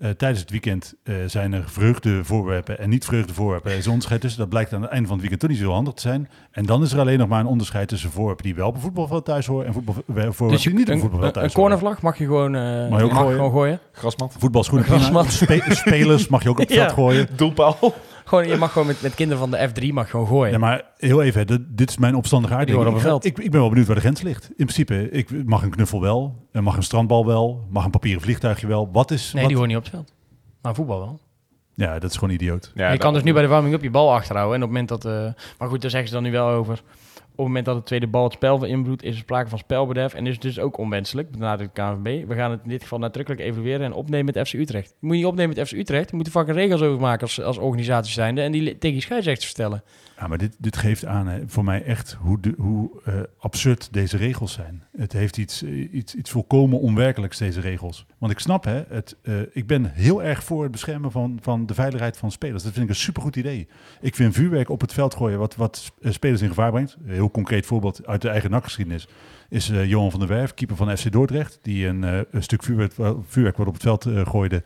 Eh, 0.00 0.10
tijdens 0.10 0.40
het 0.40 0.50
weekend 0.50 0.94
eh, 1.04 1.14
zijn 1.26 1.52
er 1.52 1.62
vreugdevoorwerpen 1.66 2.78
en 2.78 2.88
niet 2.88 3.04
vreugdevoorwerpen. 3.04 3.70
Er 3.70 3.76
is 3.76 3.84
een 3.84 3.90
onderscheid 3.90 4.20
tussen. 4.20 4.40
Dat 4.40 4.48
blijkt 4.48 4.72
aan 4.72 4.82
het 4.82 4.90
einde 4.90 5.06
van 5.08 5.12
het 5.12 5.20
weekend 5.20 5.40
toch 5.40 5.50
niet 5.50 5.58
zo 5.68 5.72
handig 5.72 5.94
te 5.94 6.00
zijn. 6.00 6.28
En 6.50 6.66
dan 6.66 6.82
is 6.82 6.92
er 6.92 6.98
alleen 6.98 7.18
nog 7.18 7.28
maar 7.28 7.40
een 7.40 7.46
onderscheid 7.46 7.88
tussen 7.88 8.10
voorwerpen 8.10 8.44
die 8.44 8.54
wel 8.54 8.68
op 8.68 8.74
een 8.74 8.80
voetbalveld 8.80 9.24
thuis 9.24 9.46
horen 9.46 9.66
en 9.66 9.72
voetbalvoorwerpen 9.72 10.48
Dus 10.48 10.62
je, 10.62 10.68
die 10.70 10.78
niet 10.78 10.88
op 10.88 10.94
een 10.94 10.94
een, 10.94 11.00
voetbalveld 11.00 11.36
een, 11.36 11.40
thuis 11.40 11.54
een 11.54 11.60
horen. 11.60 11.78
cornervlag 11.78 12.02
mag 12.02 12.18
je 12.18 12.24
gewoon, 12.24 12.54
eh, 12.54 12.62
je 12.98 13.04
ook 13.04 13.10
mag 13.12 13.20
gooien. 13.20 13.34
gewoon 13.36 13.50
gooien. 13.52 13.80
Grasmat. 13.92 14.34
Voetbalschoenen 14.38 14.86
Een 14.92 14.98
grasmat. 14.98 15.26
Spe- 15.32 15.64
spelers 15.68 16.28
mag 16.28 16.42
je 16.42 16.48
ook 16.48 16.58
op 16.58 16.64
het 16.68 16.74
Ja. 16.76 16.82
veld 16.82 16.92
gooien. 16.92 17.28
Doelpaal. 17.36 17.76
Gewoon, 18.30 18.48
je 18.48 18.56
mag 18.56 18.72
gewoon 18.72 18.86
met, 18.86 19.02
met 19.02 19.14
kinderen 19.14 19.48
van 19.48 19.50
de 19.50 19.68
F3 19.68 19.92
mag 19.92 20.10
gewoon 20.10 20.26
gooien. 20.26 20.52
Ja, 20.52 20.58
maar 20.58 20.84
heel 20.96 21.22
even, 21.22 21.40
hè, 21.40 21.44
dit, 21.46 21.60
dit 21.68 21.90
is 21.90 21.98
mijn 21.98 22.14
opstandige 22.14 22.54
uitdaging. 22.54 22.96
Ik, 22.96 23.02
het 23.02 23.24
ik, 23.24 23.38
ik 23.38 23.50
ben 23.50 23.60
wel 23.60 23.68
benieuwd 23.68 23.86
waar 23.86 23.96
de 23.96 24.02
grens 24.02 24.22
ligt. 24.22 24.44
In 24.48 24.54
principe, 24.54 25.10
ik 25.10 25.44
mag 25.44 25.62
een 25.62 25.70
knuffel 25.70 26.00
wel, 26.00 26.48
mag 26.52 26.76
een 26.76 26.82
strandbal 26.82 27.26
wel, 27.26 27.66
mag 27.70 27.84
een 27.84 27.90
papieren 27.90 28.22
vliegtuigje 28.22 28.66
wel. 28.66 28.88
Wat 28.92 29.10
is... 29.10 29.32
nee, 29.32 29.42
wat, 29.42 29.48
die 29.48 29.56
hoort 29.56 29.68
niet 29.68 29.76
op 29.78 29.82
het 29.82 29.92
veld. 29.92 30.12
Maar 30.62 30.74
voetbal 30.74 30.98
wel. 30.98 31.20
Ja, 31.74 31.98
dat 31.98 32.10
is 32.10 32.16
gewoon 32.16 32.34
idioot. 32.34 32.72
Ja, 32.74 32.92
je 32.92 32.98
kan 32.98 33.14
dus 33.14 33.22
nu 33.22 33.32
bij 33.32 33.42
de 33.42 33.48
warming-up 33.48 33.82
je 33.82 33.90
bal 33.90 34.12
achterhouden. 34.12 34.56
En 34.56 34.62
op 34.62 34.68
het 34.74 34.78
moment 34.78 35.02
dat... 35.02 35.14
eh, 35.14 35.42
maar 35.58 35.68
goed, 35.68 35.80
daar 35.80 35.90
zeggen 35.90 36.08
ze 36.08 36.14
dan 36.14 36.22
nu 36.22 36.30
wel 36.30 36.48
over. 36.48 36.82
Op 37.40 37.46
het 37.46 37.54
moment 37.54 37.74
dat 37.74 37.76
de 37.76 37.88
tweede 37.88 38.06
bal 38.06 38.24
het 38.24 38.32
spel 38.32 38.58
beïnvloedt, 38.58 39.02
is 39.02 39.14
er 39.14 39.20
sprake 39.20 39.48
van 39.48 39.58
spelbederf. 39.58 40.14
En 40.14 40.26
is 40.26 40.32
het 40.32 40.42
dus 40.42 40.58
ook 40.58 40.78
onwenselijk, 40.78 41.30
benadrukt 41.30 41.76
de 41.76 41.82
KNVB. 41.82 42.26
We 42.26 42.34
gaan 42.34 42.50
het 42.50 42.60
in 42.62 42.68
dit 42.68 42.82
geval 42.82 42.98
nadrukkelijk 42.98 43.42
evalueren 43.42 43.86
en 43.86 43.92
opnemen 43.92 44.34
met 44.34 44.48
FC 44.48 44.54
Utrecht. 44.54 44.94
Moet 45.00 45.10
je 45.10 45.16
niet 45.16 45.26
opnemen 45.26 45.56
met 45.56 45.68
FC 45.68 45.72
Utrecht. 45.72 46.10
Je 46.10 46.16
moet 46.16 46.34
er 46.34 46.52
regels 46.52 46.82
over 46.82 47.00
maken 47.00 47.20
als, 47.20 47.42
als 47.42 47.58
organisatie 47.58 48.12
zijnde. 48.12 48.42
En 48.42 48.52
die 48.52 48.78
tegen 48.78 49.02
scheidsrechters 49.02 49.46
vertellen. 49.46 49.82
Maar 50.28 50.38
dit, 50.38 50.56
dit 50.58 50.76
geeft 50.76 51.04
aan 51.04 51.26
hè, 51.26 51.40
voor 51.46 51.64
mij 51.64 51.82
echt 51.84 52.16
hoe, 52.20 52.38
hoe 52.58 52.90
eh, 53.04 53.14
absurd 53.38 53.88
deze 53.92 54.16
regels 54.16 54.52
zijn. 54.52 54.82
Het 54.96 55.12
heeft 55.12 55.36
iets, 55.36 55.62
eh, 55.62 55.92
iets, 55.92 56.14
iets 56.14 56.30
volkomen 56.30 56.80
onwerkelijks, 56.80 57.38
deze 57.38 57.60
regels. 57.60 58.06
Want 58.18 58.32
ik 58.32 58.38
snap, 58.38 58.64
hè, 58.64 58.82
het, 58.88 59.16
eh, 59.22 59.34
ik 59.52 59.66
ben 59.66 59.92
heel 59.92 60.22
erg 60.22 60.44
voor 60.44 60.62
het 60.62 60.72
beschermen 60.72 61.10
van, 61.10 61.38
van 61.42 61.66
de 61.66 61.74
veiligheid 61.74 62.16
van 62.16 62.30
spelers. 62.30 62.62
Dat 62.62 62.72
vind 62.72 62.84
ik 62.84 62.90
een 62.90 62.96
supergoed 62.96 63.36
idee. 63.36 63.68
Ik 64.00 64.14
vind 64.14 64.34
vuurwerk 64.34 64.68
op 64.68 64.80
het 64.80 64.92
veld 64.92 65.14
gooien 65.14 65.38
wat, 65.38 65.56
wat 65.56 65.92
spelers 66.02 66.42
in 66.42 66.48
gevaar 66.48 66.70
brengt. 66.70 66.96
Een 67.04 67.12
heel 67.12 67.30
concreet 67.30 67.66
voorbeeld 67.66 68.06
uit 68.06 68.22
de 68.22 68.28
eigen 68.28 68.50
nakgeschiedenis 68.50 69.08
is 69.48 69.66
Johan 69.66 70.10
van 70.10 70.20
der 70.20 70.28
Werf, 70.28 70.54
keeper 70.54 70.76
van 70.76 70.96
FC 70.96 71.12
Dordrecht, 71.12 71.58
die 71.62 71.86
een, 71.86 72.02
een 72.02 72.42
stuk 72.42 72.62
vuurwerk, 72.62 72.92
vuurwerk 73.26 73.56
wat 73.56 73.66
op 73.66 73.72
het 73.72 73.82
veld 73.82 74.06
gooide, 74.28 74.62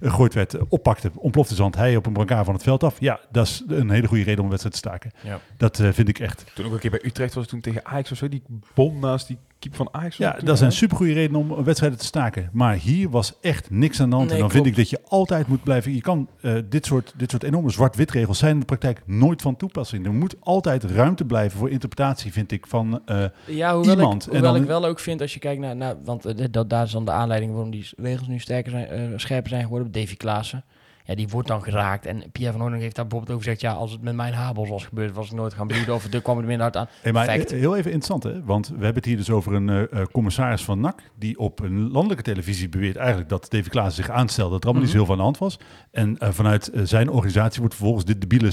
gegooid 0.00 0.34
werd, 0.34 0.54
eh, 0.54 0.62
oppakte, 0.68 1.10
ontplofte 1.14 1.54
zand, 1.54 1.74
hij 1.74 1.96
op 1.96 2.06
een 2.06 2.12
brancard 2.12 2.44
van 2.44 2.54
het 2.54 2.62
veld 2.62 2.82
af. 2.82 3.00
Ja, 3.00 3.20
dat 3.30 3.46
is 3.46 3.62
een 3.68 3.90
hele 3.90 4.06
goede 4.06 4.22
reden 4.22 4.38
om 4.38 4.44
een 4.44 4.58
wedstrijd 4.58 4.74
te 4.74 4.88
staken. 4.88 5.10
Ja. 5.22 5.40
Dat 5.56 5.78
eh, 5.78 5.92
vind 5.92 6.08
ik 6.08 6.18
echt. 6.18 6.44
Toen 6.54 6.66
ook 6.66 6.72
een 6.72 6.78
keer 6.78 6.90
bij 6.90 7.04
Utrecht 7.04 7.34
was 7.34 7.46
toen 7.46 7.60
tegen 7.60 7.84
Ajax 7.84 8.12
of 8.12 8.16
zo. 8.16 8.28
Die 8.28 8.42
bom 8.74 8.98
naast 8.98 9.26
die 9.26 9.38
keeper 9.58 9.78
van 9.84 9.88
Ajax. 10.00 10.16
Ja, 10.16 10.36
dat 10.44 10.58
zijn 10.58 10.70
hè? 10.70 10.76
supergoeie 10.76 11.14
redenen 11.14 11.40
om 11.40 11.64
wedstrijden 11.64 11.98
te 11.98 12.04
staken. 12.04 12.48
Maar 12.52 12.74
hier 12.74 13.10
was 13.10 13.32
echt 13.40 13.70
niks 13.70 14.00
aan 14.00 14.10
de 14.10 14.16
hand. 14.16 14.26
Nee, 14.28 14.34
en 14.36 14.42
dan 14.42 14.50
vind 14.52 14.66
ik 14.66 14.76
dat 14.76 14.90
je 14.90 15.00
altijd 15.08 15.46
moet 15.46 15.62
blijven. 15.62 15.94
Je 15.94 16.00
kan 16.00 16.28
eh, 16.40 16.54
dit, 16.68 16.86
soort, 16.86 17.12
dit 17.16 17.30
soort 17.30 17.42
enorme 17.42 17.70
zwart-wit 17.70 18.10
regels 18.10 18.38
zijn 18.38 18.52
in 18.52 18.58
de 18.60 18.64
praktijk 18.66 19.02
nooit 19.06 19.42
van 19.42 19.56
toepassing. 19.56 20.06
Er 20.06 20.12
moet 20.12 20.36
altijd 20.40 20.84
ruimte 20.84 21.24
blijven 21.24 21.58
voor 21.58 21.70
interpretatie, 21.70 22.32
vind 22.32 22.52
ik, 22.52 22.66
van 22.66 23.00
eh, 23.06 23.24
Ja, 23.46 23.74
hoewel, 23.74 23.94
iemand. 23.96 24.22
ik, 24.22 24.28
En 24.28 24.34
hoewel 24.34 24.52
dan- 24.52 24.62
ik 24.62 24.68
wel 24.68 24.84
ook 24.84 24.98
vind 25.00 25.20
als 25.20 25.34
je 25.34 25.40
kijkt 25.40 25.60
naar... 25.60 25.76
naar 25.76 25.94
want 26.04 26.24
eh, 26.24 26.46
dat, 26.50 26.70
daar 26.70 26.84
is 26.84 26.90
dan 26.92 27.04
de 27.04 27.10
aanleiding 27.10 27.52
waarom 27.52 27.70
die 27.70 27.88
regels 27.96 28.28
nu 28.28 28.38
sterker 28.38 28.70
zijn, 28.70 28.86
eh, 28.86 29.00
scherper 29.16 29.50
zijn 29.50 29.62
geworden. 29.62 29.92
Davy 29.92 30.16
Klaassen. 30.16 30.64
Ja, 31.06 31.14
die 31.14 31.28
wordt 31.28 31.48
dan 31.48 31.62
geraakt. 31.62 32.06
En 32.06 32.22
Pierre 32.32 32.52
van 32.52 32.60
Hooydonk 32.60 32.82
heeft 32.82 32.96
daar 32.96 33.06
bijvoorbeeld 33.06 33.38
over 33.38 33.50
gezegd... 33.50 33.72
Ja, 33.72 33.78
als 33.80 33.92
het 33.92 34.02
met 34.02 34.14
mijn 34.14 34.32
habels 34.34 34.68
was 34.68 34.84
gebeurd, 34.84 35.14
was 35.14 35.26
ik 35.26 35.32
nooit 35.32 35.54
gaan 35.54 35.66
bloeden. 35.66 35.94
Of 35.94 36.12
er 36.12 36.22
kwam 36.22 36.38
er 36.38 36.44
minder 36.44 36.62
hard 36.62 36.76
aan. 36.76 36.86
Hey, 37.02 37.12
maar 37.12 37.24
Fact. 37.26 37.52
eh, 37.52 37.58
heel 37.58 37.76
even 37.76 37.92
interessant, 37.92 38.22
hè? 38.22 38.44
Want 38.44 38.66
we 38.68 38.74
hebben 38.74 38.94
het 38.94 39.04
hier 39.04 39.16
dus 39.16 39.30
over 39.30 39.52
een 39.54 39.68
eh, 39.88 40.02
commissaris 40.12 40.64
van 40.64 40.80
NAC... 40.80 41.02
die 41.18 41.38
op 41.38 41.60
een 41.60 41.90
landelijke 41.90 42.22
televisie 42.22 42.68
beweert 42.68 42.96
eigenlijk 42.96 43.28
dat 43.28 43.50
Davy 43.50 43.68
Klaas 43.68 43.94
zich 43.94 44.10
aanstelde... 44.10 44.50
dat 44.52 44.60
er 44.60 44.64
allemaal 44.68 44.82
niet 44.86 44.94
Mhm. 44.94 45.04
zo 45.04 45.06
heel 45.06 45.16
van 45.16 45.16
de 45.16 45.22
hand 45.22 45.38
was. 45.38 45.58
En 45.90 46.16
vanuit 46.34 46.70
zijn 46.82 47.08
organisatie 47.10 47.60
wordt 47.60 47.74
vervolgens 47.74 48.04
dit 48.04 48.20
debiele 48.20 48.50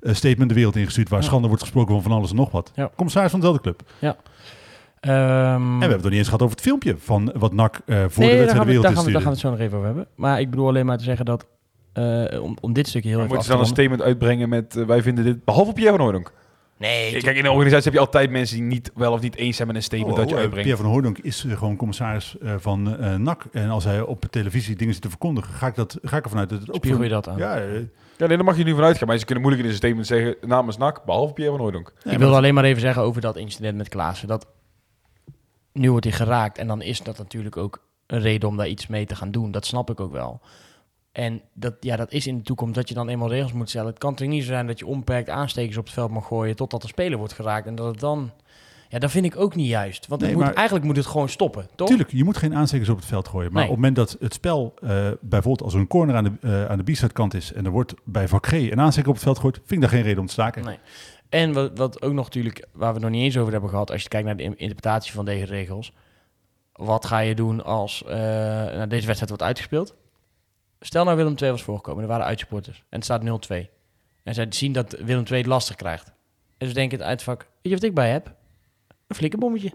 statement 0.00 0.48
de 0.48 0.54
wereld 0.54 0.76
ingestuurd... 0.76 1.08
waar 1.08 1.20
Ja. 1.20 1.26
schande 1.26 1.46
wordt 1.48 1.62
gesproken 1.62 1.92
van 1.94 2.02
van 2.02 2.12
alles 2.12 2.30
en 2.30 2.36
nog 2.36 2.50
wat. 2.50 2.72
Ja. 2.74 2.90
Commissaris 2.96 3.30
van 3.30 3.40
dezelfde 3.40 3.62
club. 3.62 3.82
Ehm, 4.00 4.12
En 5.04 5.62
we 5.62 5.70
hebben 5.70 5.90
het 5.90 6.02
nog 6.02 6.02
niet 6.02 6.12
eens 6.12 6.24
gehad 6.24 6.42
over 6.42 6.54
het 6.54 6.64
filmpje 6.64 6.94
van 6.98 7.32
wat 7.36 7.52
NAC 7.52 7.80
eh, 7.86 8.04
voor 8.08 8.22
nee, 8.22 8.32
de 8.32 8.36
wedstrijd 8.36 8.58
we, 8.58 8.64
wereld 8.64 8.82
daar, 8.82 8.94
gaan 8.94 9.04
we, 9.04 9.12
daar 9.12 9.20
gaan 9.20 9.30
we 9.30 9.36
het 9.36 9.46
zo 9.46 9.50
nog 9.50 9.58
even 9.58 9.74
over 9.74 9.86
hebben. 9.86 10.06
Maar 10.14 10.40
ik 10.40 10.50
bedoel 10.50 10.68
alleen 10.68 10.86
maar 10.86 10.98
te 10.98 11.04
zeggen 11.04 11.24
dat... 11.24 11.46
eh, 11.92 12.42
om, 12.42 12.56
om 12.60 12.72
dit 12.72 12.88
stukje 12.88 13.08
heel 13.08 13.18
Maar 13.18 13.28
af 13.36 13.36
ze 13.36 13.42
te 13.42 13.48
dan 13.48 13.60
een 13.60 13.66
statement 13.66 14.02
uitbrengen 14.02 14.48
met 14.48 14.76
eh, 14.76 14.84
wij 14.84 15.02
vinden 15.02 15.24
dit, 15.24 15.44
behalve 15.44 15.72
Pierre 15.72 15.96
van 15.96 16.00
Hooydonk. 16.00 16.32
Nee, 16.76 17.20
Kijk, 17.22 17.36
in 17.36 17.44
een 17.44 17.50
organisatie 17.50 17.84
heb 17.84 17.92
je 17.92 18.06
altijd 18.06 18.30
mensen 18.30 18.56
die 18.56 18.64
niet 18.64 18.90
wel 18.94 19.12
of 19.12 19.20
niet 19.20 19.36
eens 19.36 19.56
zijn 19.56 19.68
met 19.68 19.76
een 19.76 19.82
statement 19.82 20.12
Oh, 20.12 20.18
dat 20.18 20.28
je 20.28 20.36
uitbrengt. 20.36 20.64
Pierre 20.64 20.82
van 20.82 20.90
Hooydonk 20.90 21.18
is 21.18 21.46
gewoon 21.48 21.76
commissaris 21.76 22.38
eh, 22.38 22.54
van 22.58 22.98
eh, 22.98 23.14
NAC. 23.14 23.44
En 23.52 23.70
als 23.70 23.84
hij 23.84 24.00
op 24.00 24.24
televisie 24.30 24.76
dingen 24.76 24.92
zit 24.92 25.02
te 25.02 25.08
verkondigen... 25.08 25.54
ga 25.54 25.66
ik, 25.66 25.74
dat, 25.74 25.98
ga 26.02 26.16
ik 26.16 26.24
ervan 26.24 26.38
uit 26.38 26.48
dat 26.48 26.60
het 26.60 26.68
ook... 26.68 26.76
spiegel 26.76 27.02
je 27.02 27.08
dat 27.08 27.28
aan. 27.28 27.38
Ja, 27.38 27.56
Ja, 28.16 28.26
nee, 28.26 28.36
daar 28.36 28.44
mag 28.44 28.56
je 28.56 28.64
nu 28.64 28.74
vanuit 28.74 28.98
gaan. 28.98 29.08
Maar 29.08 29.18
ze 29.18 29.24
kunnen 29.24 29.42
moeilijk 29.44 29.66
in 29.66 29.72
een 29.72 29.78
statement 29.78 30.06
zeggen 30.06 30.36
namens 30.46 30.76
NAC, 30.76 31.04
behalve 31.04 31.32
Pierre 31.32 31.52
van 31.52 31.62
Hooydonk. 31.62 31.92
ik 32.04 32.18
wilde 32.18 32.36
alleen 32.36 32.54
maar 32.54 32.64
even 32.64 32.80
zeggen 32.80 33.02
over 33.02 33.20
dat 33.20 33.36
incident 33.36 33.76
met 33.76 33.88
Klaassen. 33.88 34.28
Dat 34.28 34.46
nu 35.74 35.90
wordt 35.90 36.04
hij 36.06 36.14
geraakt 36.14 36.58
en 36.58 36.66
dan 36.66 36.82
is 36.82 37.00
dat 37.00 37.18
natuurlijk 37.18 37.56
ook 37.56 37.82
een 38.06 38.20
reden 38.20 38.48
om 38.48 38.56
daar 38.56 38.68
iets 38.68 38.86
mee 38.86 39.06
te 39.06 39.14
gaan 39.16 39.30
doen. 39.30 39.50
Dat 39.50 39.66
snap 39.66 39.90
ik 39.90 40.00
ook 40.00 40.12
wel. 40.12 40.40
En 41.12 41.40
dat, 41.52 41.74
ja, 41.80 41.96
dat 41.96 42.12
is 42.12 42.26
in 42.26 42.36
de 42.36 42.42
toekomst 42.42 42.74
dat 42.74 42.88
je 42.88 42.94
dan 42.94 43.08
eenmaal 43.08 43.28
regels 43.28 43.52
moet 43.52 43.68
stellen. 43.68 43.88
Het 43.88 43.98
kan 43.98 44.14
toch 44.14 44.28
niet 44.28 44.42
zo 44.42 44.48
zijn 44.48 44.66
dat 44.66 44.78
je 44.78 44.86
onbeperkt 44.86 45.28
aanstekers 45.28 45.76
op 45.76 45.84
het 45.84 45.92
veld 45.94 46.10
mag 46.10 46.26
gooien 46.26 46.56
totdat 46.56 46.82
de 46.82 46.88
speler 46.88 47.18
wordt 47.18 47.32
geraakt. 47.32 47.66
En 47.66 47.74
dat 47.74 47.86
het 47.86 48.00
dan... 48.00 48.30
Ja, 48.88 48.98
dat 48.98 49.10
vind 49.10 49.24
ik 49.24 49.36
ook 49.36 49.54
niet 49.54 49.68
juist. 49.68 50.06
Want 50.06 50.20
Nee, 50.20 50.32
moet, 50.32 50.42
maar- 50.42 50.54
eigenlijk 50.54 50.86
moet 50.86 50.96
het 50.96 51.06
gewoon 51.06 51.28
stoppen, 51.28 51.66
toch? 51.74 51.88
Tuurlijk, 51.88 52.10
je 52.10 52.24
moet 52.24 52.36
geen 52.36 52.54
aanstekers 52.54 52.88
op 52.88 52.96
het 52.96 53.04
veld 53.06 53.28
gooien. 53.28 53.52
Maar 53.52 53.62
Nee. 53.62 53.70
op 53.70 53.76
het 53.76 53.84
moment 53.84 53.96
dat 54.08 54.16
het 54.20 54.34
spel, 54.34 54.74
eh, 54.82 54.88
bijvoorbeeld 55.20 55.62
als 55.62 55.74
er 55.74 55.80
een 55.80 55.86
corner 55.86 56.16
aan 56.16 56.24
de, 56.24 56.32
eh 56.40 56.64
aan 56.66 56.78
de 56.84 57.36
is... 57.36 57.52
en 57.52 57.64
er 57.64 57.70
wordt 57.70 57.94
bij 58.04 58.28
vak 58.28 58.46
G 58.46 58.52
een 58.52 58.80
aansteker 58.80 59.08
op 59.08 59.14
het 59.14 59.24
veld 59.24 59.36
gegooid... 59.36 59.56
vind 59.56 59.70
ik 59.70 59.80
daar 59.80 59.88
geen 59.88 60.02
reden 60.02 60.20
om 60.20 60.26
te 60.26 60.32
staken. 60.32 60.64
Nee. 60.64 60.78
En 61.28 61.52
wat, 61.52 61.78
wat 61.78 62.02
ook 62.02 62.12
nog 62.12 62.24
natuurlijk, 62.24 62.66
waar 62.72 62.88
we 62.88 62.94
het 62.94 63.02
nog 63.02 63.10
niet 63.10 63.22
eens 63.22 63.38
over 63.38 63.52
hebben 63.52 63.70
gehad, 63.70 63.90
als 63.90 64.02
je 64.02 64.08
kijkt 64.08 64.26
naar 64.26 64.36
de 64.36 64.42
in- 64.42 64.58
interpretatie 64.58 65.12
van 65.12 65.24
deze 65.24 65.44
regels. 65.44 65.92
Wat 66.72 67.06
ga 67.06 67.18
je 67.18 67.34
doen 67.34 67.64
als 67.64 68.04
eh, 68.04 68.16
nou, 68.16 68.86
deze 68.86 69.06
wedstrijd 69.06 69.28
wordt 69.28 69.42
uitgespeeld? 69.42 69.94
Stel 70.80 71.04
nou 71.04 71.16
Willem 71.16 71.34
II 71.42 71.50
was 71.50 71.62
voorgekomen, 71.62 72.02
er 72.02 72.08
waren 72.08 72.26
uitsupporters 72.26 72.78
en 72.88 72.96
het 72.96 73.04
staat 73.04 73.22
0-2. 73.22 73.66
En 74.22 74.34
zij 74.34 74.46
zien 74.50 74.72
dat 74.72 74.96
Willem 75.04 75.24
II 75.24 75.38
het 75.38 75.46
lastig 75.46 75.76
krijgt. 75.76 76.12
En 76.58 76.68
ze 76.68 76.74
denken 76.74 76.98
het 76.98 77.06
uitvak, 77.06 77.38
weet 77.40 77.48
je 77.62 77.70
wat 77.70 77.82
ik 77.82 77.94
bij 77.94 78.10
heb? 78.10 78.34
Een 79.06 79.16
flikkerbommetje. 79.16 79.72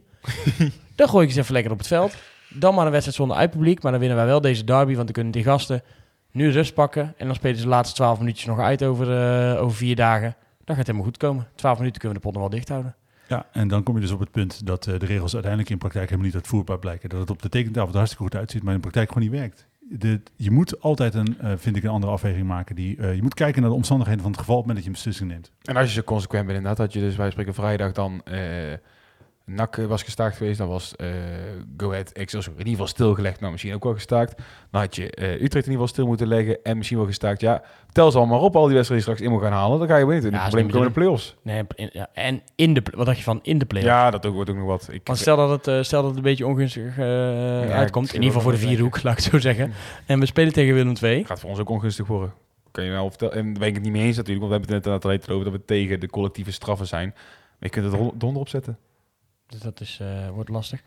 dan 0.95 1.09
gooi 1.09 1.25
ik 1.25 1.33
ze 1.33 1.39
even 1.39 1.53
lekker 1.53 1.71
op 1.71 1.77
het 1.77 1.87
veld. 1.87 2.15
Dan 2.49 2.75
maar 2.75 2.85
een 2.85 2.91
wedstrijd 2.91 3.17
zonder 3.17 3.37
uitpubliek, 3.37 3.81
maar 3.81 3.91
dan 3.91 3.99
winnen 3.99 4.17
wij 4.17 4.27
wel 4.27 4.41
deze 4.41 4.63
derby, 4.63 4.93
want 4.93 5.05
dan 5.05 5.13
kunnen 5.13 5.31
die 5.31 5.43
gasten 5.43 5.83
nu 6.31 6.51
rust 6.51 6.73
pakken. 6.73 7.13
En 7.17 7.25
dan 7.25 7.35
spelen 7.35 7.57
ze 7.57 7.63
de 7.63 7.69
laatste 7.69 7.95
12 7.95 8.19
minuutjes 8.19 8.45
nog 8.45 8.59
uit 8.59 8.83
over, 8.83 9.11
eh, 9.11 9.61
over 9.61 9.77
vier 9.77 9.95
dagen. 9.95 10.35
Dan 10.69 10.77
gaat 10.77 10.87
het 10.87 10.95
helemaal 10.95 11.13
goed 11.13 11.27
komen. 11.27 11.47
12 11.55 11.77
minuten 11.77 11.99
kunnen 11.99 12.17
we 12.17 12.23
de 12.23 12.29
pot 12.29 12.39
nog 12.39 12.49
wel 12.49 12.59
dicht 12.59 12.69
houden. 12.69 12.95
Ja, 13.27 13.45
en 13.51 13.67
dan 13.67 13.83
kom 13.83 13.95
je 13.95 14.01
dus 14.01 14.11
op 14.11 14.19
het 14.19 14.31
punt 14.31 14.65
dat 14.65 14.87
eh, 14.87 14.99
de 14.99 15.05
regels 15.05 15.33
uiteindelijk 15.33 15.71
in 15.71 15.77
praktijk 15.77 16.05
helemaal 16.05 16.25
niet 16.25 16.35
uitvoerbaar 16.35 16.79
blijken. 16.79 17.09
Dat 17.09 17.19
het 17.19 17.29
op 17.29 17.41
de 17.41 17.49
tekentafel 17.49 17.89
er 17.89 17.95
hartstikke 17.95 18.23
goed 18.23 18.35
uitziet, 18.35 18.63
maar 18.63 18.73
in 18.73 18.81
de 18.81 18.87
praktijk 18.87 19.11
gewoon 19.11 19.29
niet 19.29 19.39
werkt. 19.39 19.67
De, 19.79 20.21
je 20.35 20.51
moet 20.51 20.81
altijd 20.81 21.13
een, 21.13 21.39
eh, 21.39 21.51
vind 21.57 21.75
ik, 21.75 21.83
een 21.83 21.89
andere 21.89 22.11
afweging 22.11 22.47
maken. 22.47 22.75
Die, 22.75 22.97
eh, 22.97 23.15
je 23.15 23.21
moet 23.21 23.33
kijken 23.33 23.61
naar 23.61 23.69
de 23.69 23.75
omstandigheden 23.75 24.21
van 24.21 24.31
het 24.31 24.39
geval 24.39 24.57
op 24.57 24.67
het 24.67 24.75
moment 24.75 24.85
dat 24.85 24.95
je 24.95 25.05
een 25.05 25.11
beslissing 25.13 25.29
neemt. 25.29 25.51
En 25.63 25.75
als 25.75 25.87
je 25.87 25.93
zo 25.93 26.01
consequent 26.01 26.45
bent, 26.45 26.57
inderdaad, 26.57 26.85
had 26.85 26.93
je 26.93 26.99
dus, 26.99 27.15
wij 27.15 27.31
spreken 27.31 27.53
vrijdag 27.53 27.91
dan, 27.91 28.21
eh 28.23 28.37
NAC 29.49 29.75
was 29.75 30.03
gestaakt 30.03 30.37
geweest, 30.37 30.57
dan 30.57 30.67
was 30.67 30.95
eh 30.95 31.07
Go 31.77 31.89
Ahead 31.91 32.11
Excelsior 32.11 32.51
in 32.53 32.57
ieder 32.59 32.71
geval 32.71 32.87
stilgelegd, 32.87 33.39
nou 33.39 33.51
misschien 33.51 33.73
ook 33.73 33.83
wel 33.83 33.93
gestaakt. 33.93 34.41
Dan 34.71 34.81
had 34.81 34.95
je 34.95 35.11
eh, 35.11 35.23
Utrecht 35.31 35.43
in 35.43 35.55
ieder 35.55 35.71
geval 35.71 35.87
stil 35.87 36.05
moeten 36.07 36.27
leggen 36.27 36.59
en 36.63 36.77
misschien 36.77 36.97
wel 36.97 37.07
gestaakt. 37.07 37.41
Ja, 37.41 37.61
tel 37.91 38.11
ze 38.11 38.17
allemaal 38.17 38.39
op, 38.39 38.55
al 38.55 38.65
die 38.65 38.75
wedstrijden 38.75 39.05
die 39.05 39.15
straks 39.15 39.21
in 39.21 39.29
moet 39.31 39.41
gaan 39.41 39.59
halen, 39.59 39.79
dan 39.79 39.87
ga 39.87 39.97
je 39.97 40.05
weten. 40.05 40.31
Ja, 40.31 40.35
is 40.37 40.41
probleem 40.43 40.65
komen 40.65 40.81
in 40.87 40.93
de 40.93 40.99
play-offs. 40.99 41.35
Nee, 41.43 41.63
in- 41.75 41.89
ja, 41.93 42.09
en 42.13 42.41
in 42.55 42.73
de, 42.73 42.81
wat 42.95 43.05
dacht 43.05 43.17
je 43.17 43.23
van 43.23 43.39
in 43.43 43.57
de 43.57 43.65
play 43.65 43.83
Ja, 43.83 44.11
dat 44.11 44.25
ook, 44.25 44.33
wordt 44.33 44.49
ook 44.49 44.55
nog 44.55 44.65
wat. 44.65 44.87
Ik, 44.91 45.01
Want 45.03 45.19
stel 45.19 45.35
dat, 45.37 45.49
het, 45.49 45.67
eh, 45.67 45.83
stel 45.83 45.99
dat 46.01 46.09
het 46.09 46.17
een 46.19 46.25
beetje 46.25 46.47
ongunstig 46.47 46.97
eh, 46.97 47.05
uitkomt, 47.71 48.07
in 48.07 48.13
ieder 48.13 48.27
geval 48.27 48.41
voor 48.41 48.51
de 48.51 48.67
vierhoek, 48.67 49.01
laat 49.03 49.17
ik 49.17 49.23
het 49.23 49.33
zo 49.33 49.39
zeggen. 49.39 49.73
En 50.05 50.19
we 50.19 50.25
spelen 50.25 50.53
tegen 50.53 50.73
Willem 50.73 50.93
II. 51.01 51.25
gaat 51.25 51.39
voor 51.39 51.49
ons 51.49 51.59
ook 51.59 51.69
ongunstig 51.69 52.07
worden. 52.07 52.33
Kan 52.71 52.83
je 52.83 52.91
wel 52.91 53.09
vertellen. 53.09 53.33
En 53.33 53.43
daar 53.45 53.59
ben 53.59 53.67
ik 53.67 53.73
het 53.73 53.83
niet 53.83 53.91
mee 53.93 54.03
eens 54.05 54.17
natuurlijk, 54.17 54.45
want 54.47 54.51
we 54.51 54.57
hebben 54.59 54.75
het 54.75 54.85
net 54.93 55.03
aan 55.03 55.11
het 55.11 55.29
over 55.29 55.43
dat 55.43 55.53
we 55.53 55.65
tegen 55.65 55.99
de 55.99 56.09
collectieve 56.09 56.51
straffen 56.51 56.87
zijn. 56.87 57.07
Maar 57.13 57.55
je 57.59 57.69
kunt 57.69 57.85
het 57.85 57.93
er 58.01 58.11
donder 58.13 58.41
op 58.41 58.49
zetten. 58.49 58.77
Dus 59.49 59.59
dat 59.59 59.81
is, 59.81 59.97
eh, 60.01 60.29
wordt 60.29 60.49
lastig. 60.49 60.83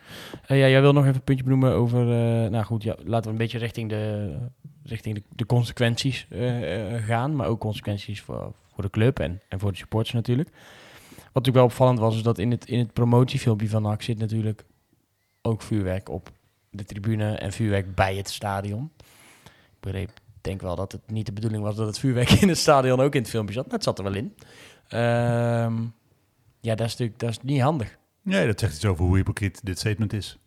Eh, 0.47 0.59
ja, 0.59 0.69
jij 0.69 0.81
wil 0.81 0.93
nog 0.93 1.03
even 1.03 1.15
een 1.15 1.23
puntje 1.23 1.45
benoemen 1.45 1.73
over... 1.73 2.01
eh, 2.01 2.51
nou 2.51 2.65
goed, 2.65 2.83
ja, 2.83 2.97
laten 3.05 3.25
we 3.25 3.31
een 3.31 3.37
beetje 3.37 3.59
richting 3.59 3.89
de, 3.89 4.37
richting 4.83 5.15
de, 5.15 5.23
de 5.29 5.47
consequenties 5.47 6.27
gaan. 7.07 7.37
Maar 7.37 7.47
ook 7.47 7.61
consequenties 7.61 8.21
voor, 8.21 8.53
voor 8.75 8.83
de 8.83 8.91
club 8.91 9.19
en, 9.19 9.41
en 9.49 9.59
voor 9.59 9.71
de 9.71 9.77
supporters 9.77 10.15
natuurlijk. 10.15 10.49
Wat 11.17 11.45
natuurlijk 11.45 11.57
wel 11.57 11.65
opvallend 11.65 11.99
was, 11.99 12.17
is 12.17 12.23
dat 12.23 12.39
in 12.39 12.51
het, 12.51 12.69
in 12.69 12.79
het 12.79 12.93
promotiefilmpje 12.93 13.69
van 13.69 13.83
NAC 13.83 14.03
zit 14.03 14.19
natuurlijk 14.19 14.65
ook 15.43 15.63
vuurwerk 15.63 16.09
op 16.09 16.31
de 16.71 16.85
tribune 16.85 17.35
en 17.35 17.53
vuurwerk 17.53 17.95
bij 17.95 18.17
het 18.17 18.31
stadion. 18.31 18.91
Ik 19.45 19.81
begreep, 19.81 20.11
denk 20.41 20.61
wel 20.61 20.77
dat 20.77 20.93
het 20.93 21.11
niet 21.11 21.27
de 21.27 21.33
bedoeling 21.33 21.63
was 21.63 21.77
dat 21.77 21.87
het 21.87 21.99
vuurwerk 21.99 22.31
in 22.43 22.49
het 22.49 22.59
stadion 22.59 23.01
ook 23.01 23.15
in 23.15 23.21
het 23.21 23.31
filmpje 23.31 23.55
zat. 23.55 23.65
Maar 23.65 23.75
het 23.75 23.85
zat 23.85 23.99
er 23.99 24.05
wel 24.05 24.15
in. 24.15 24.35
Ehm, 24.89 25.83
ja, 26.61 26.75
dat 26.75 26.87
is 26.87 26.93
natuurlijk 26.93 27.19
dat 27.19 27.31
is 27.31 27.39
niet 27.43 27.61
handig. 27.61 28.01
Nee, 28.23 28.47
dat 28.47 28.61
zegt 28.61 28.75
iets 28.75 28.85
over 28.85 29.05
hoe 29.05 29.17
hypocriet 29.17 29.61
dit 29.63 29.79
statement 29.79 30.13
is. 30.13 30.39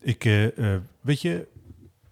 Ik, 0.00 0.24
eh, 0.24 0.76
weet 1.00 1.22
je, 1.22 1.46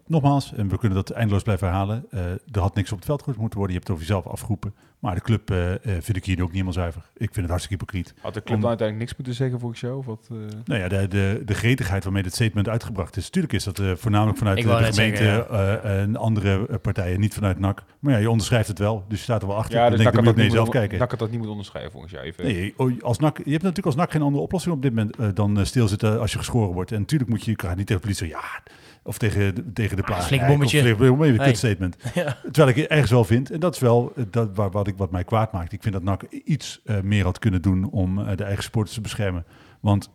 nogmaals, 0.09 0.53
en 0.53 0.67
we 0.67 0.77
kunnen 0.77 0.97
dat 0.97 1.09
eindeloos 1.09 1.43
blijven 1.43 1.67
herhalen. 1.67 2.05
eh, 2.09 2.19
er 2.31 2.59
had 2.59 2.75
niks 2.75 2.91
op 2.91 2.97
het 2.97 3.05
veld 3.05 3.19
gegooid 3.19 3.37
moeten 3.39 3.57
worden. 3.59 3.75
Je 3.75 3.81
hebt 3.81 3.91
het 3.91 3.97
over 3.97 4.13
jezelf 4.15 4.33
afgeroepen. 4.33 4.73
Maar 4.99 5.15
de 5.15 5.21
club 5.21 5.51
eh, 5.51 5.73
eh, 5.73 5.79
vind 5.83 6.17
ik 6.17 6.25
hier 6.25 6.35
ook 6.35 6.41
niet 6.41 6.51
helemaal 6.51 6.73
zuiver. 6.73 7.01
Ik 7.13 7.17
vind 7.17 7.35
het 7.35 7.49
hartstikke 7.49 7.77
hypocriet. 7.83 8.13
Had 8.21 8.33
de 8.33 8.43
club 8.43 8.55
Om- 8.55 8.61
dan 8.61 8.69
uiteindelijk 8.69 9.07
niks 9.07 9.15
moeten 9.17 9.33
zeggen 9.33 9.59
volgens 9.59 9.81
jou? 9.81 9.97
Of 9.97 10.05
wat, 10.05 10.27
eh? 10.31 10.37
Nou 10.65 10.79
ja, 10.79 10.87
de, 10.87 11.07
de, 11.07 11.41
de 11.45 11.53
gretigheid 11.53 12.03
waarmee 12.03 12.23
dit 12.23 12.33
statement 12.33 12.69
uitgebracht 12.69 13.17
is. 13.17 13.29
Tuurlijk 13.29 13.53
is 13.53 13.63
dat 13.63 13.79
eh, 13.79 13.91
voornamelijk 13.95 14.37
vanuit 14.37 14.57
de, 14.57 14.63
gemeente 14.63 14.93
zeggen, 14.95 15.49
eh, 15.49 16.01
en 16.01 16.15
andere 16.15 16.79
partijen, 16.81 17.19
niet 17.19 17.33
vanuit 17.33 17.59
NAC. 17.59 17.83
Maar 17.99 18.13
ja, 18.13 18.19
je 18.19 18.29
onderschrijft 18.29 18.67
het 18.67 18.79
wel, 18.79 19.05
dus 19.07 19.17
je 19.17 19.23
staat 19.23 19.41
er 19.41 19.47
wel 19.47 19.57
achter. 19.57 19.75
Ja, 19.75 19.81
dan 19.81 19.91
dus 19.91 19.99
NAC 19.99 20.07
ik, 20.07 20.15
had 20.15 20.25
dat 20.25 20.35
je 20.35 20.43
jezelf 20.43 20.69
kijken. 20.69 20.99
NAC 20.99 21.09
had 21.09 21.19
dat 21.19 21.31
niet 21.31 21.39
moet 21.39 21.49
onderschrijven 21.49 21.91
volgens 21.91 22.11
jou. 22.11 22.25
Even. 22.25 22.43
Nee, 22.45 22.73
oh, 22.77 23.01
als 23.01 23.19
NAC, 23.19 23.37
je 23.37 23.51
hebt 23.51 23.63
natuurlijk 23.63 23.85
als 23.85 23.95
NAC 23.95 24.11
geen 24.11 24.21
andere 24.21 24.43
oplossing 24.43 24.75
op 24.75 24.81
dit 24.81 24.95
moment 24.95 25.35
dan 25.35 25.65
stilzitten 25.65 26.19
als 26.19 26.31
je 26.31 26.37
geschoren 26.37 26.73
wordt. 26.73 26.91
En 26.91 26.99
natuurlijk 26.99 27.29
moet 27.29 27.43
je, 27.43 27.51
je 27.51 27.67
niet 27.67 27.75
tegen 27.75 27.85
de 27.87 27.99
politie 27.99 28.27
zeggen, 28.27 28.47
ja, 28.65 28.71
of 29.09 29.17
tegen 29.17 29.55
de, 29.55 29.73
tegen 29.73 29.97
de 29.97 30.03
plaats. 30.03 30.25
flink 30.25 30.47
bommetje. 30.47 30.79
Flink 30.81 30.97
bommetje, 30.97 31.35
Hey. 31.35 31.45
kut 31.47 31.57
statement. 31.57 31.97
Ja. 32.13 32.37
Terwijl 32.43 32.67
ik 32.67 32.75
het 32.75 32.87
ergens 32.87 33.11
wel 33.11 33.23
vind, 33.23 33.51
en 33.51 33.59
dat 33.59 33.73
is 33.75 33.79
wel 33.81 34.11
eh, 34.15 34.23
dat, 34.31 34.49
waar, 34.55 34.71
wat, 34.71 34.87
ik, 34.87 34.97
wat 34.97 35.11
mij 35.11 35.23
kwaad 35.23 35.51
maakt. 35.51 35.71
Ik 35.71 35.81
vind 35.81 35.93
dat 35.93 36.03
NAC 36.03 36.23
iets 36.23 36.81
eh, 36.85 37.01
meer 37.01 37.23
had 37.23 37.39
kunnen 37.39 37.61
doen 37.61 37.89
om 37.89 38.19
eh, 38.19 38.35
de 38.37 38.43
eigen 38.43 38.63
sporters 38.63 38.95
te 38.95 39.01
beschermen. 39.01 39.45
Want 39.79 40.09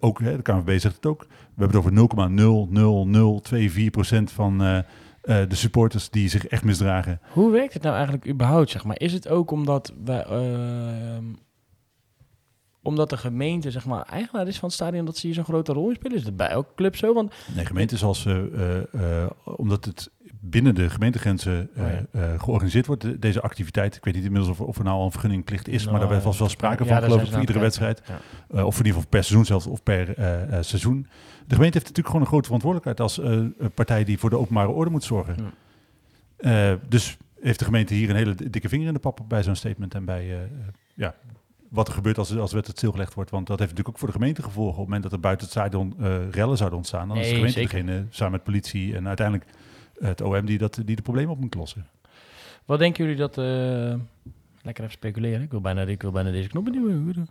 ook, 0.00 0.20
hè, 0.20 0.36
de 0.36 0.42
KNVB 0.42 0.80
zegt 0.80 0.94
het 0.96 1.06
ook, 1.06 1.26
we 1.54 1.64
hebben 1.64 1.82
het 1.82 2.08
over 2.08 2.28
0,00024% 4.20 4.32
van 4.34 4.58
de 5.24 5.46
supporters 5.48 6.10
die 6.10 6.28
zich 6.28 6.46
echt 6.46 6.64
misdragen. 6.64 7.20
Hoe 7.32 7.50
werkt 7.50 7.72
het 7.72 7.82
nou 7.82 7.94
eigenlijk 7.94 8.28
überhaupt, 8.28 8.70
zeg 8.70 8.84
maar? 8.84 9.00
Is 9.00 9.12
het 9.12 9.28
ook 9.28 9.50
omdat 9.50 9.92
wij... 10.04 10.24
omdat 12.82 13.10
de 13.10 13.16
gemeente, 13.16 13.70
zeg 13.70 13.84
maar, 13.86 14.02
eigenaar 14.02 14.46
is 14.48 14.58
van 14.58 14.68
het 14.68 14.76
stadion... 14.78 15.04
dat 15.04 15.16
ze 15.16 15.26
hier 15.26 15.34
zo'n 15.34 15.44
grote 15.44 15.72
rol 15.72 15.88
in 15.88 15.94
spelen? 15.94 16.16
Is 16.16 16.24
het 16.24 16.36
bij 16.36 16.48
elke 16.48 16.74
club 16.74 16.96
zo? 16.96 17.14
Want 17.14 17.32
Nee, 17.54 17.66
gemeente 17.66 17.96
zoals, 17.96 18.26
eh, 18.26 18.36
eh, 18.36 19.22
eh, 19.22 19.30
omdat 19.44 19.84
het 19.84 20.10
binnen 20.42 20.74
de 20.74 20.90
gemeentegrenzen 20.90 21.70
eh, 21.74 21.84
Oh 21.84 21.90
eh, 22.32 22.40
georganiseerd 22.40 22.86
wordt, 22.86 23.02
de- 23.02 23.18
deze 23.18 23.40
activiteit. 23.40 23.96
Ik 23.96 24.04
weet 24.04 24.14
niet 24.14 24.24
inmiddels 24.24 24.50
of, 24.58 24.66
of 24.66 24.78
er 24.78 24.84
nou 24.84 24.96
al 24.98 25.04
een 25.04 25.10
vergunningplicht 25.10 25.68
is, 25.68 25.84
maar 25.84 25.94
Nou, 26.00 26.08
daar 26.08 26.20
was 26.22 26.38
wel 26.38 26.48
sprake 26.48 26.84
ja, 26.84 26.88
van, 26.94 27.02
geloof 27.02 27.22
ik, 27.22 27.30
voor 27.30 27.40
iedere 27.40 27.58
wedstrijd. 27.58 28.02
Eh, 28.50 28.64
of 28.66 28.78
in 28.78 28.84
ieder 28.84 28.92
geval 28.92 29.08
per 29.08 29.24
seizoen 29.24 29.44
zelfs, 29.46 29.66
of 29.66 29.82
per 29.82 30.18
eh, 30.18 30.42
eh, 30.42 30.62
seizoen. 30.64 31.02
De 31.46 31.54
gemeente 31.54 31.78
heeft 31.78 31.96
natuurlijk 31.96 32.06
gewoon 32.06 32.20
een 32.20 32.26
grote 32.26 32.44
verantwoordelijkheid 32.44 33.00
als 33.00 33.18
eh, 33.18 33.66
partij 33.74 34.04
die 34.04 34.18
voor 34.18 34.30
de 34.30 34.38
openbare 34.38 34.68
orde 34.68 34.90
moet 34.90 35.04
zorgen. 35.04 35.36
Eh, 36.36 36.72
dus 36.88 37.16
heeft 37.40 37.58
de 37.58 37.64
gemeente 37.64 37.94
hier 37.94 38.10
een 38.10 38.16
hele 38.16 38.34
dikke 38.50 38.68
vinger 38.68 38.86
in 38.86 38.92
de 38.94 38.98
pap 39.00 39.20
bij 39.28 39.42
zo'n 39.42 39.56
statement 39.56 39.94
en 39.94 40.04
bij 40.04 40.20
eh, 40.30 40.42
eh, 40.42 40.48
ja, 40.94 41.14
wat 41.70 41.88
er 41.88 41.94
gebeurt 41.94 42.18
als, 42.18 42.28
als 42.28 42.50
de 42.50 42.54
wedstrijd 42.54 42.78
stilgelegd 42.78 43.14
wordt. 43.14 43.30
Want 43.30 43.46
dat 43.46 43.58
heeft 43.58 43.70
natuurlijk 43.70 43.96
ook 43.96 44.00
voor 44.02 44.12
de 44.12 44.18
gemeente 44.18 44.42
gevolgen. 44.42 44.72
Op 44.72 44.78
het 44.78 44.84
moment 44.86 45.02
dat 45.02 45.12
er 45.12 45.20
buiten 45.20 45.46
het 45.46 45.56
stadion 45.56 45.94
eh, 46.00 46.30
rellen 46.30 46.56
zouden 46.56 46.78
ontstaan, 46.78 47.08
dan 47.08 47.16
is 47.16 47.28
de 47.28 47.34
gemeente 47.34 47.60
zeker. 47.60 47.70
degene 47.84 48.06
samen 48.10 48.32
met 48.32 48.42
politie 48.42 48.96
en 48.96 49.06
uiteindelijk 49.08 49.50
het 49.98 50.20
OM 50.20 50.46
die, 50.46 50.58
dat, 50.58 50.80
die 50.84 50.96
de 50.96 51.02
problemen 51.02 51.32
op 51.32 51.40
moet 51.40 51.54
lossen. 51.54 51.86
Wat 52.64 52.78
denken 52.78 53.04
jullie 53.04 53.18
dat... 53.18 53.38
eh, 53.38 53.94
lekker 54.62 54.84
even 54.84 54.96
speculeren. 54.96 55.42
Ik 55.42 55.50
wil 55.50 55.60
bijna, 55.60 55.82
ik 55.82 56.02
wil 56.02 56.10
bijna 56.10 56.30
deze 56.30 56.48
knop 56.48 56.64
benieuwen. 56.64 57.28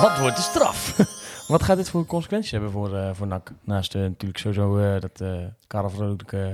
Wat 0.00 0.18
wordt 0.18 0.36
de 0.36 0.42
straf? 0.42 0.96
Wat 1.48 1.62
gaat 1.62 1.76
dit 1.76 1.90
voor 1.90 2.06
consequenties 2.06 2.50
hebben 2.50 2.70
voor, 2.70 2.96
eh 2.96 3.10
voor 3.12 3.26
NAC? 3.26 3.52
Naast 3.64 3.94
eh, 3.94 4.00
natuurlijk 4.00 4.38
sowieso 4.38 4.78
eh, 4.78 5.00
dat 5.00 5.20
eh 5.20 5.36
Karel 5.66 5.90
Vrolijk 5.90 6.32
eh, 6.32 6.46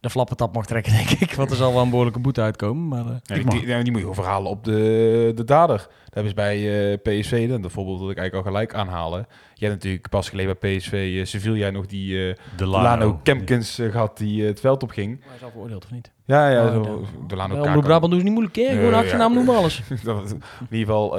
de 0.00 0.10
flappentap 0.10 0.54
mag 0.54 0.66
trekken, 0.66 0.92
denk 1.06 1.10
ik. 1.10 1.32
Want 1.32 1.50
er 1.50 1.56
zal 1.56 1.72
wel 1.72 1.82
een 1.82 1.90
behoorlijke 1.90 2.18
boete 2.20 2.40
uitkomen. 2.40 2.88
Maar, 2.88 3.06
eh, 3.12 3.16
Ja, 3.22 3.34
Ik 3.34 3.50
die, 3.50 3.60
die, 3.60 3.68
ja, 3.68 3.76
die 3.82 3.84
moet 3.92 4.00
je 4.00 4.06
gewoon 4.06 4.14
verhalen 4.24 4.50
op 4.50 4.64
de, 4.64 5.32
de 5.34 5.44
dader. 5.44 5.76
Dat 5.76 6.14
hebben 6.14 6.28
ze 6.28 6.34
bij 6.34 6.90
eh, 6.92 6.98
PSV, 7.20 7.48
dan, 7.48 7.62
dat 7.62 7.72
voorbeeld 7.72 8.00
dat 8.00 8.10
ik 8.10 8.16
eigenlijk 8.18 8.46
al 8.46 8.52
gelijk 8.52 8.74
aanhalen. 8.74 9.26
Je 9.54 9.64
hebt 9.64 9.76
natuurlijk 9.76 10.08
pas 10.08 10.28
geleden 10.28 10.56
bij 10.60 10.76
PSV 10.76 10.92
eh, 11.18 11.24
Sevilla 11.24 11.70
nog 11.70 11.86
die 11.86 12.28
eh, 12.28 12.34
De 12.56 12.66
Lano, 12.66 13.20
Kempkins 13.22 13.78
eh, 13.78 13.90
gehad 13.90 14.16
die 14.18 14.44
het 14.44 14.60
veld 14.60 14.82
op 14.82 14.90
ging. 14.90 15.20
hij 15.26 15.36
is 15.36 15.42
al 15.42 15.50
veroordeeld, 15.50 15.84
of 15.84 15.90
niet? 15.90 16.10
Ja, 16.24 16.50
ja, 16.50 16.66
Oh, 16.66 16.72
zo, 16.72 16.82
de- 16.82 17.26
de 17.26 17.36
Lano 17.36 17.48
Wel, 17.48 17.56
Kaka. 17.58 17.68
Omroep 17.68 17.84
Brabant 17.84 18.10
doen 18.10 18.20
ze 18.20 18.24
niet 18.26 18.34
moeilijk, 18.34 18.56
hè? 18.56 18.64
Gewoon 18.76 18.94
achternaam 18.94 19.30
ja. 19.30 19.36
noemen 19.36 19.56
alles. 19.56 19.82
Dat- 20.04 20.30
in 20.30 20.40
ieder 20.78 20.78
geval, 20.86 21.10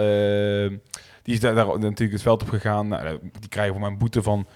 die 1.23 1.33
is 1.33 1.39
daar, 1.39 1.55
daar 1.55 1.67
natuurlijk 1.67 2.11
het 2.11 2.21
veld 2.21 2.41
op 2.41 2.49
gegaan. 2.49 2.87
Nou, 2.87 3.19
die 3.39 3.49
krijgen 3.49 3.71
voor 3.73 3.81
mij 3.81 3.91
een 3.91 3.97
boete 3.97 4.21
van 4.23 4.47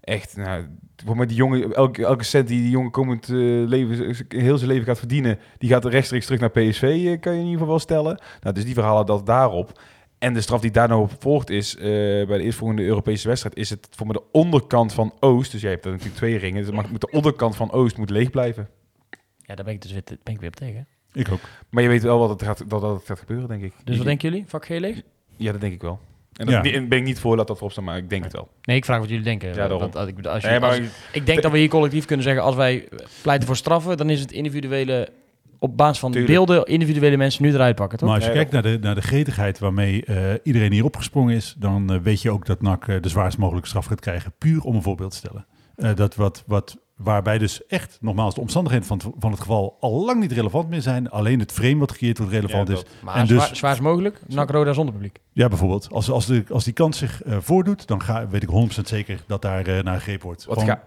echt, 0.00 0.36
nou, 0.36 0.66
voor 1.04 1.16
mij 1.16 1.26
die 1.26 1.36
jongen, 1.36 1.72
elke, 1.74 2.04
elke 2.04 2.24
cent 2.24 2.48
die 2.48 2.60
die 2.60 2.70
jongen 2.70 2.90
komend 2.90 3.28
eh, 3.28 3.36
leven, 3.66 4.16
heel 4.28 4.58
zijn 4.58 4.70
leven 4.70 4.86
gaat 4.86 4.98
verdienen, 4.98 5.38
die 5.58 5.70
gaat 5.70 5.84
rechtstreeks 5.84 6.24
terug 6.24 6.40
naar 6.40 6.50
PSV, 6.50 6.82
eh, 6.82 7.20
kan 7.20 7.32
je 7.32 7.38
in 7.38 7.44
ieder 7.44 7.52
geval 7.52 7.66
wel 7.66 7.78
stellen. 7.78 8.20
Nou, 8.40 8.54
dus 8.54 8.64
die 8.64 8.74
verhalen 8.74 9.06
dat 9.06 9.26
daarop. 9.26 9.80
En 10.18 10.34
de 10.34 10.40
straf 10.40 10.60
die 10.60 10.70
daar 10.70 10.88
nou 10.88 11.02
op 11.02 11.12
volgt 11.18 11.50
is, 11.50 11.76
eh, 11.76 11.82
bij 12.26 12.26
de 12.26 12.42
eerstvolgende 12.42 12.82
Europese 12.82 13.28
wedstrijd, 13.28 13.56
is 13.56 13.70
het 13.70 13.88
voor 13.90 14.06
mij 14.06 14.14
de 14.14 14.24
onderkant 14.32 14.92
van 14.92 15.14
Oost. 15.20 15.52
Dus 15.52 15.60
jij 15.60 15.70
hebt 15.70 15.82
daar 15.82 15.92
natuurlijk 15.92 16.18
twee 16.18 16.36
ringen. 16.36 16.64
Dus 16.64 16.88
moet 16.90 17.00
de 17.00 17.10
onderkant 17.10 17.56
van 17.56 17.72
Oost 17.72 17.96
moet 17.96 18.10
leeg 18.10 18.30
blijven. 18.30 18.68
Ja, 19.38 19.54
daar 19.54 19.64
ben 19.64 19.74
ik 19.74 19.82
dus 19.82 19.92
weer, 19.92 20.02
ben 20.22 20.34
ik 20.34 20.40
weer 20.40 20.48
op 20.48 20.56
tegen. 20.56 20.86
Ik 21.12 21.32
ook. 21.32 21.40
Maar 21.68 21.82
je 21.82 21.88
weet 21.88 22.02
wel 22.02 22.18
wat 22.18 22.28
het 22.28 22.42
gaat, 22.42 22.58
dat, 22.58 22.80
dat 22.80 22.96
het 22.96 23.06
gaat 23.06 23.18
gebeuren, 23.18 23.48
denk 23.48 23.62
ik. 23.62 23.72
Dus 23.84 23.96
wat 23.96 24.06
denken 24.06 24.30
jullie? 24.30 24.44
Vak 24.48 24.64
G 24.64 24.68
leeg? 24.68 25.02
Ja, 25.36 25.52
dat 25.52 25.60
denk 25.60 25.72
ik 25.72 25.82
wel. 25.82 26.00
En 26.32 26.46
dat 26.46 26.54
Ja. 26.54 26.62
die- 26.62 26.86
ben 26.86 26.98
ik 26.98 27.04
niet 27.04 27.18
voor 27.18 27.36
dat 27.36 27.46
dat 27.46 27.56
erop 27.56 27.72
staat, 27.72 27.84
maar 27.84 27.96
ik 27.96 28.10
denk 28.10 28.24
het 28.24 28.32
wel. 28.32 28.48
Nee, 28.62 28.76
ik 28.76 28.84
vraag 28.84 28.98
wat 28.98 29.08
jullie 29.08 29.24
denken. 29.24 29.48
Ja, 29.48 29.54
daarom. 29.54 29.78
Want, 29.78 29.96
als 29.96 30.08
ik, 30.08 30.26
als 30.26 30.42
je, 30.42 30.48
Nee, 30.48 30.60
maar 30.60 30.68
als- 30.68 30.80
ik 31.12 31.26
denk 31.26 31.42
dat 31.42 31.52
we 31.52 31.58
hier 31.58 31.68
collectief 31.68 32.04
kunnen 32.04 32.24
zeggen, 32.24 32.42
als 32.42 32.54
wij 32.54 32.88
pleiten 33.22 33.46
voor 33.46 33.56
straffen, 33.56 33.96
dan 33.96 34.10
is 34.10 34.20
het 34.20 34.32
individuele, 34.32 35.08
op 35.58 35.76
basis 35.76 35.98
van 35.98 36.10
Tuurlijk. 36.12 36.32
beelden, 36.32 36.64
individuele 36.66 37.16
mensen 37.16 37.42
nu 37.42 37.52
eruit 37.54 37.76
pakken, 37.76 37.98
toch? 37.98 38.08
Maar 38.08 38.16
als 38.16 38.26
je 38.26 38.32
Nee, 38.34 38.44
kijkt 38.46 38.64
naar 38.64 38.72
de, 38.72 38.78
naar 38.80 38.94
de 38.94 39.02
gretigheid 39.02 39.58
waarmee 39.58 40.04
eh, 40.04 40.16
iedereen 40.42 40.72
hier 40.72 40.84
opgesprongen 40.84 41.34
is, 41.34 41.54
dan 41.58 41.92
eh, 41.92 41.98
weet 42.00 42.22
je 42.22 42.30
ook 42.30 42.46
dat 42.46 42.62
NAC 42.62 42.88
eh, 42.88 42.96
de 43.00 43.08
zwaarst 43.08 43.38
mogelijke 43.38 43.68
straf 43.68 43.86
gaat 43.86 44.00
krijgen. 44.00 44.32
Puur 44.38 44.62
om 44.62 44.74
een 44.74 44.82
voorbeeld 44.82 45.10
te 45.10 45.16
stellen. 45.16 45.46
Eh, 45.76 45.94
dat 45.94 46.14
wat, 46.14 46.44
wat, 46.46 46.78
waarbij 47.02 47.38
dus 47.38 47.66
echt, 47.66 47.98
nogmaals, 48.00 48.34
de 48.34 48.40
omstandigheden 48.40 48.86
van 48.86 48.96
het, 48.96 49.06
van 49.18 49.30
het 49.30 49.40
geval 49.40 49.76
al 49.80 50.04
lang 50.04 50.20
niet 50.20 50.32
relevant 50.32 50.68
meer 50.68 50.80
zijn. 50.82 51.10
Alleen 51.10 51.38
het 51.38 51.52
frame 51.52 51.76
wat 51.78 51.90
gecreëerd 51.90 52.18
wordt 52.18 52.32
relevant 52.32 52.68
Ja, 52.68 52.74
is. 52.74 52.82
maar 53.02 53.14
en 53.14 53.26
zwaar, 53.26 53.48
dus- 53.48 53.58
zwaarst 53.58 53.80
mogelijk, 53.80 54.20
NAC 54.28 54.50
Roda 54.50 54.72
zonder 54.72 54.94
publiek. 54.94 55.18
Ja, 55.32 55.48
bijvoorbeeld. 55.48 55.88
Als, 55.92 56.10
als, 56.10 56.26
de, 56.26 56.44
als 56.50 56.64
die 56.64 56.72
kans 56.72 56.98
zich 56.98 57.22
eh, 57.22 57.36
voordoet, 57.40 57.86
dan 57.86 58.02
ga, 58.02 58.28
weet 58.28 58.42
ik 58.42 58.48
100% 58.78 58.80
zeker 58.84 59.22
dat 59.26 59.42
daar 59.42 59.66
eh, 59.66 59.82
naar 59.82 59.96
gegrepen 59.98 60.26
wordt. 60.26 60.44
Wat 60.44 60.58
Gewoon- 60.58 60.74
ga- 60.74 60.82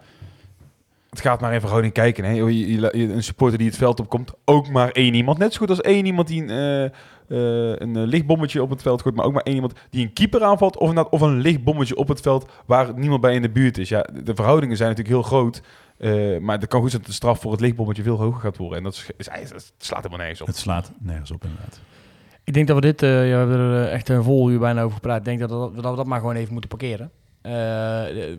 het 1.09 1.23
gaat 1.23 1.41
maar 1.41 1.51
even 1.53 1.67
gewoon 1.67 1.83
in 1.83 1.91
kijken. 1.91 2.23
Hè. 2.23 2.31
Je- 2.31 2.59
je- 2.71 2.79
je- 2.93 3.13
een 3.13 3.23
supporter 3.23 3.57
die 3.57 3.67
het 3.67 3.77
veld 3.77 3.99
opkomt, 3.99 4.31
ook 4.45 4.69
maar 4.69 4.89
één 4.91 5.13
iemand. 5.13 5.37
Net 5.37 5.53
zo 5.53 5.59
goed 5.59 5.69
als 5.69 5.81
één 5.81 6.05
iemand 6.05 6.27
die 6.27 6.41
een, 6.41 6.49
eh, 6.49 6.83
eh, 7.29 7.75
een 7.79 8.03
lichtbommetje 8.05 8.61
op 8.61 8.69
het 8.69 8.81
veld 8.81 9.01
gooit, 9.01 9.15
maar 9.15 9.25
ook 9.25 9.33
maar 9.33 9.43
één 9.43 9.55
iemand 9.55 9.73
die 9.89 10.05
een 10.05 10.13
keeper 10.13 10.43
aanvalt. 10.43 10.77
Of, 10.77 10.95
of 11.09 11.21
een 11.21 11.39
lichtbommetje 11.41 11.95
op 11.95 12.07
het 12.07 12.21
veld 12.21 12.49
waar 12.65 12.93
niemand 12.95 13.21
bij 13.21 13.33
in 13.35 13.41
de 13.41 13.49
buurt 13.49 13.77
is. 13.77 13.89
Ja, 13.89 14.05
de 14.23 14.35
verhoudingen 14.35 14.77
zijn 14.77 14.89
natuurlijk 14.89 15.15
heel 15.15 15.27
groot. 15.27 15.61
Eh, 15.97 16.37
maar 16.37 16.57
het 16.59 16.67
kan 16.67 16.81
goed 16.81 16.89
zijn 16.89 17.01
dat 17.01 17.11
de 17.11 17.17
straf 17.17 17.39
voor 17.39 17.51
het 17.51 17.61
lichtbommetje 17.61 18.03
veel 18.03 18.17
hoger 18.17 18.41
gaat 18.41 18.57
worden. 18.57 18.77
En 18.77 18.83
dat, 18.83 18.93
is, 18.93 19.27
is, 19.41 19.49
dat 19.49 19.73
slaat 19.77 19.97
helemaal 19.97 20.17
nergens 20.17 20.41
op. 20.41 20.47
Het 20.47 20.57
slaat 20.57 20.91
nergens 20.99 21.31
op 21.31 21.43
inderdaad. 21.43 21.79
Ik 22.43 22.53
denk 22.53 22.67
dat 22.67 22.75
we 22.75 22.81
dit, 22.81 23.01
eh, 23.03 23.29
ja, 23.29 23.45
we 23.45 23.49
hebben 23.49 23.59
er 23.59 23.85
eh, 23.85 23.93
echt 23.93 24.09
een 24.09 24.23
vol 24.23 24.51
uur 24.51 24.59
bijna 24.59 24.81
over 24.81 24.95
gepraat. 24.95 25.17
Ik 25.17 25.25
denk 25.25 25.39
dat, 25.39 25.49
dat, 25.49 25.75
dat 25.75 25.91
we 25.91 25.97
dat 25.97 26.05
maar 26.05 26.19
gewoon 26.19 26.35
even 26.35 26.51
moeten 26.51 26.69
parkeren. 26.69 27.11
Eh, 27.45 27.51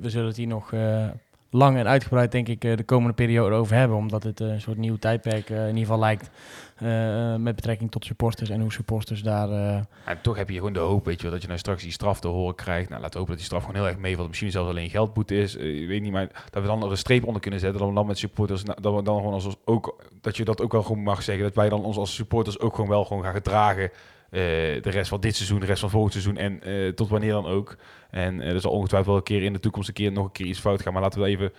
we 0.01 0.11
zullen 0.11 0.27
het 0.27 0.37
hier 0.37 0.47
nog 0.47 0.73
eh, 0.73 1.07
lang 1.51 1.77
en 1.77 1.87
uitgebreid, 1.87 2.33
denk 2.33 2.49
ik, 2.49 2.65
eh, 2.65 2.77
de 2.77 2.85
komende 2.85 3.15
periode 3.15 3.55
over 3.55 3.77
hebben. 3.77 3.97
Omdat 3.97 4.23
het 4.23 4.41
een 4.41 4.61
soort 4.61 4.77
nieuw 4.77 4.97
tijdperk 4.97 5.51
in 5.51 5.67
ieder 5.67 5.79
geval 5.79 5.99
lijkt. 5.99 6.31
Eh, 6.77 7.37
met 7.37 7.55
betrekking 7.57 7.91
tot 7.91 8.05
supporters 8.05 8.51
en 8.51 8.61
hoe 8.61 8.73
supporters 8.73 9.23
daar... 9.23 9.51
eh, 9.51 9.77
En 10.05 10.21
toch 10.23 10.37
heb 10.37 10.49
je 10.49 10.55
gewoon 10.55 10.73
de 10.73 10.79
hoop, 10.79 11.05
weet 11.05 11.17
je 11.17 11.23
wel, 11.23 11.31
dat 11.33 11.41
je 11.41 11.47
nou 11.47 11.59
straks 11.59 11.83
die 11.83 11.93
straf 11.93 12.21
te 12.21 12.29
horen 12.29 12.55
krijgt. 12.55 12.89
Nou, 12.89 13.01
laten 13.01 13.13
we 13.13 13.19
hopen 13.19 13.29
dat 13.37 13.37
die 13.37 13.47
straf 13.47 13.65
gewoon 13.65 13.81
heel 13.81 13.87
erg 13.91 13.99
meevalt. 14.03 14.29
Misschien 14.29 14.51
zelfs 14.51 14.71
alleen 14.71 14.91
geldboete 14.91 15.35
is. 15.39 15.57
eh, 15.57 15.81
ik 15.83 15.89
weet 15.89 16.03
niet, 16.03 16.13
maar 16.13 16.29
dat 16.51 16.63
we 16.63 16.69
dan 16.69 16.83
er 16.83 16.91
een 16.91 16.97
streep 16.97 17.25
onder 17.25 17.41
kunnen 17.43 17.61
zetten. 17.61 17.79
Dat 17.81 17.89
we 17.89 17.95
dan 17.95 18.07
met 18.07 18.19
supporters, 18.19 18.63
nou, 18.63 18.81
dat 18.81 19.05
dan 19.05 19.17
gewoon 19.17 19.33
als, 19.33 19.47
ook, 19.65 20.05
dat 20.21 20.37
je 20.37 20.45
dat 20.45 20.61
ook 20.63 20.73
wel 20.73 20.83
gewoon 20.83 21.03
mag 21.03 21.23
zeggen. 21.23 21.45
Dat 21.45 21.55
wij 21.55 21.69
dan 21.69 21.85
ons 21.85 21.97
als 21.97 22.15
supporters 22.15 22.59
ook 22.61 22.75
gewoon 22.75 22.91
wel 22.91 23.05
gewoon 23.05 23.23
gaan 23.23 23.35
gedragen. 23.35 23.91
eh, 24.31 24.41
de 24.83 24.91
rest 24.91 25.09
van 25.09 25.21
dit 25.21 25.37
seizoen, 25.37 25.61
de 25.61 25.67
rest 25.67 25.81
van 25.81 25.91
volgend 25.91 26.13
seizoen 26.13 26.37
en 26.37 26.63
eh, 26.63 26.89
tot 26.93 27.09
wanneer 27.09 27.33
dan 27.33 27.47
ook. 27.47 27.77
En 28.11 28.41
eh, 28.41 28.53
er 28.53 28.61
zal 28.61 28.71
ongetwijfeld 28.71 29.07
wel 29.11 29.17
een 29.17 29.23
keer 29.23 29.43
in 29.43 29.53
de 29.53 29.61
toekomst 29.61 29.89
een 29.89 29.95
keer 29.95 30.13
nog 30.13 30.25
een 30.25 30.33
keer 30.33 30.47
iets 30.47 30.59
fout 30.61 30.83
gaan. 30.83 30.93
Maar 30.93 31.03
laten 31.03 31.21
we 31.21 31.27
even 31.27 31.53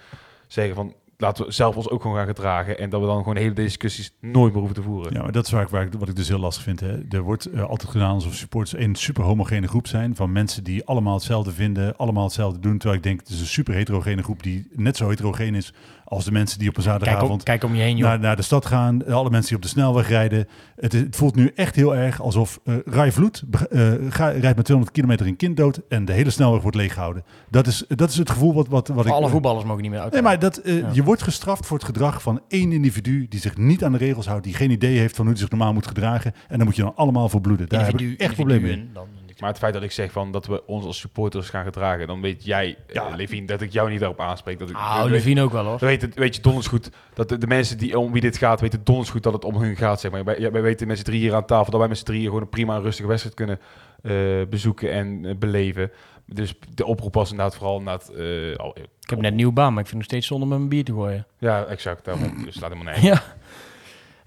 zeggen 0.48 0.76
van, 0.76 0.94
laten 1.18 1.46
we 1.46 1.52
zelf 1.52 1.76
ons 1.76 1.90
ook 1.90 2.02
gewoon 2.02 2.18
gaan 2.18 2.28
gedragen. 2.28 2.80
En 2.80 2.90
dat 2.90 3.02
we 3.02 3.08
dan 3.08 3.18
gewoon 3.18 3.38
hele 3.38 3.54
discussies 3.54 4.12
nooit 4.22 4.52
meer 4.52 4.62
hoeven 4.62 4.82
te 4.82 4.90
voeren. 4.90 5.14
Ja, 5.14 5.22
maar 5.22 5.32
dat 5.32 5.46
is 5.46 5.52
waar 5.52 5.62
ik, 5.62 5.70
waar 5.70 5.86
ik, 5.86 5.94
wat 5.94 6.10
ik 6.10 6.16
dus 6.16 6.28
heel 6.28 6.40
lastig 6.40 6.64
vind. 6.64 6.80
Hè. 6.80 6.98
Er 7.10 7.22
wordt 7.22 7.46
eh, 7.46 7.64
altijd 7.64 7.92
gedaan 7.92 8.14
alsof 8.14 8.34
supporters 8.34 8.82
een 8.82 8.96
super 8.96 9.24
homogene 9.24 9.68
groep 9.68 9.88
zijn. 9.88 10.16
Van 10.16 10.32
mensen 10.32 10.64
die 10.64 10.86
allemaal 10.86 11.14
hetzelfde 11.14 11.52
vinden, 11.52 11.98
allemaal 11.98 12.24
hetzelfde 12.24 12.60
doen. 12.60 12.78
Terwijl 12.78 12.98
ik 13.00 13.04
denk, 13.04 13.20
het 13.20 13.30
is 13.30 13.40
een 13.40 13.46
super 13.46 13.74
heterogene 13.74 14.24
groep 14.24 14.44
die 14.44 14.68
net 14.72 14.98
zo 14.98 15.10
heterogeen 15.10 15.56
is 15.56 15.74
als 16.10 16.26
de 16.26 16.32
mensen 16.32 16.60
die 16.60 16.70
op 16.70 16.78
een 16.78 16.84
kijk, 16.84 16.96
om, 16.96 17.02
zaterdagavond 17.02 17.44
kijk 17.44 17.64
om 17.64 17.76
je 17.76 17.82
heen, 17.82 17.98
naar, 18.00 18.20
naar 18.20 18.36
de 18.36 18.42
stad 18.42 18.66
gaan. 18.66 19.06
Alle 19.06 19.30
mensen 19.30 19.48
die 19.48 19.56
op 19.58 19.62
de 19.64 19.68
snelweg 19.70 20.08
rijden. 20.10 20.48
Het, 20.76 20.94
is- 20.94 21.00
het 21.02 21.16
voelt 21.16 21.36
nu 21.36 21.52
echt 21.56 21.76
heel 21.76 21.96
erg 21.96 22.22
alsof 22.22 22.60
uh, 22.64 22.76
Rai 22.86 23.12
Vloed 23.12 23.44
eh, 23.70 23.92
ga- 24.10 24.30
rijdt 24.30 24.56
met 24.56 24.66
200 24.66 24.92
kilometer 24.92 25.26
een 25.28 25.36
kind 25.36 25.58
dood 25.58 25.82
en 25.90 26.06
de 26.06 26.14
hele 26.14 26.30
snelweg 26.30 26.62
wordt 26.62 26.78
leeggehouden. 26.78 27.24
Dat 27.50 27.68
is, 27.68 27.84
dat 27.88 28.10
is 28.10 28.18
het 28.18 28.30
gevoel 28.30 28.54
wat, 28.54 28.68
wat, 28.68 28.88
wat 28.88 29.06
ik... 29.06 29.12
Alle 29.12 29.30
voetballers 29.30 29.66
mogen 29.66 29.82
niet 29.82 29.92
meer 29.92 30.00
uit. 30.00 30.14
Nee, 30.14 30.22
maar 30.22 30.40
dat, 30.40 30.58
eh, 30.58 30.80
Ja. 30.80 30.90
je 30.92 31.04
wordt 31.04 31.22
gestraft 31.24 31.66
voor 31.66 31.78
het 31.78 31.86
gedrag 31.86 32.22
van 32.22 32.42
één 32.48 32.72
individu 32.72 33.28
die 33.30 33.40
zich 33.40 33.58
niet 33.58 33.84
aan 33.84 33.92
de 33.92 33.98
regels 33.98 34.28
houdt, 34.28 34.44
die 34.44 34.54
geen 34.54 34.72
idee 34.72 34.98
heeft 34.98 35.16
van 35.16 35.26
hoe 35.26 35.34
hij 35.34 35.42
zich 35.44 35.50
normaal 35.52 35.74
moet 35.74 35.88
gedragen. 35.88 36.34
En 36.48 36.58
daar 36.58 36.66
moet 36.66 36.76
je 36.76 36.82
dan 36.82 36.96
allemaal 36.96 37.30
voor 37.30 37.42
bloeden. 37.42 37.70
Daar 37.70 37.86
heb 37.86 38.00
ik 38.00 38.20
echt 38.20 38.34
problemen 38.36 38.70
mee. 38.70 38.90
Dan, 38.94 39.08
Maar 39.40 39.50
het 39.50 39.58
feit 39.58 39.74
dat 39.74 39.84
ik 39.84 39.92
zeg 39.92 40.12
van 40.12 40.32
dat 40.32 40.46
we 40.46 40.66
ons 40.66 40.86
als 40.86 41.00
supporters 41.00 41.50
gaan 41.50 41.64
gedragen, 41.64 42.08
dan 42.08 42.22
weet 42.22 42.46
jij, 42.46 42.78
Ja. 42.88 43.08
ja. 43.08 43.16
Levine, 43.16 43.48
dat 43.48 43.62
ik 43.62 43.72
jou 43.72 43.90
niet 43.90 44.00
daarop 44.00 44.20
aanspreek. 44.20 44.60
Dat 44.60 44.70
ik, 44.70 44.76
Ah, 44.76 45.06
ook 45.44 45.52
wel 45.52 45.64
hoor. 45.66 45.80
weet, 45.80 46.02
het, 46.02 46.14
weet 46.16 46.36
je 46.36 46.42
donders 46.42 46.68
goed 46.68 46.90
dat 47.14 47.30
de, 47.30 47.38
de 47.38 47.48
mensen 47.48 47.78
die 47.78 48.00
om 48.00 48.12
wie 48.12 48.22
dit 48.22 48.38
gaat, 48.38 48.62
weten 48.62 48.82
donders 48.84 49.10
goed 49.10 49.24
dat 49.24 49.34
het 49.34 49.46
om 49.46 49.56
hun 49.56 49.76
gaat. 49.76 50.00
Zeg 50.00 50.12
maar. 50.12 50.24
wij, 50.24 50.52
wij 50.52 50.62
weten 50.62 50.88
met 50.88 50.98
z'n 50.98 51.04
drieën 51.04 51.22
hier 51.22 51.36
aan 51.36 51.46
tafel 51.46 51.72
dat 51.72 51.80
wij 51.80 51.90
met 51.90 51.98
z'n 51.98 52.06
drieën 52.06 52.26
gewoon 52.26 52.42
een 52.42 52.50
prima 52.50 52.76
en 52.76 52.82
rustige 52.82 53.08
wedstrijd 53.08 53.36
kunnen 53.36 53.60
eh, 54.02 54.48
bezoeken 54.50 54.92
en 54.92 55.26
eh, 55.26 55.36
beleven. 55.36 55.92
Dus 56.26 56.54
de 56.74 56.86
oproep 56.86 57.14
was 57.14 57.30
inderdaad 57.32 57.56
vooral 57.56 57.78
inderdaad, 57.78 58.10
eh, 58.10 58.56
al- 58.56 58.76
Ik 58.78 59.10
heb 59.14 59.20
net 59.22 59.30
een 59.32 59.36
nieuwe 59.38 59.54
baan, 59.54 59.74
maar 59.74 59.84
ik 59.84 59.90
vind 59.90 60.02
het 60.04 60.12
nog 60.12 60.22
steeds 60.22 60.28
zonde 60.28 60.46
met 60.46 60.58
mijn 60.58 60.70
bier 60.70 60.84
te 60.84 60.92
gooien. 60.94 61.26
ja, 61.38 61.66
exact. 61.66 62.06
Daarom, 62.06 62.44
dus 62.46 62.60
laat 62.60 62.72
helemaal 62.72 62.94
nergens. 62.94 63.06
Ja. 63.20 63.24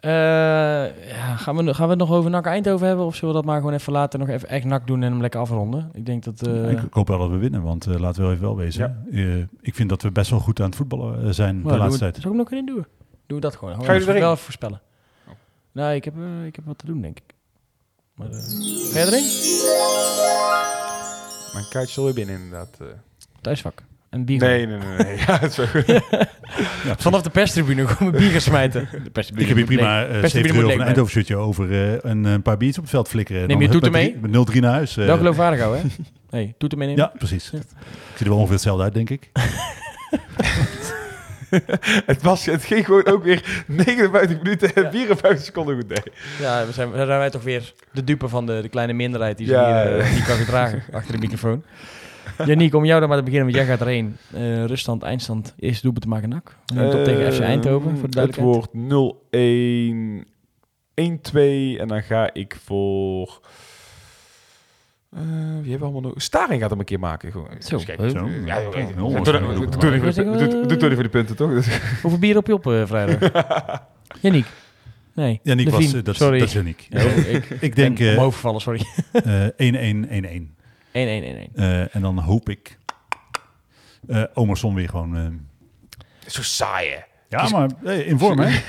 Eh, 0.01 0.11
ja, 1.09 1.36
gaan, 1.36 1.57
we, 1.57 1.74
gaan 1.74 1.84
we 1.84 1.90
het 1.90 1.98
nog 1.98 2.11
over 2.12 2.30
NAC 2.30 2.46
Eindhoven 2.46 2.86
hebben? 2.86 3.05
Of 3.07 3.14
zullen 3.14 3.28
we 3.34 3.40
dat 3.40 3.44
maar 3.51 3.59
gewoon 3.61 3.74
even 3.74 3.92
later 3.92 4.18
nog 4.18 4.28
even 4.28 4.48
echt 4.48 4.64
NAC 4.64 4.86
doen 4.86 5.03
en 5.03 5.11
hem 5.12 5.20
lekker 5.20 5.40
afronden? 5.40 5.90
Ik 5.92 6.07
denk 6.07 6.24
dat... 6.24 6.46
eh, 6.46 6.70
ik, 6.70 6.78
hoop 6.90 7.09
wel 7.09 7.18
dat 7.18 7.30
we 7.30 7.36
winnen, 7.36 7.62
want 7.62 7.86
eh, 7.86 7.94
laten 7.98 8.16
we 8.20 8.22
wel 8.22 8.32
even 8.32 8.44
wel 8.44 8.57
wezen. 8.57 9.07
Eh, 9.12 9.38
ik 9.61 9.74
vind 9.74 9.88
dat 9.88 10.03
we 10.03 10.11
best 10.11 10.30
wel 10.30 10.40
goed 10.40 10.61
aan 10.61 10.66
het 10.66 10.76
voetballen 10.76 11.34
zijn 11.34 11.57
de 11.62 11.62
nou, 11.68 11.78
laatste 11.78 11.88
doen 11.88 11.92
we- 11.92 11.98
tijd. 11.98 12.14
Zou 12.14 12.18
ik 12.18 12.24
hem 12.24 12.36
nog 12.36 12.46
kunnen 12.48 12.66
doen? 12.66 12.86
Doen 13.26 13.36
we 13.38 13.44
dat 13.44 13.57
gewoon. 13.57 13.84
Ga 13.84 13.92
je 13.92 14.01
erin? 14.01 14.20
Wel 14.20 14.32
even 14.32 14.44
voorspellen. 14.44 14.80
Oh. 15.26 15.32
Nou, 15.72 15.94
ik 15.94 16.05
heb, 16.05 16.14
ik 16.46 16.57
heb 16.57 16.64
wat 16.64 16.78
te 16.78 16.86
doen, 16.86 17.01
denk 17.01 17.18
ik. 17.18 17.34
Maar, 18.14 18.26
eh, 18.30 18.38
ga 18.92 18.98
je 18.98 19.07
erin? 19.07 19.24
Mijn 21.53 21.66
kaartje 21.70 21.92
zal 21.92 22.05
weer 22.05 22.14
binnen 22.14 22.34
inderdaad. 22.34 22.76
eh. 22.80 22.86
Thuisvak. 23.40 23.82
En 24.11 24.25
bier. 24.25 24.39
Nee, 24.41 24.67
nee, 24.67 24.79
nee. 24.79 25.07
nee. 25.07 25.17
ja, 25.27 25.39
het 25.39 25.59
is. 25.59 25.85
Ja, 26.85 26.97
Vanaf 26.99 27.23
de 27.23 27.31
perstribune 27.31 27.87
gewoon 27.87 28.13
mijn 28.13 28.29
bier 28.31 28.41
smijten. 28.41 28.89
De 29.05 29.11
perstribune 29.11 29.49
Ik 29.49 29.57
heb 29.57 29.69
hier 29.69 29.77
prima 29.77 29.99
leeg. 30.01 30.09
eh 30.15 30.21
Perstribune 30.21 30.31
70 30.31 30.53
moet 30.53 30.55
euro 30.55 30.67
leeg 30.67 30.77
van 30.77 30.81
een 30.81 30.87
Eindhoven 30.87 31.39
over 31.39 31.71
eh, 32.03 32.11
en 32.11 32.25
een 32.25 32.43
paar 32.43 32.57
biertjes 32.57 32.77
op 32.79 32.83
het 32.83 32.93
veld 32.93 33.09
flikkeren. 33.09 33.49
Neem 33.49 33.61
je 33.61 33.69
Dan 33.69 33.73
toeter 33.73 33.91
met 33.91 34.01
drie- 34.21 34.31
Met 34.31 34.51
0-3 34.57 34.61
naar 34.61 34.73
huis. 34.73 34.97
eh. 34.97 35.05
Wel 35.07 35.17
geloofwaardig 35.17 35.61
houden, 35.61 35.83
hè? 35.83 35.89
Nee, 36.31 36.55
doet 36.59 36.71
hem 36.71 36.79
meenemen. 36.81 37.05
ja, 37.05 37.19
precies. 37.19 37.51
Ik 37.53 37.61
zie 38.15 38.19
er 38.19 38.25
wel 38.29 38.35
ongeveer 38.35 38.53
hetzelfde 38.55 38.83
uit, 38.83 38.95
denk 38.95 39.11
ik. 39.11 39.31
het, 42.07 42.23
was, 42.23 42.47
het 42.47 42.65
ging 42.65 42.85
gewoon 42.85 43.07
ook 43.07 43.25
weer 43.25 43.65
59 43.67 44.43
minuten 44.43 44.75
en 44.75 44.91
54 44.91 45.45
seconden 45.45 45.75
goed. 45.75 45.89
Nee. 45.89 46.03
Ja, 46.41 46.67
we 46.67 46.73
zijn, 46.73 46.89
dan 46.91 47.07
zijn 47.07 47.19
wij 47.19 47.31
toch 47.31 47.43
weer 47.43 47.73
de 47.93 48.05
dupe 48.05 48.29
van 48.29 48.47
de, 48.47 48.59
de 48.63 48.69
kleine 48.69 48.93
minderheid 48.93 49.37
die, 49.39 49.47
zich 49.47 49.57
Ja, 49.57 49.83
hier, 49.83 49.99
eh, 49.99 50.15
die 50.15 50.23
kan 50.23 50.37
gedragen 50.37 50.83
achter 50.93 51.13
de 51.13 51.19
microfoon. 51.19 51.65
Janiek, 52.47 52.74
om 52.74 52.84
jou 52.84 53.01
dan 53.01 53.09
maar 53.09 53.18
te 53.18 53.24
beginnen, 53.24 53.53
want 53.53 53.64
jij 53.64 53.76
gaat 53.76 53.80
erheen. 53.86 54.16
Eh 54.34 54.64
ruststand, 54.64 55.03
eindstand, 55.03 55.55
eerste 55.59 55.82
doelpunt 55.82 56.05
te 56.05 56.11
maken 56.11 56.28
nak. 56.28 56.57
We 56.66 56.74
nemen 56.74 56.91
het 56.91 56.99
op 56.99 57.05
tegen 57.05 57.32
FC 57.32 57.41
Eindhoven, 57.41 57.99
voor 57.99 58.11
de 58.11 58.20
Het 58.20 58.32
duidelijkheid. 58.34 58.47
wordt 58.47 58.72
0-1, 60.24 60.28
1-2 61.74 61.80
en 61.80 61.88
dan 61.88 62.03
ga 62.03 62.30
ik 62.34 62.57
voor... 62.64 63.41
eh, 65.11 65.20
wie 65.61 65.70
hebben 65.70 65.78
we 65.78 65.84
allemaal 65.84 66.01
nog? 66.01 66.12
Staring 66.22 66.61
gaat 66.61 66.70
hem 66.70 66.78
een 66.78 66.84
keer 66.84 66.99
maken. 66.99 67.32
Gewoon. 67.32 67.49
Zo, 67.59 67.76
Dus 67.76 67.84
kijk, 67.84 67.99
zo. 68.11 68.28
Ja, 68.45 68.59
Ja, 68.59 68.70
Doe- 68.70 68.76
even 70.91 71.03
de 71.03 71.09
punten, 71.11 71.36
toch? 71.36 71.51
Hoeveel 72.03 72.18
bier 72.18 72.36
op 72.36 72.47
je 72.47 72.55
op 72.55 72.66
eh, 72.66 72.86
vrijdag? 72.86 73.30
Janiek? 74.22 74.47
Nee. 75.14 75.41
Janiek 75.43 75.68
was, 75.68 75.86
eh, 75.86 75.93
dat, 75.93 76.09
is- 76.14 76.16
sorry. 76.16 76.38
dat 76.38 76.49
is 76.49 76.55
Janiek. 76.55 76.86
Ja, 76.91 77.01
ik 77.01 77.51
Ik 77.61 77.76
denk 77.76 77.99
ben 77.99 78.09
eh, 78.11 78.16
omhoog 78.16 78.34
gevallen, 78.34 78.61
sorry. 78.61 78.80
1-1-1-1. 79.53 79.57
Eh, 80.93 81.49
1-1-1-1. 81.49 81.55
Eh, 81.55 81.95
en 81.95 82.01
dan 82.03 82.18
hoop 82.18 82.49
ik 82.49 82.78
eh 84.09 84.24
Omerson 84.34 84.74
weer 84.74 84.88
gewoon... 84.88 85.16
eh, 85.16 85.26
Zo 86.26 86.43
saai, 86.43 86.88
hè? 86.91 86.99
ja, 87.28 87.49
maar 87.49 87.70
eh, 87.84 88.07
in 88.09 88.18
vorm, 88.18 88.38
hè? 88.38 88.49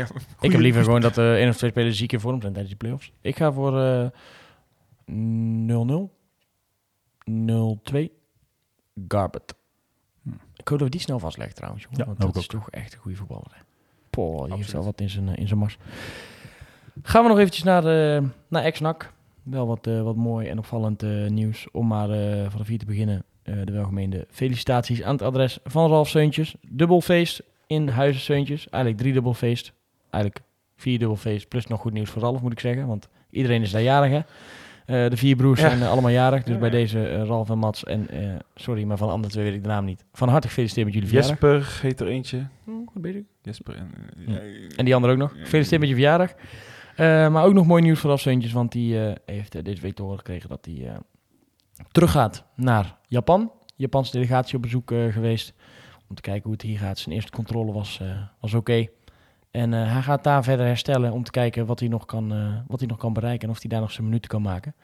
ja. 0.00 0.06
Ik 0.40 0.52
heb 0.52 0.60
liever 0.60 0.84
gewoon 0.84 1.00
dat 1.00 1.16
er 1.16 1.36
één 1.38 1.48
of 1.48 1.56
twee 1.56 1.70
spelers 1.70 1.98
ziek 1.98 2.12
in 2.12 2.20
vorm 2.20 2.40
zijn 2.40 2.52
tijdens 2.52 2.74
die 2.74 2.76
playoffs. 2.84 3.12
Ik 3.20 3.36
ga 3.36 3.52
voor 3.52 3.80
eh 3.82 4.06
0-0. 5.10 6.16
0-2. 7.30 8.08
Garbet. 9.08 9.54
Ik 10.56 10.68
hoop 10.68 10.78
dat 10.78 10.80
we 10.80 10.88
die 10.88 11.00
snel 11.00 11.18
vastleggen 11.18 11.56
trouwens. 11.56 11.82
Jongen, 11.82 11.98
Ja, 11.98 12.04
want 12.06 12.20
dat 12.20 12.36
is 12.36 12.46
toch 12.46 12.70
echt 12.70 12.92
een 12.94 12.98
goede 13.00 13.16
voetballer. 13.16 13.50
hè. 13.54 13.60
Poh, 14.10 14.44
die 14.44 14.56
heeft 14.56 14.72
wel 14.72 14.84
wat 14.84 15.00
in 15.00 15.10
zijn, 15.10 15.34
in 15.34 15.46
zijn 15.46 15.58
mars. 15.58 15.78
Gaan 17.02 17.22
we 17.22 17.28
nog 17.28 17.38
eventjes 17.38 17.64
naar, 17.64 17.82
de, 17.82 18.28
naar 18.48 18.62
ex-NAC. 18.64 19.12
Wel 19.50 19.66
wat, 19.66 19.86
eh, 19.86 20.02
wat 20.02 20.16
mooi 20.16 20.48
en 20.48 20.58
opvallend 20.58 21.02
eh, 21.02 21.26
nieuws. 21.26 21.66
Om 21.72 21.86
maar 21.86 22.10
eh, 22.10 22.50
van 22.50 22.58
de 22.58 22.64
vier 22.64 22.78
te 22.78 22.84
beginnen. 22.86 23.22
de 23.64 23.72
welgemeende 23.72 24.26
felicitaties 24.30 25.02
aan 25.02 25.12
het 25.12 25.22
adres 25.22 25.58
van 25.64 25.90
Ralf 25.90 26.08
Seuntjes. 26.08 26.54
Dubbel 26.68 27.00
feest 27.00 27.42
in 27.66 27.88
Huizen 27.88 28.22
Seuntjes. 28.22 28.68
Eigenlijk 28.68 29.02
drie 29.02 29.12
dubbel 29.12 29.34
feest. 29.34 29.72
Eigenlijk 30.10 30.44
vier 30.76 30.98
dubbel 30.98 31.16
feest. 31.16 31.48
Plus 31.48 31.66
nog 31.66 31.80
goed 31.80 31.92
nieuws 31.92 32.10
voor 32.10 32.22
Ralf 32.22 32.42
moet 32.42 32.52
ik 32.52 32.60
zeggen. 32.60 32.86
Want 32.86 33.08
iedereen 33.30 33.62
is 33.62 33.70
daar 33.70 33.82
jarig 33.82 34.10
hè. 34.10 34.20
De 35.08 35.16
vier 35.16 35.36
broers 35.36 35.60
Ja. 35.60 35.68
zijn 35.68 35.82
allemaal 35.82 36.10
jarig. 36.10 36.42
Dus 36.42 36.54
Ja, 36.54 36.60
bij 36.60 36.68
ja. 36.68 36.74
deze 36.74 37.24
Ralf 37.24 37.50
en 37.50 37.58
Mats. 37.58 37.84
En 37.84 38.08
sorry, 38.54 38.84
maar 38.84 38.96
van 38.96 39.06
de 39.06 39.12
andere 39.12 39.32
twee 39.32 39.44
weet 39.44 39.54
ik 39.54 39.62
de 39.62 39.68
naam 39.68 39.84
niet. 39.84 40.04
Van 40.12 40.28
harte 40.28 40.48
gefeliciteerd 40.48 40.86
met 40.86 40.94
jullie 40.94 41.08
verjaardag. 41.08 41.40
Jesper 41.40 41.78
heet 41.82 42.00
er 42.00 42.06
eentje. 42.06 42.46
Oh, 42.66 42.88
goed 42.88 43.02
bezig. 43.02 43.22
Jesper 43.42 43.74
en... 43.74 43.90
Ja. 44.26 44.40
En 44.76 44.84
die 44.84 44.94
andere 44.94 45.12
ook 45.12 45.18
nog. 45.18 45.30
Gefeliciteerd 45.30 45.80
met 45.80 45.88
je 45.88 45.94
verjaardag. 45.94 46.34
Eh, 46.98 47.28
maar 47.28 47.44
ook 47.44 47.52
nog 47.52 47.66
mooi 47.66 47.82
nieuws 47.82 48.00
voor 48.00 48.10
Afzeuntjes, 48.10 48.52
want 48.52 48.72
die 48.72 49.06
eh, 49.06 49.14
heeft 49.26 49.54
eh, 49.54 49.64
deze 49.64 49.80
week 49.82 49.94
te 49.94 50.02
horen 50.02 50.18
gekregen 50.18 50.48
dat 50.48 50.64
hij 50.64 50.96
teruggaat 51.92 52.44
naar 52.54 52.96
Japan. 53.06 53.52
Japanse 53.76 54.12
delegatie 54.12 54.56
op 54.56 54.62
bezoek 54.62 54.88
geweest. 54.90 55.52
Om 56.08 56.14
te 56.14 56.22
kijken 56.22 56.42
hoe 56.42 56.52
het 56.52 56.62
hier 56.62 56.78
gaat. 56.78 56.98
Zijn 56.98 57.14
eerste 57.14 57.30
controle 57.30 57.72
was, 57.72 58.00
was 58.40 58.54
oké. 58.54 58.88
En 59.50 59.72
hij 59.72 60.02
gaat 60.02 60.24
daar 60.24 60.44
verder 60.44 60.66
herstellen 60.66 61.12
om 61.12 61.24
te 61.24 61.30
kijken 61.30 61.66
wat 61.66 61.80
hij 61.80 61.88
nog 61.88 62.04
kan, 62.04 62.28
wat 62.66 62.78
hij 62.78 62.88
nog 62.88 62.98
kan 62.98 63.12
bereiken. 63.12 63.48
En 63.48 63.54
of 63.54 63.60
hij 63.60 63.70
daar 63.70 63.80
nog 63.80 63.92
zijn 63.92 64.06
minuten 64.06 64.30
kan 64.30 64.42
maken. 64.42 64.74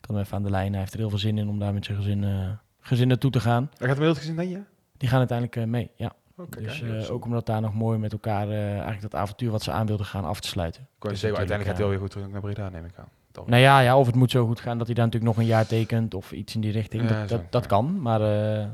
Ik 0.00 0.06
kan 0.06 0.14
hem 0.14 0.24
even 0.24 0.36
aan 0.36 0.42
de 0.42 0.50
lijn. 0.50 0.70
Hij 0.70 0.80
heeft 0.80 0.92
er 0.92 0.98
heel 0.98 1.08
veel 1.08 1.18
zin 1.18 1.38
in 1.38 1.48
om 1.48 1.58
daar 1.58 1.72
met 1.72 1.84
zijn 1.84 1.96
gezin, 1.96 2.24
eh, 2.24 2.50
gezin 2.80 3.08
naartoe 3.08 3.30
te 3.30 3.40
gaan. 3.40 3.70
Hij 3.78 3.88
gaat 3.88 3.96
hem 3.96 4.04
heel 4.06 4.14
gezien, 4.14 4.36
denk 4.36 4.50
je? 4.50 4.62
Die 4.96 5.08
gaan 5.08 5.18
uiteindelijk 5.18 5.66
mee, 5.66 5.90
ja. 5.96 6.12
Oké, 6.40 6.60
dus 6.62 6.78
kijk, 6.78 6.88
eh, 6.90 6.94
dat 6.94 7.02
is- 7.02 7.10
ook 7.10 7.24
omdat 7.24 7.46
daar 7.46 7.60
nog 7.60 7.74
mooi 7.74 7.98
met 7.98 8.12
elkaar 8.12 8.48
eh, 8.48 8.70
eigenlijk 8.72 9.00
dat 9.00 9.14
avontuur 9.14 9.50
wat 9.50 9.62
ze 9.62 9.70
aan 9.72 9.86
wilden 9.86 10.06
gaan 10.06 10.24
af 10.24 10.40
te 10.40 10.48
sluiten. 10.48 10.86
Dus 10.98 11.20
zeggen, 11.20 11.38
uiteindelijk 11.38 11.48
gaat 11.50 11.76
hij 11.78 11.86
natuurlijk, 11.86 11.86
alweer 11.86 12.00
goed 12.00 12.10
terug 12.10 12.28
naar 12.28 12.40
Breda, 12.40 12.68
neem 12.80 12.84
ik 12.90 12.98
aan. 12.98 13.08
Toch? 13.32 13.46
Nou 13.46 13.62
ja, 13.62 13.80
ja, 13.80 13.98
of 13.98 14.06
het 14.06 14.14
moet 14.14 14.30
zo 14.30 14.46
goed 14.46 14.60
gaan 14.60 14.78
dat 14.78 14.86
hij 14.86 14.94
daar 14.96 15.04
natuurlijk 15.04 15.32
nog 15.32 15.42
een 15.42 15.50
jaar 15.50 15.66
tekent 15.66 16.14
of 16.14 16.32
iets 16.32 16.54
in 16.54 16.60
die 16.60 16.72
richting. 16.72 17.02
Ja, 17.02 17.08
dat 17.20 17.28
zo, 17.28 17.36
dat, 17.36 17.52
dat 17.52 17.62
ja. 17.62 17.68
kan. 17.68 18.00
Maar 18.02 18.20
eh, 18.20 18.66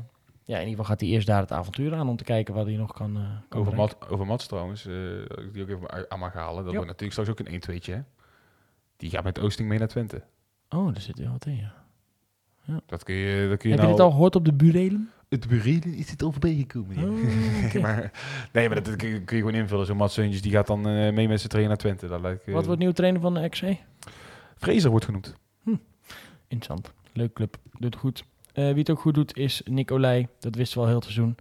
ja, 0.43 0.55
in 0.55 0.59
ieder 0.67 0.69
geval 0.69 0.85
gaat 0.85 0.99
hij 0.99 1.09
eerst 1.09 1.27
daar 1.27 1.41
het 1.41 1.51
avontuur 1.51 1.93
aan 1.95 2.09
om 2.09 2.15
te 2.17 2.23
kijken 2.23 2.53
wat 2.53 2.65
hij 2.65 2.75
nog 2.75 2.93
kan, 2.93 3.15
eh 3.17 3.21
kan 3.49 3.59
Over. 3.61 3.75
Mat, 3.75 3.97
over 4.09 4.25
Mats 4.25 4.47
trouwens, 4.47 4.85
eh, 4.85 4.93
die 5.53 5.61
ook 5.63 5.69
even 5.69 6.11
aan 6.11 6.19
mag 6.19 6.33
halen. 6.33 6.55
Dat 6.63 6.65
Ja. 6.73 6.79
wordt 6.79 6.85
natuurlijk 6.99 7.11
straks 7.11 7.29
ook 7.29 7.39
een 7.39 7.53
1-2'tje, 7.53 7.93
hè? 7.93 7.99
Die 8.97 9.09
gaat 9.09 9.23
met 9.23 9.39
Oosting 9.39 9.67
mee 9.69 9.79
naar 9.79 9.87
Twente. 9.87 10.21
Oh, 10.69 10.85
daar 10.93 11.01
zit 11.01 11.19
wel 11.19 11.31
wat 11.31 11.45
in, 11.45 11.55
ja. 11.55 11.73
Dat 12.85 13.03
kun 13.03 13.15
je, 13.15 13.49
dat 13.49 13.57
kun 13.57 13.69
je 13.69 13.75
Heb 13.75 13.83
je 13.85 13.89
nou... 13.89 13.91
dit 13.91 13.99
al 13.99 14.11
gehoord 14.11 14.35
op 14.35 14.45
de 14.45 14.53
burelen? 14.53 15.09
Het 15.29 15.47
burelen 15.47 15.93
is 15.93 16.09
het 16.11 16.23
al 16.23 16.31
voorbij 16.31 16.55
gekomen. 16.55 16.99
ja. 16.99 17.05
Oh, 17.75 17.81
maar, 17.83 18.11
nee, 18.53 18.69
maar 18.69 18.83
dat 18.83 18.95
kun 18.95 19.09
je, 19.09 19.21
kun 19.23 19.37
je 19.37 19.43
gewoon 19.43 19.59
invullen. 19.59 19.85
Zo'n 19.85 19.97
Mats 19.97 20.13
Seuntjes, 20.13 20.41
die 20.41 20.51
gaat 20.51 20.67
dan 20.67 20.87
eh, 20.87 21.13
mee 21.13 21.27
met 21.27 21.41
z'n 21.41 21.47
tweeën 21.47 21.67
naar 21.67 21.77
Twente. 21.77 22.07
Dat 22.07 22.21
lijkt, 22.21 22.43
eh, 22.47 22.53
Wat 22.53 22.65
wordt 22.65 22.79
nieuwe 22.79 22.93
trainer 22.95 23.21
van 23.21 23.33
de 23.33 23.49
XC? 23.49 23.63
Fraser 24.57 24.89
wordt 24.89 25.05
genoemd. 25.05 25.35
Interessant. 26.47 26.93
Leuk 27.13 27.33
club. 27.33 27.57
Doet 27.71 27.93
het 27.93 27.95
goed. 27.95 28.23
Eh, 28.53 28.67
wie 28.67 28.77
het 28.77 28.89
ook 28.89 28.99
goed 28.99 29.13
doet 29.13 29.37
is 29.37 29.61
Nick 29.65 29.91
Olij. 29.91 30.27
Dat 30.39 30.55
wisten 30.55 30.77
we 30.77 30.81
al 30.83 30.87
heel 30.89 30.95
het 30.99 31.05
seizoen. 31.11 31.35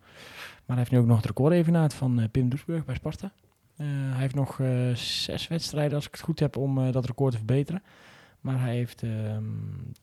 Maar 0.64 0.76
hij 0.76 0.78
heeft 0.78 0.90
nu 0.90 0.98
ook 0.98 1.06
nog 1.06 1.16
het 1.16 1.26
record 1.26 1.52
evenaard 1.52 1.94
van 1.94 2.20
eh, 2.20 2.28
Pim 2.30 2.48
Doesburg 2.48 2.84
bij 2.84 2.94
Sparta. 2.94 3.32
Eh, 3.76 3.86
hij 3.88 4.20
heeft 4.20 4.34
nog 4.34 4.60
eh, 4.60 4.94
zes 4.94 5.48
wedstrijden, 5.48 5.94
als 5.94 6.06
ik 6.06 6.12
het 6.12 6.20
goed 6.20 6.40
heb, 6.40 6.56
om 6.56 6.78
eh, 6.78 6.92
dat 6.92 7.06
record 7.06 7.30
te 7.32 7.36
verbeteren. 7.36 7.82
Maar 8.40 8.60
hij 8.60 8.74
heeft 8.74 9.02
ehm 9.02 9.44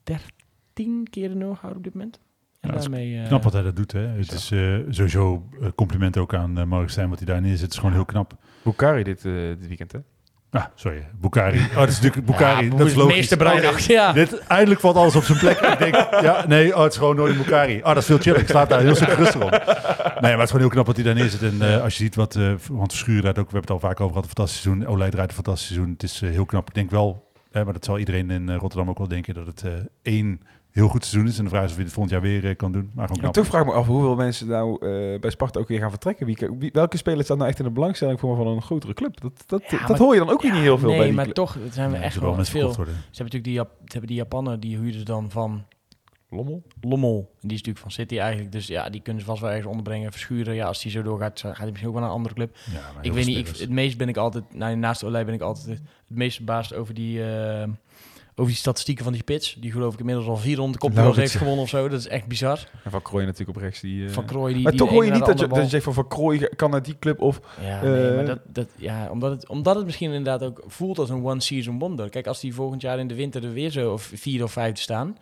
13 0.03 1.07
keer 1.09 1.29
de 1.29 1.35
nul 1.35 1.53
gehouden 1.53 1.77
op 1.77 1.83
dit 1.83 1.93
moment. 1.93 2.19
En 2.63 2.69
Ja, 2.69 2.75
dat 2.75 2.83
is 2.83 2.89
daarmee... 2.89 3.19
eh, 3.21 3.27
Knap 3.27 3.43
wat 3.43 3.53
hij 3.53 3.61
dat 3.61 3.75
doet, 3.75 3.91
hè. 3.91 3.99
Het 4.07 4.31
is 4.31 4.51
eh, 4.51 4.59
sowieso 4.89 5.43
eh, 5.61 5.67
compliment 5.75 6.17
ook 6.17 6.33
aan 6.33 6.59
uh, 6.59 6.63
Mark 6.65 6.89
Stijn 6.89 7.09
wat 7.09 7.17
hij 7.17 7.27
daar 7.27 7.41
neerzet. 7.41 7.61
Het 7.61 7.71
is 7.71 7.77
gewoon 7.77 7.93
heel 7.93 8.05
knap. 8.05 8.33
Bukari 8.63 9.03
dit, 9.03 9.25
eh, 9.25 9.31
dit 9.33 9.67
weekend, 9.67 9.91
hè? 9.91 9.99
Ah, 10.51 10.65
sorry. 10.75 11.07
Bukari. 11.21 11.59
Oh, 11.59 11.75
dat 11.85 11.87
is 11.89 11.99
natuurlijk 11.99 12.25
Bukari. 12.25 12.65
ja, 12.69 12.75
dat 12.75 12.87
is 12.87 12.93
logisch. 12.95 13.15
Meester 13.15 13.37
Bruinacht, 13.37 13.83
ja. 13.85 14.11
Dit, 14.13 14.37
eindelijk 14.39 14.79
valt 14.81 14.95
alles 14.95 15.15
op 15.15 15.23
zijn 15.23 15.37
plek. 15.39 15.59
ik 15.59 15.77
denk, 15.79 15.95
ja, 16.21 16.45
nee, 16.47 16.75
oh, 16.75 16.81
het 16.83 16.91
is 16.91 16.97
gewoon 16.97 17.15
nooit 17.15 17.37
Bukari. 17.37 17.77
Ah, 17.81 17.85
dat 17.93 17.97
is 17.97 18.05
veel 18.05 18.17
chiller. 18.17 18.39
Ik 18.39 18.47
slaap 18.47 18.69
daar 18.69 18.81
heel 18.81 18.95
stuk 18.95 19.07
rustig 19.09 19.43
om. 19.43 19.49
Nee, 19.49 19.59
maar 20.21 20.31
het 20.31 20.39
is 20.41 20.45
gewoon 20.45 20.61
heel 20.61 20.69
knap 20.69 20.85
wat 20.85 20.95
hij 20.95 21.05
daar 21.05 21.15
neerzet. 21.15 21.41
En 21.41 21.61
eh, 21.61 21.81
als 21.83 21.97
je 21.97 22.03
ziet 22.03 22.15
wat, 22.15 22.35
eh 22.35 22.53
want 22.71 22.91
Verschuren 22.91 23.21
draait 23.21 23.37
ook, 23.39 23.51
we 23.51 23.57
hebben 23.57 23.73
het 23.75 23.83
al 23.83 23.89
vaak 23.89 23.99
over 23.99 24.07
gehad, 24.15 24.23
een 24.23 24.35
fantastisch 24.35 24.61
seizoen. 24.61 24.87
Olij 24.87 25.09
draait 25.09 25.29
een 25.29 25.35
fantastisch 25.35 25.67
seizoen. 25.67 25.91
Het 25.91 26.03
is 26.03 26.19
heel 26.21 26.45
knap. 26.45 26.67
Ik 26.67 26.73
denk 26.75 26.89
wel, 26.91 27.31
maar 27.51 27.73
dat 27.73 27.85
zal 27.85 27.99
iedereen 27.99 28.29
in 28.31 28.49
eh, 28.49 28.55
Rotterdam 28.55 28.89
ook 28.89 28.97
wel 28.97 29.07
denken, 29.07 29.33
dat 29.33 29.45
het 29.47 29.63
eh, 29.63 29.71
één 30.01 30.41
heel 30.73 30.87
goed 30.87 31.05
seizoen 31.05 31.31
is. 31.31 31.37
En 31.37 31.43
de 31.43 31.49
vraag 31.49 31.63
is 31.65 31.71
of 31.71 31.77
je 31.77 31.83
het 31.83 31.91
volgend 31.93 32.13
jaar 32.13 32.21
weer 32.23 32.49
eh, 32.49 32.55
kan 32.55 32.71
doen. 32.71 32.91
Maar 32.93 33.07
gewoon 33.07 33.31
toch 33.31 33.45
vraag 33.45 33.61
ik 33.61 33.67
me 33.67 33.73
af 33.73 33.87
hoeveel 33.87 34.15
mensen 34.15 34.47
nou 34.47 34.73
eh, 34.73 35.19
bij 35.19 35.29
Sparta 35.29 35.59
ook 35.59 35.67
weer 35.67 35.79
gaan 35.79 35.89
vertrekken. 35.89 36.25
Wie, 36.25 36.37
wie- 36.59 36.69
welke 36.73 36.97
speler 36.97 37.23
staat 37.23 37.37
nou 37.37 37.49
echt 37.49 37.59
in 37.59 37.65
de 37.65 37.71
belangstelling 37.71 38.19
voor 38.19 38.35
van 38.35 38.47
een 38.47 38.61
grotere 38.61 38.93
club? 38.93 39.21
Dat, 39.21 39.43
dat, 39.45 39.61
Ja, 39.69 39.77
dat 39.79 39.87
maar- 39.89 39.97
hoor 39.97 40.13
je 40.13 40.19
dan 40.19 40.29
ook 40.29 40.41
weer 40.41 40.51
niet 40.51 40.61
heel 40.61 40.77
veel 40.77 40.87
nee, 40.89 40.97
bij 40.97 41.05
die 41.05 41.15
maar 41.15 41.23
club. 41.23 41.35
toch 41.35 41.53
het 41.53 41.73
zijn 41.73 41.89
we 41.91 41.95
Nee, 41.95 42.05
echt 42.05 42.19
wel 42.19 42.33
veel. 42.45 42.71
Ze 42.73 42.79
hebben 42.79 42.95
natuurlijk 43.11 43.43
die, 43.43 43.53
Jap- 43.53 43.75
ze 43.77 43.91
hebben 43.91 44.07
die 44.07 44.17
Japanen, 44.17 44.59
die 44.59 44.77
huurden 44.77 44.99
ze 44.99 45.05
dan 45.05 45.31
van 45.31 45.63
Lommel? 46.29 46.63
Lommel. 46.81 47.17
En 47.17 47.47
die 47.47 47.57
is 47.57 47.63
natuurlijk 47.63 47.79
van 47.79 47.91
City 47.91 48.17
eigenlijk. 48.17 48.51
Dus 48.51 48.67
ja, 48.67 48.89
die 48.89 49.01
kunnen 49.01 49.21
ze 49.21 49.27
vast 49.27 49.41
wel 49.41 49.49
ergens 49.49 49.67
onderbrengen. 49.67 50.11
Verschuren, 50.11 50.55
ja, 50.55 50.65
als 50.67 50.81
die 50.81 50.91
zo 50.91 51.01
doorgaat, 51.01 51.39
gaat 51.39 51.57
hij 51.57 51.65
misschien 51.65 51.87
ook 51.87 51.93
wel 51.93 52.01
naar 52.01 52.11
een 52.11 52.17
andere 52.17 52.35
club. 52.35 52.55
Ja, 52.71 53.01
Ik 53.01 53.13
weet 53.13 53.25
niet, 53.25 53.35
ik, 53.37 53.41
spelers. 53.41 53.59
het 53.59 53.69
meest 53.69 53.97
ben 53.97 54.07
ik 54.09 54.17
altijd, 54.17 54.43
nou, 54.53 54.75
naast 54.75 55.03
Olij 55.03 55.25
ben 55.25 55.33
ik 55.33 55.41
altijd 55.41 55.65
het, 55.65 55.81
meest 56.07 56.35
verbaasd 56.35 56.73
over 56.73 56.93
die, 56.93 57.23
eh, 57.33 57.67
over 58.35 58.51
die 58.51 58.55
statistieken 58.59 59.03
van 59.03 59.13
die 59.13 59.21
spits. 59.21 59.57
Die 59.59 59.71
geloof 59.71 59.93
ik 59.93 59.99
inmiddels 59.99 60.27
al 60.27 60.37
400 60.37 60.79
kopduels 60.79 61.05
Laurits, 61.05 61.31
heeft 61.31 61.43
gewonnen 61.43 61.63
of 61.63 61.69
zo. 61.69 61.89
Dat 61.89 61.99
is 61.99 62.07
echt 62.07 62.27
bizar. 62.27 62.67
En 62.83 62.91
Van 62.91 63.01
Krooi 63.01 63.25
natuurlijk 63.25 63.57
op 63.57 63.63
rechts. 63.63 63.79
Die, 63.79 64.05
eh, 64.05 64.11
Van 64.11 64.25
Krooi 64.25 64.53
die... 64.53 64.63
maar 64.63 64.71
die 64.71 64.81
toch 64.81 64.89
hoor 64.89 65.05
je 65.05 65.11
niet 65.11 65.25
dat 65.25 65.39
je, 65.39 65.47
dat 65.47 65.57
je 65.57 65.67
zegt 65.67 65.83
van 65.83 65.93
Van 65.93 66.07
Krooi 66.07 66.47
kan 66.55 66.69
naar 66.69 66.83
die 66.83 66.99
club 66.99 67.21
of... 67.21 67.39
Ja, 67.61 67.81
nee, 67.81 68.09
Eh, 68.09 68.15
maar 68.15 68.25
dat, 68.25 68.39
dat, 68.45 68.67
ja 68.75 69.09
omdat, 69.09 69.31
het, 69.31 69.49
omdat 69.49 69.75
het 69.75 69.85
misschien 69.85 70.11
inderdaad 70.11 70.43
ook 70.43 70.63
voelt 70.67 70.99
als 70.99 71.09
een 71.09 71.23
one-season 71.25 71.79
wonder. 71.79 72.09
Kijk, 72.09 72.27
als 72.27 72.39
die 72.39 72.53
volgend 72.53 72.81
jaar 72.81 72.99
in 72.99 73.07
de 73.07 73.15
winter 73.15 73.43
er 73.43 73.53
weer 73.53 73.69
zo 73.69 73.93
of 73.93 74.11
vierde 74.13 74.43
of 74.43 74.51
vijfde 74.51 74.81
staan... 74.81 75.17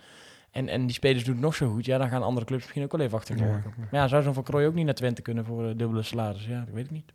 En, 0.52 0.68
en 0.70 0.86
die 0.86 0.94
spelers 0.96 1.24
doen 1.24 1.34
het 1.34 1.44
nog 1.44 1.56
zo 1.56 1.72
goed, 1.72 1.86
ja, 1.86 1.98
dan 1.98 2.10
gaan 2.10 2.24
andere 2.24 2.46
clubs 2.46 2.62
misschien 2.62 2.84
ook 2.84 2.92
wel 2.92 3.02
even 3.02 3.18
achter 3.18 3.38
Ja. 3.38 3.46
Maar 3.46 3.88
ja, 3.92 4.08
zou 4.08 4.24
zo'n 4.24 4.34
Van 4.34 4.44
Krooi 4.44 4.68
ook 4.68 4.74
niet 4.74 4.86
naar 4.86 4.94
Twente 4.94 5.22
kunnen 5.22 5.46
voor 5.46 5.68
eh, 5.68 5.78
dubbele 5.78 6.04
salaris? 6.04 6.46
Ja, 6.46 6.60
dat 6.60 6.74
weet 6.74 6.86
ik 6.86 6.92
niet. 6.92 7.12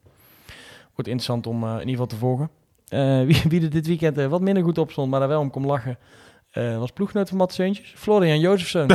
Wordt 0.94 1.10
interessant 1.10 1.46
om 1.46 1.64
in 1.64 1.70
ieder 1.72 1.90
geval 1.90 2.06
te 2.06 2.16
volgen. 2.16 2.50
Eh, 2.88 3.22
wie, 3.24 3.42
wie 3.48 3.62
er 3.62 3.70
dit 3.70 3.86
weekend 3.86 4.18
eh, 4.18 4.26
wat 4.26 4.40
minder 4.40 4.62
goed 4.62 4.78
op 4.78 4.90
stond, 4.90 5.10
maar 5.10 5.20
daar 5.20 5.28
wel 5.28 5.40
om 5.40 5.50
kon 5.50 5.66
lachen, 5.66 5.98
eh, 6.50 6.78
was 6.78 6.90
ploeggenoot 6.90 7.28
van 7.28 7.38
Matt 7.38 7.52
Seuntjes, 7.52 7.92
Florian 7.96 8.40
Jozefsen. 8.40 8.88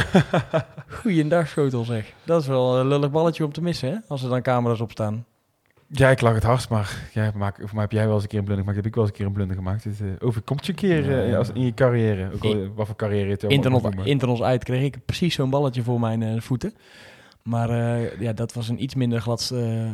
Goeiedag, 1.02 1.48
schotel 1.48 1.84
zeg. 1.84 2.14
Dat 2.24 2.42
is 2.42 2.48
wel 2.48 2.80
een 2.80 2.88
lullig 2.88 3.12
balletje 3.12 3.46
om 3.46 3.52
te 3.54 3.62
missen, 3.62 3.90
hè? 3.90 3.98
Als 4.08 4.24
er 4.24 4.30
dan 4.30 4.42
camera's 4.42 4.82
op 4.82 4.92
staan. 4.92 5.26
Ja, 5.88 6.10
ik 6.10 6.22
lag 6.22 6.34
het 6.34 6.44
hardst, 6.44 6.70
maar 6.70 7.10
maak, 7.36 7.56
voor 7.60 7.70
mij 7.72 7.82
heb 7.82 7.92
jij 7.92 8.06
wel 8.06 8.14
eens 8.14 8.24
een 8.24 8.30
keer 8.30 8.40
een 8.40 8.46
blunder 8.46 8.66
gemaakt. 8.66 8.84
Heb 8.84 8.88
ik 8.88 8.96
wel 8.96 9.04
eens 9.04 9.12
een 9.12 9.18
keer 9.18 9.28
een 9.28 9.34
blunder 9.34 9.56
gemaakt. 9.56 9.84
Het 9.84 10.02
eh, 10.02 10.28
overkomt 10.28 10.66
je 10.66 10.72
een 10.72 10.78
keer 10.78 11.28
Ja. 11.28 11.38
als, 11.38 11.50
in 11.54 11.62
je 11.62 11.74
carrière. 11.74 12.30
Ook 12.34 12.44
al, 12.44 12.74
wat 12.76 12.86
voor 12.88 12.96
carrière 12.96 13.26
je 13.26 13.32
het 13.32 13.44
Internos, 13.44 13.82
internos 14.04 14.42
uit 14.42 14.64
kreeg 14.64 14.84
ik 14.84 15.06
precies 15.06 15.36
zo'n 15.36 15.50
balletje 15.50 15.84
voor 15.84 16.00
mijn 16.00 16.42
voeten. 16.42 16.74
Maar 17.44 17.70
eh, 17.70 18.20
ja, 18.20 18.34
dat 18.34 18.54
was 18.54 18.70
een 18.70 18.84
iets 18.84 18.96
minder 18.96 19.22
glad 19.22 19.50
eh, 19.54 19.84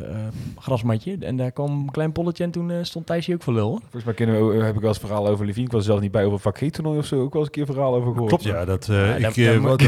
grasmatje. 0.58 1.16
En 1.20 1.36
daar 1.36 1.50
kwam 1.52 1.70
een 1.70 1.90
klein 1.90 2.12
polletje 2.12 2.44
en 2.44 2.50
toen 2.50 2.70
eh, 2.70 2.76
stond 2.82 3.06
Thijsje 3.06 3.34
ook 3.34 3.42
voor 3.42 3.52
lul. 3.52 3.68
hoor. 3.68 3.80
Volgens 3.80 4.04
mij 4.04 4.14
kunnen 4.14 4.48
we, 4.48 4.64
heb 4.64 4.74
ik 4.74 4.80
wel 4.80 4.88
eens 4.90 4.98
verhaal 4.98 5.28
over 5.28 5.46
Levine. 5.46 5.66
Ik 5.66 5.72
was 5.72 5.84
zelf 5.84 6.00
niet 6.00 6.10
bij 6.10 6.22
over 6.22 6.32
een 6.34 6.40
vak 6.40 6.58
G-toernooi 6.58 6.98
of 6.98 7.06
zo. 7.06 7.20
Ook 7.22 7.32
wel 7.32 7.42
eens 7.42 7.50
een 7.56 7.64
keer 7.64 7.74
verhaal 7.74 7.94
over 7.94 8.12
gehoord. 8.12 8.28
Klopt, 8.28 8.44
ja. 8.44 8.64
Dat, 8.64 8.88
eh, 8.88 8.96
Ja, 9.18 9.28
ik, 9.28 9.62
dat- 9.62 9.62
wat- 9.80 9.82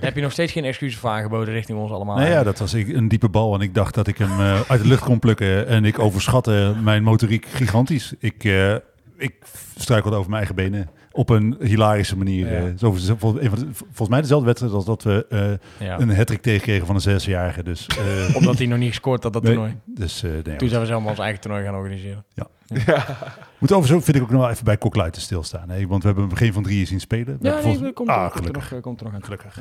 heb 0.00 0.14
je 0.14 0.22
nog 0.22 0.32
steeds 0.32 0.52
geen 0.52 0.64
excuses 0.64 0.98
voor 0.98 1.10
aangeboden 1.10 1.54
richting 1.54 1.78
ons 1.78 1.90
allemaal. 1.90 2.16
nou 2.16 2.28
ja, 2.30 2.42
dat 2.42 2.58
was 2.58 2.74
ik- 2.74 2.88
een 2.88 3.08
diepe 3.08 3.28
bal 3.28 3.54
en 3.54 3.60
ik 3.60 3.74
dacht 3.74 3.94
dat 3.94 4.06
ik 4.06 4.18
hem 4.18 4.40
uit 4.68 4.82
de 4.82 4.88
lucht 4.88 5.02
kon 5.04 5.18
plukken. 5.18 5.66
En 5.66 5.84
ik 5.84 5.98
overschatte 5.98 6.74
mijn 6.82 7.02
motoriek 7.02 7.46
gigantisch. 7.46 8.14
Ik, 8.18 8.44
eh, 8.44 8.74
ik 9.16 9.34
struikelde 9.76 10.16
over 10.16 10.30
mijn 10.30 10.44
eigen 10.46 10.54
benen 10.64 10.88
op 11.12 11.28
een 11.28 11.56
hilarische 11.60 12.16
manier. 12.16 12.52
Ja. 12.52 12.66
eh. 12.66 12.72
zo, 12.76 12.92
vol- 13.18 13.40
een 13.40 13.50
volgens 13.74 14.08
mij 14.08 14.20
dezelfde 14.20 14.46
wedstrijd 14.46 14.72
als 14.72 14.84
dat 14.84 15.02
we 15.02 15.26
eh, 15.28 15.86
Ja. 15.88 16.00
een 16.00 16.16
hat-trick 16.16 16.42
tegenkregen 16.42 16.86
van 16.86 16.94
een 16.94 17.00
zesjarige. 17.00 17.62
Dus, 17.62 17.86
eh, 17.86 18.36
Omdat 18.36 18.58
hij 18.58 18.66
nog 18.66 18.78
niet 18.78 18.88
gescoord 18.88 19.22
had 19.22 19.32
dat 19.32 19.42
nee, 19.42 19.52
toernooi. 19.52 19.76
Dus, 19.84 20.22
eh, 20.22 20.30
nee, 20.30 20.42
ja. 20.44 20.56
Toen 20.56 20.68
zijn 20.68 20.80
we 20.80 20.86
zelf 20.86 21.00
maar 21.00 21.10
ons 21.10 21.18
eigen 21.18 21.40
toernooi 21.40 21.64
gaan 21.64 21.74
organiseren. 21.74 22.24
Moet 23.58 23.72
overigens 23.72 24.04
vind 24.04 24.16
ik 24.16 24.22
ook 24.22 24.30
nog 24.30 24.40
wel 24.40 24.50
even 24.50 24.64
bij 24.64 24.76
Kokluiten 24.76 25.22
stilstaan. 25.22 25.68
Hè? 25.70 25.86
Want 25.86 26.02
we 26.02 26.08
hebben 26.08 26.26
hem 26.28 26.36
geen 26.36 26.52
van 26.52 26.62
drieën 26.62 26.86
zien 26.86 27.00
spelen. 27.00 27.38
We 27.40 27.48
Ja, 27.48 27.60
nee, 27.64 27.92
komt, 27.92 28.08
ah, 28.08 28.30
er, 28.36 28.44
er 28.44 28.52
nog, 28.52 28.80
komt 28.80 29.00
er 29.00 29.06
nog 29.06 29.14
aan. 29.14 29.24
Gelukkig. 29.24 29.60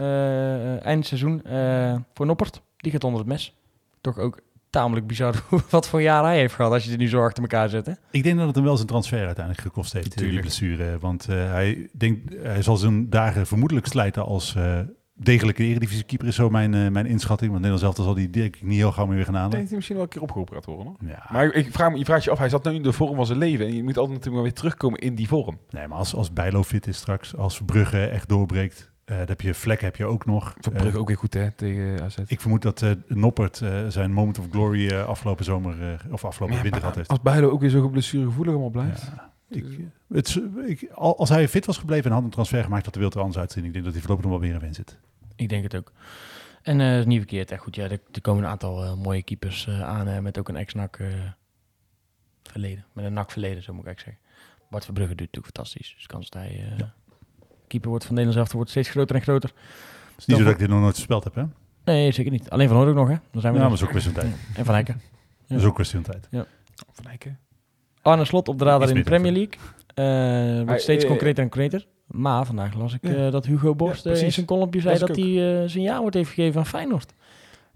Eind 0.83 1.05
seizoen 1.05 1.43
eh, 1.43 1.95
voor 2.13 2.25
Noppert. 2.25 2.61
Die 2.77 2.91
gaat 2.91 3.03
onder 3.03 3.19
het 3.19 3.29
mes. 3.29 3.55
Toch 4.01 4.17
ook 4.19 4.39
tamelijk 4.69 5.07
bizar 5.07 5.43
wat 5.69 5.87
voor 5.87 6.01
jaar 6.01 6.23
hij 6.23 6.37
heeft 6.37 6.53
gehad 6.53 6.71
als 6.71 6.83
je 6.83 6.89
het 6.89 6.99
nu 6.99 7.07
zo 7.07 7.23
achter 7.23 7.43
elkaar 7.43 7.69
zet. 7.69 7.85
Hè? 7.85 7.91
Ik 8.11 8.23
denk 8.23 8.37
dat 8.37 8.45
het 8.47 8.55
hem 8.55 8.63
wel 8.63 8.75
zijn 8.75 8.87
transfer 8.87 9.25
uiteindelijk 9.25 9.65
gekost 9.65 9.93
heeft, 9.93 10.05
eh, 10.05 10.11
die 10.11 10.21
Tuurlijk. 10.21 10.41
blessure. 10.41 10.97
Want 10.99 11.27
eh, 11.29 11.51
hij, 11.51 11.89
denkt, 11.93 12.33
hij 12.41 12.61
zal 12.61 12.77
zijn 12.77 13.09
dagen 13.09 13.47
vermoedelijk 13.47 13.87
slijten 13.87 14.25
als 14.25 14.55
eh, 14.55 14.79
degelijke 15.19 15.63
eredivisiekeeper, 15.63 16.27
is 16.27 16.35
zo 16.35 16.49
mijn, 16.49 16.73
eh, 16.73 16.87
mijn 16.87 17.05
inschatting. 17.05 17.51
Want 17.51 17.63
Nederland 17.63 17.95
zelf 17.95 18.07
zal 18.07 18.15
die 18.15 18.29
denk 18.29 18.55
ik 18.55 18.61
niet 18.63 18.77
heel 18.77 18.91
gauw 18.91 19.05
meer 19.05 19.15
weer 19.15 19.25
gaan 19.25 19.33
Ik 19.33 19.39
denk 19.39 19.51
halen. 19.51 19.59
dat 19.59 19.67
hij 19.67 19.75
misschien 19.75 19.95
wel 19.95 20.05
een 20.05 20.11
keer 20.11 20.21
opgeroepen 20.21 20.55
gaat 20.55 20.65
worden. 20.65 20.95
Ja, 21.05 21.25
Maar 21.31 21.53
ik 21.53 21.71
vraag 21.71 21.91
me, 21.91 21.97
je 21.97 22.05
vraagt 22.05 22.23
je 22.23 22.31
af, 22.31 22.37
hij 22.37 22.49
zat 22.49 22.63
nu 22.63 22.71
in 22.73 22.83
de 22.83 22.91
vorm 22.91 23.15
van 23.15 23.25
zijn 23.25 23.37
leven. 23.37 23.65
En 23.65 23.75
je 23.75 23.83
moet 23.83 23.97
altijd 23.97 24.07
natuurlijk 24.17 24.35
wel 24.35 24.43
weer 24.43 24.53
terugkomen 24.53 24.99
in 24.99 25.15
die 25.15 25.27
vorm. 25.27 25.57
nee, 25.69 25.87
maar 25.87 25.97
als, 25.97 26.15
als 26.15 26.33
Bijlo 26.33 26.63
fit 26.63 26.87
is 26.87 26.97
straks, 26.97 27.35
als 27.35 27.61
Brugge 27.65 28.05
echt 28.05 28.29
doorbreekt, 28.29 28.91
eh 29.07 29.17
dan 29.17 29.27
heb 29.27 29.41
je 29.41 29.53
Vlek 29.53 29.81
heb 29.81 29.95
je 29.95 30.05
ook 30.05 30.25
nog. 30.25 30.53
Voor 30.59 30.73
Eh, 30.73 30.79
Brugge 30.79 30.99
ook 30.99 31.07
weer 31.07 31.17
goed 31.17 31.33
hè, 31.33 31.51
tegen 31.51 32.01
AZ. 32.01 32.17
ik 32.25 32.41
vermoed 32.41 32.61
dat 32.61 32.81
eh, 32.81 32.91
Noppert 33.07 33.61
eh, 33.61 33.87
zijn 33.87 34.11
moment 34.11 34.39
of 34.39 34.47
glory 34.51 34.87
eh, 34.89 35.05
afgelopen 35.07 35.45
zomer 35.45 35.91
eh, 35.93 36.11
of 36.13 36.25
afgelopen 36.25 36.55
Ja, 36.55 36.61
winter 36.61 36.81
gehad 36.81 36.95
heeft. 36.95 37.09
Als 37.09 37.21
Bijlo 37.21 37.49
ook 37.49 37.61
weer 37.61 37.69
zo 37.69 37.89
blessuregevoelig 37.89 38.51
allemaal 38.53 38.69
blijft. 38.69 39.01
Ja, 39.01 39.33
ik, 39.49 39.65
het, 40.09 40.41
ik, 40.67 40.89
al- 40.93 41.17
als 41.17 41.29
hij 41.29 41.47
fit 41.47 41.65
was 41.65 41.77
gebleven 41.77 42.05
en 42.05 42.11
had 42.15 42.23
een 42.23 42.29
transfer 42.29 42.63
gemaakt, 42.63 42.83
had 42.83 42.93
de 42.93 42.99
wereld 42.99 43.15
er 43.17 43.21
anders 43.23 43.39
uitzien. 43.41 43.65
Ik 43.65 43.73
denk 43.73 43.83
dat 43.85 43.93
hij 43.93 44.01
voorlopig 44.03 44.25
nog 44.29 44.33
wel 44.39 44.43
weer 44.47 44.53
in 44.53 44.61
win 44.61 44.73
zit. 44.73 44.97
Ik 45.35 45.49
denk 45.49 45.63
het 45.63 45.75
ook. 45.75 45.91
En 46.61 46.81
eh 46.81 46.97
is 46.99 47.05
niet 47.05 47.17
verkeerd. 47.17 47.51
Echt 47.51 47.61
goed, 47.61 47.75
ja, 47.75 47.83
er, 47.83 47.99
er 48.11 48.21
komen 48.21 48.43
een 48.43 48.49
aantal 48.49 48.83
eh, 48.83 48.93
mooie 48.95 49.23
keepers 49.23 49.67
eh, 49.67 49.81
aan 49.81 50.07
eh, 50.07 50.19
met 50.19 50.37
ook 50.39 50.49
een 50.49 50.55
ex-NAC 50.55 50.97
eh, 50.99 51.07
verleden. 52.43 52.85
Met 52.93 53.05
een 53.05 53.13
NAC 53.13 53.31
verleden, 53.31 53.63
zo 53.63 53.73
moet 53.73 53.81
ik 53.81 53.87
eigenlijk 53.87 54.17
zeggen. 54.17 54.35
Bart 54.69 54.85
Verbrugge 54.85 55.15
doet 55.15 55.25
het 55.27 55.35
natuurlijk 55.35 55.55
fantastisch. 55.55 55.93
Dus 55.95 56.05
kans 56.05 56.29
dat 56.29 56.41
hij 56.41 56.51
eh, 56.77 56.85
keeper 57.67 57.89
wordt 57.89 58.05
van 58.05 58.15
Nederland 58.15 58.39
zelf 58.47 58.55
wordt 58.57 58.69
steeds 58.69 58.89
groter 58.89 59.15
en 59.15 59.21
groter. 59.21 59.49
Het 59.49 60.17
is 60.17 60.25
niet 60.25 60.37
zo 60.37 60.43
dat 60.43 60.53
ik 60.53 60.59
dit 60.59 60.69
nog 60.69 60.79
nooit 60.79 60.95
gespeeld 60.95 61.23
heb, 61.23 61.35
hè? 61.35 61.43
Nee, 61.85 62.11
zeker 62.11 62.31
niet. 62.31 62.49
Alleen 62.49 62.67
van 62.67 62.77
Hoor 62.77 62.87
ook 62.87 62.95
nog, 62.95 63.07
hè? 63.07 63.15
Dan 63.31 63.41
zijn 63.41 63.53
we 63.53 63.59
Ja, 63.59 63.67
maar 63.67 63.77
dat 63.77 63.77
is 63.77 63.83
ook 63.83 63.89
kwestie 63.89 64.13
van 64.13 64.21
tijd. 64.21 64.35
En 64.55 64.65
Van 64.65 64.75
Hekken. 64.75 65.01
Dat 65.47 65.57
is 65.59 65.65
ook 65.65 65.73
kwestie 65.75 65.99
van 66.01 66.11
tijd. 66.11 66.45
Van 66.93 67.05
Eycken. 67.05 67.39
Arne 68.01 68.25
Slot 68.25 68.47
op 68.47 68.59
de 68.59 68.65
radar 68.65 68.89
in 68.89 68.95
de. 68.95 69.01
Premier 69.03 69.31
League. 69.31 69.53
Eh, 70.59 70.65
wordt 70.65 70.81
steeds 70.81 71.03
eh, 71.03 71.09
concreter 71.09 71.43
en 71.43 71.49
concreter. 71.49 71.87
Maar 72.07 72.45
vandaag 72.45 72.73
las 72.73 72.93
ik 72.93 72.99
Ja. 73.01 73.25
eh, 73.25 73.31
dat 73.31 73.45
Hugo 73.45 73.75
Borst 73.75 74.03
Ja, 74.03 74.09
in 74.09 74.15
precies. 74.15 74.33
zijn 74.33 74.45
columnje 74.45 74.81
zei 74.81 74.97
dat 74.99 75.15
hij 75.15 75.61
eh, 75.61 75.69
zijn 75.69 75.83
ja-woord 75.83 76.13
heeft 76.13 76.29
gegeven 76.29 76.59
aan 76.59 76.65
Feyenoord. 76.65 77.13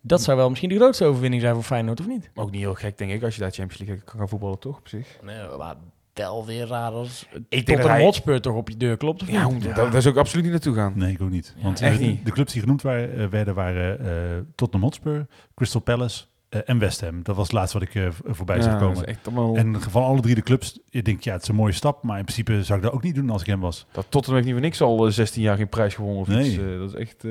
Dat 0.01 0.21
zou 0.21 0.37
wel 0.37 0.49
misschien 0.49 0.69
de 0.69 0.75
grootste 0.75 1.05
overwinning 1.05 1.41
zijn 1.41 1.53
voor 1.53 1.63
Feyenoord, 1.63 1.99
of 1.99 2.07
niet? 2.07 2.29
Ook 2.35 2.51
niet 2.51 2.61
heel 2.61 2.73
gek, 2.73 2.97
denk 2.97 3.11
ik, 3.11 3.23
als 3.23 3.35
je 3.35 3.41
daar 3.41 3.51
Champions 3.51 3.81
League 3.87 4.03
kan 4.05 4.19
gaan 4.19 4.29
voetballen, 4.29 4.59
toch? 4.59 4.77
Op 4.77 4.87
zich. 4.87 5.17
Nee, 5.23 5.35
maar 5.57 5.75
wel 6.13 6.45
weer 6.45 6.67
raar 6.67 6.91
als 6.91 7.25
denk 7.49 7.67
dat 7.67 7.79
een 7.79 7.91
hij- 7.91 8.03
Hotspur 8.03 8.41
toch 8.41 8.55
op 8.55 8.69
je 8.69 8.77
deur 8.77 8.97
klopt, 8.97 9.21
of 9.21 9.29
Ja, 9.31 9.47
niet? 9.49 9.63
Dat, 9.75 9.91
daar 9.91 10.01
zou 10.01 10.13
ik 10.13 10.19
absoluut 10.19 10.43
niet 10.43 10.53
naartoe 10.53 10.75
gaan. 10.75 10.93
Nee, 10.95 11.11
ik 11.13 11.21
ook 11.21 11.29
niet. 11.29 11.53
Ja, 11.57 11.63
Want 11.63 11.81
echt 11.81 11.99
niet. 11.99 12.25
de 12.25 12.31
clubs 12.31 12.51
die 12.53 12.61
genoemd 12.61 12.81
waren, 12.81 13.17
eh, 13.17 13.27
werden 13.27 13.55
waren 13.55 13.99
eh, 13.99 14.37
Tottenham 14.55 14.89
Hotspur, 14.89 15.25
Crystal 15.55 15.81
Palace 15.81 16.23
eh, 16.49 16.61
en 16.65 16.79
West 16.79 17.01
Ham. 17.01 17.23
Dat 17.23 17.35
was 17.35 17.45
het 17.47 17.55
laatste 17.55 17.79
wat 17.79 17.87
ik 17.87 17.95
eh, 17.95 18.07
voorbij 18.25 18.55
Ja, 18.57 18.61
zag 18.61 18.79
komen. 18.79 19.05
echt 19.05 19.27
allemaal... 19.27 19.55
En 19.55 19.81
van 19.81 20.03
alle 20.03 20.21
drie 20.21 20.35
de 20.35 20.41
clubs, 20.41 20.79
ik 20.89 21.05
denk 21.05 21.21
ja, 21.21 21.33
het 21.33 21.41
is 21.41 21.47
een 21.47 21.55
mooie 21.55 21.71
stap. 21.73 22.03
Maar 22.03 22.17
in 22.17 22.23
principe 22.23 22.63
zou 22.63 22.79
ik 22.79 22.85
dat 22.85 22.93
ook 22.93 23.03
niet 23.03 23.15
doen 23.15 23.29
als 23.29 23.41
ik 23.41 23.47
hem 23.47 23.59
was. 23.59 23.85
Dat 23.91 24.05
Tottenham 24.09 24.33
heeft 24.33 24.45
niet 24.45 24.53
voor 24.53 24.63
niks 24.63 24.81
al 24.81 25.05
eh, 25.05 25.11
16 25.11 25.41
jaar 25.41 25.57
geen 25.57 25.69
prijs 25.69 25.95
gewonnen 25.95 26.19
of 26.21 26.27
Nee. 26.27 26.45
iets. 26.49 26.57
eh, 26.57 26.77
dat 26.77 26.89
is 26.89 26.95
echt... 26.95 27.23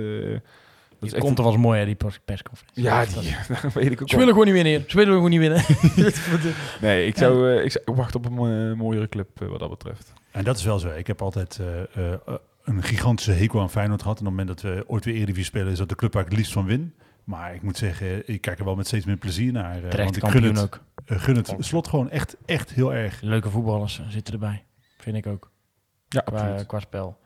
eh, 1.08 1.10
dat 1.10 1.12
echt 1.12 1.24
komt 1.24 1.38
er 1.38 1.44
was 1.44 1.56
mooi, 1.56 1.78
hè, 1.78 1.84
die 1.86 1.94
pers- 1.94 2.20
persconferentie. 2.24 2.82
ja, 2.82 3.04
die, 3.04 3.36
dat 3.62 3.72
weet 3.72 3.90
ik 3.92 4.02
ook 4.02 4.08
Ze 4.08 4.16
willen 4.16 4.32
gewoon 4.32 4.46
niet 4.54 4.62
winnen. 4.62 4.84
Ze 4.90 4.96
willen 4.96 5.14
gewoon 5.14 5.30
niet 5.30 5.40
winnen. 5.40 5.64
Nee, 6.80 7.06
ik 7.06 7.16
zou, 7.16 7.56
eh, 7.56 7.64
ik 7.64 7.70
zou 7.70 7.84
wachten 7.96 8.16
op 8.20 8.26
een 8.26 8.32
mooie- 8.32 8.74
mooiere 8.74 9.08
club 9.08 9.40
eh, 9.42 9.48
wat 9.48 9.58
dat 9.60 9.70
betreft. 9.70 10.12
En 10.30 10.44
dat 10.44 10.56
is 10.56 10.64
wel 10.64 10.78
zo. 10.78 10.88
Ik 10.88 11.06
heb 11.06 11.22
altijd 11.22 11.58
eh, 11.94 12.12
eh, 12.12 12.18
een 12.64 12.82
gigantische 12.82 13.32
hekel 13.32 13.60
aan 13.60 13.70
Feyenoord 13.70 14.02
gehad. 14.02 14.20
En 14.20 14.26
op 14.26 14.32
het 14.32 14.38
moment 14.46 14.60
dat 14.62 14.72
we 14.72 14.84
ooit 14.88 15.04
weer 15.04 15.14
Eredivisie 15.14 15.44
spelen, 15.44 15.72
is 15.72 15.78
dat 15.78 15.88
de 15.88 15.94
club 15.94 16.12
waar 16.12 16.22
ik 16.22 16.28
het 16.28 16.38
liefst 16.38 16.52
van 16.52 16.64
win. 16.66 16.94
Maar 17.24 17.54
ik 17.54 17.62
moet 17.62 17.76
zeggen, 17.76 18.28
ik 18.28 18.40
kijk 18.40 18.58
er 18.58 18.64
wel 18.64 18.74
met 18.76 18.86
steeds 18.86 19.04
meer 19.04 19.16
plezier 19.16 19.52
naar. 19.52 19.74
eh, 19.82 19.88
Terecht 19.88 19.96
want 20.04 20.16
ik 20.16 20.40
gun 20.42 20.42
het, 20.54 20.62
ook. 20.62 20.80
eh, 21.06 21.18
gun 21.20 21.36
het 21.36 21.54
slot 21.58 21.88
gewoon 21.88 22.10
echt, 22.10 22.36
echt 22.46 22.70
heel 22.70 22.94
erg. 22.94 23.20
Leuke 23.20 23.50
voetballers 23.50 23.98
eh, 24.00 24.06
zitten 24.08 24.34
erbij. 24.34 24.64
Vind 24.98 25.16
ik 25.16 25.26
ook. 25.26 25.50
Ja, 26.08 26.20
qua, 26.20 26.62
qua 26.66 26.80
spel. 26.80 27.18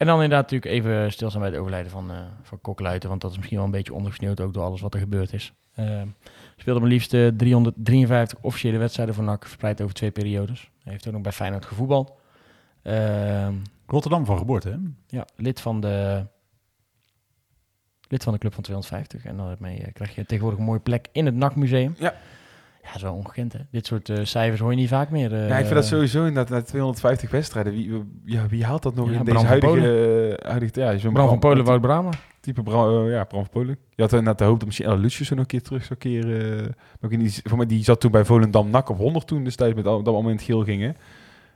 En 0.00 0.06
dan 0.06 0.22
inderdaad 0.22 0.50
natuurlijk 0.50 0.72
even 0.72 1.12
stilstaan 1.12 1.40
bij 1.40 1.50
het 1.50 1.58
overlijden 1.58 1.90
van, 1.90 2.10
eh 2.10 2.16
van 2.42 2.60
Kokluiten. 2.60 3.08
Want 3.08 3.20
dat 3.20 3.30
is 3.30 3.36
misschien 3.36 3.56
wel 3.56 3.66
een 3.66 3.72
beetje 3.72 3.94
ondergesneeuwd 3.94 4.40
ook 4.40 4.54
door 4.54 4.62
alles 4.62 4.80
wat 4.80 4.94
er 4.94 5.00
gebeurd 5.00 5.32
is. 5.32 5.52
Uh, 5.78 6.02
speelde 6.56 6.80
maar 6.80 6.88
liefst 6.88 7.14
eh, 7.14 7.26
353 7.26 8.38
officiële 8.40 8.78
wedstrijden 8.78 9.14
voor 9.14 9.24
NAC, 9.24 9.42
verspreid 9.42 9.80
over 9.80 9.94
twee 9.94 10.10
periodes. 10.10 10.70
Hij 10.82 10.92
heeft 10.92 11.06
ook 11.06 11.12
nog 11.12 11.22
bij 11.22 11.32
Feyenoord 11.32 11.64
gevoetbald. 11.64 12.12
Ehm, 12.82 13.54
Rotterdam 13.86 14.24
van 14.24 14.38
geboorte, 14.38 14.68
hè? 14.68 14.76
ja, 15.06 15.24
lid 15.36 15.60
van 15.60 15.80
de 15.80 16.26
lid 18.08 18.22
van 18.22 18.32
de 18.32 18.38
club 18.38 18.54
van 18.54 18.62
250. 18.62 19.24
En 19.24 19.36
daarmee 19.36 19.78
eh, 19.78 19.92
krijg 19.92 20.14
je 20.14 20.24
tegenwoordig 20.24 20.58
een 20.58 20.66
mooie 20.66 20.80
plek 20.80 21.08
in 21.12 21.26
het 21.26 21.34
NAC 21.34 21.56
Museum. 21.56 21.94
Ja. 21.98 22.14
Ja, 22.82 22.86
dat 22.86 22.96
is 22.96 23.02
wel 23.02 23.14
ongekend, 23.14 23.52
hè? 23.52 23.58
Dit 23.70 23.86
soort 23.86 24.08
eh, 24.08 24.24
cijfers 24.24 24.60
hoor 24.60 24.70
je 24.70 24.76
niet 24.76 24.88
vaak 24.88 25.10
meer. 25.10 25.32
eh, 25.34 25.48
ja, 25.48 25.56
ik 25.58 25.64
vind 25.64 25.74
dat 25.74 25.86
sowieso 25.86 26.18
inderdaad 26.24 26.48
na 26.50 26.62
250 26.62 27.30
wedstrijden. 27.30 27.72
Wie, 27.72 28.04
ja, 28.24 28.46
wie 28.46 28.64
haalt 28.64 28.82
dat 28.82 28.94
nog 28.94 29.10
Ja, 29.10 29.18
in 29.18 29.24
Bram 29.24 29.34
deze 29.36 29.46
huidige... 29.46 30.36
eh, 30.38 30.48
huidige 30.50 30.80
ja, 30.80 30.96
zo'n 30.98 31.12
Bram 31.12 31.28
van 31.28 31.38
Polen, 31.38 31.64
Wout 31.64 31.80
Brama. 31.80 32.10
Type 32.40 32.62
Bram, 32.62 33.06
eh, 33.06 33.12
ja, 33.12 33.24
Bram 33.24 33.40
van 33.40 33.50
Polen. 33.50 33.76
Je 33.94 34.02
had 34.02 34.10
inderdaad 34.10 34.38
de 34.38 34.44
hoop 34.44 34.56
dat 34.58 34.66
misschien 34.66 34.88
El 34.88 34.98
Lucius 34.98 35.28
er 35.30 35.34
nog 35.36 35.44
een 35.44 35.50
keer 35.50 35.62
terug 35.62 35.84
zou 35.84 35.98
keren. 35.98 36.58
eh, 36.60 36.66
maar 37.00 37.10
ik 37.12 37.18
niet, 37.18 37.40
voor 37.44 37.56
mij, 37.56 37.66
die 37.66 37.84
zat 37.84 38.00
toen 38.00 38.10
bij 38.10 38.24
Volendam 38.24 38.70
NAC 38.70 38.88
op 38.88 38.96
100 38.96 39.26
toen 39.26 39.44
destijds, 39.44 39.74
met 39.74 39.86
al, 39.86 40.02
dat 40.02 40.24
het 40.24 40.42
geel 40.42 40.64
gingen. 40.64 40.96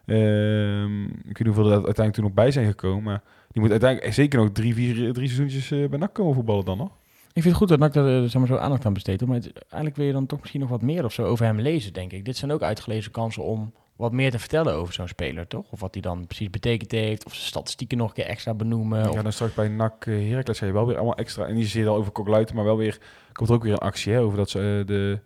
Ehm, 0.06 1.04
ik 1.04 1.10
weet 1.38 1.38
niet 1.38 1.46
hoeveel 1.46 1.66
er 1.66 1.72
uiteindelijk 1.72 2.14
toen 2.14 2.24
nog 2.24 2.32
bij 2.32 2.50
zijn 2.50 2.66
gekomen. 2.66 3.02
Maar 3.02 3.22
die 3.50 3.62
moet 3.62 3.70
uiteindelijk 3.70 4.12
zeker 4.14 4.38
nog 4.38 4.52
drie, 4.52 4.74
vier, 4.74 5.12
drie 5.12 5.28
seizoentjes 5.28 5.70
eh, 5.70 5.88
bij 5.88 5.98
NAC 5.98 6.14
komen 6.14 6.34
voetballen 6.34 6.64
dan 6.64 6.78
nog. 6.78 6.90
Ik 7.34 7.42
vind 7.42 7.44
het 7.44 7.54
goed 7.54 7.68
dat 7.68 7.78
NAC 7.78 7.92
daar 7.92 8.06
eh, 8.22 8.22
zeg 8.22 8.34
maar, 8.34 8.46
zo 8.46 8.56
aandacht 8.56 8.86
aan 8.86 8.92
besteedt. 8.92 9.20
hoor. 9.20 9.28
Maar 9.28 9.38
het- 9.38 9.52
eigenlijk 9.58 9.96
wil 9.96 10.06
je 10.06 10.12
dan 10.12 10.26
toch 10.26 10.38
misschien 10.40 10.60
nog 10.60 10.68
wat 10.70 10.82
meer 10.82 11.04
of 11.04 11.12
zo 11.12 11.24
over 11.24 11.44
hem 11.46 11.60
lezen, 11.60 11.92
denk 11.92 12.12
ik. 12.12 12.24
Dit 12.24 12.36
zijn 12.36 12.52
ook 12.52 12.62
uitgelezen 12.62 13.10
kansen 13.12 13.42
om 13.42 13.72
wat 13.96 14.12
meer 14.12 14.30
te 14.30 14.38
vertellen 14.38 14.74
over 14.74 14.94
zo'n 14.94 15.08
speler, 15.08 15.46
toch? 15.46 15.70
Of 15.72 15.80
wat 15.80 15.94
hij 15.94 16.02
dan 16.02 16.26
precies 16.26 16.50
betekend 16.50 16.90
heeft. 16.90 17.24
Of 17.26 17.34
zijn 17.34 17.46
statistieken 17.46 17.98
nog 17.98 18.08
een 18.08 18.14
keer 18.14 18.26
extra 18.26 18.54
benoemen. 18.54 18.98
Ja, 19.02 19.08
Of, 19.10 19.22
dan 19.22 19.32
straks 19.32 19.54
bij 19.54 19.68
NAC 19.68 20.06
uh, 20.06 20.28
Heracles 20.30 20.58
ga 20.58 20.66
je 20.66 20.72
wel 20.72 20.86
weer 20.86 20.96
allemaal 20.96 21.16
extra. 21.16 21.46
En 21.46 21.54
die 21.54 21.66
zie 21.66 21.82
je 21.82 21.88
al 21.88 21.96
over 21.96 22.12
Kokluiten, 22.12 22.56
maar 22.56 22.64
wel 22.64 22.76
weer 22.76 22.98
komt 23.32 23.48
er 23.48 23.54
ook 23.54 23.62
weer 23.62 23.72
een 23.72 23.78
actie 23.78 24.12
hè, 24.12 24.20
over 24.20 24.36
dat 24.38 24.50
ze 24.50 24.58
eh, 24.80 24.86
de 24.86 25.20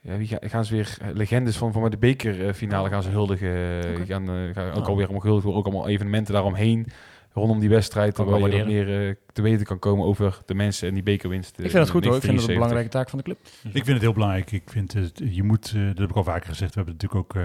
ja, 0.00 0.16
wie 0.18 0.28
gaan 0.40 0.64
ze 0.64 0.74
weer... 0.74 0.96
eh, 1.00 1.08
legendes 1.12 1.56
van, 1.56 1.72
van 1.72 1.82
met 1.82 1.90
de 1.92 1.98
bekerfinale 1.98 2.88
gaan 2.88 3.02
ze 3.02 3.10
huldigen. 3.10 3.48
eh, 3.84 3.90
Oké. 3.92 4.04
Gaan, 4.06 4.28
eh, 4.28 4.54
gaan 4.54 4.70
ook 4.70 4.76
Oh. 4.82 4.86
alweer 4.86 5.02
allemaal 5.04 5.20
gehuldigd 5.20 5.44
worden. 5.46 5.64
Ook 5.64 5.72
allemaal 5.72 5.88
evenementen 5.88 6.34
daaromheen. 6.34 6.86
Rondom 7.34 7.60
die 7.60 7.68
wedstrijd. 7.68 8.14
Kan 8.14 8.26
Waar 8.26 8.54
je 8.56 8.64
meer 8.64 9.08
eh, 9.08 9.14
te 9.32 9.42
weten 9.42 9.66
kan 9.66 9.78
komen 9.78 10.06
over 10.06 10.38
de 10.46 10.54
mensen 10.54 10.88
en 10.88 10.94
die 10.94 11.02
bekerwinst. 11.02 11.50
Ik 11.58 11.70
vind 11.70 11.72
het 11.72 11.90
goed 11.90 12.04
hoor. 12.04 12.14
Ik 12.16 12.22
vind 12.22 12.40
het 12.40 12.48
een 12.48 12.54
belangrijke 12.54 12.88
taak 12.88 13.08
van 13.10 13.18
de 13.18 13.24
club. 13.24 13.38
Ik 13.62 13.72
vind 13.72 13.86
het 13.86 14.00
heel 14.00 14.12
belangrijk. 14.12 14.52
Ik 14.52 14.70
vind 14.70 14.92
het, 14.92 15.20
je 15.30 15.42
moet, 15.42 15.72
eh, 15.76 15.86
dat 15.86 15.98
heb 15.98 16.10
ik 16.10 16.16
al 16.16 16.24
vaker 16.24 16.48
gezegd, 16.48 16.74
we 16.74 16.80
hebben 16.80 16.94
het 16.94 17.02
natuurlijk 17.02 17.36
ook 17.36 17.42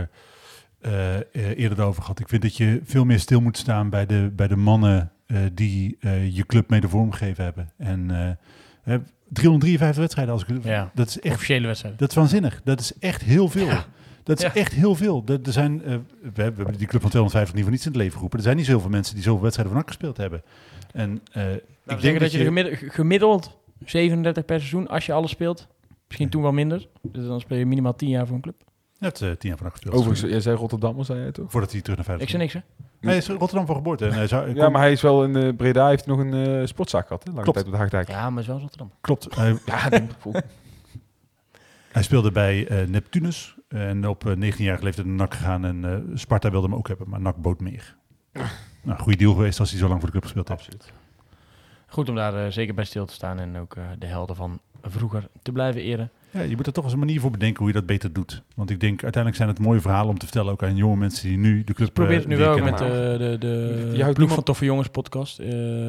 eh, 0.82 1.16
eh, 1.18 1.58
eerder 1.58 1.84
over 1.84 2.02
gehad. 2.02 2.20
Ik 2.20 2.30
vind 2.30 2.42
dat 2.42 2.58
je 2.58 2.82
veel 2.84 3.06
meer 3.06 3.20
stil 3.20 3.42
moet 3.42 3.58
staan 3.58 3.90
bij 3.90 4.06
de, 4.06 4.32
bij 4.36 4.48
de 4.48 4.56
mannen 4.56 5.12
eh, 5.26 5.38
die 5.54 5.98
eh, 6.00 6.36
je 6.36 6.46
club 6.46 6.70
mede 6.70 6.90
vormgegeven 6.90 7.44
hebben. 7.44 7.70
En 7.78 8.12
eh, 8.12 8.30
hè, 8.84 8.98
353 9.30 9.98
wedstrijden, 9.98 10.34
als 10.34 10.44
ik, 10.44 10.64
Ja. 10.64 10.92
dat 10.94 11.08
is 11.08 11.20
echt 11.20 11.34
Officiële 11.34 11.66
wedstrijden. 11.68 12.00
dat 12.00 12.10
is 12.10 12.16
waanzinnig. 12.16 12.62
Dat 12.64 12.80
is 12.80 12.94
echt 13.00 13.22
heel 13.22 13.50
veel. 13.50 13.68
Dat 14.24 14.38
is 14.40 14.44
Ja. 14.46 14.54
echt 14.56 14.74
heel 14.74 14.96
veel. 14.96 15.24
Er, 15.26 15.40
er 15.44 15.52
zijn, 15.52 15.84
eh, 15.84 15.88
we, 15.88 15.94
hebben, 16.22 16.34
we 16.34 16.42
hebben 16.62 16.78
die 16.78 16.88
club 16.88 17.02
van 17.02 17.10
250 17.10 17.54
niet 17.54 17.64
voor 17.64 17.72
niets 17.72 17.86
in 17.86 17.92
het 17.92 18.00
leven 18.00 18.14
geroepen. 18.14 18.38
Er 18.38 18.44
zijn 18.44 18.58
niet 18.58 18.66
zoveel 18.66 18.90
mensen 18.90 19.14
die 19.16 19.24
zoveel 19.24 19.42
wedstrijden 19.42 19.74
van 19.76 19.82
NAC 19.84 19.92
gespeeld 19.94 20.18
hebben. 20.18 20.42
En 20.94 21.22
eh, 21.32 21.44
Nou, 21.44 21.58
ik 21.86 22.02
denk 22.02 22.20
dat 22.20 22.32
je 22.32 22.44
gemiddeld, 22.44 22.78
gemiddeld 22.94 23.58
37 23.86 24.46
per 24.46 24.58
seizoen, 24.60 24.88
als 24.88 25.06
je 25.06 25.14
alles 25.14 25.32
speelt. 25.32 25.68
Misschien 26.08 26.30
toen 26.30 26.42
wel 26.42 26.52
minder. 26.52 26.88
Dus 27.02 27.26
dan 27.26 27.40
speel 27.40 27.58
je 27.58 27.66
minimaal 27.66 27.96
10 27.96 28.10
jaar 28.10 28.26
voor 28.26 28.36
een 28.36 28.42
club. 28.42 28.56
Je 28.98 29.06
hebt 29.06 29.22
eh, 29.22 29.30
tien 29.32 29.50
jaar 29.50 29.58
van 29.58 29.66
NAC 29.66 29.76
gespeeld. 29.76 29.96
Overigens, 29.96 30.30
jij 30.32 30.40
zei 30.42 30.56
Rotterdam, 30.56 31.04
zei 31.04 31.20
jij 31.20 31.32
toch? 31.32 31.52
Voordat 31.52 31.72
hij 31.72 31.82
terug 31.82 31.96
naar 31.98 32.06
vijf 32.06 32.22
Ik 32.22 32.30
zei 32.30 32.42
niks 32.42 32.54
hè. 32.54 32.60
Hij 33.00 33.18
is 33.18 33.28
Rotterdam 33.28 33.66
van 33.66 33.76
geboorte. 33.76 34.06
En 34.06 34.14
hij 34.14 34.28
zou, 34.28 34.54
Ja, 34.56 34.70
maar 34.70 34.82
hij 34.82 34.92
is 34.92 35.02
wel 35.02 35.24
in 35.24 35.36
eh, 35.36 35.56
Breda, 35.56 35.88
heeft 35.88 36.06
nog 36.06 36.20
een 36.20 36.34
eh, 36.34 36.66
sportzaak 36.68 37.08
gehad. 37.08 37.24
Hè? 37.24 37.30
Lange 37.30 37.44
Klopt. 37.44 37.58
tijd 37.58 37.66
op 37.68 37.72
de 37.74 37.80
Haagdijk. 37.80 38.08
Ja, 38.08 38.30
maar 38.30 38.42
is 38.42 38.48
wel 38.48 38.60
Rotterdam. 38.60 38.92
Klopt. 39.02 39.36
Hij, 39.36 39.58
Ja, 39.66 39.90
hij 41.92 42.04
speelde 42.04 42.32
bij 42.32 42.68
eh, 42.68 42.88
Neptunus. 42.88 43.56
En 43.70 44.08
op 44.08 44.26
eh, 44.26 44.36
19 44.36 44.66
jaar 44.66 44.84
leeftijd 44.84 45.08
naar 45.08 45.16
NAC 45.16 45.34
gegaan. 45.34 45.66
En 45.66 45.86
eh, 45.86 46.18
Sparta 46.18 46.52
wilde 46.52 46.68
hem 46.68 46.76
ook 46.76 46.88
hebben, 46.88 47.10
maar 47.10 47.22
NAC 47.22 47.36
bood 47.36 47.60
meer. 47.60 47.98
Nou, 48.82 49.00
goede 49.00 49.18
deal 49.18 49.34
geweest 49.34 49.60
als 49.60 49.70
hij 49.70 49.80
zo 49.80 49.88
lang 49.88 50.00
voor 50.00 50.06
de 50.06 50.12
club 50.12 50.24
gespeeld 50.24 50.48
heeft. 50.48 50.60
Absoluut. 50.60 50.94
Goed 51.90 52.10
om 52.10 52.16
daar 52.16 52.46
eh, 52.46 52.52
zeker 52.52 52.74
bij 52.74 52.84
stil 52.84 53.06
te 53.06 53.14
staan 53.14 53.40
en 53.40 53.58
ook 53.58 53.76
eh, 53.76 53.84
de 54.00 54.06
helden 54.06 54.36
van 54.36 54.60
vroeger 54.82 55.28
te 55.42 55.52
blijven 55.52 55.82
eren. 55.82 56.12
Ja, 56.32 56.42
je 56.42 56.56
moet 56.56 56.68
er 56.68 56.74
toch 56.74 56.84
eens 56.84 56.94
een 56.94 57.00
manier 57.00 57.20
voor 57.20 57.32
bedenken 57.32 57.58
hoe 57.58 57.68
je 57.68 57.74
dat 57.74 57.86
beter 57.86 58.14
doet. 58.14 58.42
Want 58.56 58.70
ik 58.70 58.80
denk, 58.80 59.04
uiteindelijk 59.04 59.36
zijn 59.36 59.50
het 59.56 59.60
mooie 59.60 59.80
verhalen 59.82 60.10
om 60.10 60.18
te 60.18 60.26
vertellen 60.26 60.52
ook 60.52 60.64
aan 60.64 60.76
jonge 60.76 60.96
mensen 60.98 61.28
die 61.28 61.38
nu 61.38 61.64
de 61.64 61.74
club 61.74 61.94
Probeer 61.94 62.14
eh, 62.14 62.20
het 62.20 62.28
nu 62.28 62.38
wel 62.38 62.58
met 62.58 62.78
de, 62.78 63.16
de, 63.20 63.36
de 63.40 63.48
Je 63.48 63.84
houdt 63.84 63.96
ploeg 63.98 64.16
niemand- 64.18 64.34
van 64.34 64.44
Toffe 64.44 64.66
Jongens 64.66 64.88
podcast. 64.88 65.40
eh, 65.40 65.48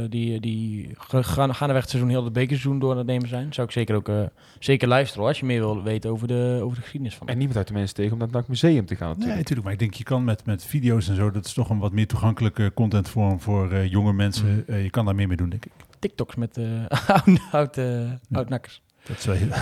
die 0.09 0.41
die 0.41 0.91
gaan, 0.99 1.55
gaandeweg 1.55 1.83
het 1.83 1.91
seizoen 1.91 2.11
heel 2.11 2.25
het 2.25 2.33
bekerseizoen 2.33 2.79
door 2.79 2.91
aan 2.91 2.99
het 2.99 3.07
nemen 3.07 3.29
zijn. 3.29 3.53
Zou 3.55 3.67
ik 3.67 3.73
zeker 3.73 3.95
ook 3.95 4.09
eh, 4.09 4.23
zeker 4.59 4.89
luisteren 4.89 5.21
hoor, 5.21 5.29
als 5.29 5.41
je 5.41 5.47
meer 5.47 5.61
wil 5.61 5.83
weten 5.83 6.11
over 6.11 6.29
de, 6.29 6.61
over 6.63 6.77
de 6.77 6.83
geschiedenis 6.83 7.15
van. 7.17 7.27
En 7.29 7.37
niemand 7.37 7.57
uit 7.59 7.69
de 7.69 7.73
mensen 7.75 7.95
tegen 7.95 8.13
om 8.13 8.19
naar 8.19 8.29
het 8.33 8.49
museum 8.49 8.87
te 8.87 8.97
gaan 8.97 9.09
Nee, 9.09 9.17
natuurlijk. 9.17 9.37
natuurlijk. 9.39 9.65
Maar 9.65 9.73
ik 9.73 9.79
denk, 9.79 9.95
je 9.95 10.05
kan 10.05 10.25
met, 10.25 10.47
met 10.47 10.65
video's 10.65 11.09
en 11.09 11.17
zo, 11.17 11.31
dat 11.31 11.45
is 11.45 11.53
toch 11.53 11.71
een 11.71 11.79
wat 11.79 11.93
meer 11.93 12.07
toegankelijke 12.07 12.71
contentvorm 12.75 13.41
voor 13.41 13.71
eh, 13.73 13.91
jonge 13.91 14.13
mensen. 14.13 14.47
Mm. 14.55 14.63
Eh, 14.67 14.83
je 14.83 14.91
kan 14.91 15.05
daar 15.05 15.15
meer 15.15 15.29
mee 15.29 15.37
doen, 15.37 15.49
denk 15.49 15.65
ik. 15.65 15.73
TikToks 15.99 16.35
met 16.35 16.57
eh 16.57 16.65
oud, 17.09 17.39
oud, 17.53 17.77
eh, 17.77 18.01
oud-nakkers. 18.33 18.83
Dat 19.03 19.25
heel... 19.25 19.49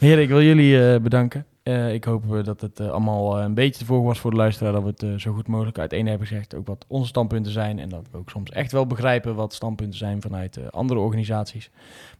Heren, 0.00 0.22
ik 0.22 0.28
wil 0.28 0.42
jullie 0.42 0.92
eh, 0.92 1.00
bedanken. 1.00 1.46
Eh, 1.62 1.94
ik 1.94 2.04
hoop 2.04 2.34
eh, 2.34 2.44
dat 2.44 2.60
het 2.60 2.80
allemaal 2.80 3.40
een 3.40 3.54
beetje 3.54 3.78
te 3.78 3.84
volgen 3.84 4.06
was 4.06 4.20
voor 4.20 4.30
de 4.30 4.36
luisteraar. 4.36 4.72
Dat 4.72 4.82
we 4.82 5.06
het 5.06 5.20
zo 5.20 5.32
goed 5.32 5.46
mogelijk 5.46 5.78
uiteen 5.78 6.06
hebben 6.06 6.26
gezegd. 6.26 6.54
Ook 6.54 6.66
wat 6.66 6.84
onze 6.88 7.08
standpunten 7.08 7.52
zijn. 7.52 7.78
En 7.78 7.88
dat 7.88 8.06
we 8.10 8.18
ook 8.18 8.30
soms 8.30 8.50
echt 8.50 8.72
wel 8.72 8.86
begrijpen 8.86 9.34
wat 9.34 9.54
standpunten 9.54 9.98
zijn 9.98 10.22
vanuit 10.22 10.72
andere 10.72 11.00
organisaties. 11.00 11.70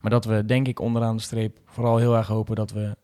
Maar 0.01 0.11
dat 0.11 0.25
we, 0.25 0.45
denk 0.45 0.69
ik, 0.69 0.81
onderaan 0.81 1.17
de 1.17 1.23
streep 1.23 1.59
vooral 1.65 1.97
heel 1.97 2.17
erg 2.17 2.27
hopen 2.27 2.57
dat 2.57 2.71
we 2.71 2.97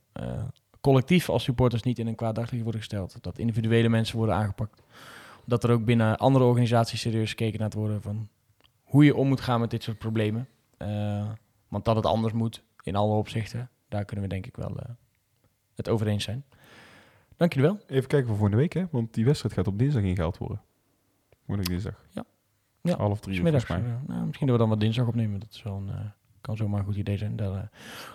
collectief 0.80 1.28
als 1.28 1.42
supporters 1.42 1.82
niet 1.82 1.98
in 1.98 2.06
een 2.06 2.14
kwaad 2.14 2.34
daglicht 2.34 2.62
worden 2.62 2.80
gesteld. 2.80 3.16
Dat 3.20 3.38
individuele 3.38 3.88
mensen 3.88 4.16
worden 4.16 4.34
aangepakt. 4.34 4.82
Dat 5.44 5.64
er 5.64 5.70
ook 5.70 5.84
binnen 5.84 6.16
andere 6.16 6.44
organisaties 6.44 7.00
serieus 7.00 7.30
gekeken 7.30 7.58
naar 7.58 7.68
het 7.68 7.78
worden 7.78 8.02
van 8.02 8.28
hoe 8.82 9.04
je 9.04 9.16
om 9.16 9.28
moet 9.28 9.40
gaan 9.40 9.60
met 9.60 9.70
dit 9.70 9.82
soort 9.82 9.98
problemen. 9.98 10.48
Want 11.76 11.88
dat 11.88 11.96
het 11.96 12.06
anders 12.06 12.32
moet 12.32 12.62
in 12.82 12.96
alle 12.96 13.14
opzichten, 13.14 13.70
daar 13.88 14.04
kunnen 14.04 14.24
we 14.24 14.30
denk 14.30 14.46
ik 14.46 14.56
wel 14.56 14.76
eh, 14.78 14.90
het 15.74 15.88
over 15.88 16.06
eens 16.06 16.24
zijn. 16.24 16.44
Dank 17.36 17.52
jullie 17.52 17.68
wel. 17.70 17.78
Even 17.86 18.08
kijken 18.08 18.26
voor 18.28 18.36
volgende 18.36 18.56
week, 18.62 18.72
hè? 18.72 18.84
want 18.90 19.14
die 19.14 19.24
wedstrijd 19.24 19.54
gaat 19.54 19.66
op 19.66 19.78
dinsdag 19.78 20.02
ingehaald 20.02 20.38
worden. 20.38 20.62
Volgende 21.46 21.70
dinsdag. 21.70 22.04
Ja. 22.10 22.24
Ja, 22.82 22.96
Half 22.96 23.20
drie 23.20 23.36
uur 23.36 23.42
volgens 23.42 23.68
mij. 23.68 23.78
eh, 23.78 23.84
nou, 24.06 24.26
misschien 24.26 24.46
dat 24.46 24.56
we 24.56 24.62
dan 24.62 24.70
wat 24.70 24.80
dinsdag 24.80 25.06
opnemen. 25.06 25.40
Dat 25.40 25.50
is 25.52 25.62
wel 25.62 25.76
een, 25.76 25.88
eh, 25.88 26.00
kan 26.46 26.56
zomaar 26.56 26.78
een 26.80 26.86
goed 26.86 26.96
idee 26.96 27.18
zijn. 27.18 27.36
Daar 27.36 27.50
eh, 27.50 27.58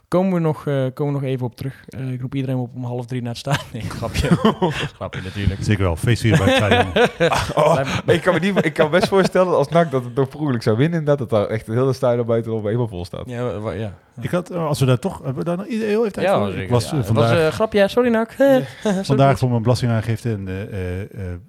komen, 0.08 0.34
we 0.34 0.40
nog, 0.40 0.68
eh, 0.68 0.86
komen 0.94 1.14
we 1.14 1.20
nog 1.20 1.30
even 1.30 1.46
op 1.46 1.56
terug. 1.56 1.84
Eh, 1.88 2.12
ik 2.12 2.22
roep 2.22 2.36
iedereen 2.36 2.58
op 2.58 2.76
om 2.76 2.84
half 2.84 3.06
drie 3.06 3.22
naar 3.22 3.30
het 3.30 3.40
staan. 3.40 3.58
Nee, 3.74 3.82
grapje. 3.82 4.28
grapje 4.98 5.22
natuurlijk. 5.22 5.64
Zeker 5.64 5.84
wel. 5.84 5.96
Feest 5.96 6.22
hier 6.22 6.38
bij 6.38 6.48
het 6.48 6.56
stadion. 6.56 6.92
Oh, 7.56 7.74
Blijf- 7.74 8.04
ik, 8.06 8.22
kan 8.22 8.34
me 8.34 8.40
niet, 8.40 8.66
ik 8.66 8.74
kan 8.74 8.86
me 8.86 8.92
best 8.92 9.08
voorstellen 9.08 9.48
dat 9.48 9.56
als 9.56 9.70
NAC 9.70 9.92
dat 9.92 10.04
het 10.04 10.16
nog 10.16 10.30
per 10.30 10.40
ongeluk 10.40 10.62
zou 10.62 10.78
winnen, 10.78 11.04
dat 11.04 11.30
daar 11.30 11.48
echt 11.48 11.68
een 11.68 11.74
hele 11.74 11.94
stadion 11.94 12.26
buiten 12.26 12.52
op 12.52 12.64
helemaal 12.64 12.88
vol 12.88 13.06
staat. 13.06 13.30
Ja, 13.30 13.72
ja. 13.72 13.94
Ik 14.22 14.30
had, 14.30 14.50
eh, 14.50 14.66
als 14.68 14.80
we 14.80 14.86
daar 14.86 15.00
toch, 15.00 15.18
hebben 15.18 15.36
we 15.36 15.44
daar 15.44 15.58
nog 15.58 15.68
heel 15.68 16.00
even 16.00 16.12
tijd 16.12 16.28
Ja, 16.28 16.38
voor? 16.38 16.48
zeker. 16.48 16.64
Ik 16.64 16.70
was 16.70 16.84
Ja, 16.84 16.92
eh, 16.92 16.98
het 16.98 17.06
vandaag, 17.06 17.30
was 17.34 17.40
een 17.46 17.52
grapje. 17.52 17.88
Sorry, 17.88 18.10
Nak. 18.10 18.32
vandaag 19.04 19.38
voor 19.38 19.50
mijn 19.50 19.62
belastingaangifte 19.62 20.32
en 20.32 20.48
eh, 20.48 20.62
eh, 20.62 21.02
eh, 21.02 21.08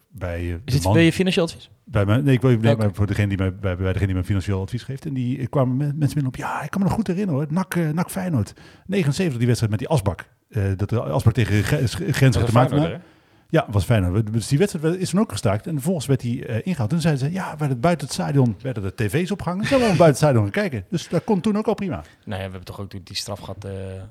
bij 0.09 0.39
eh, 0.41 0.55
Is 0.65 0.85
man, 0.85 0.93
wil 0.93 1.03
je 1.03 1.13
financieel 1.13 1.45
advies? 1.45 1.71
bij 1.85 2.05
mijn, 2.05 2.25
nee, 2.25 2.35
ik 2.35 2.41
wil 2.41 2.51
nee, 2.51 2.73
Oké. 2.73 2.83
maar 2.83 2.91
voor 2.95 3.07
degene 3.07 3.29
die 3.29 3.39
mij, 3.39 3.55
bij, 3.55 3.77
bij 3.77 3.87
degene 3.87 4.07
die 4.07 4.15
mij 4.15 4.25
financieel 4.25 4.61
advies 4.61 4.83
geeft. 4.83 5.07
En 5.07 5.15
die 5.15 5.39
eh, 5.39 5.47
kwamen 5.51 5.77
met, 5.77 5.87
mensen 5.99 6.15
binnen 6.15 6.27
op, 6.27 6.37
ja, 6.37 6.63
ik 6.63 6.71
kan 6.71 6.81
me 6.81 6.87
nog 6.87 6.97
goed 6.97 7.07
herinneren 7.07 7.41
hoor, 7.41 7.53
NAC, 7.53 7.75
eh, 7.75 7.89
NAC 7.89 8.11
Feyenoord. 8.11 8.53
79 8.87 9.37
die 9.39 9.47
wedstrijd 9.47 9.71
met 9.73 9.81
die 9.81 9.89
asbak. 9.91 10.25
Eh, 10.51 10.63
dat 10.77 10.89
de 10.89 11.01
asbak 11.01 11.33
tegen 11.33 11.63
Gre- 11.63 12.13
Grens 12.13 12.37
Dat 12.37 12.47
te 12.47 12.53
maken. 12.53 13.03
Ja, 13.53 13.67
was 13.71 13.85
Feyenoord. 13.85 14.33
Dus 14.33 14.49
die 14.49 14.59
wedstrijd 14.59 14.97
is 14.97 15.11
toen 15.11 15.21
ook 15.21 15.31
gestaakt. 15.31 15.67
En 15.67 15.73
vervolgens 15.73 16.07
werd 16.07 16.21
die 16.21 16.47
eh 16.47 16.67
ingehaald. 16.67 16.91
Toen 16.91 17.01
zeiden 17.01 17.27
ze, 17.27 17.33
ja, 17.33 17.57
werd 17.59 17.71
het 17.71 17.81
buiten 17.81 18.07
het 18.07 18.15
stadion 18.15 18.57
werden 18.63 18.83
de 18.83 18.95
tv's 18.95 19.31
opgehangen. 19.31 19.65
Ze 19.65 19.71
hebben 19.71 19.89
buiten 19.97 20.07
het 20.07 20.17
stadion 20.17 20.43
gaan 20.43 20.51
kijken. 20.53 20.85
Dus 20.89 21.09
dat 21.09 21.25
kon 21.25 21.41
toen 21.41 21.57
ook 21.57 21.67
al 21.67 21.75
prima. 21.75 21.95
Nou 21.97 22.05
ja, 22.25 22.37
we 22.37 22.41
hebben 22.43 22.65
toch 22.65 22.81
ook 22.81 22.89
toen 22.91 23.01
die 23.05 23.17
straf 23.17 23.39
gehad 23.41 23.65
eh, 23.65 23.71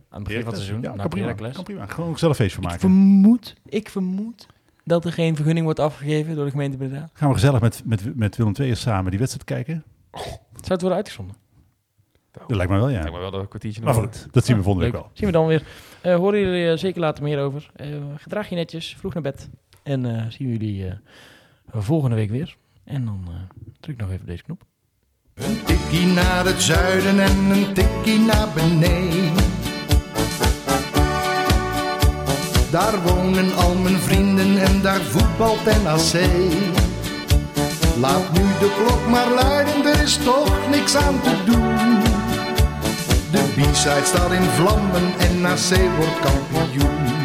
aan 0.10 0.20
het 0.20 0.24
begin 0.24 0.42
van 0.42 0.54
het 0.54 0.62
seizoen. 0.62 0.82
Ja, 0.82 0.90
na 0.90 1.02
kan 1.02 1.10
prima, 1.10 1.34
kan 1.34 1.64
prima. 1.64 1.86
Gewoon 1.86 2.18
zelf 2.18 2.36
feest 2.36 2.54
van 2.54 2.64
Ik 2.64 2.70
maken. 2.70 2.90
vermoed, 2.90 3.56
ik 3.66 3.90
vermoed 3.90 4.48
dat 4.84 5.06
er 5.06 5.12
geen 5.12 5.36
vergunning 5.36 5.66
wordt 5.66 5.80
afgegeven 5.80 6.36
door 6.36 6.46
de 6.46 6.52
gemeente 6.52 6.78
Breda. 6.78 7.10
Gaan 7.14 7.28
we 7.28 7.34
gezellig 7.34 7.62
met, 7.62 7.82
met, 7.86 8.16
met 8.16 8.36
Willem 8.36 8.54
II 8.60 8.76
samen 8.76 9.10
die 9.12 9.20
wedstrijd 9.20 9.46
kijken? 9.48 9.84
Zou 10.12 10.32
het 10.62 10.82
worden 10.82 10.98
uitgezonden? 10.98 11.36
Dat 12.32 12.56
lijkt 12.58 12.72
me 12.72 12.78
wel, 12.78 12.90
ja. 12.90 13.00
Lijkt 13.00 13.14
me 13.14 13.20
wel 13.20 13.32
dat 13.32 13.42
een 13.42 13.48
kwartiertje 13.48 13.82
Maar 13.82 13.94
nog. 13.94 14.04
goed, 14.04 14.28
dat 14.32 14.46
zien 14.46 14.58
we 14.58 14.64
volgende 14.64 14.86
week 14.88 14.96
Leuk. 14.96 15.04
wel. 15.04 15.12
Zien 15.18 15.28
we 15.28 15.34
dan 15.34 15.48
weer. 15.48 15.64
Eh, 16.02 16.16
horen 16.16 16.40
jullie 16.40 16.72
eh, 16.72 16.78
zeker 16.78 17.02
later 17.02 17.24
meer 17.24 17.40
over. 17.40 17.70
Eh, 17.76 17.88
gedraag 18.18 18.50
je 18.50 18.56
netjes, 18.56 18.96
vroeg 19.00 19.14
naar 19.14 19.24
bed. 19.24 19.50
En 19.84 20.06
eh, 20.06 20.26
zien 20.30 20.48
we 20.48 20.54
jullie 20.58 20.88
eh, 20.88 20.94
volgende 21.72 22.16
week 22.16 22.30
weer. 22.30 22.56
En 22.84 23.06
dan 23.06 23.24
eh, 23.28 23.34
druk 23.80 23.98
nog 23.98 24.12
even 24.12 24.26
deze 24.26 24.44
knop. 24.44 24.62
Een 25.34 25.64
tikkie 25.64 26.06
naar 26.06 26.46
het 26.46 26.62
zuiden 26.62 27.20
en 27.20 27.38
een 27.38 27.74
tikkie 27.74 28.20
naar 28.20 28.48
beneden. 28.56 29.34
Daar 32.72 33.02
wonen 33.04 33.56
al 33.56 33.76
mijn 33.76 33.96
vrienden 33.96 34.58
en 34.62 34.82
daar 34.82 35.02
voetbalt 35.02 35.66
NAC. 35.66 36.22
Laat 38.00 38.32
nu 38.34 38.40
de 38.40 38.84
klok 38.86 39.08
maar 39.10 39.30
luiden, 39.30 39.86
er 39.86 40.02
is 40.04 40.18
toch 40.18 40.70
niks 40.70 40.96
aan 40.96 41.22
te 41.22 41.44
doen. 41.46 42.01
De 43.32 43.44
B-side 43.56 44.06
staat 44.06 44.32
in 44.32 44.44
vlammen 44.44 45.14
en 45.20 45.42
NAC 45.42 45.96
wordt 45.98 46.20
kampioen. 46.20 47.21